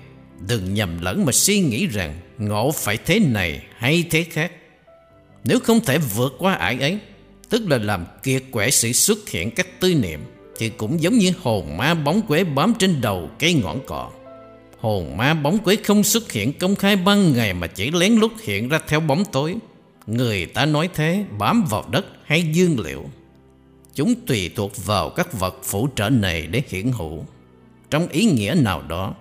đừng 0.47 0.75
nhầm 0.75 1.01
lẫn 1.01 1.25
mà 1.25 1.33
suy 1.33 1.61
nghĩ 1.61 1.87
rằng 1.87 2.15
ngộ 2.39 2.73
phải 2.73 2.97
thế 2.97 3.19
này 3.19 3.63
hay 3.77 4.05
thế 4.11 4.25
khác. 4.25 4.53
Nếu 5.45 5.61
không 5.61 5.81
thể 5.81 5.99
vượt 5.99 6.35
qua 6.39 6.55
ải 6.55 6.79
ấy, 6.81 6.99
tức 7.49 7.69
là 7.69 7.79
làm 7.79 8.05
kiệt 8.23 8.43
quẻ 8.51 8.71
sự 8.71 8.93
xuất 8.93 9.29
hiện 9.29 9.51
các 9.51 9.81
tư 9.81 9.95
niệm, 9.95 10.21
thì 10.59 10.69
cũng 10.69 11.03
giống 11.03 11.19
như 11.19 11.33
hồn 11.43 11.77
ma 11.77 11.95
bóng 11.95 12.23
quế 12.23 12.45
bám 12.45 12.75
trên 12.79 13.01
đầu 13.01 13.31
cây 13.39 13.55
ngọn 13.55 13.87
cọ. 13.87 14.11
Hồn 14.81 15.17
ma 15.17 15.35
bóng 15.35 15.59
quế 15.59 15.77
không 15.77 16.05
xuất 16.05 16.33
hiện 16.33 16.53
công 16.53 16.77
khai 16.77 16.97
ban 16.97 17.33
ngày 17.33 17.55
mà 17.55 17.67
chỉ 17.67 17.91
lén 17.91 18.13
lút 18.13 18.33
hiện 18.43 18.69
ra 18.69 18.81
theo 18.89 19.01
bóng 19.01 19.25
tối. 19.33 19.55
Người 20.07 20.47
ta 20.47 20.67
nói 20.67 20.89
thế 20.95 21.25
bám 21.39 21.65
vào 21.71 21.85
đất 21.91 22.07
hay 22.25 22.43
dương 22.43 22.81
liệu. 22.81 23.05
Chúng 23.95 24.15
tùy 24.27 24.51
thuộc 24.57 24.87
vào 24.87 25.11
các 25.11 25.33
vật 25.33 25.59
phụ 25.63 25.89
trợ 25.97 26.09
này 26.09 26.47
để 26.47 26.63
hiển 26.69 26.93
hữu. 26.93 27.25
Trong 27.91 28.09
ý 28.09 28.25
nghĩa 28.25 28.55
nào 28.59 28.83
đó, 28.89 29.15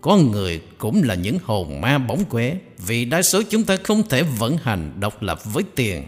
con 0.00 0.30
người 0.30 0.60
cũng 0.78 1.02
là 1.02 1.14
những 1.14 1.38
hồn 1.44 1.80
ma 1.80 1.98
bóng 1.98 2.24
quế 2.24 2.56
vì 2.86 3.04
đa 3.04 3.22
số 3.22 3.42
chúng 3.50 3.64
ta 3.64 3.76
không 3.84 4.08
thể 4.08 4.22
vận 4.22 4.56
hành 4.56 4.92
độc 5.00 5.22
lập 5.22 5.40
với 5.52 5.64
tiền. 5.74 6.04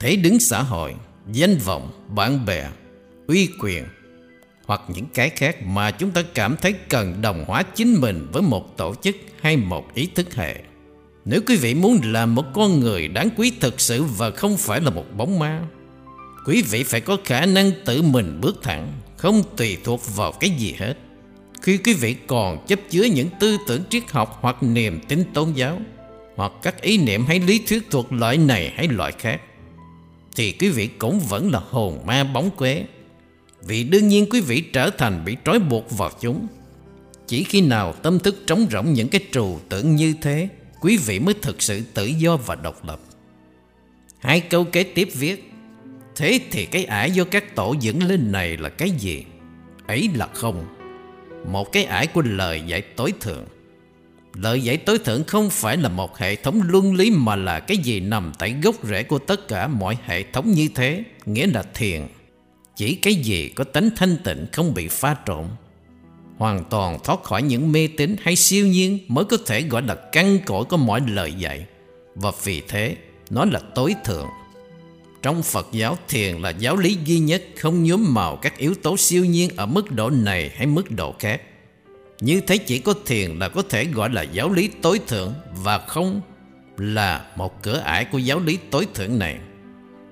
Thế 0.00 0.16
đứng 0.16 0.40
xã 0.40 0.62
hội, 0.62 0.94
danh 1.32 1.58
vọng, 1.58 2.06
bạn 2.08 2.46
bè, 2.46 2.68
uy 3.26 3.48
quyền 3.62 3.84
hoặc 4.66 4.80
những 4.88 5.06
cái 5.14 5.30
khác 5.30 5.56
mà 5.66 5.90
chúng 5.90 6.10
ta 6.10 6.22
cảm 6.34 6.56
thấy 6.56 6.72
cần 6.72 7.22
đồng 7.22 7.44
hóa 7.46 7.62
chính 7.62 8.00
mình 8.00 8.26
với 8.32 8.42
một 8.42 8.76
tổ 8.76 8.94
chức 9.02 9.16
hay 9.40 9.56
một 9.56 9.94
ý 9.94 10.08
thức 10.14 10.34
hệ. 10.34 10.56
Nếu 11.24 11.40
quý 11.46 11.56
vị 11.56 11.74
muốn 11.74 12.00
làm 12.04 12.34
một 12.34 12.44
con 12.54 12.80
người 12.80 13.08
đáng 13.08 13.28
quý 13.36 13.52
thực 13.60 13.80
sự 13.80 14.02
và 14.02 14.30
không 14.30 14.56
phải 14.56 14.80
là 14.80 14.90
một 14.90 15.04
bóng 15.16 15.38
ma, 15.38 15.62
Quý 16.46 16.62
vị 16.62 16.82
phải 16.82 17.00
có 17.00 17.16
khả 17.24 17.46
năng 17.46 17.70
tự 17.84 18.02
mình 18.02 18.38
bước 18.40 18.62
thẳng 18.62 18.92
Không 19.16 19.42
tùy 19.56 19.76
thuộc 19.84 20.16
vào 20.16 20.32
cái 20.32 20.50
gì 20.50 20.74
hết 20.78 20.94
khi 21.62 21.78
quý 21.78 21.94
vị 21.94 22.16
còn 22.26 22.66
chấp 22.66 22.80
chứa 22.90 23.04
những 23.04 23.28
tư 23.40 23.56
tưởng 23.66 23.82
triết 23.90 24.10
học 24.10 24.38
Hoặc 24.40 24.62
niềm 24.62 25.00
tin 25.08 25.24
tôn 25.34 25.52
giáo, 25.52 25.80
Hoặc 26.36 26.52
các 26.62 26.82
ý 26.82 26.98
niệm 26.98 27.24
hay 27.24 27.40
lý 27.40 27.60
thuyết 27.68 27.90
thuộc 27.90 28.12
loại 28.12 28.36
này 28.36 28.72
hay 28.76 28.88
loại 28.88 29.12
khác, 29.12 29.40
Thì 30.36 30.52
quý 30.52 30.68
vị 30.68 30.86
cũng 30.86 31.20
vẫn 31.20 31.50
là 31.50 31.60
hồn 31.70 31.98
ma 32.06 32.24
bóng 32.24 32.50
quế. 32.50 32.84
Vì 33.62 33.84
đương 33.84 34.08
nhiên 34.08 34.26
quý 34.30 34.40
vị 34.40 34.60
trở 34.60 34.90
thành 34.90 35.24
bị 35.24 35.36
trói 35.44 35.58
buộc 35.58 35.98
vào 35.98 36.10
chúng. 36.20 36.46
Chỉ 37.26 37.44
khi 37.44 37.60
nào 37.60 37.92
tâm 37.92 38.18
thức 38.18 38.36
trống 38.46 38.66
rỗng 38.70 38.92
những 38.92 39.08
cái 39.08 39.20
trù 39.32 39.58
tưởng 39.68 39.96
như 39.96 40.14
thế, 40.22 40.48
Quý 40.80 40.96
vị 40.96 41.18
mới 41.18 41.34
thực 41.34 41.62
sự 41.62 41.82
tự 41.94 42.06
do 42.06 42.36
và 42.36 42.54
độc 42.54 42.84
lập. 42.86 43.00
Hai 44.18 44.40
câu 44.40 44.64
kế 44.64 44.82
tiếp 44.82 45.08
viết, 45.14 45.52
Thế 46.16 46.40
thì 46.50 46.66
cái 46.66 46.84
ả 46.84 47.04
do 47.04 47.24
các 47.24 47.54
tổ 47.54 47.74
dựng 47.80 48.02
lên 48.02 48.32
này 48.32 48.56
là 48.56 48.68
cái 48.68 48.90
gì? 48.90 49.24
Ấy 49.86 50.10
là 50.14 50.28
không. 50.34 50.79
Một 51.48 51.72
cái 51.72 51.84
ải 51.84 52.06
của 52.06 52.22
lời 52.22 52.62
dạy 52.66 52.82
tối 52.82 53.12
thượng. 53.20 53.44
Lời 54.34 54.60
dạy 54.60 54.76
tối 54.76 54.98
thượng 54.98 55.24
không 55.24 55.50
phải 55.50 55.76
là 55.76 55.88
một 55.88 56.18
hệ 56.18 56.36
thống 56.36 56.60
luân 56.64 56.94
lý 56.94 57.10
Mà 57.10 57.36
là 57.36 57.60
cái 57.60 57.76
gì 57.76 58.00
nằm 58.00 58.32
tại 58.38 58.56
gốc 58.62 58.74
rễ 58.82 59.02
của 59.02 59.18
tất 59.18 59.48
cả 59.48 59.68
mọi 59.68 59.98
hệ 60.04 60.22
thống 60.22 60.52
như 60.52 60.68
thế, 60.74 61.04
Nghĩa 61.26 61.46
là 61.46 61.62
thiền. 61.74 62.06
Chỉ 62.76 62.94
cái 62.94 63.14
gì 63.14 63.48
có 63.48 63.64
tính 63.64 63.88
thanh 63.96 64.16
tịnh 64.24 64.46
không 64.52 64.74
bị 64.74 64.88
pha 64.88 65.16
trộn. 65.26 65.44
Hoàn 66.38 66.64
toàn 66.64 66.98
thoát 67.04 67.22
khỏi 67.22 67.42
những 67.42 67.72
mê 67.72 67.88
tín 67.96 68.16
hay 68.20 68.36
siêu 68.36 68.66
nhiên 68.66 68.98
Mới 69.08 69.24
có 69.24 69.36
thể 69.46 69.62
gọi 69.62 69.82
là 69.82 69.94
căn 69.94 70.38
cội 70.46 70.64
của 70.64 70.76
mọi 70.76 71.00
lời 71.08 71.32
dạy. 71.32 71.66
Và 72.14 72.32
vì 72.44 72.62
thế, 72.68 72.96
nó 73.30 73.44
là 73.44 73.60
tối 73.74 73.94
thượng 74.04 74.26
trong 75.22 75.42
Phật 75.42 75.68
giáo 75.72 75.98
thiền 76.08 76.36
là 76.36 76.50
giáo 76.50 76.76
lý 76.76 76.98
duy 77.04 77.18
nhất 77.18 77.42
không 77.58 77.84
nhuốm 77.84 78.14
màu 78.14 78.36
các 78.36 78.58
yếu 78.58 78.74
tố 78.74 78.96
siêu 78.96 79.24
nhiên 79.24 79.50
ở 79.56 79.66
mức 79.66 79.90
độ 79.90 80.10
này 80.10 80.50
hay 80.54 80.66
mức 80.66 80.90
độ 80.90 81.14
khác. 81.18 81.40
Như 82.20 82.40
thế 82.40 82.58
chỉ 82.58 82.78
có 82.78 82.94
thiền 83.06 83.30
là 83.30 83.48
có 83.48 83.62
thể 83.62 83.84
gọi 83.84 84.10
là 84.10 84.22
giáo 84.22 84.52
lý 84.52 84.70
tối 84.82 85.00
thượng 85.06 85.34
và 85.62 85.78
không 85.78 86.20
là 86.76 87.26
một 87.36 87.62
cửa 87.62 87.78
ải 87.78 88.04
của 88.04 88.18
giáo 88.18 88.40
lý 88.40 88.58
tối 88.70 88.86
thượng 88.94 89.18
này. 89.18 89.38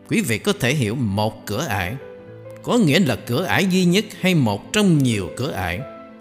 Quý 0.09 0.21
vị 0.21 0.39
có 0.39 0.53
thể 0.53 0.75
hiểu 0.75 0.95
một 0.95 1.47
cửa 1.47 1.67
ải, 1.69 1.95
có 2.63 2.79
nghĩa 2.79 3.01
là 3.01 3.17
cửa 3.17 3.45
ải 3.45 3.67
duy 3.67 3.85
nhất 3.85 4.05
hay 4.21 4.35
một 4.35 4.73
trong 4.73 4.99
nhiều 4.99 5.31
cửa 5.37 5.53
ải 5.53 5.81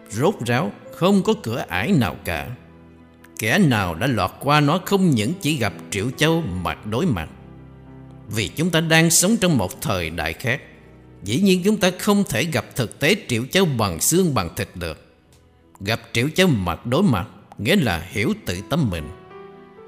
rốt 0.10 0.36
ráo, 0.46 0.72
không 0.94 1.24
có 1.24 1.34
cửa 1.44 1.66
ải 1.68 1.92
nào 1.92 2.16
cả. 2.26 2.48
Kẻ 3.40 3.58
nào 3.58 3.96
đã 3.96 4.08
lọt 4.08 4.32
qua 4.40 4.62
nó 4.62 4.80
không 4.86 5.10
những 5.10 5.34
chỉ 5.42 5.58
gặp 5.58 5.74
Triệu 5.92 6.10
Châu 6.18 6.42
mặt 6.42 6.86
đối 6.86 7.06
mặt 7.06 7.30
vì 8.30 8.48
chúng 8.48 8.70
ta 8.70 8.82
đang 8.82 9.10
sống 9.10 9.38
trong 9.38 9.58
một 9.58 9.82
thời 9.82 10.10
đại 10.10 10.34
khác. 10.34 10.62
Dĩ 11.24 11.42
nhiên 11.42 11.62
chúng 11.64 11.78
ta 11.78 11.92
không 12.00 12.24
thể 12.30 12.44
gặp 12.44 12.66
thực 12.76 13.00
tế 13.00 13.16
triệu 13.28 13.44
cháu 13.52 13.66
bằng 13.66 14.00
xương 14.00 14.34
bằng 14.34 14.50
thịt 14.56 14.70
được. 14.76 15.16
Gặp 15.80 16.02
triệu 16.14 16.30
cháu 16.36 16.48
mặt 16.48 16.86
đối 16.86 17.04
mặt, 17.04 17.28
Nghĩa 17.58 17.76
là 17.76 18.08
hiểu 18.10 18.34
tự 18.46 18.62
tâm 18.70 18.90
mình. 18.90 19.10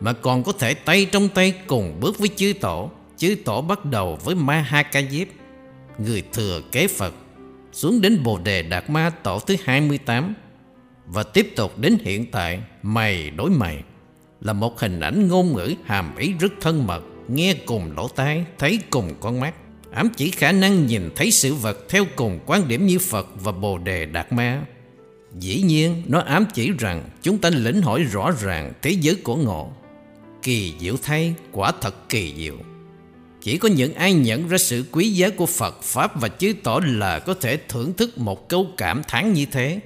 Mà 0.02 0.14
còn 0.14 0.44
có 0.44 0.52
thể 0.52 0.74
tay 0.74 1.06
trong 1.06 1.30
tay 1.30 1.54
cùng 1.68 1.98
bước 2.00 2.20
với 2.20 2.30
chư 2.36 2.54
tổ. 2.62 2.92
Chư 3.18 3.36
tổ 3.46 3.62
bắt 3.62 3.86
đầu 3.86 4.20
với 4.24 4.36
Ma 4.36 4.66
Ha 4.68 4.84
Ca 4.84 5.02
Diếp, 5.02 5.28
Người 5.98 6.24
thừa 6.34 6.62
kế 6.72 6.88
Phật, 6.88 7.14
Xuống 7.72 8.02
đến 8.02 8.24
Bồ 8.24 8.38
Đề 8.38 8.62
Đạt 8.64 8.90
Ma 8.90 9.10
tổ 9.10 9.40
thứ 9.40 9.56
28 9.64 10.34
Và 11.06 11.24
tiếp 11.24 11.54
tục 11.56 11.80
đến 11.80 11.98
hiện 12.02 12.32
tại 12.32 12.62
Mày 12.84 13.30
đối 13.30 13.50
mày, 13.50 13.84
Là 14.42 14.54
một 14.54 14.80
hình 14.80 15.00
ảnh 15.00 15.28
ngôn 15.28 15.54
ngữ 15.54 15.74
hàm 15.86 16.16
ý 16.16 16.34
rất 16.40 16.54
thân 16.62 16.88
mật 16.88 17.02
nghe 17.30 17.54
cùng 17.66 17.92
lỗ 17.96 18.08
tai, 18.08 18.46
thấy 18.58 18.80
cùng 18.90 19.14
con 19.20 19.40
mắt. 19.40 19.54
Ám 19.92 20.10
chỉ 20.18 20.32
khả 20.32 20.52
năng 20.52 20.88
nhìn 20.88 21.10
thấy 21.16 21.32
sự 21.32 21.54
vật 21.54 21.78
theo 21.90 22.06
cùng 22.16 22.40
quan 22.46 22.68
điểm 22.68 22.88
như 22.88 23.00
Phật 23.00 23.28
và 23.36 23.52
Bồ 23.52 23.78
Đề 23.78 24.06
Đạt 24.06 24.34
Ma. 24.34 24.62
Dĩ 25.40 25.62
nhiên 25.62 26.04
nó 26.08 26.20
ám 26.20 26.46
chỉ 26.54 26.72
rằng 26.80 27.10
chúng 27.22 27.38
ta 27.38 27.50
lĩnh 27.50 27.82
hội 27.82 28.04
rõ 28.04 28.32
ràng 28.42 28.74
thế 28.82 28.92
giới 28.92 29.16
của 29.16 29.36
ngộ. 29.36 29.72
Kỳ 30.44 30.74
diệu 30.80 30.96
thay, 31.04 31.34
quả 31.52 31.72
thật 31.82 32.10
kỳ 32.10 32.34
diệu. 32.38 32.58
Chỉ 33.42 33.58
có 33.58 33.70
những 33.70 33.94
ai 33.94 34.14
nhận 34.14 34.48
ra 34.48 34.58
sự 34.58 34.86
quý 34.92 35.10
giá 35.10 35.30
của 35.30 35.46
Phật 35.46 35.84
Pháp 35.84 36.22
và 36.22 36.28
chứ 36.28 36.54
tỏ 36.64 36.80
là 36.86 37.20
có 37.20 37.34
thể 37.34 37.58
thưởng 37.70 37.94
thức 37.94 38.18
một 38.18 38.50
câu 38.50 38.68
cảm 38.78 39.02
thán 39.08 39.34
như 39.34 39.46
thế. 39.46 39.80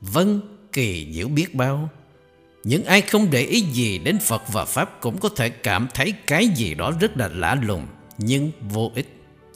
Vâng, 0.00 0.40
kỳ 0.72 1.12
diệu 1.12 1.28
biết 1.28 1.54
bao. 1.54 1.88
Những 2.64 2.84
ai 2.84 3.00
không 3.00 3.30
để 3.30 3.40
ý 3.40 3.60
gì 3.60 3.98
đến 3.98 4.18
Phật 4.18 4.42
và 4.52 4.64
Pháp 4.64 5.00
cũng 5.00 5.18
có 5.18 5.28
thể 5.28 5.48
cảm 5.48 5.88
thấy 5.94 6.14
cái 6.26 6.48
gì 6.48 6.74
đó 6.74 6.92
rất 7.00 7.16
là 7.16 7.28
lạ 7.34 7.58
lùng, 7.62 7.86
nhưng 8.18 8.50
vô 8.60 8.90
ích. 8.94 9.06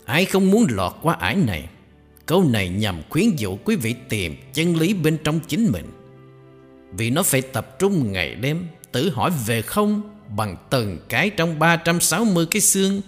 Ai 0.05 0.25
không 0.25 0.51
muốn 0.51 0.67
lọt 0.71 0.93
qua 1.03 1.15
ải 1.15 1.35
này? 1.35 1.69
Câu 2.27 2.45
này 2.45 2.69
nhằm 2.69 3.03
khuyến 3.09 3.37
dụ 3.37 3.59
quý 3.65 3.77
vị 3.77 3.95
tìm 4.09 4.37
chân 4.55 4.77
lý 4.77 4.95
bên 4.95 5.19
trong 5.25 5.41
chính 5.41 5.73
mình. 5.73 5.87
Vì 6.93 7.11
nó 7.11 7.23
phải 7.23 7.43
tập 7.43 7.79
trung 7.79 8.13
ngày 8.13 8.35
đêm, 8.35 8.67
tự 8.93 9.11
hỏi 9.11 9.31
về 9.47 9.63
không 9.63 10.03
bằng 10.37 10.57
từng 10.71 10.99
cái 11.09 11.31
trong 11.31 11.59
360 11.59 12.47
cái 12.51 12.61
xương 12.61 13.01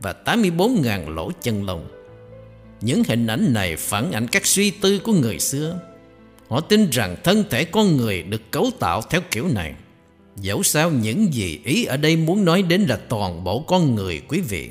và 0.00 0.14
84.000 0.24 1.14
lỗ 1.14 1.30
chân 1.42 1.66
lông. 1.66 1.88
Những 2.80 3.02
hình 3.08 3.26
ảnh 3.26 3.52
này 3.52 3.76
phản 3.76 4.12
ảnh 4.12 4.26
các 4.26 4.46
suy 4.46 4.70
tư 4.70 4.98
của 4.98 5.12
người 5.12 5.38
xưa. 5.38 5.80
Họ 6.52 6.60
tin 6.60 6.90
rằng 6.90 7.16
thân 7.24 7.44
thể 7.50 7.64
con 7.64 7.96
người 7.96 8.22
được 8.22 8.50
cấu 8.50 8.70
tạo 8.78 9.02
theo 9.10 9.20
kiểu 9.30 9.48
này. 9.48 9.74
Dẫu 10.36 10.62
sao 10.62 10.90
những 10.90 11.34
gì 11.34 11.60
ý 11.64 11.84
ở 11.84 11.96
đây 11.96 12.16
muốn 12.16 12.44
nói 12.44 12.62
đến 12.62 12.82
là 12.88 12.96
toàn 13.08 13.44
bộ 13.44 13.60
con 13.60 13.94
người 13.94 14.20
quý 14.28 14.40
vị. 14.40 14.70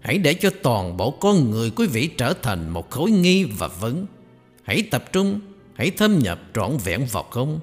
Hãy 0.00 0.18
để 0.18 0.34
cho 0.34 0.50
toàn 0.62 0.96
bộ 0.96 1.10
con 1.10 1.50
người 1.50 1.70
quý 1.70 1.86
vị 1.86 2.06
trở 2.06 2.32
thành 2.42 2.68
một 2.68 2.90
khối 2.90 3.10
nghi 3.10 3.44
và 3.44 3.68
vấn. 3.68 4.06
Hãy 4.62 4.82
tập 4.82 5.04
trung, 5.12 5.40
hãy 5.74 5.90
thâm 5.90 6.18
nhập 6.18 6.40
trọn 6.54 6.76
vẹn 6.84 7.06
vào 7.12 7.22
không. 7.22 7.60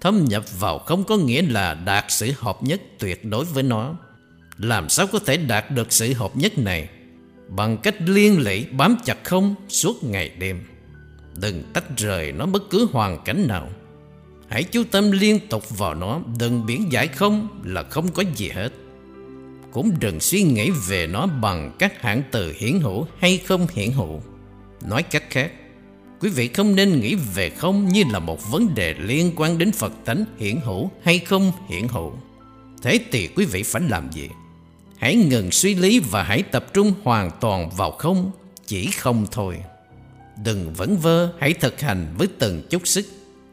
Thâm 0.00 0.24
nhập 0.24 0.60
vào 0.60 0.78
không 0.78 1.04
có 1.04 1.16
nghĩa 1.16 1.42
là 1.42 1.74
đạt 1.74 2.04
sự 2.08 2.32
hợp 2.36 2.62
nhất 2.62 2.82
tuyệt 2.98 3.24
đối 3.24 3.44
với 3.44 3.62
nó. 3.62 3.96
Làm 4.58 4.88
sao 4.88 5.06
có 5.06 5.18
thể 5.18 5.36
đạt 5.36 5.70
được 5.70 5.92
sự 5.92 6.12
hợp 6.12 6.36
nhất 6.36 6.58
này? 6.58 6.88
Bằng 7.48 7.76
cách 7.76 7.94
liên 8.06 8.40
lụy 8.40 8.64
bám 8.64 8.96
chặt 9.04 9.24
không 9.24 9.54
suốt 9.68 10.04
ngày 10.04 10.30
đêm. 10.38 10.64
Đừng 11.40 11.62
tách 11.72 11.96
rời 11.96 12.32
nó 12.32 12.46
bất 12.46 12.62
cứ 12.70 12.88
hoàn 12.92 13.18
cảnh 13.24 13.46
nào. 13.48 13.68
Hãy 14.48 14.62
chú 14.62 14.84
tâm 14.90 15.10
liên 15.10 15.38
tục 15.48 15.78
vào 15.78 15.94
nó, 15.94 16.20
đừng 16.38 16.66
biển 16.66 16.92
giải 16.92 17.08
không 17.08 17.48
là 17.64 17.82
không 17.82 18.08
có 18.08 18.22
gì 18.36 18.48
hết. 18.48 18.72
Cũng 19.72 19.90
đừng 20.00 20.20
suy 20.20 20.42
nghĩ 20.42 20.70
về 20.88 21.06
nó 21.06 21.26
bằng 21.26 21.76
các 21.78 22.02
hạng 22.02 22.22
từ 22.30 22.54
hiển 22.56 22.80
hữu 22.80 23.06
hay 23.18 23.38
không 23.38 23.66
hiển 23.74 23.92
hữu. 23.92 24.22
Nói 24.88 25.02
cách 25.02 25.24
khác, 25.30 25.52
quý 26.20 26.28
vị 26.28 26.48
không 26.48 26.74
nên 26.74 27.00
nghĩ 27.00 27.14
về 27.34 27.50
không 27.50 27.88
như 27.88 28.02
là 28.12 28.18
một 28.18 28.50
vấn 28.50 28.74
đề 28.74 28.94
liên 28.98 29.32
quan 29.36 29.58
đến 29.58 29.72
Phật 29.72 29.92
tánh 30.04 30.24
hiển 30.38 30.60
hữu 30.64 30.90
hay 31.02 31.18
không 31.18 31.52
hiển 31.68 31.88
hữu. 31.88 32.12
Thế 32.82 33.00
thì 33.12 33.28
quý 33.36 33.44
vị 33.44 33.62
phải 33.62 33.82
làm 33.88 34.12
gì? 34.12 34.28
Hãy 34.98 35.16
ngừng 35.16 35.50
suy 35.50 35.74
lý 35.74 36.00
và 36.00 36.22
hãy 36.22 36.42
tập 36.42 36.66
trung 36.72 36.92
hoàn 37.02 37.30
toàn 37.40 37.70
vào 37.76 37.90
không, 37.90 38.30
chỉ 38.66 38.90
không 38.90 39.26
thôi. 39.32 39.58
Đừng 40.44 40.72
vẫn 40.74 40.96
vơ, 40.96 41.32
hãy 41.40 41.52
thực 41.52 41.80
hành 41.80 42.06
với 42.18 42.28
từng 42.38 42.62
chút 42.70 42.86
sức, 42.86 43.06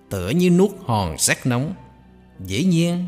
tựa 0.10 0.30
như 0.30 0.50
nuốt 0.50 0.72
hòn 0.86 1.18
sắt 1.18 1.46
nóng. 1.46 1.74
Dĩ 2.46 2.64
nhiên, 2.64 3.06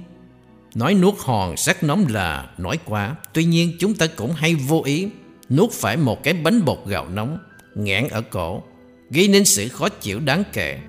nói 0.76 0.94
nuốt 0.94 1.14
hòn 1.18 1.58
sắt 1.58 1.84
nóng 1.84 2.06
là 2.10 2.50
nói 2.58 2.80
quá, 2.86 3.16
tuy 3.34 3.44
nhiên 3.44 3.72
chúng 3.80 3.96
ta 3.96 4.08
cũng 4.08 4.34
hay 4.34 4.56
vô 4.56 4.82
ý 4.86 5.08
nuốt 5.50 5.72
phải 5.72 5.98
một 5.98 6.24
cái 6.24 6.34
bánh 6.34 6.66
bột 6.66 6.80
gạo 6.86 7.10
nóng, 7.10 7.38
nghẹn 7.76 8.08
ở 8.08 8.22
cổ, 8.22 8.64
gây 9.10 9.28
nên 9.28 9.46
sự 9.46 9.68
khó 9.68 9.90
chịu 9.90 10.20
đáng 10.20 10.44
kể. 10.54 10.80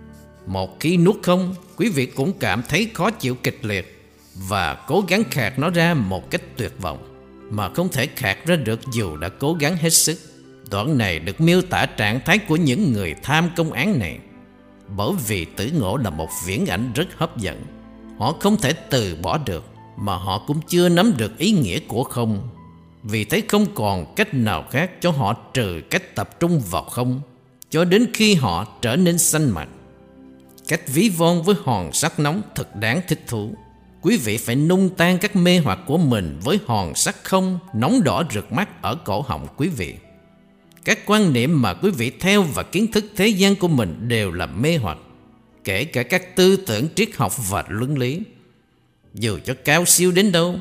Một 0.47 0.80
khi 0.80 0.97
nuốt 0.97 1.16
không, 1.22 1.55
quý 1.76 1.89
vị 1.89 2.07
cũng 2.07 2.32
cảm 2.39 2.62
thấy 2.68 2.91
khó 2.95 3.11
chịu 3.11 3.35
kịch 3.35 3.59
liệt 3.64 4.11
và 4.35 4.74
cố 4.74 5.05
gắng 5.09 5.22
khạc 5.30 5.59
nó 5.59 5.70
ra 5.70 5.95
một 5.95 6.30
cách 6.30 6.43
tuyệt 6.57 6.72
vọng 6.80 7.14
mà 7.51 7.68
không 7.68 7.89
thể 7.89 8.09
khạc 8.16 8.47
ra 8.47 8.57
được 8.57 8.80
dù 8.93 9.16
đã 9.16 9.28
cố 9.28 9.55
gắng 9.61 9.76
hết 9.76 9.91
sức. 9.91 10.18
Đoạn 10.71 10.99
này 10.99 11.19
được 11.19 11.41
miêu 11.41 11.62
tả 11.62 11.87
trạng 11.87 12.21
thái 12.25 12.39
của 12.39 12.57
những 12.57 12.93
người 12.93 13.15
tham 13.23 13.51
công 13.57 13.73
án 13.73 13.99
này. 13.99 14.19
Bởi 14.97 15.11
vì 15.27 15.45
tử 15.45 15.71
ngộ 15.79 15.97
là 15.97 16.11
một 16.11 16.29
viễn 16.47 16.67
ảnh 16.67 16.93
rất 16.95 17.09
hấp 17.17 17.37
dẫn. 17.37 17.62
Họ 18.19 18.35
không 18.41 18.57
thể 18.57 18.73
từ 18.73 19.17
bỏ 19.23 19.39
được, 19.39 19.65
mà 19.97 20.17
họ 20.17 20.45
cũng 20.47 20.61
chưa 20.69 20.89
nắm 20.89 21.12
được 21.17 21.39
ý 21.39 21.51
nghĩa 21.53 21.79
của 21.79 22.05
không. 22.05 22.49
Vì 23.03 23.25
thế 23.25 23.43
không 23.49 23.67
còn 23.75 24.15
cách 24.15 24.35
nào 24.35 24.65
khác 24.71 24.91
cho 25.01 25.11
họ 25.11 25.33
trừ 25.33 25.81
cách 25.91 26.15
tập 26.15 26.41
trung 26.41 26.62
vào 26.71 26.85
không, 26.85 27.21
cho 27.71 27.85
đến 27.85 28.07
khi 28.15 28.35
họ 28.35 28.67
trở 28.83 28.97
nên 28.97 29.19
xanh 29.19 29.51
mặt. 29.51 29.69
Cách 30.69 30.81
ví 30.87 31.09
von 31.09 31.43
với 31.43 31.55
hòn 31.65 31.93
sắt 31.93 32.19
nóng 32.19 32.43
thật 32.55 32.77
đáng 32.77 33.01
thích 33.09 33.25
thú. 33.27 33.55
Quý 34.03 34.17
vị 34.17 34.37
phải 34.37 34.57
nung 34.57 34.91
tan 34.91 35.19
các 35.19 35.37
mê 35.37 35.59
hoặc 35.59 35.79
của 35.87 35.99
mình 35.99 36.39
với 36.45 36.59
hòn 36.67 36.95
sắt 36.95 37.15
không 37.23 37.59
nóng 37.75 38.03
đỏ 38.05 38.23
rực 38.35 38.53
mắt 38.53 38.83
ở 38.83 38.95
cổ 39.05 39.21
họng 39.21 39.47
quý 39.57 39.69
vị. 39.69 39.95
Các 40.85 40.99
quan 41.07 41.32
niệm 41.32 41.62
mà 41.62 41.74
quý 41.74 41.91
vị 41.91 42.11
theo 42.20 42.43
và 42.43 42.62
kiến 42.62 42.93
thức 42.93 43.05
thế 43.16 43.26
gian 43.28 43.57
của 43.57 43.68
mình 43.68 44.09
đều 44.09 44.32
là 44.32 44.47
mê 44.47 44.76
hoặc, 44.76 44.99
kể 45.64 45.85
cả 45.85 46.03
các 46.03 46.37
tư 46.37 46.57
tưởng 46.57 46.89
triết 46.95 47.09
học 47.16 47.49
và 47.51 47.64
luân 47.68 47.99
lý. 47.99 48.20
Dù 49.14 49.39
cho 49.45 49.55
cao 49.64 49.85
siêu 49.85 50.12
đến 50.12 50.32
đâu, 50.32 50.59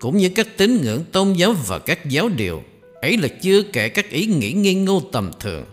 cũng 0.00 0.16
như 0.16 0.28
các 0.28 0.46
tín 0.56 0.80
ngưỡng 0.82 1.04
tôn 1.12 1.32
giáo 1.32 1.54
và 1.66 1.78
các 1.78 2.08
giáo 2.08 2.28
điều, 2.28 2.62
ấy 3.00 3.16
là 3.16 3.28
chưa 3.28 3.62
kể 3.62 3.88
các 3.88 4.10
ý 4.10 4.26
nghĩ 4.26 4.52
nghi 4.52 4.74
ngô 4.74 5.02
tầm 5.12 5.30
thường. 5.40 5.64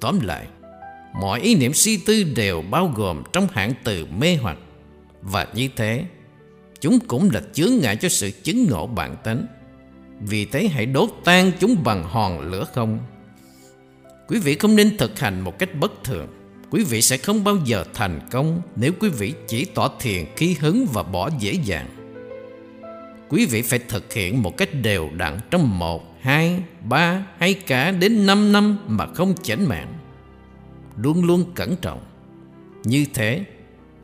Tóm 0.00 0.20
lại, 0.20 0.46
mọi 1.20 1.40
ý 1.40 1.54
niệm 1.54 1.72
suy 1.74 1.96
tư 1.96 2.22
đều 2.22 2.62
bao 2.62 2.92
gồm 2.96 3.22
trong 3.32 3.48
hạng 3.52 3.72
từ 3.84 4.06
mê 4.06 4.36
hoặc. 4.36 4.58
Và 5.22 5.46
như 5.54 5.68
thế, 5.76 6.04
chúng 6.80 6.98
cũng 7.00 7.30
là 7.30 7.42
chướng 7.52 7.72
ngại 7.82 7.96
cho 7.96 8.08
sự 8.08 8.30
chứng 8.42 8.66
ngộ 8.70 8.86
bản 8.86 9.16
tánh. 9.24 9.46
Vì 10.20 10.44
thế 10.44 10.68
hãy 10.68 10.86
đốt 10.86 11.10
tan 11.24 11.52
chúng 11.60 11.84
bằng 11.84 12.02
hòn 12.02 12.50
lửa 12.50 12.66
không. 12.74 12.98
Quý 14.28 14.38
vị 14.38 14.54
không 14.54 14.76
nên 14.76 14.96
thực 14.96 15.18
hành 15.18 15.40
một 15.40 15.58
cách 15.58 15.74
bất 15.80 16.04
thường. 16.04 16.28
Quý 16.70 16.84
vị 16.84 17.02
sẽ 17.02 17.16
không 17.16 17.44
bao 17.44 17.56
giờ 17.64 17.84
thành 17.94 18.20
công 18.30 18.62
nếu 18.76 18.92
quý 19.00 19.08
vị 19.08 19.34
chỉ 19.48 19.64
tỏ 19.64 19.90
thiền 20.00 20.24
khi 20.36 20.56
hứng 20.60 20.86
và 20.92 21.02
bỏ 21.02 21.30
dễ 21.38 21.52
dàng. 21.52 21.88
Quý 23.28 23.46
vị 23.46 23.62
phải 23.62 23.78
thực 23.78 24.12
hiện 24.12 24.42
một 24.42 24.56
cách 24.56 24.68
đều 24.82 25.10
đặn 25.16 25.38
trong 25.50 25.78
một, 25.78 26.16
hai, 26.20 26.62
ba 26.82 27.26
hay 27.38 27.54
cả 27.54 27.90
đến 27.90 28.26
năm 28.26 28.52
năm 28.52 28.78
mà 28.86 29.06
không 29.06 29.34
chảnh 29.42 29.68
mạng. 29.68 29.92
Luôn 30.96 31.24
luôn 31.24 31.44
cẩn 31.54 31.76
trọng. 31.76 32.00
Như 32.84 33.06
thế, 33.14 33.44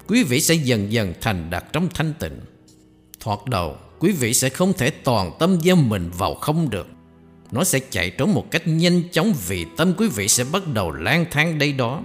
quý 0.06 0.24
vị 0.24 0.40
sẽ 0.40 0.54
dần 0.54 0.92
dần 0.92 1.14
thành 1.20 1.50
đạt 1.50 1.64
trong 1.72 1.88
thanh 1.94 2.12
tịnh. 2.18 2.40
Thoạt 3.20 3.38
đầu, 3.46 3.76
quý 3.98 4.12
vị 4.12 4.34
sẽ 4.34 4.48
không 4.48 4.72
thể 4.72 4.90
toàn 4.90 5.30
tâm 5.38 5.60
gieo 5.60 5.76
mình 5.76 6.10
vào 6.18 6.34
không 6.34 6.70
được. 6.70 6.86
Nó 7.52 7.64
sẽ 7.64 7.80
chạy 7.90 8.10
trốn 8.10 8.34
một 8.34 8.50
cách 8.50 8.62
nhanh 8.66 9.02
chóng 9.12 9.34
vì 9.48 9.66
tâm 9.76 9.92
quý 9.96 10.08
vị 10.08 10.28
sẽ 10.28 10.44
bắt 10.52 10.62
đầu 10.74 10.90
lang 10.90 11.24
thang 11.30 11.58
đây 11.58 11.72
đó. 11.72 12.02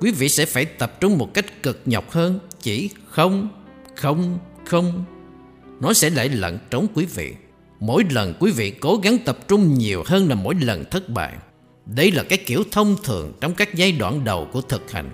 Quý 0.00 0.12
vị 0.12 0.28
sẽ 0.28 0.46
phải 0.46 0.64
tập 0.64 1.00
trung 1.00 1.18
một 1.18 1.34
cách 1.34 1.62
cực 1.62 1.82
nhọc 1.86 2.10
hơn, 2.10 2.38
chỉ 2.60 2.90
không, 3.10 3.48
không, 3.96 4.38
không. 4.66 5.04
Nó 5.80 5.92
sẽ 5.92 6.10
lại 6.10 6.28
lận 6.28 6.58
trốn 6.70 6.86
quý 6.94 7.06
vị. 7.14 7.32
Mỗi 7.80 8.04
lần 8.10 8.34
quý 8.40 8.50
vị 8.50 8.70
cố 8.70 8.96
gắng 8.96 9.18
tập 9.24 9.48
trung 9.48 9.74
nhiều 9.74 10.02
hơn 10.06 10.28
là 10.28 10.34
mỗi 10.34 10.54
lần 10.54 10.84
thất 10.90 11.08
bại. 11.08 11.32
Đây 11.86 12.12
là 12.12 12.22
cái 12.22 12.38
kiểu 12.46 12.64
thông 12.70 12.96
thường 13.04 13.32
trong 13.40 13.54
các 13.54 13.74
giai 13.74 13.92
đoạn 13.92 14.24
đầu 14.24 14.48
của 14.52 14.60
thực 14.60 14.90
hành. 14.90 15.10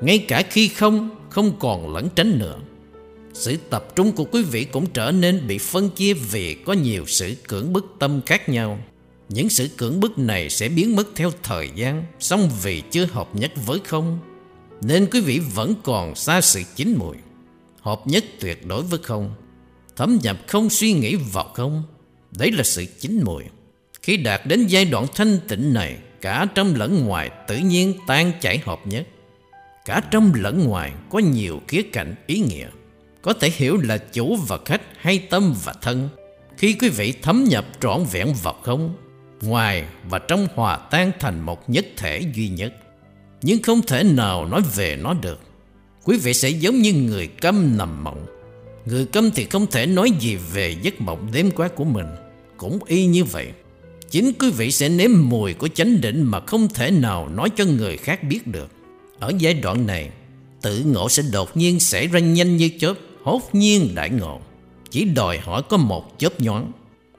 Ngay 0.00 0.18
cả 0.18 0.42
khi 0.50 0.68
không, 0.68 1.10
không 1.30 1.58
còn 1.58 1.94
lẫn 1.94 2.08
tránh 2.14 2.38
nữa. 2.38 2.58
Sự 3.32 3.56
tập 3.70 3.96
trung 3.96 4.12
của 4.12 4.24
quý 4.24 4.42
vị 4.42 4.64
cũng 4.64 4.86
trở 4.86 5.12
nên 5.12 5.46
bị 5.46 5.58
phân 5.58 5.90
chia 5.90 6.14
vì 6.14 6.54
có 6.54 6.72
nhiều 6.72 7.04
sự 7.06 7.34
cưỡng 7.48 7.72
bức 7.72 7.86
tâm 7.98 8.20
khác 8.26 8.48
nhau. 8.48 8.78
Những 9.28 9.48
sự 9.48 9.68
cưỡng 9.76 10.00
bức 10.00 10.18
này 10.18 10.50
sẽ 10.50 10.68
biến 10.68 10.96
mất 10.96 11.08
theo 11.16 11.30
thời 11.42 11.70
gian, 11.74 12.04
song 12.18 12.50
vì 12.62 12.82
chưa 12.90 13.06
hợp 13.06 13.28
nhất 13.34 13.52
với 13.66 13.78
không, 13.84 14.18
nên 14.82 15.08
quý 15.10 15.20
vị 15.20 15.38
vẫn 15.54 15.74
còn 15.82 16.14
xa 16.14 16.40
sự 16.40 16.62
chín 16.76 16.96
mùi. 16.98 17.16
Hợp 17.80 18.06
nhất 18.06 18.24
tuyệt 18.40 18.66
đối 18.66 18.82
với 18.82 18.98
không, 19.02 19.34
thấm 19.96 20.18
nhập 20.22 20.36
không 20.46 20.70
suy 20.70 20.92
nghĩ 20.92 21.14
vào 21.14 21.50
không, 21.54 21.82
đấy 22.30 22.52
là 22.52 22.64
sự 22.64 22.86
chín 23.00 23.22
mùi. 23.24 23.44
Khi 24.02 24.16
đạt 24.16 24.46
đến 24.46 24.66
giai 24.66 24.84
đoạn 24.84 25.06
thanh 25.14 25.38
tịnh 25.48 25.74
này, 25.74 25.98
cả 26.20 26.46
trong 26.54 26.74
lẫn 26.74 27.04
ngoài 27.04 27.30
tự 27.48 27.56
nhiên 27.56 27.94
tan 28.06 28.32
chảy 28.40 28.58
hợp 28.58 28.80
nhất. 28.86 29.06
Cả 29.84 30.02
trong 30.10 30.32
lẫn 30.34 30.64
ngoài 30.64 30.92
có 31.10 31.18
nhiều 31.18 31.60
khía 31.68 31.82
cạnh 31.82 32.14
ý 32.26 32.40
nghĩa 32.40 32.68
có 33.22 33.32
thể 33.32 33.50
hiểu 33.54 33.76
là 33.76 33.98
chủ 33.98 34.36
và 34.36 34.58
khách 34.64 34.82
hay 34.96 35.18
tâm 35.18 35.54
và 35.64 35.72
thân 35.82 36.08
khi 36.56 36.72
quý 36.72 36.88
vị 36.88 37.14
thấm 37.22 37.44
nhập 37.44 37.66
trọn 37.80 38.04
vẹn 38.12 38.34
vào 38.42 38.54
không 38.62 38.94
ngoài 39.42 39.84
và 40.10 40.18
trong 40.18 40.46
hòa 40.54 40.76
tan 40.76 41.12
thành 41.20 41.40
một 41.40 41.70
nhất 41.70 41.86
thể 41.96 42.22
duy 42.34 42.48
nhất, 42.48 42.74
nhưng 43.42 43.62
không 43.62 43.82
thể 43.82 44.02
nào 44.02 44.46
nói 44.46 44.62
về 44.74 44.96
nó 44.96 45.14
được. 45.14 45.40
Quý 46.04 46.18
vị 46.18 46.34
sẽ 46.34 46.48
giống 46.48 46.78
như 46.78 46.92
người 46.92 47.26
câm 47.26 47.78
nằm 47.78 48.04
mộng. 48.04 48.26
Người 48.84 49.06
câm 49.06 49.30
thì 49.30 49.44
không 49.44 49.66
thể 49.66 49.86
nói 49.86 50.10
gì 50.20 50.36
về 50.36 50.76
giấc 50.82 51.00
mộng 51.00 51.28
đêm 51.32 51.50
qua 51.50 51.68
của 51.68 51.84
mình. 51.84 52.06
Cũng 52.56 52.78
y 52.86 53.06
như 53.06 53.24
vậy, 53.24 53.46
chính 54.10 54.32
quý 54.38 54.50
vị 54.50 54.70
sẽ 54.70 54.88
nếm 54.88 55.10
mùi 55.22 55.54
của 55.54 55.68
chánh 55.68 56.00
định 56.00 56.22
mà 56.22 56.40
không 56.40 56.68
thể 56.68 56.90
nào 56.90 57.28
nói 57.28 57.50
cho 57.56 57.64
người 57.64 57.96
khác 57.96 58.24
biết 58.24 58.46
được. 58.46 58.68
Ở 59.18 59.32
giai 59.38 59.54
đoạn 59.54 59.86
này, 59.86 60.10
Tự 60.62 60.84
ngộ 60.86 61.08
sẽ 61.08 61.22
đột 61.32 61.56
nhiên 61.56 61.80
xảy 61.80 62.06
ra 62.06 62.20
nhanh 62.20 62.56
như 62.56 62.70
chớp, 62.78 62.94
Hốt 63.22 63.42
nhiên 63.52 63.94
đại 63.94 64.10
ngộ. 64.10 64.40
Chỉ 64.90 65.04
đòi 65.04 65.38
hỏi 65.38 65.62
có 65.68 65.76
một 65.76 66.18
chớp 66.18 66.40
nhoáng, 66.40 66.72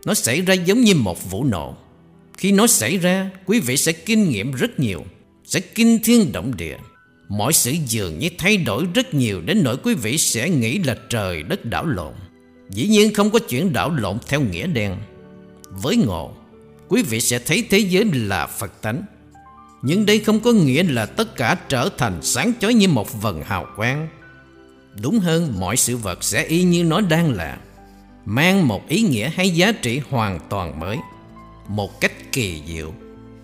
Nó 0.06 0.14
xảy 0.14 0.42
ra 0.42 0.54
giống 0.54 0.82
như 0.82 0.96
một 0.96 1.32
vụ 1.32 1.44
nổ. 1.44 1.76
Khi 2.40 2.52
nó 2.52 2.68
xảy 2.68 2.98
ra, 2.98 3.30
Quý 3.46 3.60
vị 3.60 3.78
sẽ 3.78 3.92
kinh 3.92 4.30
nghiệm 4.30 4.52
rất 4.52 4.80
nhiều, 4.80 5.06
Sẽ 5.46 5.60
kinh 5.60 6.00
thiên 6.04 6.32
động 6.32 6.58
địa. 6.58 6.78
Mọi 7.30 7.54
sự 7.54 7.74
dường 7.88 8.20
như 8.20 8.30
thay 8.38 8.58
đổi 8.58 8.86
rất 8.94 9.14
nhiều 9.14 9.42
Đến 9.42 9.64
nỗi 9.64 9.78
quý 9.84 9.94
vị 9.94 10.18
sẽ 10.18 10.50
nghĩ 10.50 10.80
là 10.80 10.98
trời 11.10 11.44
đất 11.44 11.66
đảo 11.66 11.86
lộn. 11.86 12.14
Dĩ 12.70 12.88
nhiên 12.88 13.14
không 13.14 13.30
có 13.30 13.40
chuyện 13.40 13.74
đảo 13.74 13.92
lộn 13.98 14.18
theo 14.28 14.42
nghĩa 14.42 14.68
đen. 14.68 14.98
Với 15.70 15.96
ngộ, 15.96 16.32
Quý 16.88 17.04
vị 17.04 17.22
sẽ 17.22 17.40
thấy 17.40 17.64
thế 17.70 17.78
giới 17.80 18.06
là 18.14 18.48
Phật 18.48 18.82
tánh. 18.82 19.04
Nhưng 19.82 20.06
đây 20.06 20.20
không 20.20 20.40
có 20.40 20.52
nghĩa 20.52 20.84
là 20.84 21.06
tất 21.06 21.36
cả 21.36 21.58
trở 21.70 21.90
thành 21.98 22.20
sáng 22.22 22.54
chói 22.60 22.74
như 22.74 22.88
một 22.88 23.22
vần 23.22 23.42
hào 23.44 23.66
quang. 23.76 24.08
Đúng 25.02 25.20
hơn, 25.20 25.54
mọi 25.60 25.78
sự 25.78 25.98
vật 25.98 26.24
sẽ 26.24 26.44
y 26.44 26.64
như 26.64 26.84
nó 26.84 27.02
đang 27.02 27.34
là, 27.34 27.58
Mang 28.26 28.68
một 28.68 28.88
ý 28.88 29.02
nghĩa 29.02 29.30
hay 29.30 29.50
giá 29.50 29.72
trị 29.72 30.02
hoàn 30.10 30.40
toàn 30.50 30.80
mới. 30.80 30.98
Một 31.70 32.02
cách 32.02 32.12
kỳ 32.32 32.62
diệu. 32.68 32.94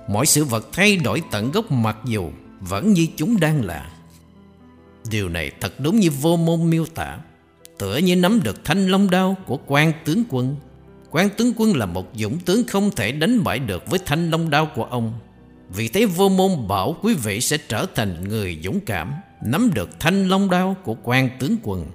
Mọi 0.10 0.26
sự 0.26 0.44
vật 0.46 0.68
thay 0.74 0.98
đổi 0.98 1.22
tận 1.32 1.52
gốc 1.52 1.72
mặc 1.72 1.98
dù 2.06 2.32
Vẫn 2.60 2.94
như 2.94 3.08
chúng 3.16 3.40
đang 3.40 3.66
là. 3.66 3.92
Điều 5.10 5.30
này 5.30 5.52
thật 5.62 5.80
đúng 5.80 6.00
như 6.00 6.10
vô 6.22 6.38
môn 6.38 6.70
miêu 6.70 6.86
tả. 6.86 7.20
Tựa 7.80 7.98
như 7.98 8.16
nắm 8.16 8.40
được 8.44 8.66
thanh 8.66 8.88
long 8.88 9.10
đao 9.10 9.38
của 9.46 9.60
quan 9.66 9.92
tướng 10.06 10.24
quân. 10.30 10.56
Quan 11.12 11.30
tướng 11.30 11.54
quân 11.58 11.76
là 11.76 11.86
một 11.86 12.12
dũng 12.16 12.40
tướng 12.40 12.64
không 12.68 12.92
thể 12.96 13.12
đánh 13.12 13.44
bại 13.44 13.60
được 13.60 13.88
với 13.88 14.00
thanh 14.06 14.30
long 14.30 14.50
đao 14.50 14.66
của 14.76 14.84
ông. 14.84 15.14
Vì 15.70 15.88
thế 15.88 16.06
vô 16.06 16.30
môn 16.30 16.68
bảo 16.68 16.96
quý 17.02 17.14
vị 17.14 17.42
sẽ 17.42 17.58
trở 17.68 17.86
thành 17.96 18.30
người 18.30 18.60
dũng 18.64 18.80
cảm, 18.80 19.14
Nắm 19.46 19.74
được 19.74 20.00
thanh 20.00 20.28
long 20.28 20.50
đao 20.50 20.76
của 20.84 20.96
quan 21.04 21.30
tướng 21.40 21.56
quân. 21.64 21.86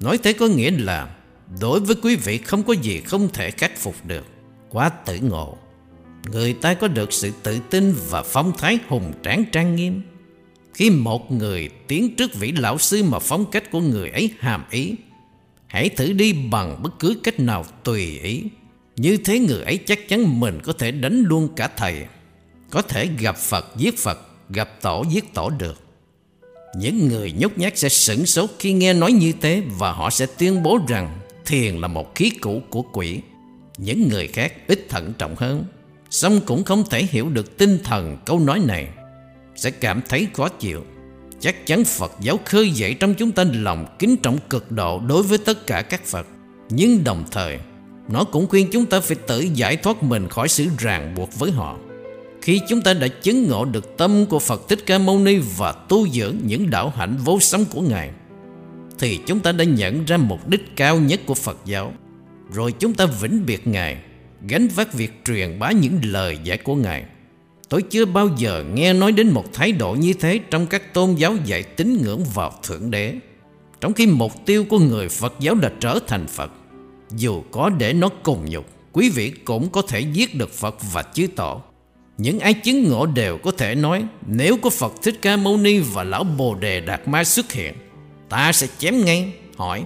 Nói 0.00 0.18
thế 0.18 0.32
có 0.32 0.46
nghĩa 0.46 0.70
là 0.70 1.16
Đối 1.60 1.80
với 1.80 1.96
quý 2.02 2.16
vị 2.16 2.38
không 2.38 2.62
có 2.62 2.72
gì 2.72 3.00
không 3.00 3.28
thể 3.32 3.50
khắc 3.50 3.78
phục 3.78 3.94
được. 4.06 4.26
Quá 4.70 4.88
tử 4.88 5.18
ngộ. 5.22 5.56
Người 6.32 6.52
ta 6.52 6.74
có 6.74 6.88
được 6.88 7.12
sự 7.12 7.32
tự 7.42 7.58
tin 7.70 7.94
và 8.10 8.22
phong 8.22 8.52
thái 8.58 8.78
hùng 8.88 9.12
tráng 9.22 9.44
trang 9.52 9.76
nghiêm. 9.76 10.02
Khi 10.74 10.90
một 10.90 11.32
người 11.32 11.70
tiến 11.86 12.16
trước 12.16 12.34
vị 12.34 12.52
lão 12.52 12.78
sư 12.78 13.02
mà 13.02 13.18
phong 13.18 13.50
cách 13.50 13.70
của 13.70 13.80
người 13.80 14.10
ấy 14.10 14.30
hàm 14.38 14.64
ý, 14.70 14.94
Hãy 15.66 15.88
thử 15.88 16.12
đi 16.12 16.32
bằng 16.32 16.82
bất 16.82 16.98
cứ 16.98 17.20
cách 17.22 17.40
nào 17.40 17.64
tùy 17.84 18.18
ý. 18.18 18.42
Như 18.96 19.16
thế 19.16 19.38
người 19.38 19.62
ấy 19.62 19.78
chắc 19.86 20.08
chắn 20.08 20.40
mình 20.40 20.60
có 20.64 20.72
thể 20.72 20.90
đánh 20.90 21.24
luôn 21.26 21.48
cả 21.56 21.68
thầy, 21.76 22.04
Có 22.70 22.82
thể 22.82 23.08
gặp 23.18 23.36
Phật, 23.36 23.66
giết 23.76 23.98
Phật, 23.98 24.18
Gặp 24.48 24.82
tổ, 24.82 25.04
giết 25.10 25.34
tổ 25.34 25.50
được. 25.50 25.80
Những 26.76 27.08
người 27.08 27.32
nhút 27.38 27.58
nhát 27.58 27.78
sẽ 27.78 27.88
sửng 27.88 28.26
sốt 28.26 28.50
khi 28.58 28.72
nghe 28.72 28.92
nói 28.92 29.12
như 29.12 29.32
thế 29.40 29.62
Và 29.78 29.92
họ 29.92 30.10
sẽ 30.10 30.26
tuyên 30.38 30.62
bố 30.62 30.78
rằng 30.88 31.18
Thiền 31.46 31.76
là 31.76 31.88
một 31.88 32.14
khí 32.14 32.30
cũ 32.40 32.62
của 32.70 32.82
quỷ. 32.82 33.20
Những 33.78 34.08
người 34.08 34.26
khác 34.26 34.52
ít 34.68 34.86
thận 34.88 35.12
trọng 35.18 35.36
hơn 35.36 35.64
Xong 36.10 36.40
cũng 36.46 36.64
không 36.64 36.84
thể 36.90 37.02
hiểu 37.10 37.28
được 37.28 37.58
tinh 37.58 37.78
thần 37.84 38.16
câu 38.26 38.38
nói 38.38 38.60
này. 38.66 38.88
Sẽ 39.56 39.70
cảm 39.70 40.00
thấy 40.08 40.28
khó 40.34 40.48
chịu. 40.48 40.84
Chắc 41.40 41.66
chắn 41.66 41.84
Phật 41.84 42.12
giáo 42.20 42.38
khơi 42.44 42.70
dậy 42.70 42.94
trong 42.94 43.14
chúng 43.14 43.32
ta 43.32 43.44
lòng 43.52 43.96
kính 43.98 44.16
trọng 44.16 44.38
cực 44.50 44.72
độ 44.72 45.00
đối 45.00 45.22
với 45.22 45.38
tất 45.38 45.66
cả 45.66 45.82
các 45.82 46.04
Phật. 46.04 46.26
Nhưng 46.70 47.04
đồng 47.04 47.24
thời, 47.30 47.58
Nó 48.08 48.24
cũng 48.24 48.46
khuyên 48.46 48.68
chúng 48.72 48.86
ta 48.86 49.00
phải 49.00 49.16
tự 49.26 49.40
giải 49.54 49.76
thoát 49.76 50.02
mình 50.02 50.28
khỏi 50.28 50.48
sự 50.48 50.66
ràng 50.78 51.14
buộc 51.14 51.38
với 51.38 51.50
họ. 51.50 51.76
Khi 52.42 52.60
chúng 52.68 52.80
ta 52.80 52.94
đã 52.94 53.08
chứng 53.08 53.48
ngộ 53.48 53.64
được 53.64 53.96
tâm 53.96 54.26
của 54.26 54.38
Phật 54.38 54.68
Thích 54.68 54.78
Ca 54.86 54.98
Mâu 54.98 55.18
Ni 55.18 55.38
Và 55.56 55.72
tu 55.72 56.08
dưỡng 56.08 56.36
những 56.44 56.70
đạo 56.70 56.92
hạnh 56.96 57.16
vô 57.24 57.40
sống 57.40 57.64
của 57.70 57.80
Ngài, 57.80 58.10
Thì 58.98 59.18
chúng 59.26 59.40
ta 59.40 59.52
đã 59.52 59.64
nhận 59.64 60.04
ra 60.04 60.16
mục 60.16 60.48
đích 60.48 60.76
cao 60.76 61.00
nhất 61.00 61.20
của 61.26 61.34
Phật 61.34 61.58
giáo. 61.64 61.92
Rồi 62.52 62.72
chúng 62.72 62.94
ta 62.94 63.06
vĩnh 63.06 63.46
biệt 63.46 63.66
Ngài 63.66 63.96
Gánh 64.48 64.68
vác 64.68 64.92
việc 64.92 65.24
truyền 65.24 65.58
bá 65.58 65.70
những 65.70 66.00
lời 66.02 66.38
dạy 66.44 66.58
của 66.58 66.74
Ngài 66.74 67.04
Tôi 67.68 67.82
chưa 67.82 68.04
bao 68.04 68.28
giờ 68.36 68.64
nghe 68.74 68.92
nói 68.92 69.12
đến 69.12 69.28
một 69.28 69.52
thái 69.52 69.72
độ 69.72 69.94
như 69.94 70.12
thế 70.12 70.40
trong 70.50 70.66
các 70.66 70.94
tôn 70.94 71.14
giáo 71.14 71.36
dạy 71.44 71.62
tín 71.62 72.02
ngưỡng 72.02 72.24
vào 72.34 72.52
Thượng 72.62 72.90
Đế. 72.90 73.14
Trong 73.80 73.92
khi 73.92 74.06
mục 74.06 74.32
tiêu 74.46 74.64
của 74.64 74.78
người 74.78 75.08
Phật 75.08 75.34
giáo 75.40 75.54
là 75.62 75.72
trở 75.80 75.98
thành 76.06 76.26
Phật, 76.26 76.52
dù 77.16 77.42
có 77.50 77.70
để 77.78 77.92
nó 77.92 78.08
cùng 78.08 78.50
nhục, 78.50 78.66
quý 78.92 79.10
vị 79.10 79.30
cũng 79.44 79.68
có 79.70 79.82
thể 79.82 80.00
giết 80.00 80.34
được 80.34 80.52
Phật 80.52 80.76
và 80.92 81.02
chư 81.02 81.26
tổ. 81.26 81.62
Những 82.18 82.40
ai 82.40 82.54
chứng 82.54 82.88
ngộ 82.88 83.06
đều 83.06 83.38
có 83.38 83.50
thể 83.50 83.74
nói 83.74 84.04
nếu 84.26 84.56
có 84.56 84.70
Phật 84.70 84.92
Thích 85.02 85.18
Ca 85.22 85.36
Mâu 85.36 85.56
Ni 85.56 85.78
và 85.78 86.04
Lão 86.04 86.24
Bồ 86.24 86.54
Đề 86.54 86.80
Đạt 86.80 87.08
Ma 87.08 87.24
xuất 87.24 87.52
hiện, 87.52 87.74
ta 88.28 88.52
sẽ 88.52 88.66
chém 88.78 89.04
ngay. 89.04 89.32
Hỏi, 89.56 89.84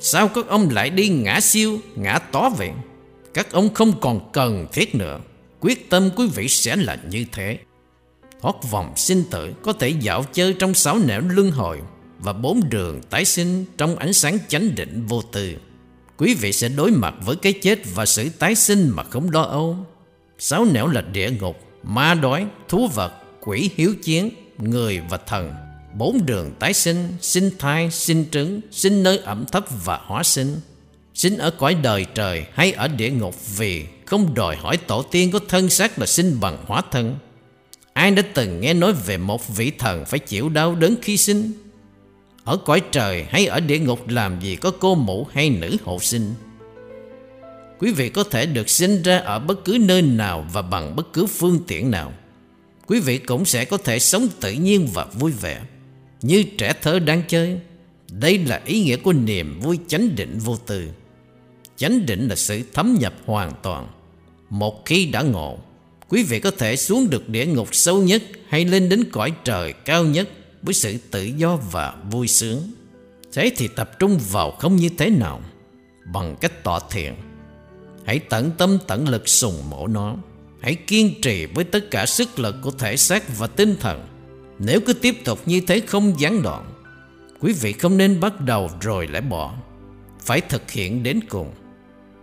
sao 0.00 0.28
các 0.28 0.46
ông 0.48 0.68
lại 0.70 0.90
đi 0.90 1.08
ngã 1.08 1.40
siêu, 1.40 1.78
ngã 1.96 2.18
tó 2.18 2.50
vậy? 2.58 2.70
Các 3.34 3.52
ông 3.52 3.74
không 3.74 4.00
còn 4.00 4.32
cần 4.32 4.66
thiết 4.72 4.94
nữa. 4.94 5.20
Quyết 5.60 5.90
tâm 5.90 6.10
quý 6.16 6.26
vị 6.34 6.48
sẽ 6.48 6.76
là 6.76 6.98
như 7.10 7.24
thế 7.32 7.58
Thoát 8.42 8.54
vòng 8.70 8.92
sinh 8.96 9.24
tử 9.30 9.52
Có 9.62 9.72
thể 9.72 9.88
dạo 9.88 10.24
chơi 10.32 10.52
trong 10.52 10.74
sáu 10.74 10.98
nẻo 10.98 11.20
luân 11.28 11.50
hồi 11.50 11.80
Và 12.18 12.32
bốn 12.32 12.60
đường 12.70 13.00
tái 13.10 13.24
sinh 13.24 13.64
Trong 13.78 13.96
ánh 13.96 14.12
sáng 14.12 14.38
chánh 14.48 14.74
định 14.74 15.06
vô 15.06 15.22
tư 15.32 15.56
Quý 16.16 16.34
vị 16.34 16.52
sẽ 16.52 16.68
đối 16.68 16.90
mặt 16.90 17.14
với 17.24 17.36
cái 17.36 17.52
chết 17.52 17.78
Và 17.94 18.06
sự 18.06 18.28
tái 18.38 18.54
sinh 18.54 18.88
mà 18.88 19.02
không 19.02 19.30
lo 19.30 19.42
âu 19.42 19.76
Sáu 20.38 20.64
nẻo 20.64 20.86
là 20.88 21.00
địa 21.00 21.30
ngục 21.30 21.56
Ma 21.82 22.14
đói, 22.14 22.46
thú 22.68 22.88
vật, 22.94 23.12
quỷ 23.40 23.70
hiếu 23.76 23.94
chiến 24.02 24.30
Người 24.58 25.00
và 25.10 25.16
thần 25.16 25.54
Bốn 25.98 26.26
đường 26.26 26.52
tái 26.58 26.74
sinh, 26.74 27.08
sinh 27.20 27.50
thai, 27.58 27.90
sinh 27.90 28.24
trứng 28.30 28.60
Sinh 28.70 29.02
nơi 29.02 29.18
ẩm 29.18 29.44
thấp 29.52 29.64
và 29.84 30.00
hóa 30.02 30.22
sinh. 30.22 30.60
Sinh 31.14 31.38
ở 31.38 31.50
cõi 31.50 31.74
đời 31.74 32.06
trời 32.14 32.44
hay 32.52 32.72
ở 32.72 32.88
địa 32.88 33.10
ngục 33.10 33.34
Vì 33.56 33.84
không 34.06 34.34
đòi 34.34 34.56
hỏi 34.56 34.76
tổ 34.76 35.02
tiên 35.02 35.30
có 35.30 35.40
thân 35.48 35.70
xác 35.70 35.98
là 35.98 36.06
sinh 36.06 36.40
bằng 36.40 36.64
hóa 36.66 36.82
thân. 36.90 37.16
Ai 37.92 38.10
đã 38.10 38.22
từng 38.34 38.60
nghe 38.60 38.74
nói 38.74 38.92
về 38.92 39.16
một 39.16 39.48
vị 39.56 39.70
thần 39.78 40.04
phải 40.04 40.18
chịu 40.18 40.48
đau 40.48 40.74
đớn 40.74 40.96
khi 41.02 41.16
sinh? 41.16 41.52
Ở 42.44 42.56
cõi 42.56 42.82
trời 42.92 43.26
hay 43.28 43.46
ở 43.46 43.60
địa 43.60 43.78
ngục 43.78 44.08
làm 44.08 44.40
gì 44.40 44.56
có 44.56 44.70
cô 44.80 44.94
mụ 44.94 45.26
hay 45.32 45.50
nữ 45.50 45.76
hộ 45.84 45.98
sinh? 46.00 46.34
Quý 47.78 47.92
vị 47.92 48.08
có 48.08 48.24
thể 48.24 48.46
được 48.46 48.70
sinh 48.70 49.02
ra 49.02 49.18
ở 49.18 49.38
bất 49.38 49.64
cứ 49.64 49.78
nơi 49.80 50.02
nào 50.02 50.46
và 50.52 50.62
bằng 50.62 50.96
bất 50.96 51.12
cứ 51.12 51.26
phương 51.26 51.60
tiện 51.66 51.90
nào. 51.90 52.12
Quý 52.86 53.00
vị 53.00 53.18
cũng 53.18 53.44
sẽ 53.44 53.64
có 53.64 53.76
thể 53.76 53.98
sống 53.98 54.28
tự 54.40 54.52
nhiên 54.52 54.88
và 54.94 55.04
vui 55.04 55.32
vẻ. 55.32 55.60
Như 56.22 56.44
trẻ 56.58 56.72
thơ 56.82 56.98
đang 56.98 57.22
chơi, 57.28 57.58
Đây 58.12 58.38
là 58.38 58.60
ý 58.64 58.82
nghĩa 58.82 58.96
của 58.96 59.12
niềm 59.12 59.60
vui 59.60 59.78
chánh 59.88 60.16
định 60.16 60.38
vô 60.38 60.56
tư. 60.56 60.88
Chánh 61.76 62.06
định 62.06 62.28
là 62.28 62.36
sự 62.36 62.62
thấm 62.72 62.96
nhập 63.00 63.14
hoàn 63.26 63.52
toàn. 63.62 63.88
Một 64.50 64.86
khi 64.86 65.06
đã 65.06 65.22
ngộ, 65.22 65.58
Quý 66.08 66.22
vị 66.22 66.40
có 66.40 66.50
thể 66.50 66.76
xuống 66.76 67.10
được 67.10 67.28
địa 67.28 67.46
ngục 67.46 67.68
sâu 67.72 68.02
nhất 68.02 68.22
Hay 68.48 68.64
lên 68.64 68.88
đến 68.88 69.04
cõi 69.12 69.32
trời 69.44 69.72
cao 69.72 70.04
nhất 70.04 70.28
Với 70.62 70.74
sự 70.74 70.96
tự 71.10 71.22
do 71.22 71.56
và 71.56 71.96
vui 72.10 72.28
sướng. 72.28 72.72
Thế 73.32 73.52
thì 73.56 73.68
tập 73.68 73.98
trung 73.98 74.18
vào 74.30 74.50
không 74.50 74.76
như 74.76 74.88
thế 74.98 75.10
nào, 75.10 75.40
Bằng 76.12 76.36
cách 76.40 76.64
tỏ 76.64 76.80
thiện. 76.90 77.14
Hãy 78.04 78.18
tận 78.18 78.50
tâm 78.58 78.78
tận 78.86 79.08
lực 79.08 79.28
sùng 79.28 79.70
mổ 79.70 79.86
nó. 79.86 80.16
Hãy 80.60 80.74
kiên 80.74 81.20
trì 81.22 81.46
với 81.46 81.64
tất 81.64 81.90
cả 81.90 82.06
sức 82.06 82.38
lực 82.38 82.56
của 82.62 82.70
thể 82.70 82.96
xác 82.96 83.38
và 83.38 83.46
tinh 83.46 83.76
thần. 83.80 84.09
Nếu 84.64 84.80
cứ 84.80 84.92
tiếp 84.92 85.24
tục 85.24 85.38
như 85.46 85.60
thế 85.66 85.80
không 85.80 86.20
gián 86.20 86.42
đoạn, 86.42 86.70
Quý 87.40 87.52
vị 87.52 87.72
không 87.72 87.96
nên 87.96 88.20
bắt 88.20 88.40
đầu 88.40 88.70
rồi 88.80 89.06
lại 89.06 89.22
bỏ. 89.22 89.54
Phải 90.20 90.40
thực 90.40 90.70
hiện 90.70 91.02
đến 91.02 91.20
cùng. 91.28 91.50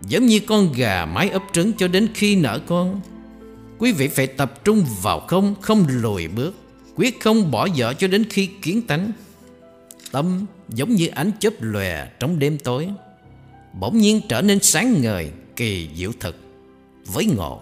Giống 0.01 0.25
như 0.25 0.39
con 0.39 0.73
gà 0.73 1.05
mái 1.05 1.29
ấp 1.29 1.43
trứng 1.51 1.73
cho 1.73 1.87
đến 1.87 2.07
khi 2.13 2.35
nở 2.35 2.59
con. 2.67 3.01
Quý 3.77 3.91
vị 3.91 4.07
phải 4.07 4.27
tập 4.27 4.63
trung 4.63 4.85
vào 5.01 5.19
không 5.19 5.55
Không 5.61 5.85
lùi 5.89 6.27
bước. 6.27 6.55
Quyết 6.95 7.19
không 7.19 7.51
bỏ 7.51 7.65
dở 7.65 7.93
cho 7.93 8.07
đến 8.07 8.23
khi 8.29 8.49
kiến 8.61 8.81
tánh. 8.81 9.11
Tâm 10.11 10.45
giống 10.69 10.95
như 10.95 11.07
ánh 11.07 11.31
chớp 11.39 11.53
lòe 11.59 12.07
trong 12.19 12.39
đêm 12.39 12.57
tối. 12.57 12.89
Bỗng 13.79 13.97
nhiên 13.97 14.21
trở 14.29 14.41
nên 14.41 14.59
sáng 14.59 15.01
ngời, 15.01 15.31
Kỳ 15.55 15.89
diệu 15.95 16.11
thực 16.19 16.35
Với 17.05 17.25
ngộ, 17.25 17.61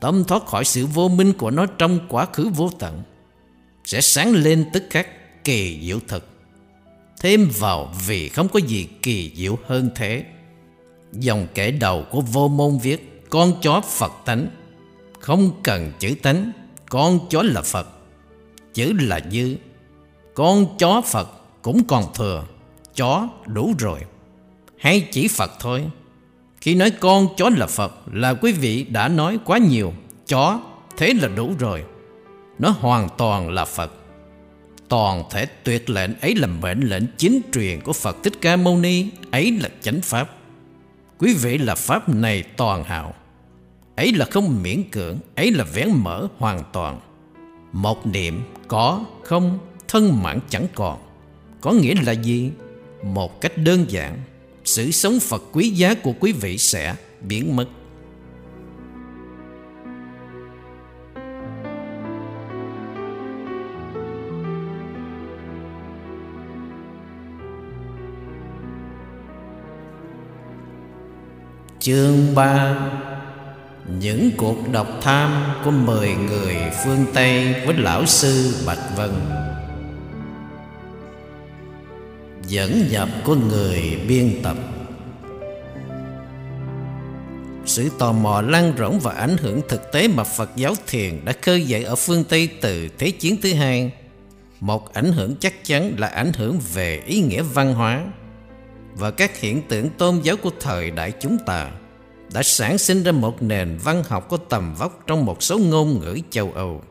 Tâm 0.00 0.24
thoát 0.24 0.46
khỏi 0.46 0.64
sự 0.64 0.86
vô 0.86 1.08
minh 1.08 1.32
của 1.32 1.50
nó 1.50 1.66
trong 1.66 1.98
quá 2.08 2.26
khứ 2.32 2.48
vô 2.56 2.70
tận. 2.78 3.02
Sẽ 3.84 4.00
sáng 4.00 4.32
lên 4.32 4.64
tức 4.72 4.84
khắc 4.90 5.08
kỳ 5.44 5.80
diệu 5.82 5.98
thực 6.08 6.32
Thêm 7.22 7.50
vào 7.58 7.94
vì 8.06 8.28
không 8.28 8.48
có 8.48 8.60
gì 8.66 8.88
kỳ 9.02 9.32
diệu 9.36 9.58
hơn 9.66 9.90
thế. 9.94 10.24
Dòng 11.12 11.46
kể 11.54 11.70
đầu 11.70 12.06
của 12.10 12.20
vô 12.20 12.48
môn 12.48 12.78
viết, 12.82 13.22
Con 13.30 13.52
chó 13.62 13.80
Phật 13.80 14.12
tánh. 14.24 14.46
Không 15.20 15.50
cần 15.62 15.92
chữ 15.98 16.14
tánh, 16.22 16.52
Con 16.88 17.18
chó 17.30 17.42
là 17.42 17.62
Phật. 17.62 17.88
Chữ 18.74 18.92
là 19.00 19.20
dư 19.32 19.56
Con 20.34 20.66
chó 20.78 21.00
Phật 21.00 21.28
cũng 21.62 21.84
còn 21.84 22.04
thừa, 22.14 22.44
Chó 22.94 23.28
đủ 23.46 23.74
rồi. 23.78 24.00
Hay 24.78 25.08
chỉ 25.12 25.28
Phật 25.28 25.50
thôi. 25.60 25.84
Khi 26.60 26.74
nói 26.74 26.90
con 26.90 27.28
chó 27.36 27.50
là 27.56 27.66
Phật 27.66 27.94
Là 28.12 28.34
quý 28.34 28.52
vị 28.52 28.84
đã 28.84 29.08
nói 29.08 29.38
quá 29.44 29.58
nhiều, 29.58 29.92
Chó, 30.28 30.60
thế 30.96 31.14
là 31.14 31.28
đủ 31.28 31.54
rồi. 31.58 31.84
Nó 32.58 32.70
hoàn 32.70 33.08
toàn 33.18 33.50
là 33.50 33.64
Phật 33.64 33.92
toàn 34.88 35.24
thể 35.30 35.46
tuyệt 35.46 35.90
lệnh 35.90 36.20
ấy 36.20 36.34
là 36.34 36.46
mệnh 36.46 36.80
lệnh 36.80 37.02
chính 37.16 37.40
truyền 37.52 37.80
của 37.80 37.92
Phật 37.92 38.16
Thích 38.22 38.32
Ca 38.40 38.56
Mâu 38.56 38.78
Ni, 38.78 39.06
ấy 39.30 39.58
là 39.62 39.68
chánh 39.80 40.00
pháp. 40.00 40.30
Quý 41.18 41.34
vị 41.34 41.58
là 41.58 41.74
pháp 41.74 42.08
này 42.08 42.42
toàn 42.56 42.84
hảo, 42.84 43.14
Ấy 43.96 44.12
là 44.12 44.24
không 44.30 44.62
miễn 44.62 44.82
cưỡng, 44.90 45.18
ấy 45.34 45.50
là 45.50 45.64
vén 45.64 45.88
mở 45.92 46.28
hoàn 46.38 46.64
toàn. 46.72 47.00
Một 47.72 48.06
niệm 48.06 48.40
có, 48.68 49.04
không, 49.24 49.58
thân 49.88 50.22
mạng 50.22 50.40
chẳng 50.48 50.66
còn. 50.74 50.98
Có 51.60 51.72
nghĩa 51.72 51.94
là 52.02 52.12
gì? 52.12 52.50
Một 53.04 53.40
cách 53.40 53.58
đơn 53.58 53.84
giản, 53.88 54.18
sự 54.64 54.90
sống 54.90 55.20
Phật 55.20 55.42
quý 55.52 55.70
giá 55.70 55.94
của 55.94 56.12
quý 56.20 56.32
vị 56.32 56.58
sẽ 56.58 56.94
biến 57.20 57.56
mất. 57.56 57.66
Chương 71.82 72.34
3 72.34 72.76
Những 73.98 74.30
cuộc 74.36 74.56
độc 74.72 74.86
tham 75.00 75.52
của 75.64 75.70
10 75.70 76.14
người 76.14 76.56
phương 76.84 77.06
Tây 77.14 77.54
với 77.66 77.74
lão 77.76 78.06
sư 78.06 78.54
Bạch 78.66 78.96
Vân. 78.96 79.10
Dẫn 82.46 82.88
nhập 82.90 83.08
của 83.24 83.34
người 83.34 84.00
biên 84.08 84.40
tập. 84.42 84.56
Sự 87.66 87.90
tò 87.98 88.12
mò 88.12 88.42
lan 88.42 88.74
rộng 88.76 89.00
và 89.00 89.12
ảnh 89.12 89.36
hưởng 89.36 89.60
thực 89.68 89.92
tế 89.92 90.08
mà 90.08 90.24
Phật 90.24 90.50
giáo 90.56 90.74
thiền 90.86 91.24
đã 91.24 91.32
khơi 91.42 91.64
dậy 91.64 91.84
ở 91.84 91.94
phương 91.94 92.24
Tây 92.24 92.48
từ 92.60 92.88
Thế 92.98 93.10
chiến 93.10 93.36
thứ 93.42 93.52
hai. 93.52 93.90
Một 94.60 94.94
ảnh 94.94 95.12
hưởng 95.12 95.36
chắc 95.40 95.64
chắn 95.64 95.94
là 95.98 96.08
ảnh 96.08 96.32
hưởng 96.32 96.60
về 96.74 97.02
ý 97.06 97.20
nghĩa 97.20 97.42
văn 97.42 97.74
hóa 97.74 98.02
và 98.94 99.10
các 99.10 99.38
hiện 99.38 99.62
tượng 99.68 99.90
tôn 99.90 100.20
giáo 100.22 100.36
của 100.36 100.50
thời 100.60 100.90
đại 100.90 101.12
chúng 101.20 101.38
ta 101.46 101.70
đã 102.32 102.42
sản 102.42 102.78
sinh 102.78 103.02
ra 103.02 103.12
một 103.12 103.42
nền 103.42 103.78
văn 103.84 104.02
học 104.08 104.28
có 104.28 104.36
tầm 104.36 104.74
vóc 104.74 105.04
trong 105.06 105.24
một 105.24 105.42
số 105.42 105.58
ngôn 105.58 106.00
ngữ 106.00 106.18
châu 106.30 106.52
Âu. 106.52 106.82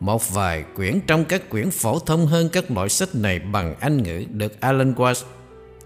Một 0.00 0.34
vài 0.34 0.64
quyển 0.76 1.00
trong 1.06 1.24
các 1.24 1.50
quyển 1.50 1.70
phổ 1.70 1.98
thông 1.98 2.26
hơn 2.26 2.48
các 2.48 2.70
loại 2.70 2.88
sách 2.88 3.14
này 3.14 3.38
bằng 3.38 3.74
Anh 3.80 4.02
ngữ 4.02 4.24
được 4.30 4.60
Alan 4.60 4.94
Watts 4.94 5.22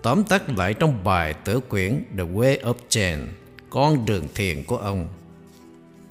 tóm 0.02 0.24
tắt 0.24 0.58
lại 0.58 0.74
trong 0.74 1.04
bài 1.04 1.34
tựa 1.34 1.60
quyển 1.60 2.04
The 2.18 2.24
Way 2.24 2.60
of 2.60 2.74
Chen, 2.88 3.28
con 3.70 4.06
đường 4.06 4.28
thiền 4.34 4.64
của 4.64 4.76
ông. 4.76 5.08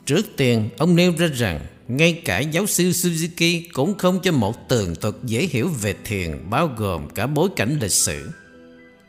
Trước 0.06 0.26
tiên, 0.38 0.70
ông 0.78 0.96
nêu 0.96 1.14
ra 1.18 1.28
rằng 1.28 1.60
ngay 1.88 2.22
cả 2.26 2.40
giáo 2.40 2.66
sư 2.66 2.84
Suzuki 2.90 3.62
cũng 3.74 3.98
không 3.98 4.20
cho 4.24 4.32
một 4.32 4.70
tường 4.70 4.96
thuật 4.96 5.16
dễ 5.24 5.48
hiểu 5.52 5.70
về 5.82 5.96
thiền 6.06 6.50
bao 6.50 6.70
gồm 6.78 7.10
cả 7.10 7.28
bối 7.28 7.50
cảnh 7.56 7.78
lịch 7.82 7.92
sử 7.92 8.30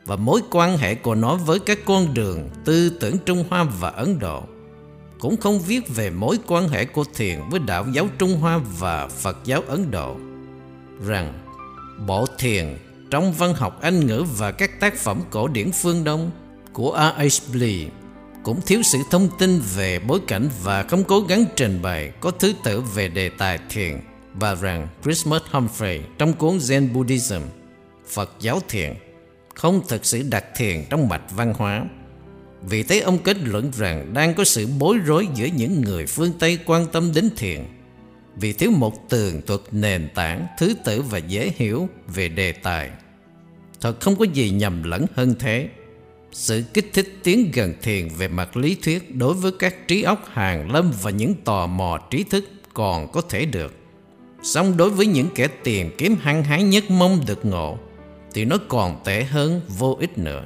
và 0.06 0.16
mối 0.16 0.40
quan 0.50 0.78
hệ 0.78 0.94
của 0.94 1.14
nó 1.14 1.36
với 1.36 1.58
các 1.58 1.78
con 1.84 2.14
đường 2.14 2.50
tư 2.64 2.90
tưởng 3.00 3.18
Trung 3.18 3.44
Hoa 3.50 3.64
và 3.80 3.88
Ấn 3.88 4.18
Độ 4.18 4.42
cũng 5.18 5.36
không 5.36 5.60
viết 5.60 5.88
về 5.88 6.10
mối 6.10 6.38
quan 6.46 6.68
hệ 6.68 6.84
của 6.84 7.04
thiền 7.14 7.38
với 7.50 7.60
đạo 7.60 7.86
giáo 7.92 8.08
Trung 8.18 8.36
Hoa 8.36 8.60
và 8.78 9.08
Phật 9.08 9.38
giáo 9.44 9.62
Ấn 9.66 9.90
Độ 9.90 10.16
rằng, 11.06 11.32
bộ 12.06 12.26
thiền 12.38 12.78
trong 13.10 13.32
văn 13.32 13.54
học 13.54 13.78
Anh 13.82 14.06
ngữ 14.06 14.24
và 14.36 14.52
các 14.52 14.80
tác 14.80 14.94
phẩm 14.94 15.20
cổ 15.30 15.48
điển 15.48 15.72
phương 15.72 16.04
Đông 16.04 16.30
của 16.72 17.12
R.H. 17.18 17.56
Lee 17.56 17.86
cũng 18.42 18.60
thiếu 18.66 18.82
sự 18.82 18.98
thông 19.10 19.28
tin 19.38 19.60
về 19.74 19.98
bối 19.98 20.20
cảnh 20.26 20.48
và 20.62 20.82
không 20.82 21.04
cố 21.04 21.20
gắng 21.20 21.44
trình 21.56 21.82
bày 21.82 22.12
có 22.20 22.30
thứ 22.30 22.54
tự 22.64 22.80
về 22.80 23.08
đề 23.08 23.28
tài 23.28 23.58
thiền 23.70 24.00
và 24.34 24.54
rằng 24.54 24.88
Christmas 25.02 25.42
Humphrey 25.50 26.00
trong 26.18 26.32
cuốn 26.32 26.58
Zen 26.58 26.92
Buddhism, 26.92 27.40
Phật 28.08 28.30
giáo 28.40 28.60
thiền 28.68 28.94
không 29.54 29.82
thực 29.88 30.04
sự 30.04 30.22
đặt 30.30 30.44
thiền 30.56 30.84
trong 30.90 31.08
mạch 31.08 31.22
văn 31.36 31.54
hóa. 31.56 31.84
Vì 32.62 32.82
thế 32.82 33.00
ông 33.00 33.18
kết 33.18 33.36
luận 33.44 33.70
rằng 33.76 34.14
đang 34.14 34.34
có 34.34 34.44
sự 34.44 34.66
bối 34.78 34.98
rối 34.98 35.28
giữa 35.34 35.46
những 35.56 35.80
người 35.80 36.06
phương 36.06 36.32
Tây 36.38 36.58
quan 36.66 36.86
tâm 36.86 37.12
đến 37.14 37.30
thiền 37.36 37.60
vì 38.36 38.52
thiếu 38.52 38.70
một 38.70 39.08
tường 39.08 39.42
thuật 39.46 39.60
nền 39.72 40.08
tảng, 40.14 40.46
thứ 40.58 40.74
tự 40.84 41.02
và 41.02 41.18
dễ 41.18 41.52
hiểu 41.56 41.88
về 42.14 42.28
đề 42.28 42.52
tài. 42.52 42.90
Thật 43.80 44.00
không 44.00 44.16
có 44.16 44.24
gì 44.24 44.50
nhầm 44.50 44.82
lẫn 44.82 45.06
hơn 45.14 45.34
thế. 45.38 45.68
Sự 46.32 46.62
kích 46.74 46.90
thích 46.92 47.18
tiến 47.22 47.50
gần 47.52 47.74
thiền 47.82 48.08
về 48.08 48.28
mặt 48.28 48.56
lý 48.56 48.76
thuyết 48.82 49.16
đối 49.16 49.34
với 49.34 49.52
các 49.58 49.88
trí 49.88 50.02
óc 50.02 50.28
hàng 50.32 50.72
lâm 50.72 50.92
và 51.02 51.10
những 51.10 51.34
tò 51.44 51.66
mò 51.66 51.98
trí 52.10 52.24
thức 52.24 52.44
còn 52.74 53.12
có 53.12 53.20
thể 53.20 53.44
được. 53.44 53.74
Song 54.42 54.76
đối 54.76 54.90
với 54.90 55.06
những 55.06 55.28
kẻ 55.34 55.48
tìm 55.64 55.90
kiếm 55.98 56.16
hăng 56.20 56.44
hái 56.44 56.62
nhất 56.62 56.84
mong 56.90 57.20
được 57.26 57.44
ngộ 57.46 57.78
thì 58.34 58.44
nó 58.44 58.56
còn 58.68 59.00
tệ 59.04 59.24
hơn 59.24 59.60
vô 59.78 59.96
ích 60.00 60.18
nữa. 60.18 60.44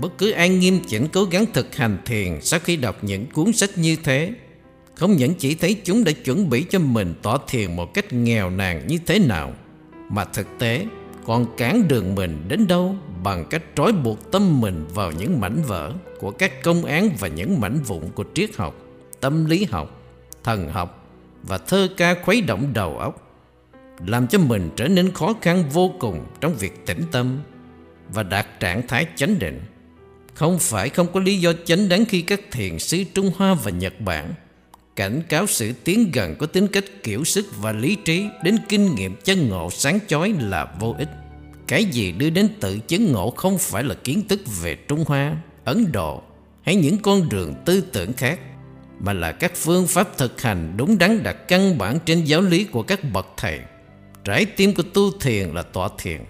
Bất 0.00 0.18
cứ 0.18 0.30
ai 0.30 0.48
nghiêm 0.48 0.80
chỉnh 0.88 1.06
cố 1.12 1.24
gắng 1.24 1.44
thực 1.52 1.76
hành 1.76 1.98
thiền 2.04 2.40
sau 2.40 2.60
khi 2.60 2.76
đọc 2.76 3.04
những 3.04 3.26
cuốn 3.26 3.52
sách 3.52 3.70
như 3.76 3.96
thế, 4.04 4.32
không 4.94 5.12
những 5.12 5.34
chỉ 5.34 5.54
thấy 5.54 5.76
chúng 5.84 6.04
đã 6.04 6.12
chuẩn 6.24 6.50
bị 6.50 6.64
cho 6.70 6.78
mình 6.78 7.14
tỏ 7.22 7.38
thiền 7.48 7.76
một 7.76 7.94
cách 7.94 8.12
nghèo 8.12 8.50
nàn 8.50 8.86
như 8.86 8.98
thế 9.06 9.18
nào, 9.18 9.52
mà 10.08 10.24
thực 10.24 10.46
tế 10.58 10.86
còn 11.26 11.46
cản 11.56 11.88
đường 11.88 12.14
mình 12.14 12.44
đến 12.48 12.66
đâu 12.66 12.96
bằng 13.22 13.44
cách 13.50 13.62
trói 13.76 13.92
buộc 13.92 14.30
tâm 14.32 14.60
mình 14.60 14.86
vào 14.94 15.12
những 15.12 15.40
mảnh 15.40 15.62
vỡ 15.66 15.92
của 16.20 16.30
các 16.30 16.62
công 16.62 16.84
án 16.84 17.10
và 17.20 17.28
những 17.28 17.60
mảnh 17.60 17.78
vụn 17.86 18.02
của 18.14 18.24
triết 18.34 18.56
học, 18.56 18.74
tâm 19.20 19.44
lý 19.44 19.64
học, 19.64 20.00
thần 20.44 20.68
học 20.68 21.08
và 21.42 21.58
thơ 21.58 21.88
ca 21.96 22.14
khuấy 22.24 22.40
động 22.40 22.72
đầu 22.72 22.98
óc 22.98 23.31
làm 24.06 24.26
cho 24.26 24.38
mình 24.38 24.70
trở 24.76 24.88
nên 24.88 25.12
khó 25.12 25.34
khăn 25.42 25.64
vô 25.72 25.94
cùng 26.00 26.26
trong 26.40 26.54
việc 26.54 26.86
tĩnh 26.86 27.02
tâm 27.12 27.38
và 28.08 28.22
đạt 28.22 28.60
trạng 28.60 28.86
thái 28.86 29.06
chánh 29.16 29.38
định. 29.38 29.60
Không 30.34 30.58
phải 30.58 30.88
không 30.88 31.06
có 31.12 31.20
lý 31.20 31.36
do 31.36 31.52
chánh 31.64 31.88
đáng 31.88 32.04
khi 32.04 32.22
các 32.22 32.40
thiền 32.50 32.78
sư 32.78 33.04
Trung 33.14 33.30
Hoa 33.36 33.54
và 33.54 33.70
Nhật 33.70 34.00
Bản 34.00 34.34
cảnh 34.96 35.22
cáo 35.28 35.46
sự 35.46 35.72
tiến 35.84 36.10
gần 36.12 36.34
có 36.38 36.46
tính 36.46 36.68
cách 36.68 36.84
kiểu 37.02 37.24
sức 37.24 37.46
và 37.60 37.72
lý 37.72 37.96
trí 38.04 38.26
đến 38.44 38.56
kinh 38.68 38.94
nghiệm 38.94 39.16
chân 39.24 39.48
ngộ 39.48 39.70
sáng 39.70 39.98
chói 40.08 40.34
là 40.40 40.74
vô 40.80 40.94
ích. 40.98 41.08
Cái 41.66 41.84
gì 41.84 42.12
đưa 42.12 42.30
đến 42.30 42.48
tự 42.60 42.78
chứng 42.78 43.12
ngộ 43.12 43.30
không 43.30 43.58
phải 43.58 43.84
là 43.84 43.94
kiến 43.94 44.28
thức 44.28 44.40
về 44.62 44.74
Trung 44.74 45.04
Hoa, 45.06 45.36
Ấn 45.64 45.92
Độ 45.92 46.22
hay 46.62 46.74
những 46.74 46.98
con 46.98 47.28
đường 47.28 47.54
tư 47.64 47.80
tưởng 47.92 48.12
khác 48.12 48.40
mà 49.00 49.12
là 49.12 49.32
các 49.32 49.52
phương 49.54 49.86
pháp 49.86 50.18
thực 50.18 50.42
hành 50.42 50.74
đúng 50.76 50.98
đắn 50.98 51.22
đặt 51.22 51.36
căn 51.48 51.78
bản 51.78 51.98
trên 52.04 52.24
giáo 52.24 52.40
lý 52.40 52.64
của 52.64 52.82
các 52.82 53.00
bậc 53.12 53.26
thầy 53.36 53.60
Trái 54.24 54.44
tim 54.44 54.74
của 54.74 54.82
tu 54.94 55.10
thiền 55.20 55.48
là 55.48 55.62
tọa 55.62 55.88
thiền. 55.98 56.20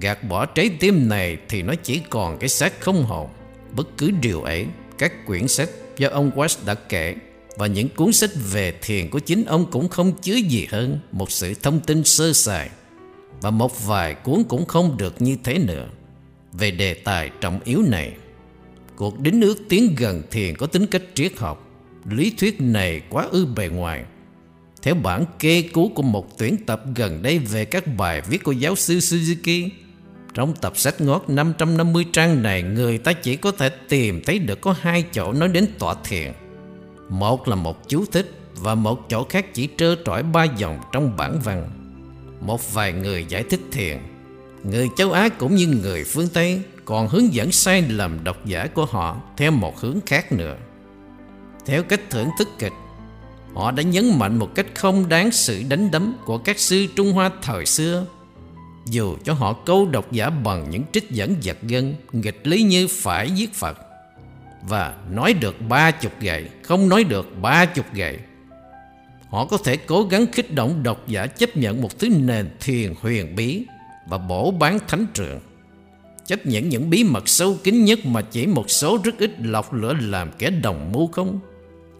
Gạt 0.00 0.24
bỏ 0.28 0.46
trái 0.46 0.70
tim 0.80 1.08
này 1.08 1.38
thì 1.48 1.62
nó 1.62 1.74
chỉ 1.82 2.00
còn 2.10 2.38
cái 2.38 2.48
xác 2.48 2.80
không 2.80 3.04
hồn. 3.04 3.28
Bất 3.76 3.88
cứ 3.98 4.10
điều 4.10 4.42
ấy, 4.42 4.66
Các 4.98 5.26
quyển 5.26 5.48
sách 5.48 5.68
do 5.96 6.08
ông 6.08 6.30
Watts 6.36 6.66
đã 6.66 6.74
kể, 6.74 7.14
Và 7.56 7.66
những 7.66 7.88
cuốn 7.88 8.12
sách 8.12 8.30
về 8.52 8.72
thiền 8.82 9.10
của 9.10 9.18
chính 9.18 9.44
ông 9.44 9.70
cũng 9.70 9.88
không 9.88 10.12
chứa 10.22 10.34
gì 10.34 10.66
hơn 10.70 10.98
Một 11.12 11.30
sự 11.30 11.54
thông 11.54 11.80
tin 11.80 12.04
sơ 12.04 12.32
sài, 12.32 12.70
Và 13.40 13.50
một 13.50 13.86
vài 13.86 14.14
cuốn 14.14 14.44
cũng 14.48 14.66
không 14.66 14.96
được 14.96 15.22
như 15.22 15.36
thế 15.44 15.58
nữa. 15.58 15.88
Về 16.52 16.70
đề 16.70 16.94
tài 16.94 17.30
trọng 17.40 17.60
yếu 17.64 17.82
này, 17.82 18.12
Cuộc 18.96 19.20
đính 19.20 19.42
ước 19.42 19.58
tiến 19.68 19.94
gần 19.98 20.22
thiền 20.30 20.56
có 20.56 20.66
tính 20.66 20.86
cách 20.86 21.02
triết 21.14 21.36
học. 21.36 21.66
Lý 22.04 22.32
thuyết 22.38 22.60
này 22.60 23.00
quá 23.10 23.26
ư 23.30 23.46
bề 23.46 23.68
ngoài 23.68 24.04
theo 24.82 24.94
bản 24.94 25.24
kê 25.38 25.62
cứu 25.62 25.88
của 25.94 26.02
một 26.02 26.38
tuyển 26.38 26.56
tập 26.66 26.82
gần 26.94 27.22
đây 27.22 27.38
về 27.38 27.64
các 27.64 27.84
bài 27.96 28.22
viết 28.28 28.44
của 28.44 28.52
giáo 28.52 28.76
sư 28.76 28.98
Suzuki, 28.98 29.68
trong 30.34 30.54
tập 30.60 30.72
sách 30.76 31.00
ngót 31.00 31.24
550 31.28 32.04
trang 32.12 32.42
này, 32.42 32.62
người 32.62 32.98
ta 32.98 33.12
chỉ 33.12 33.36
có 33.36 33.52
thể 33.52 33.68
tìm 33.68 34.22
thấy 34.24 34.38
được 34.38 34.60
có 34.60 34.74
hai 34.80 35.04
chỗ 35.12 35.32
nói 35.32 35.48
đến 35.48 35.66
tọa 35.78 35.94
thiền. 36.04 36.32
Một 37.08 37.48
là 37.48 37.56
một 37.56 37.88
chú 37.88 38.04
thích 38.12 38.32
và 38.56 38.74
một 38.74 39.08
chỗ 39.08 39.24
khác 39.24 39.54
chỉ 39.54 39.68
trơ 39.76 39.96
trọi 40.04 40.22
ba 40.22 40.44
dòng 40.44 40.78
trong 40.92 41.16
bản 41.16 41.40
văn. 41.44 41.70
Một 42.40 42.74
vài 42.74 42.92
người 42.92 43.24
giải 43.28 43.42
thích 43.42 43.60
thiền, 43.72 43.98
người 44.64 44.88
châu 44.96 45.12
Á 45.12 45.28
cũng 45.28 45.54
như 45.54 45.66
người 45.66 46.04
phương 46.04 46.28
Tây 46.28 46.62
còn 46.84 47.08
hướng 47.08 47.34
dẫn 47.34 47.52
sai 47.52 47.82
lầm 47.82 48.24
độc 48.24 48.46
giả 48.46 48.66
của 48.66 48.84
họ 48.84 49.16
theo 49.36 49.50
một 49.50 49.80
hướng 49.80 49.98
khác 50.06 50.32
nữa. 50.32 50.56
Theo 51.66 51.82
cách 51.82 52.00
thưởng 52.10 52.28
thức 52.38 52.48
kịch, 52.58 52.72
Họ 53.54 53.70
đã 53.70 53.82
nhấn 53.82 54.18
mạnh 54.18 54.38
một 54.38 54.54
cách 54.54 54.66
không 54.74 55.08
đáng 55.08 55.30
sự 55.32 55.62
đánh 55.68 55.90
đấm 55.90 56.16
của 56.24 56.38
các 56.38 56.58
sư 56.58 56.86
Trung 56.96 57.12
Hoa 57.12 57.30
thời 57.42 57.66
xưa. 57.66 58.06
Dù 58.86 59.16
cho 59.24 59.32
họ 59.32 59.52
câu 59.52 59.86
độc 59.86 60.12
giả 60.12 60.30
bằng 60.30 60.70
những 60.70 60.82
trích 60.92 61.10
dẫn 61.10 61.34
giật 61.40 61.56
gân, 61.62 61.94
Nghịch 62.12 62.46
lý 62.46 62.62
như 62.62 62.86
phải 62.90 63.30
giết 63.30 63.54
Phật. 63.54 63.78
Và 64.68 64.94
nói 65.10 65.32
được 65.32 65.56
ba 65.68 65.90
chục 65.90 66.12
gậy, 66.20 66.48
Không 66.62 66.88
nói 66.88 67.04
được 67.04 67.42
ba 67.42 67.64
chục 67.64 67.86
gậy. 67.94 68.18
Họ 69.28 69.44
có 69.44 69.58
thể 69.64 69.76
cố 69.76 70.02
gắng 70.02 70.26
khích 70.32 70.54
động 70.54 70.82
độc 70.82 71.08
giả 71.08 71.26
chấp 71.26 71.56
nhận 71.56 71.82
một 71.82 71.98
thứ 71.98 72.08
nền 72.08 72.50
thiền 72.60 72.94
huyền 73.00 73.36
bí 73.36 73.64
Và 74.08 74.18
bổ 74.18 74.50
bán 74.50 74.78
thánh 74.88 75.06
trường. 75.14 75.40
Chấp 76.26 76.46
nhận 76.46 76.68
những 76.68 76.90
bí 76.90 77.04
mật 77.04 77.28
sâu 77.28 77.56
kín 77.64 77.84
nhất 77.84 78.06
mà 78.06 78.22
chỉ 78.22 78.46
một 78.46 78.70
số 78.70 78.98
rất 79.04 79.18
ít 79.18 79.30
lọc 79.38 79.72
lửa 79.72 79.94
làm 80.00 80.30
kẻ 80.38 80.50
đồng 80.50 80.92
mưu 80.92 81.06
không? 81.06 81.40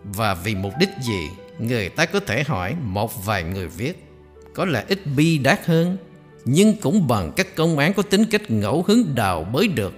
Và 0.05 0.35
vì 0.35 0.55
mục 0.55 0.73
đích 0.81 0.89
gì? 1.03 1.29
Người 1.61 1.89
ta 1.89 2.07
có 2.07 2.21
thể 2.21 2.43
hỏi 2.43 2.75
một 2.83 3.25
vài 3.25 3.43
người 3.43 3.69
viết, 3.69 4.07
Có 4.55 4.65
lẽ 4.65 4.85
ít 4.89 4.99
bi 5.17 5.39
đát 5.39 5.67
hơn, 5.67 5.97
Nhưng 6.45 6.77
cũng 6.77 7.09
bằng 7.09 7.33
các 7.37 7.57
công 7.57 7.79
án 7.79 7.95
có 7.95 8.03
tính 8.03 8.25
cách 8.25 8.51
ngẫu 8.51 8.85
hứng 8.87 9.15
đào 9.15 9.45
bới 9.45 9.69
được, 9.69 9.95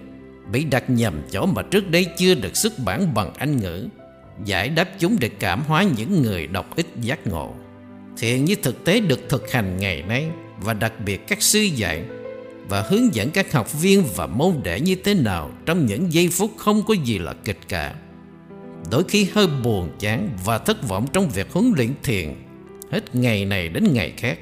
Bị 0.53 0.65
đặt 0.65 0.91
nhầm 0.91 1.23
chỗ 1.31 1.47
mà 1.47 1.63
trước 1.63 1.91
đây 1.91 2.07
chưa 2.19 2.35
được 2.35 2.57
xuất 2.57 2.73
bản 2.79 3.15
bằng 3.15 3.35
Anh 3.35 3.57
ngữ, 3.57 3.89
Giải 4.45 4.69
đáp 4.69 4.89
chúng 4.99 5.17
để 5.21 5.29
cảm 5.29 5.63
hóa 5.67 5.83
những 5.97 6.23
người 6.23 6.47
đọc 6.47 6.77
ít 6.77 6.87
giác 7.01 7.27
ngộ. 7.27 7.55
Thiện 8.19 8.45
như 8.45 8.55
thực 8.55 8.85
tế 8.85 9.01
được 9.01 9.21
thực 9.29 9.53
hành 9.53 9.77
ngày 9.77 10.03
nay, 10.03 10.27
Và 10.61 10.75
đặc 10.75 10.93
biệt 11.05 11.29
các 11.29 11.43
sư 11.43 11.61
dạy, 11.61 12.03
Và 12.69 12.83
hướng 12.83 13.15
dẫn 13.15 13.31
các 13.31 13.53
học 13.53 13.81
viên 13.81 14.05
và 14.17 14.27
môn 14.27 14.61
đệ 14.65 14.81
như 14.81 14.95
thế 14.95 15.15
nào 15.15 15.51
Trong 15.67 15.87
những 15.87 16.13
giây 16.13 16.29
phút 16.33 16.51
không 16.57 16.83
có 16.89 16.95
gì 16.95 17.19
là 17.19 17.35
kịch 17.45 17.59
cả. 17.69 17.95
Đôi 18.91 19.05
khi 19.09 19.29
hơi 19.35 19.47
buồn, 19.47 19.91
chán 19.99 20.31
và 20.45 20.59
thất 20.59 20.89
vọng 20.89 21.07
trong 21.13 21.29
việc 21.29 21.53
huấn 21.53 21.73
luyện 21.77 21.95
thiền. 22.03 22.35
Hết 22.91 23.15
ngày 23.15 23.45
này 23.45 23.69
đến 23.69 23.93
ngày 23.93 24.13
khác, 24.17 24.39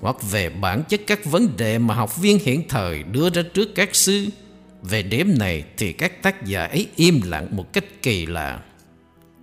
Hoặc 0.00 0.16
về 0.30 0.48
bản 0.48 0.82
chất 0.88 1.00
các 1.06 1.24
vấn 1.24 1.56
đề 1.56 1.78
mà 1.78 1.94
học 1.94 2.16
viên 2.16 2.38
hiện 2.38 2.68
thời 2.68 3.02
đưa 3.02 3.30
ra 3.30 3.42
trước 3.54 3.74
các 3.74 3.94
sư. 3.94 4.26
Về 4.82 5.02
điểm 5.02 5.38
này 5.38 5.64
thì 5.76 5.92
các 5.92 6.22
tác 6.22 6.44
giả 6.46 6.64
ấy 6.64 6.86
im 6.96 7.20
lặng 7.24 7.48
một 7.50 7.72
cách 7.72 7.84
kỳ 8.02 8.26
lạ. 8.26 8.62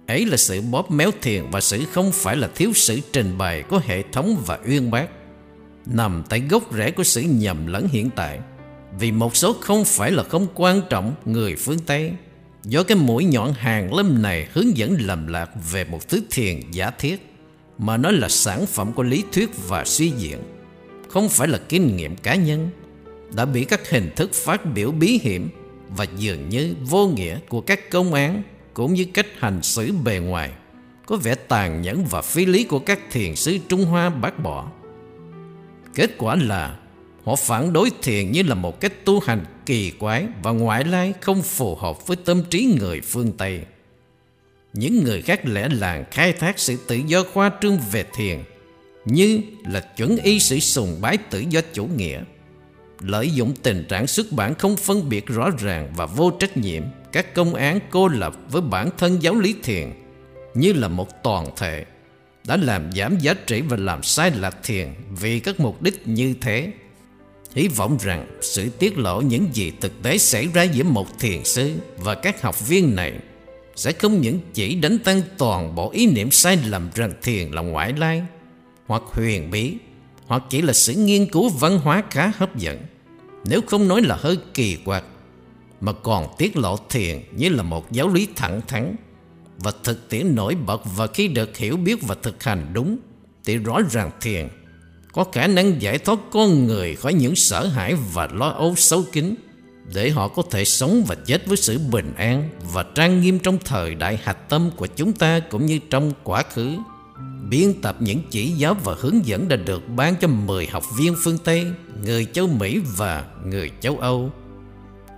Ấy 0.07 0.25
là 0.25 0.37
sự 0.37 0.61
bóp 0.61 0.91
méo 0.91 1.11
thiền 1.21 1.43
và 1.51 1.61
sự 1.61 1.85
không 1.91 2.11
phải 2.11 2.35
là 2.35 2.49
thiếu 2.55 2.71
sự 2.73 2.99
trình 3.13 3.37
bày 3.37 3.63
có 3.63 3.81
hệ 3.85 4.03
thống 4.11 4.43
và 4.45 4.59
uyên 4.67 4.91
bác. 4.91 5.07
Nằm 5.85 6.23
tại 6.29 6.39
gốc 6.49 6.63
rễ 6.73 6.91
của 6.91 7.03
sự 7.03 7.21
nhầm 7.21 7.67
lẫn 7.67 7.87
hiện 7.91 8.09
tại, 8.15 8.39
Vì 8.99 9.11
một 9.11 9.35
số 9.35 9.55
không 9.61 9.85
phải 9.85 10.11
là 10.11 10.23
không 10.23 10.47
quan 10.55 10.81
trọng 10.89 11.13
người 11.25 11.55
phương 11.55 11.79
Tây. 11.79 12.11
Do 12.67 12.83
cái 12.83 12.97
mũi 12.97 13.25
nhọn 13.25 13.53
hàng 13.53 13.93
lâm 13.93 14.21
này 14.21 14.47
hướng 14.53 14.77
dẫn 14.77 14.97
lầm 14.99 15.27
lạc 15.27 15.49
về 15.71 15.83
một 15.83 16.09
thứ 16.09 16.21
thiền 16.29 16.59
giả 16.71 16.91
thiết, 16.91 17.31
Mà 17.77 17.97
nó 17.97 18.11
là 18.11 18.29
sản 18.29 18.65
phẩm 18.65 18.93
của 18.93 19.03
lý 19.03 19.23
thuyết 19.31 19.49
và 19.67 19.85
suy 19.85 20.09
diễn. 20.09 20.39
Không 21.09 21.29
phải 21.29 21.47
là 21.47 21.57
kinh 21.69 21.97
nghiệm 21.97 22.15
cá 22.15 22.35
nhân, 22.35 22.69
Đã 23.35 23.45
bị 23.45 23.65
các 23.65 23.89
hình 23.89 24.09
thức 24.15 24.31
phát 24.33 24.73
biểu 24.73 24.91
bí 24.91 25.19
hiểm 25.23 25.49
Và 25.89 26.05
dường 26.17 26.49
như 26.49 26.75
vô 26.81 27.07
nghĩa 27.07 27.39
của 27.49 27.61
các 27.61 27.89
công 27.89 28.13
án 28.13 28.43
Cũng 28.73 28.93
như 28.93 29.05
cách 29.13 29.27
hành 29.39 29.61
xử 29.61 29.91
bề 30.03 30.19
ngoài, 30.19 30.51
Có 31.05 31.15
vẻ 31.15 31.35
tàn 31.35 31.81
nhẫn 31.81 32.05
và 32.05 32.21
phi 32.21 32.45
lý 32.45 32.63
của 32.63 32.79
các 32.79 32.99
thiền 33.11 33.35
sứ 33.35 33.57
Trung 33.69 33.85
Hoa 33.85 34.09
bác 34.09 34.43
bỏ. 34.43 34.71
Kết 35.95 36.09
quả 36.17 36.35
là 36.35 36.77
Họ 37.25 37.35
phản 37.35 37.73
đối 37.73 37.91
thiền 38.01 38.31
như 38.31 38.43
là 38.43 38.55
một 38.55 38.79
cách 38.79 39.05
tu 39.05 39.19
hành 39.19 39.45
kỳ 39.65 39.91
quái 39.91 40.25
và 40.43 40.51
ngoại 40.51 40.83
lai 40.83 41.13
không 41.21 41.41
phù 41.41 41.75
hợp 41.75 42.07
với 42.07 42.17
tâm 42.25 42.43
trí 42.49 42.75
người 42.79 43.01
phương 43.01 43.31
Tây. 43.31 43.61
Những 44.73 45.03
người 45.03 45.21
khác 45.21 45.41
lẽ 45.45 45.67
làng 45.71 46.05
khai 46.11 46.33
thác 46.33 46.59
sự 46.59 46.77
tự 46.87 46.95
do 46.95 47.23
khoa 47.33 47.51
trương 47.61 47.79
về 47.91 48.05
thiền 48.15 48.39
như 49.05 49.39
là 49.65 49.79
chuẩn 49.79 50.17
y 50.17 50.39
sự 50.39 50.59
sùng 50.59 50.97
bái 51.01 51.17
tự 51.17 51.43
do 51.49 51.61
chủ 51.73 51.85
nghĩa, 51.85 52.21
lợi 52.99 53.31
dụng 53.31 53.53
tình 53.63 53.85
trạng 53.89 54.07
xuất 54.07 54.31
bản 54.31 54.55
không 54.55 54.77
phân 54.77 55.09
biệt 55.09 55.27
rõ 55.27 55.49
ràng 55.59 55.93
và 55.95 56.05
vô 56.05 56.31
trách 56.31 56.57
nhiệm 56.57 56.83
các 57.11 57.33
công 57.33 57.55
án 57.55 57.79
cô 57.89 58.07
lập 58.07 58.35
với 58.51 58.61
bản 58.61 58.89
thân 58.97 59.23
giáo 59.23 59.35
lý 59.35 59.55
thiền 59.63 59.93
như 60.53 60.73
là 60.73 60.87
một 60.87 61.23
toàn 61.23 61.47
thể 61.57 61.85
đã 62.47 62.57
làm 62.57 62.91
giảm 62.91 63.17
giá 63.19 63.33
trị 63.33 63.61
và 63.61 63.77
làm 63.77 64.03
sai 64.03 64.31
lạc 64.31 64.57
thiền 64.63 64.87
vì 65.19 65.39
các 65.39 65.59
mục 65.59 65.81
đích 65.81 66.07
như 66.07 66.33
thế 66.41 66.71
Hy 67.55 67.67
vọng 67.67 67.97
rằng 68.01 68.27
sự 68.41 68.69
tiết 68.69 68.97
lộ 68.97 69.21
những 69.21 69.47
gì 69.53 69.71
thực 69.81 70.03
tế 70.03 70.17
xảy 70.17 70.47
ra 70.53 70.63
giữa 70.63 70.83
một 70.83 71.19
thiền 71.19 71.43
sư 71.43 71.73
và 71.97 72.15
các 72.15 72.41
học 72.41 72.67
viên 72.67 72.95
này 72.95 73.13
sẽ 73.75 73.91
không 73.91 74.21
những 74.21 74.39
chỉ 74.53 74.75
đánh 74.75 74.97
tan 74.99 75.21
toàn 75.37 75.75
bộ 75.75 75.91
ý 75.91 76.07
niệm 76.07 76.31
sai 76.31 76.57
lầm 76.67 76.89
rằng 76.95 77.13
thiền 77.23 77.51
là 77.51 77.61
ngoại 77.61 77.93
lai, 77.97 78.23
hoặc 78.87 79.01
huyền 79.05 79.51
bí, 79.51 79.73
hoặc 80.25 80.43
chỉ 80.49 80.61
là 80.61 80.73
sự 80.73 80.93
nghiên 80.93 81.25
cứu 81.31 81.49
văn 81.49 81.79
hóa 81.79 82.03
khá 82.09 82.31
hấp 82.37 82.55
dẫn, 82.55 82.79
nếu 83.45 83.61
không 83.67 83.87
nói 83.87 84.01
là 84.01 84.15
hơi 84.19 84.37
kỳ 84.53 84.77
quặc, 84.85 85.03
mà 85.81 85.91
còn 85.91 86.27
tiết 86.37 86.57
lộ 86.57 86.77
thiền 86.89 87.21
như 87.31 87.49
là 87.49 87.63
một 87.63 87.91
giáo 87.91 88.09
lý 88.09 88.27
thẳng 88.35 88.61
thắn 88.67 88.95
và 89.57 89.71
thực 89.83 90.09
tiễn 90.09 90.35
nổi 90.35 90.55
bật. 90.55 90.81
Và 90.95 91.07
khi 91.07 91.27
được 91.27 91.57
hiểu 91.57 91.77
biết 91.77 92.07
và 92.07 92.15
thực 92.23 92.43
hành 92.43 92.71
đúng, 92.73 92.97
thì 93.45 93.57
rõ 93.57 93.81
ràng 93.91 94.11
thiền 94.21 94.47
có 95.15 95.23
khả 95.31 95.47
năng 95.47 95.81
giải 95.81 95.97
thoát 95.97 96.19
con 96.31 96.67
người 96.67 96.95
khỏi 96.95 97.13
những 97.13 97.35
sợ 97.35 97.67
hãi 97.67 97.95
và 98.13 98.27
lo 98.33 98.49
âu 98.49 98.75
xấu 98.75 99.03
kín 99.11 99.35
để 99.93 100.09
họ 100.09 100.27
có 100.27 100.43
thể 100.51 100.65
sống 100.65 101.03
và 101.07 101.15
chết 101.25 101.47
với 101.47 101.57
sự 101.57 101.79
bình 101.91 102.13
an 102.17 102.49
và 102.73 102.85
trang 102.95 103.21
nghiêm 103.21 103.39
trong 103.39 103.57
thời 103.65 103.95
đại 103.95 104.19
hạch 104.23 104.49
tâm 104.49 104.71
của 104.75 104.87
chúng 104.87 105.13
ta 105.13 105.39
cũng 105.39 105.65
như 105.65 105.79
trong 105.89 106.11
quá 106.23 106.43
khứ. 106.53 106.75
Biên 107.49 107.81
tập 107.81 107.95
những 107.99 108.21
chỉ 108.29 108.47
giáo 108.47 108.75
và 108.83 108.95
hướng 108.99 109.25
dẫn 109.25 109.47
đã 109.47 109.55
được 109.55 109.83
ban 109.95 110.15
cho 110.15 110.27
10 110.27 110.67
học 110.67 110.83
viên 110.97 111.15
phương 111.23 111.37
Tây, 111.37 111.65
người 112.03 112.25
châu 112.25 112.47
Mỹ 112.47 112.79
và 112.97 113.25
người 113.45 113.71
châu 113.81 113.97
Âu. 113.97 114.31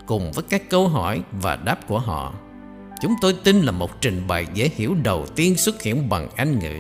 Cùng 0.08 0.32
với 0.32 0.44
các 0.50 0.70
câu 0.70 0.88
hỏi 0.88 1.22
và 1.32 1.56
đáp 1.56 1.88
của 1.88 2.00
họ, 2.00 2.34
chúng 3.02 3.14
tôi 3.22 3.34
tin 3.44 3.62
là 3.62 3.72
một 3.72 4.02
trình 4.02 4.28
bày 4.28 4.48
dễ 4.54 4.70
hiểu 4.76 4.96
đầu 5.04 5.26
tiên 5.36 5.58
xuất 5.58 5.82
hiện 5.82 6.10
bằng 6.10 6.30
Anh 6.36 6.60
ngữ 6.60 6.78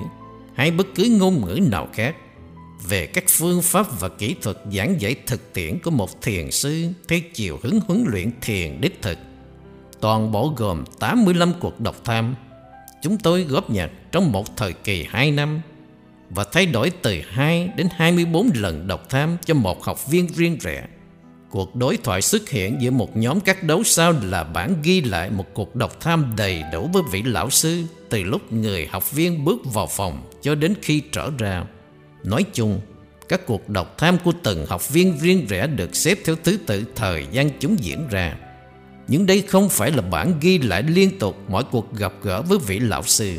hay 0.55 0.71
bất 0.71 0.87
cứ 0.95 1.17
ngôn 1.19 1.45
ngữ 1.45 1.59
nào 1.71 1.87
khác 1.93 2.15
về 2.89 3.05
các 3.05 3.23
phương 3.27 3.61
pháp 3.61 3.99
và 3.99 4.09
kỹ 4.09 4.35
thuật 4.41 4.57
giảng 4.73 5.01
dạy 5.01 5.15
thực 5.25 5.53
tiễn 5.53 5.79
của 5.79 5.91
một 5.91 6.21
thiền 6.21 6.51
sư, 6.51 6.87
theo 7.07 7.19
chiều 7.33 7.59
hướng 7.63 7.79
huấn 7.87 8.05
luyện 8.07 8.31
thiền 8.41 8.81
đích 8.81 9.01
thực. 9.01 9.17
Toàn 9.99 10.31
bộ 10.31 10.53
gồm 10.57 10.83
85 10.99 11.53
cuộc 11.59 11.81
đọc 11.81 11.95
tham. 12.03 12.35
Chúng 13.01 13.17
tôi 13.17 13.43
góp 13.43 13.69
nhặt 13.69 13.91
trong 14.11 14.31
một 14.31 14.57
thời 14.57 14.73
kỳ 14.73 15.05
2 15.09 15.31
năm 15.31 15.61
và 16.29 16.43
thay 16.51 16.65
đổi 16.65 16.89
từ 17.01 17.21
2 17.29 17.69
đến 17.75 17.87
24 17.91 18.49
lần 18.53 18.87
đọc 18.87 19.09
tham 19.09 19.37
cho 19.45 19.53
một 19.53 19.83
học 19.83 20.07
viên 20.07 20.27
riêng 20.35 20.57
rẽ. 20.61 20.87
Cuộc 21.49 21.75
đối 21.75 21.97
thoại 21.97 22.21
xuất 22.21 22.49
hiện 22.49 22.77
giữa 22.81 22.91
một 22.91 23.17
nhóm 23.17 23.39
các 23.39 23.63
đấu 23.63 23.83
sao 23.83 24.13
là 24.23 24.43
bản 24.43 24.75
ghi 24.83 25.01
lại 25.01 25.29
một 25.29 25.45
cuộc 25.53 25.75
đọc 25.75 25.99
tham 25.99 26.33
đầy 26.37 26.63
đủ 26.73 26.89
với 26.93 27.03
vị 27.11 27.23
lão 27.23 27.49
sư 27.49 27.83
từ 28.09 28.23
lúc 28.23 28.53
người 28.53 28.87
học 28.87 29.11
viên 29.11 29.45
bước 29.45 29.73
vào 29.73 29.87
phòng 29.87 30.21
cho 30.41 30.55
đến 30.55 30.73
khi 30.81 31.01
trở 31.11 31.29
ra. 31.37 31.63
Nói 32.23 32.45
chung, 32.53 32.81
các 33.29 33.45
cuộc 33.45 33.69
đọc 33.69 33.97
tham 33.97 34.17
của 34.23 34.31
từng 34.43 34.65
học 34.65 34.89
viên 34.89 35.17
riêng 35.19 35.45
rẽ 35.49 35.67
được 35.67 35.95
xếp 35.95 36.17
theo 36.25 36.35
thứ 36.43 36.57
tự 36.65 36.85
thời 36.95 37.27
gian 37.31 37.49
chúng 37.59 37.75
diễn 37.79 38.07
ra. 38.07 38.37
Nhưng 39.07 39.25
đây 39.25 39.41
không 39.41 39.69
phải 39.69 39.91
là 39.91 40.01
bản 40.01 40.33
ghi 40.41 40.57
lại 40.57 40.83
liên 40.83 41.19
tục 41.19 41.37
mọi 41.49 41.63
cuộc 41.71 41.93
gặp 41.95 42.13
gỡ 42.23 42.41
với 42.41 42.57
vị 42.59 42.79
lão 42.79 43.03
sư. 43.03 43.37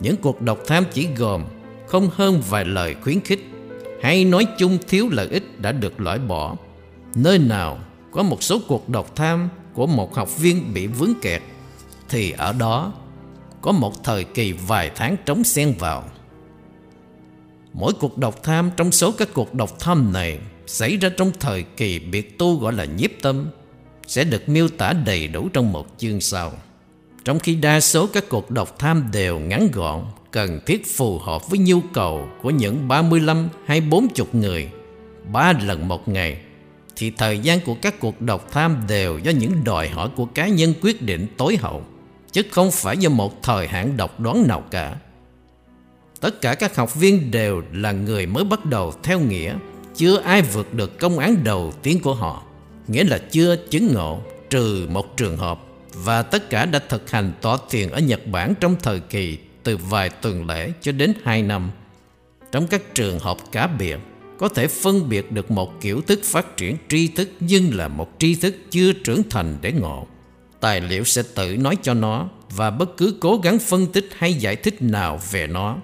Những 0.00 0.16
cuộc 0.16 0.42
đọc 0.42 0.58
tham 0.66 0.84
chỉ 0.92 1.08
gồm 1.16 1.44
không 1.86 2.10
hơn 2.12 2.42
vài 2.48 2.64
lời 2.64 2.96
khuyến 3.02 3.20
khích 3.20 3.44
hay 4.02 4.24
nói 4.24 4.46
chung 4.58 4.78
thiếu 4.88 5.08
lợi 5.12 5.28
ích 5.28 5.60
đã 5.60 5.72
được 5.72 6.00
loại 6.00 6.18
bỏ. 6.18 6.56
Nơi 7.14 7.38
nào 7.38 7.78
có 8.12 8.22
một 8.22 8.42
số 8.42 8.60
cuộc 8.68 8.88
đọc 8.88 9.16
tham 9.16 9.48
của 9.74 9.86
một 9.86 10.14
học 10.14 10.38
viên 10.38 10.74
bị 10.74 10.86
vướng 10.86 11.12
kẹt 11.22 11.42
thì 12.08 12.30
ở 12.30 12.52
đó 12.52 12.92
có 13.60 13.72
một 13.72 14.04
thời 14.04 14.24
kỳ 14.24 14.52
vài 14.52 14.90
tháng 14.94 15.16
trống 15.26 15.44
xen 15.44 15.74
vào. 15.78 16.04
Mỗi 17.72 17.92
cuộc 17.92 18.18
độc 18.18 18.42
tham 18.42 18.70
trong 18.76 18.92
số 18.92 19.12
các 19.12 19.28
cuộc 19.34 19.54
độc 19.54 19.80
tham 19.80 20.12
này 20.12 20.38
xảy 20.66 20.96
ra 20.96 21.08
trong 21.16 21.32
thời 21.40 21.62
kỳ 21.62 21.98
biệt 21.98 22.38
tu 22.38 22.58
gọi 22.58 22.72
là 22.72 22.84
nhiếp 22.84 23.10
tâm 23.22 23.50
sẽ 24.06 24.24
được 24.24 24.48
miêu 24.48 24.68
tả 24.68 24.92
đầy 24.92 25.28
đủ 25.28 25.48
trong 25.52 25.72
một 25.72 25.86
chương 25.98 26.20
sau. 26.20 26.52
Trong 27.24 27.38
khi 27.38 27.54
đa 27.54 27.80
số 27.80 28.06
các 28.06 28.24
cuộc 28.28 28.50
độc 28.50 28.78
tham 28.78 29.08
đều 29.12 29.38
ngắn 29.38 29.68
gọn, 29.72 30.04
cần 30.30 30.60
thiết 30.66 30.86
phù 30.96 31.18
hợp 31.18 31.50
với 31.50 31.58
nhu 31.58 31.80
cầu 31.92 32.28
của 32.42 32.50
những 32.50 32.88
35 32.88 33.48
hay 33.66 33.80
40 33.80 34.26
người, 34.32 34.68
ba 35.32 35.52
lần 35.52 35.88
một 35.88 36.08
ngày, 36.08 36.40
thì 36.96 37.10
thời 37.10 37.38
gian 37.38 37.60
của 37.60 37.74
các 37.82 38.00
cuộc 38.00 38.20
độc 38.20 38.52
tham 38.52 38.76
đều 38.88 39.18
do 39.18 39.30
những 39.30 39.64
đòi 39.64 39.88
hỏi 39.88 40.08
của 40.16 40.24
cá 40.24 40.48
nhân 40.48 40.74
quyết 40.82 41.02
định 41.02 41.26
tối 41.36 41.56
hậu, 41.56 41.84
chứ 42.32 42.42
không 42.50 42.70
phải 42.70 42.96
do 42.96 43.10
một 43.10 43.42
thời 43.42 43.68
hạn 43.68 43.96
độc 43.96 44.20
đoán 44.20 44.46
nào 44.48 44.62
cả. 44.70 44.96
Tất 46.22 46.40
cả 46.40 46.54
các 46.54 46.76
học 46.76 46.94
viên 46.94 47.30
đều 47.30 47.62
là 47.72 47.92
người 47.92 48.26
mới 48.26 48.44
bắt 48.44 48.64
đầu 48.64 48.92
theo 49.02 49.20
nghĩa. 49.20 49.54
Chưa 49.96 50.20
ai 50.20 50.42
vượt 50.42 50.74
được 50.74 50.98
công 50.98 51.18
án 51.18 51.44
đầu 51.44 51.72
tiên 51.82 52.00
của 52.02 52.14
họ. 52.14 52.42
Nghĩa 52.88 53.04
là 53.04 53.18
chưa 53.18 53.56
chứng 53.70 53.94
ngộ 53.94 54.22
trừ 54.50 54.86
một 54.90 55.16
trường 55.16 55.36
hợp. 55.36 55.60
Và 55.94 56.22
tất 56.22 56.50
cả 56.50 56.66
đã 56.66 56.78
thực 56.88 57.10
hành 57.10 57.32
tọa 57.40 57.58
thiền 57.70 57.90
ở 57.90 58.00
Nhật 58.00 58.26
Bản 58.26 58.54
trong 58.60 58.76
thời 58.82 59.00
kỳ 59.00 59.38
từ 59.62 59.76
vài 59.76 60.10
tuần 60.10 60.46
lễ 60.46 60.72
cho 60.80 60.92
đến 60.92 61.12
hai 61.24 61.42
năm. 61.42 61.70
Trong 62.52 62.66
các 62.66 62.94
trường 62.94 63.18
hợp 63.18 63.36
cá 63.52 63.66
biệt, 63.66 63.98
Có 64.38 64.48
thể 64.48 64.66
phân 64.66 65.08
biệt 65.08 65.32
được 65.32 65.50
một 65.50 65.80
kiểu 65.80 66.00
thức 66.00 66.20
phát 66.24 66.56
triển 66.56 66.76
tri 66.88 67.08
thức 67.08 67.28
Nhưng 67.40 67.76
là 67.76 67.88
một 67.88 68.10
tri 68.18 68.34
thức 68.34 68.56
chưa 68.70 68.92
trưởng 68.92 69.22
thành 69.30 69.56
để 69.60 69.72
ngộ. 69.72 70.06
Tài 70.60 70.80
liệu 70.80 71.04
sẽ 71.04 71.22
tự 71.34 71.56
nói 71.56 71.76
cho 71.82 71.94
nó 71.94 72.28
Và 72.50 72.70
bất 72.70 72.96
cứ 72.96 73.16
cố 73.20 73.40
gắng 73.42 73.58
phân 73.58 73.86
tích 73.86 74.08
hay 74.18 74.34
giải 74.34 74.56
thích 74.56 74.82
nào 74.82 75.20
về 75.30 75.46
nó 75.46 75.76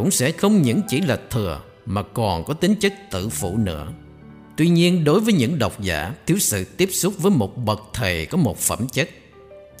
cũng 0.00 0.10
sẽ 0.10 0.32
không 0.32 0.62
những 0.62 0.80
chỉ 0.88 1.00
là 1.00 1.18
thừa 1.30 1.60
mà 1.86 2.02
còn 2.02 2.44
có 2.44 2.54
tính 2.54 2.74
chất 2.74 2.94
tự 3.10 3.28
phụ 3.28 3.56
nữa. 3.56 3.92
Tuy 4.56 4.68
nhiên 4.68 5.04
đối 5.04 5.20
với 5.20 5.32
những 5.32 5.58
độc 5.58 5.80
giả 5.80 6.14
thiếu 6.26 6.38
sự 6.38 6.64
tiếp 6.64 6.88
xúc 6.92 7.14
với 7.18 7.30
một 7.30 7.56
bậc 7.56 7.80
thầy 7.94 8.26
có 8.26 8.38
một 8.38 8.58
phẩm 8.58 8.88
chất 8.92 9.08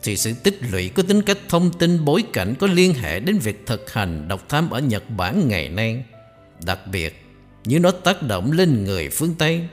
thì 0.02 0.16
sự 0.16 0.32
tích 0.42 0.58
lũy 0.72 0.88
có 0.88 1.02
tính 1.02 1.22
cách 1.22 1.38
thông 1.48 1.72
tin 1.78 2.04
bối 2.04 2.24
cảnh 2.32 2.54
có 2.58 2.66
liên 2.66 2.94
hệ 2.94 3.20
đến 3.20 3.38
việc 3.38 3.66
thực 3.66 3.92
hành 3.92 4.28
độc 4.28 4.48
tham 4.48 4.70
ở 4.70 4.80
Nhật 4.80 5.10
Bản 5.10 5.48
ngày 5.48 5.68
nay. 5.68 6.04
Đặc 6.64 6.86
biệt, 6.86 7.24
như 7.64 7.78
nó 7.78 7.90
tác 7.90 8.22
động 8.22 8.52
lên 8.52 8.84
người 8.84 9.08
phương 9.08 9.34
Tây 9.38 9.68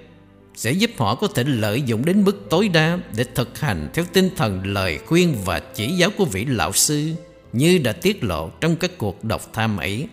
sẽ 0.56 0.72
giúp 0.72 0.92
họ 0.98 1.16
có 1.16 1.28
thể 1.28 1.44
lợi 1.44 1.82
dụng 1.82 2.06
đến 2.06 2.24
mức 2.24 2.48
tối 2.50 2.68
đa 2.68 3.00
để 3.16 3.26
thực 3.36 3.60
hành 3.60 3.90
theo 3.94 4.06
tinh 4.14 4.30
thần 4.36 4.66
lời 4.66 5.00
khuyên 5.06 5.36
và 5.46 5.60
chỉ 5.60 5.88
giáo 5.88 6.10
của 6.18 6.26
vị 6.26 6.46
lão 6.46 6.72
sư 6.72 7.12
như 7.54 7.78
đã 7.78 7.92
tiết 7.92 8.24
lộ 8.24 8.50
trong 8.62 8.76
các 8.76 8.92
cuộc 8.98 9.24
độc 9.24 9.54
tham 9.54 9.78
ấy. 9.78 10.08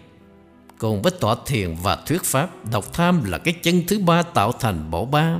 Cùng 0.78 1.02
với 1.02 1.12
tọa 1.20 1.36
thiền 1.46 1.74
và 1.82 1.96
thuyết 1.96 2.22
pháp, 2.24 2.70
độc 2.72 2.92
tham 2.92 3.24
là 3.24 3.38
cái 3.38 3.54
chân 3.62 3.82
thứ 3.86 3.98
ba 3.98 4.22
tạo 4.22 4.52
thành 4.52 4.90
bộ 4.90 5.04
ba 5.04 5.38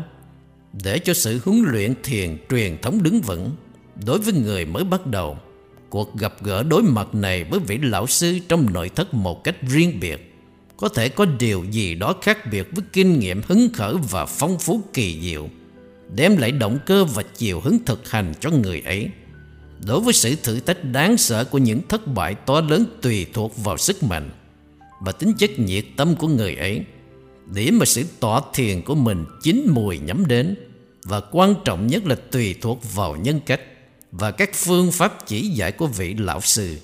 để 0.73 0.99
cho 0.99 1.15
sự 1.15 1.41
huấn 1.45 1.63
luyện 1.67 1.95
thiền 2.03 2.39
truyền 2.51 2.79
thống 2.83 3.03
đứng 3.03 3.21
vững. 3.21 3.51
Đối 4.07 4.19
với 4.19 4.33
người 4.33 4.65
mới 4.65 4.85
bắt 4.85 5.07
đầu, 5.07 5.39
cuộc 5.91 6.17
gặp 6.17 6.43
gỡ 6.43 6.63
đối 6.63 6.83
mặt 6.83 7.15
này 7.15 7.45
với 7.45 7.61
vị 7.61 7.79
lão 7.83 8.07
sư 8.07 8.39
trong 8.49 8.73
nội 8.73 8.89
thất 8.89 9.15
một 9.15 9.45
cách 9.45 9.57
riêng 9.63 10.01
biệt 10.01 10.35
có 10.77 10.89
thể 10.89 11.09
có 11.09 11.25
điều 11.25 11.65
gì 11.71 11.95
đó 11.95 12.15
khác 12.23 12.51
biệt 12.51 12.69
với 12.73 12.85
kinh 12.93 13.19
nghiệm 13.19 13.43
hứng 13.47 13.69
khởi 13.75 13.95
và 14.11 14.27
phong 14.27 14.59
phú 14.59 14.83
kỳ 14.93 15.21
diệu, 15.23 15.49
đem 16.15 16.37
lại 16.37 16.53
động 16.53 16.79
cơ 16.87 17.05
và 17.05 17.23
chiều 17.37 17.61
hứng 17.61 17.79
thực 17.87 18.11
hành 18.11 18.33
cho 18.41 18.51
người 18.51 18.83
ấy. 18.85 19.09
Đối 19.87 20.01
với 20.01 20.13
sự 20.13 20.37
thử 20.43 20.61
thách 20.61 20.85
đáng 20.85 21.17
sợ 21.17 21.45
của 21.45 21.59
những 21.59 21.81
thất 21.89 22.07
bại 22.07 22.35
to 22.35 22.61
lớn 22.61 22.85
tùy 23.03 23.27
thuộc 23.33 23.65
vào 23.65 23.77
sức 23.77 24.03
mạnh 24.03 24.31
và 25.01 25.13
tính 25.13 25.33
chất 25.39 25.51
nhiệt 25.59 25.85
tâm 25.97 26.17
của 26.17 26.29
người 26.29 26.55
ấy, 26.55 26.85
điểm 27.55 27.79
mà 27.79 27.87
sự 27.87 28.05
tỏa 28.21 28.41
thiền 28.55 28.83
của 28.83 28.95
mình 28.95 29.25
chín 29.43 29.67
mùi 29.69 29.99
nhắm 29.99 30.27
đến 30.27 30.55
và 31.05 31.21
quan 31.21 31.55
trọng 31.65 31.87
nhất 31.87 32.07
là 32.07 32.17
tùy 32.31 32.55
thuộc 32.61 32.95
vào 32.95 33.17
nhân 33.17 33.41
cách 33.47 33.61
và 34.13 34.31
các 34.31 34.51
phương 34.55 34.93
pháp 34.93 35.27
chỉ 35.27 35.49
dạy 35.49 35.73
của 35.73 35.87
vị 35.87 36.15
lão 36.19 36.41
sư. 36.41 36.77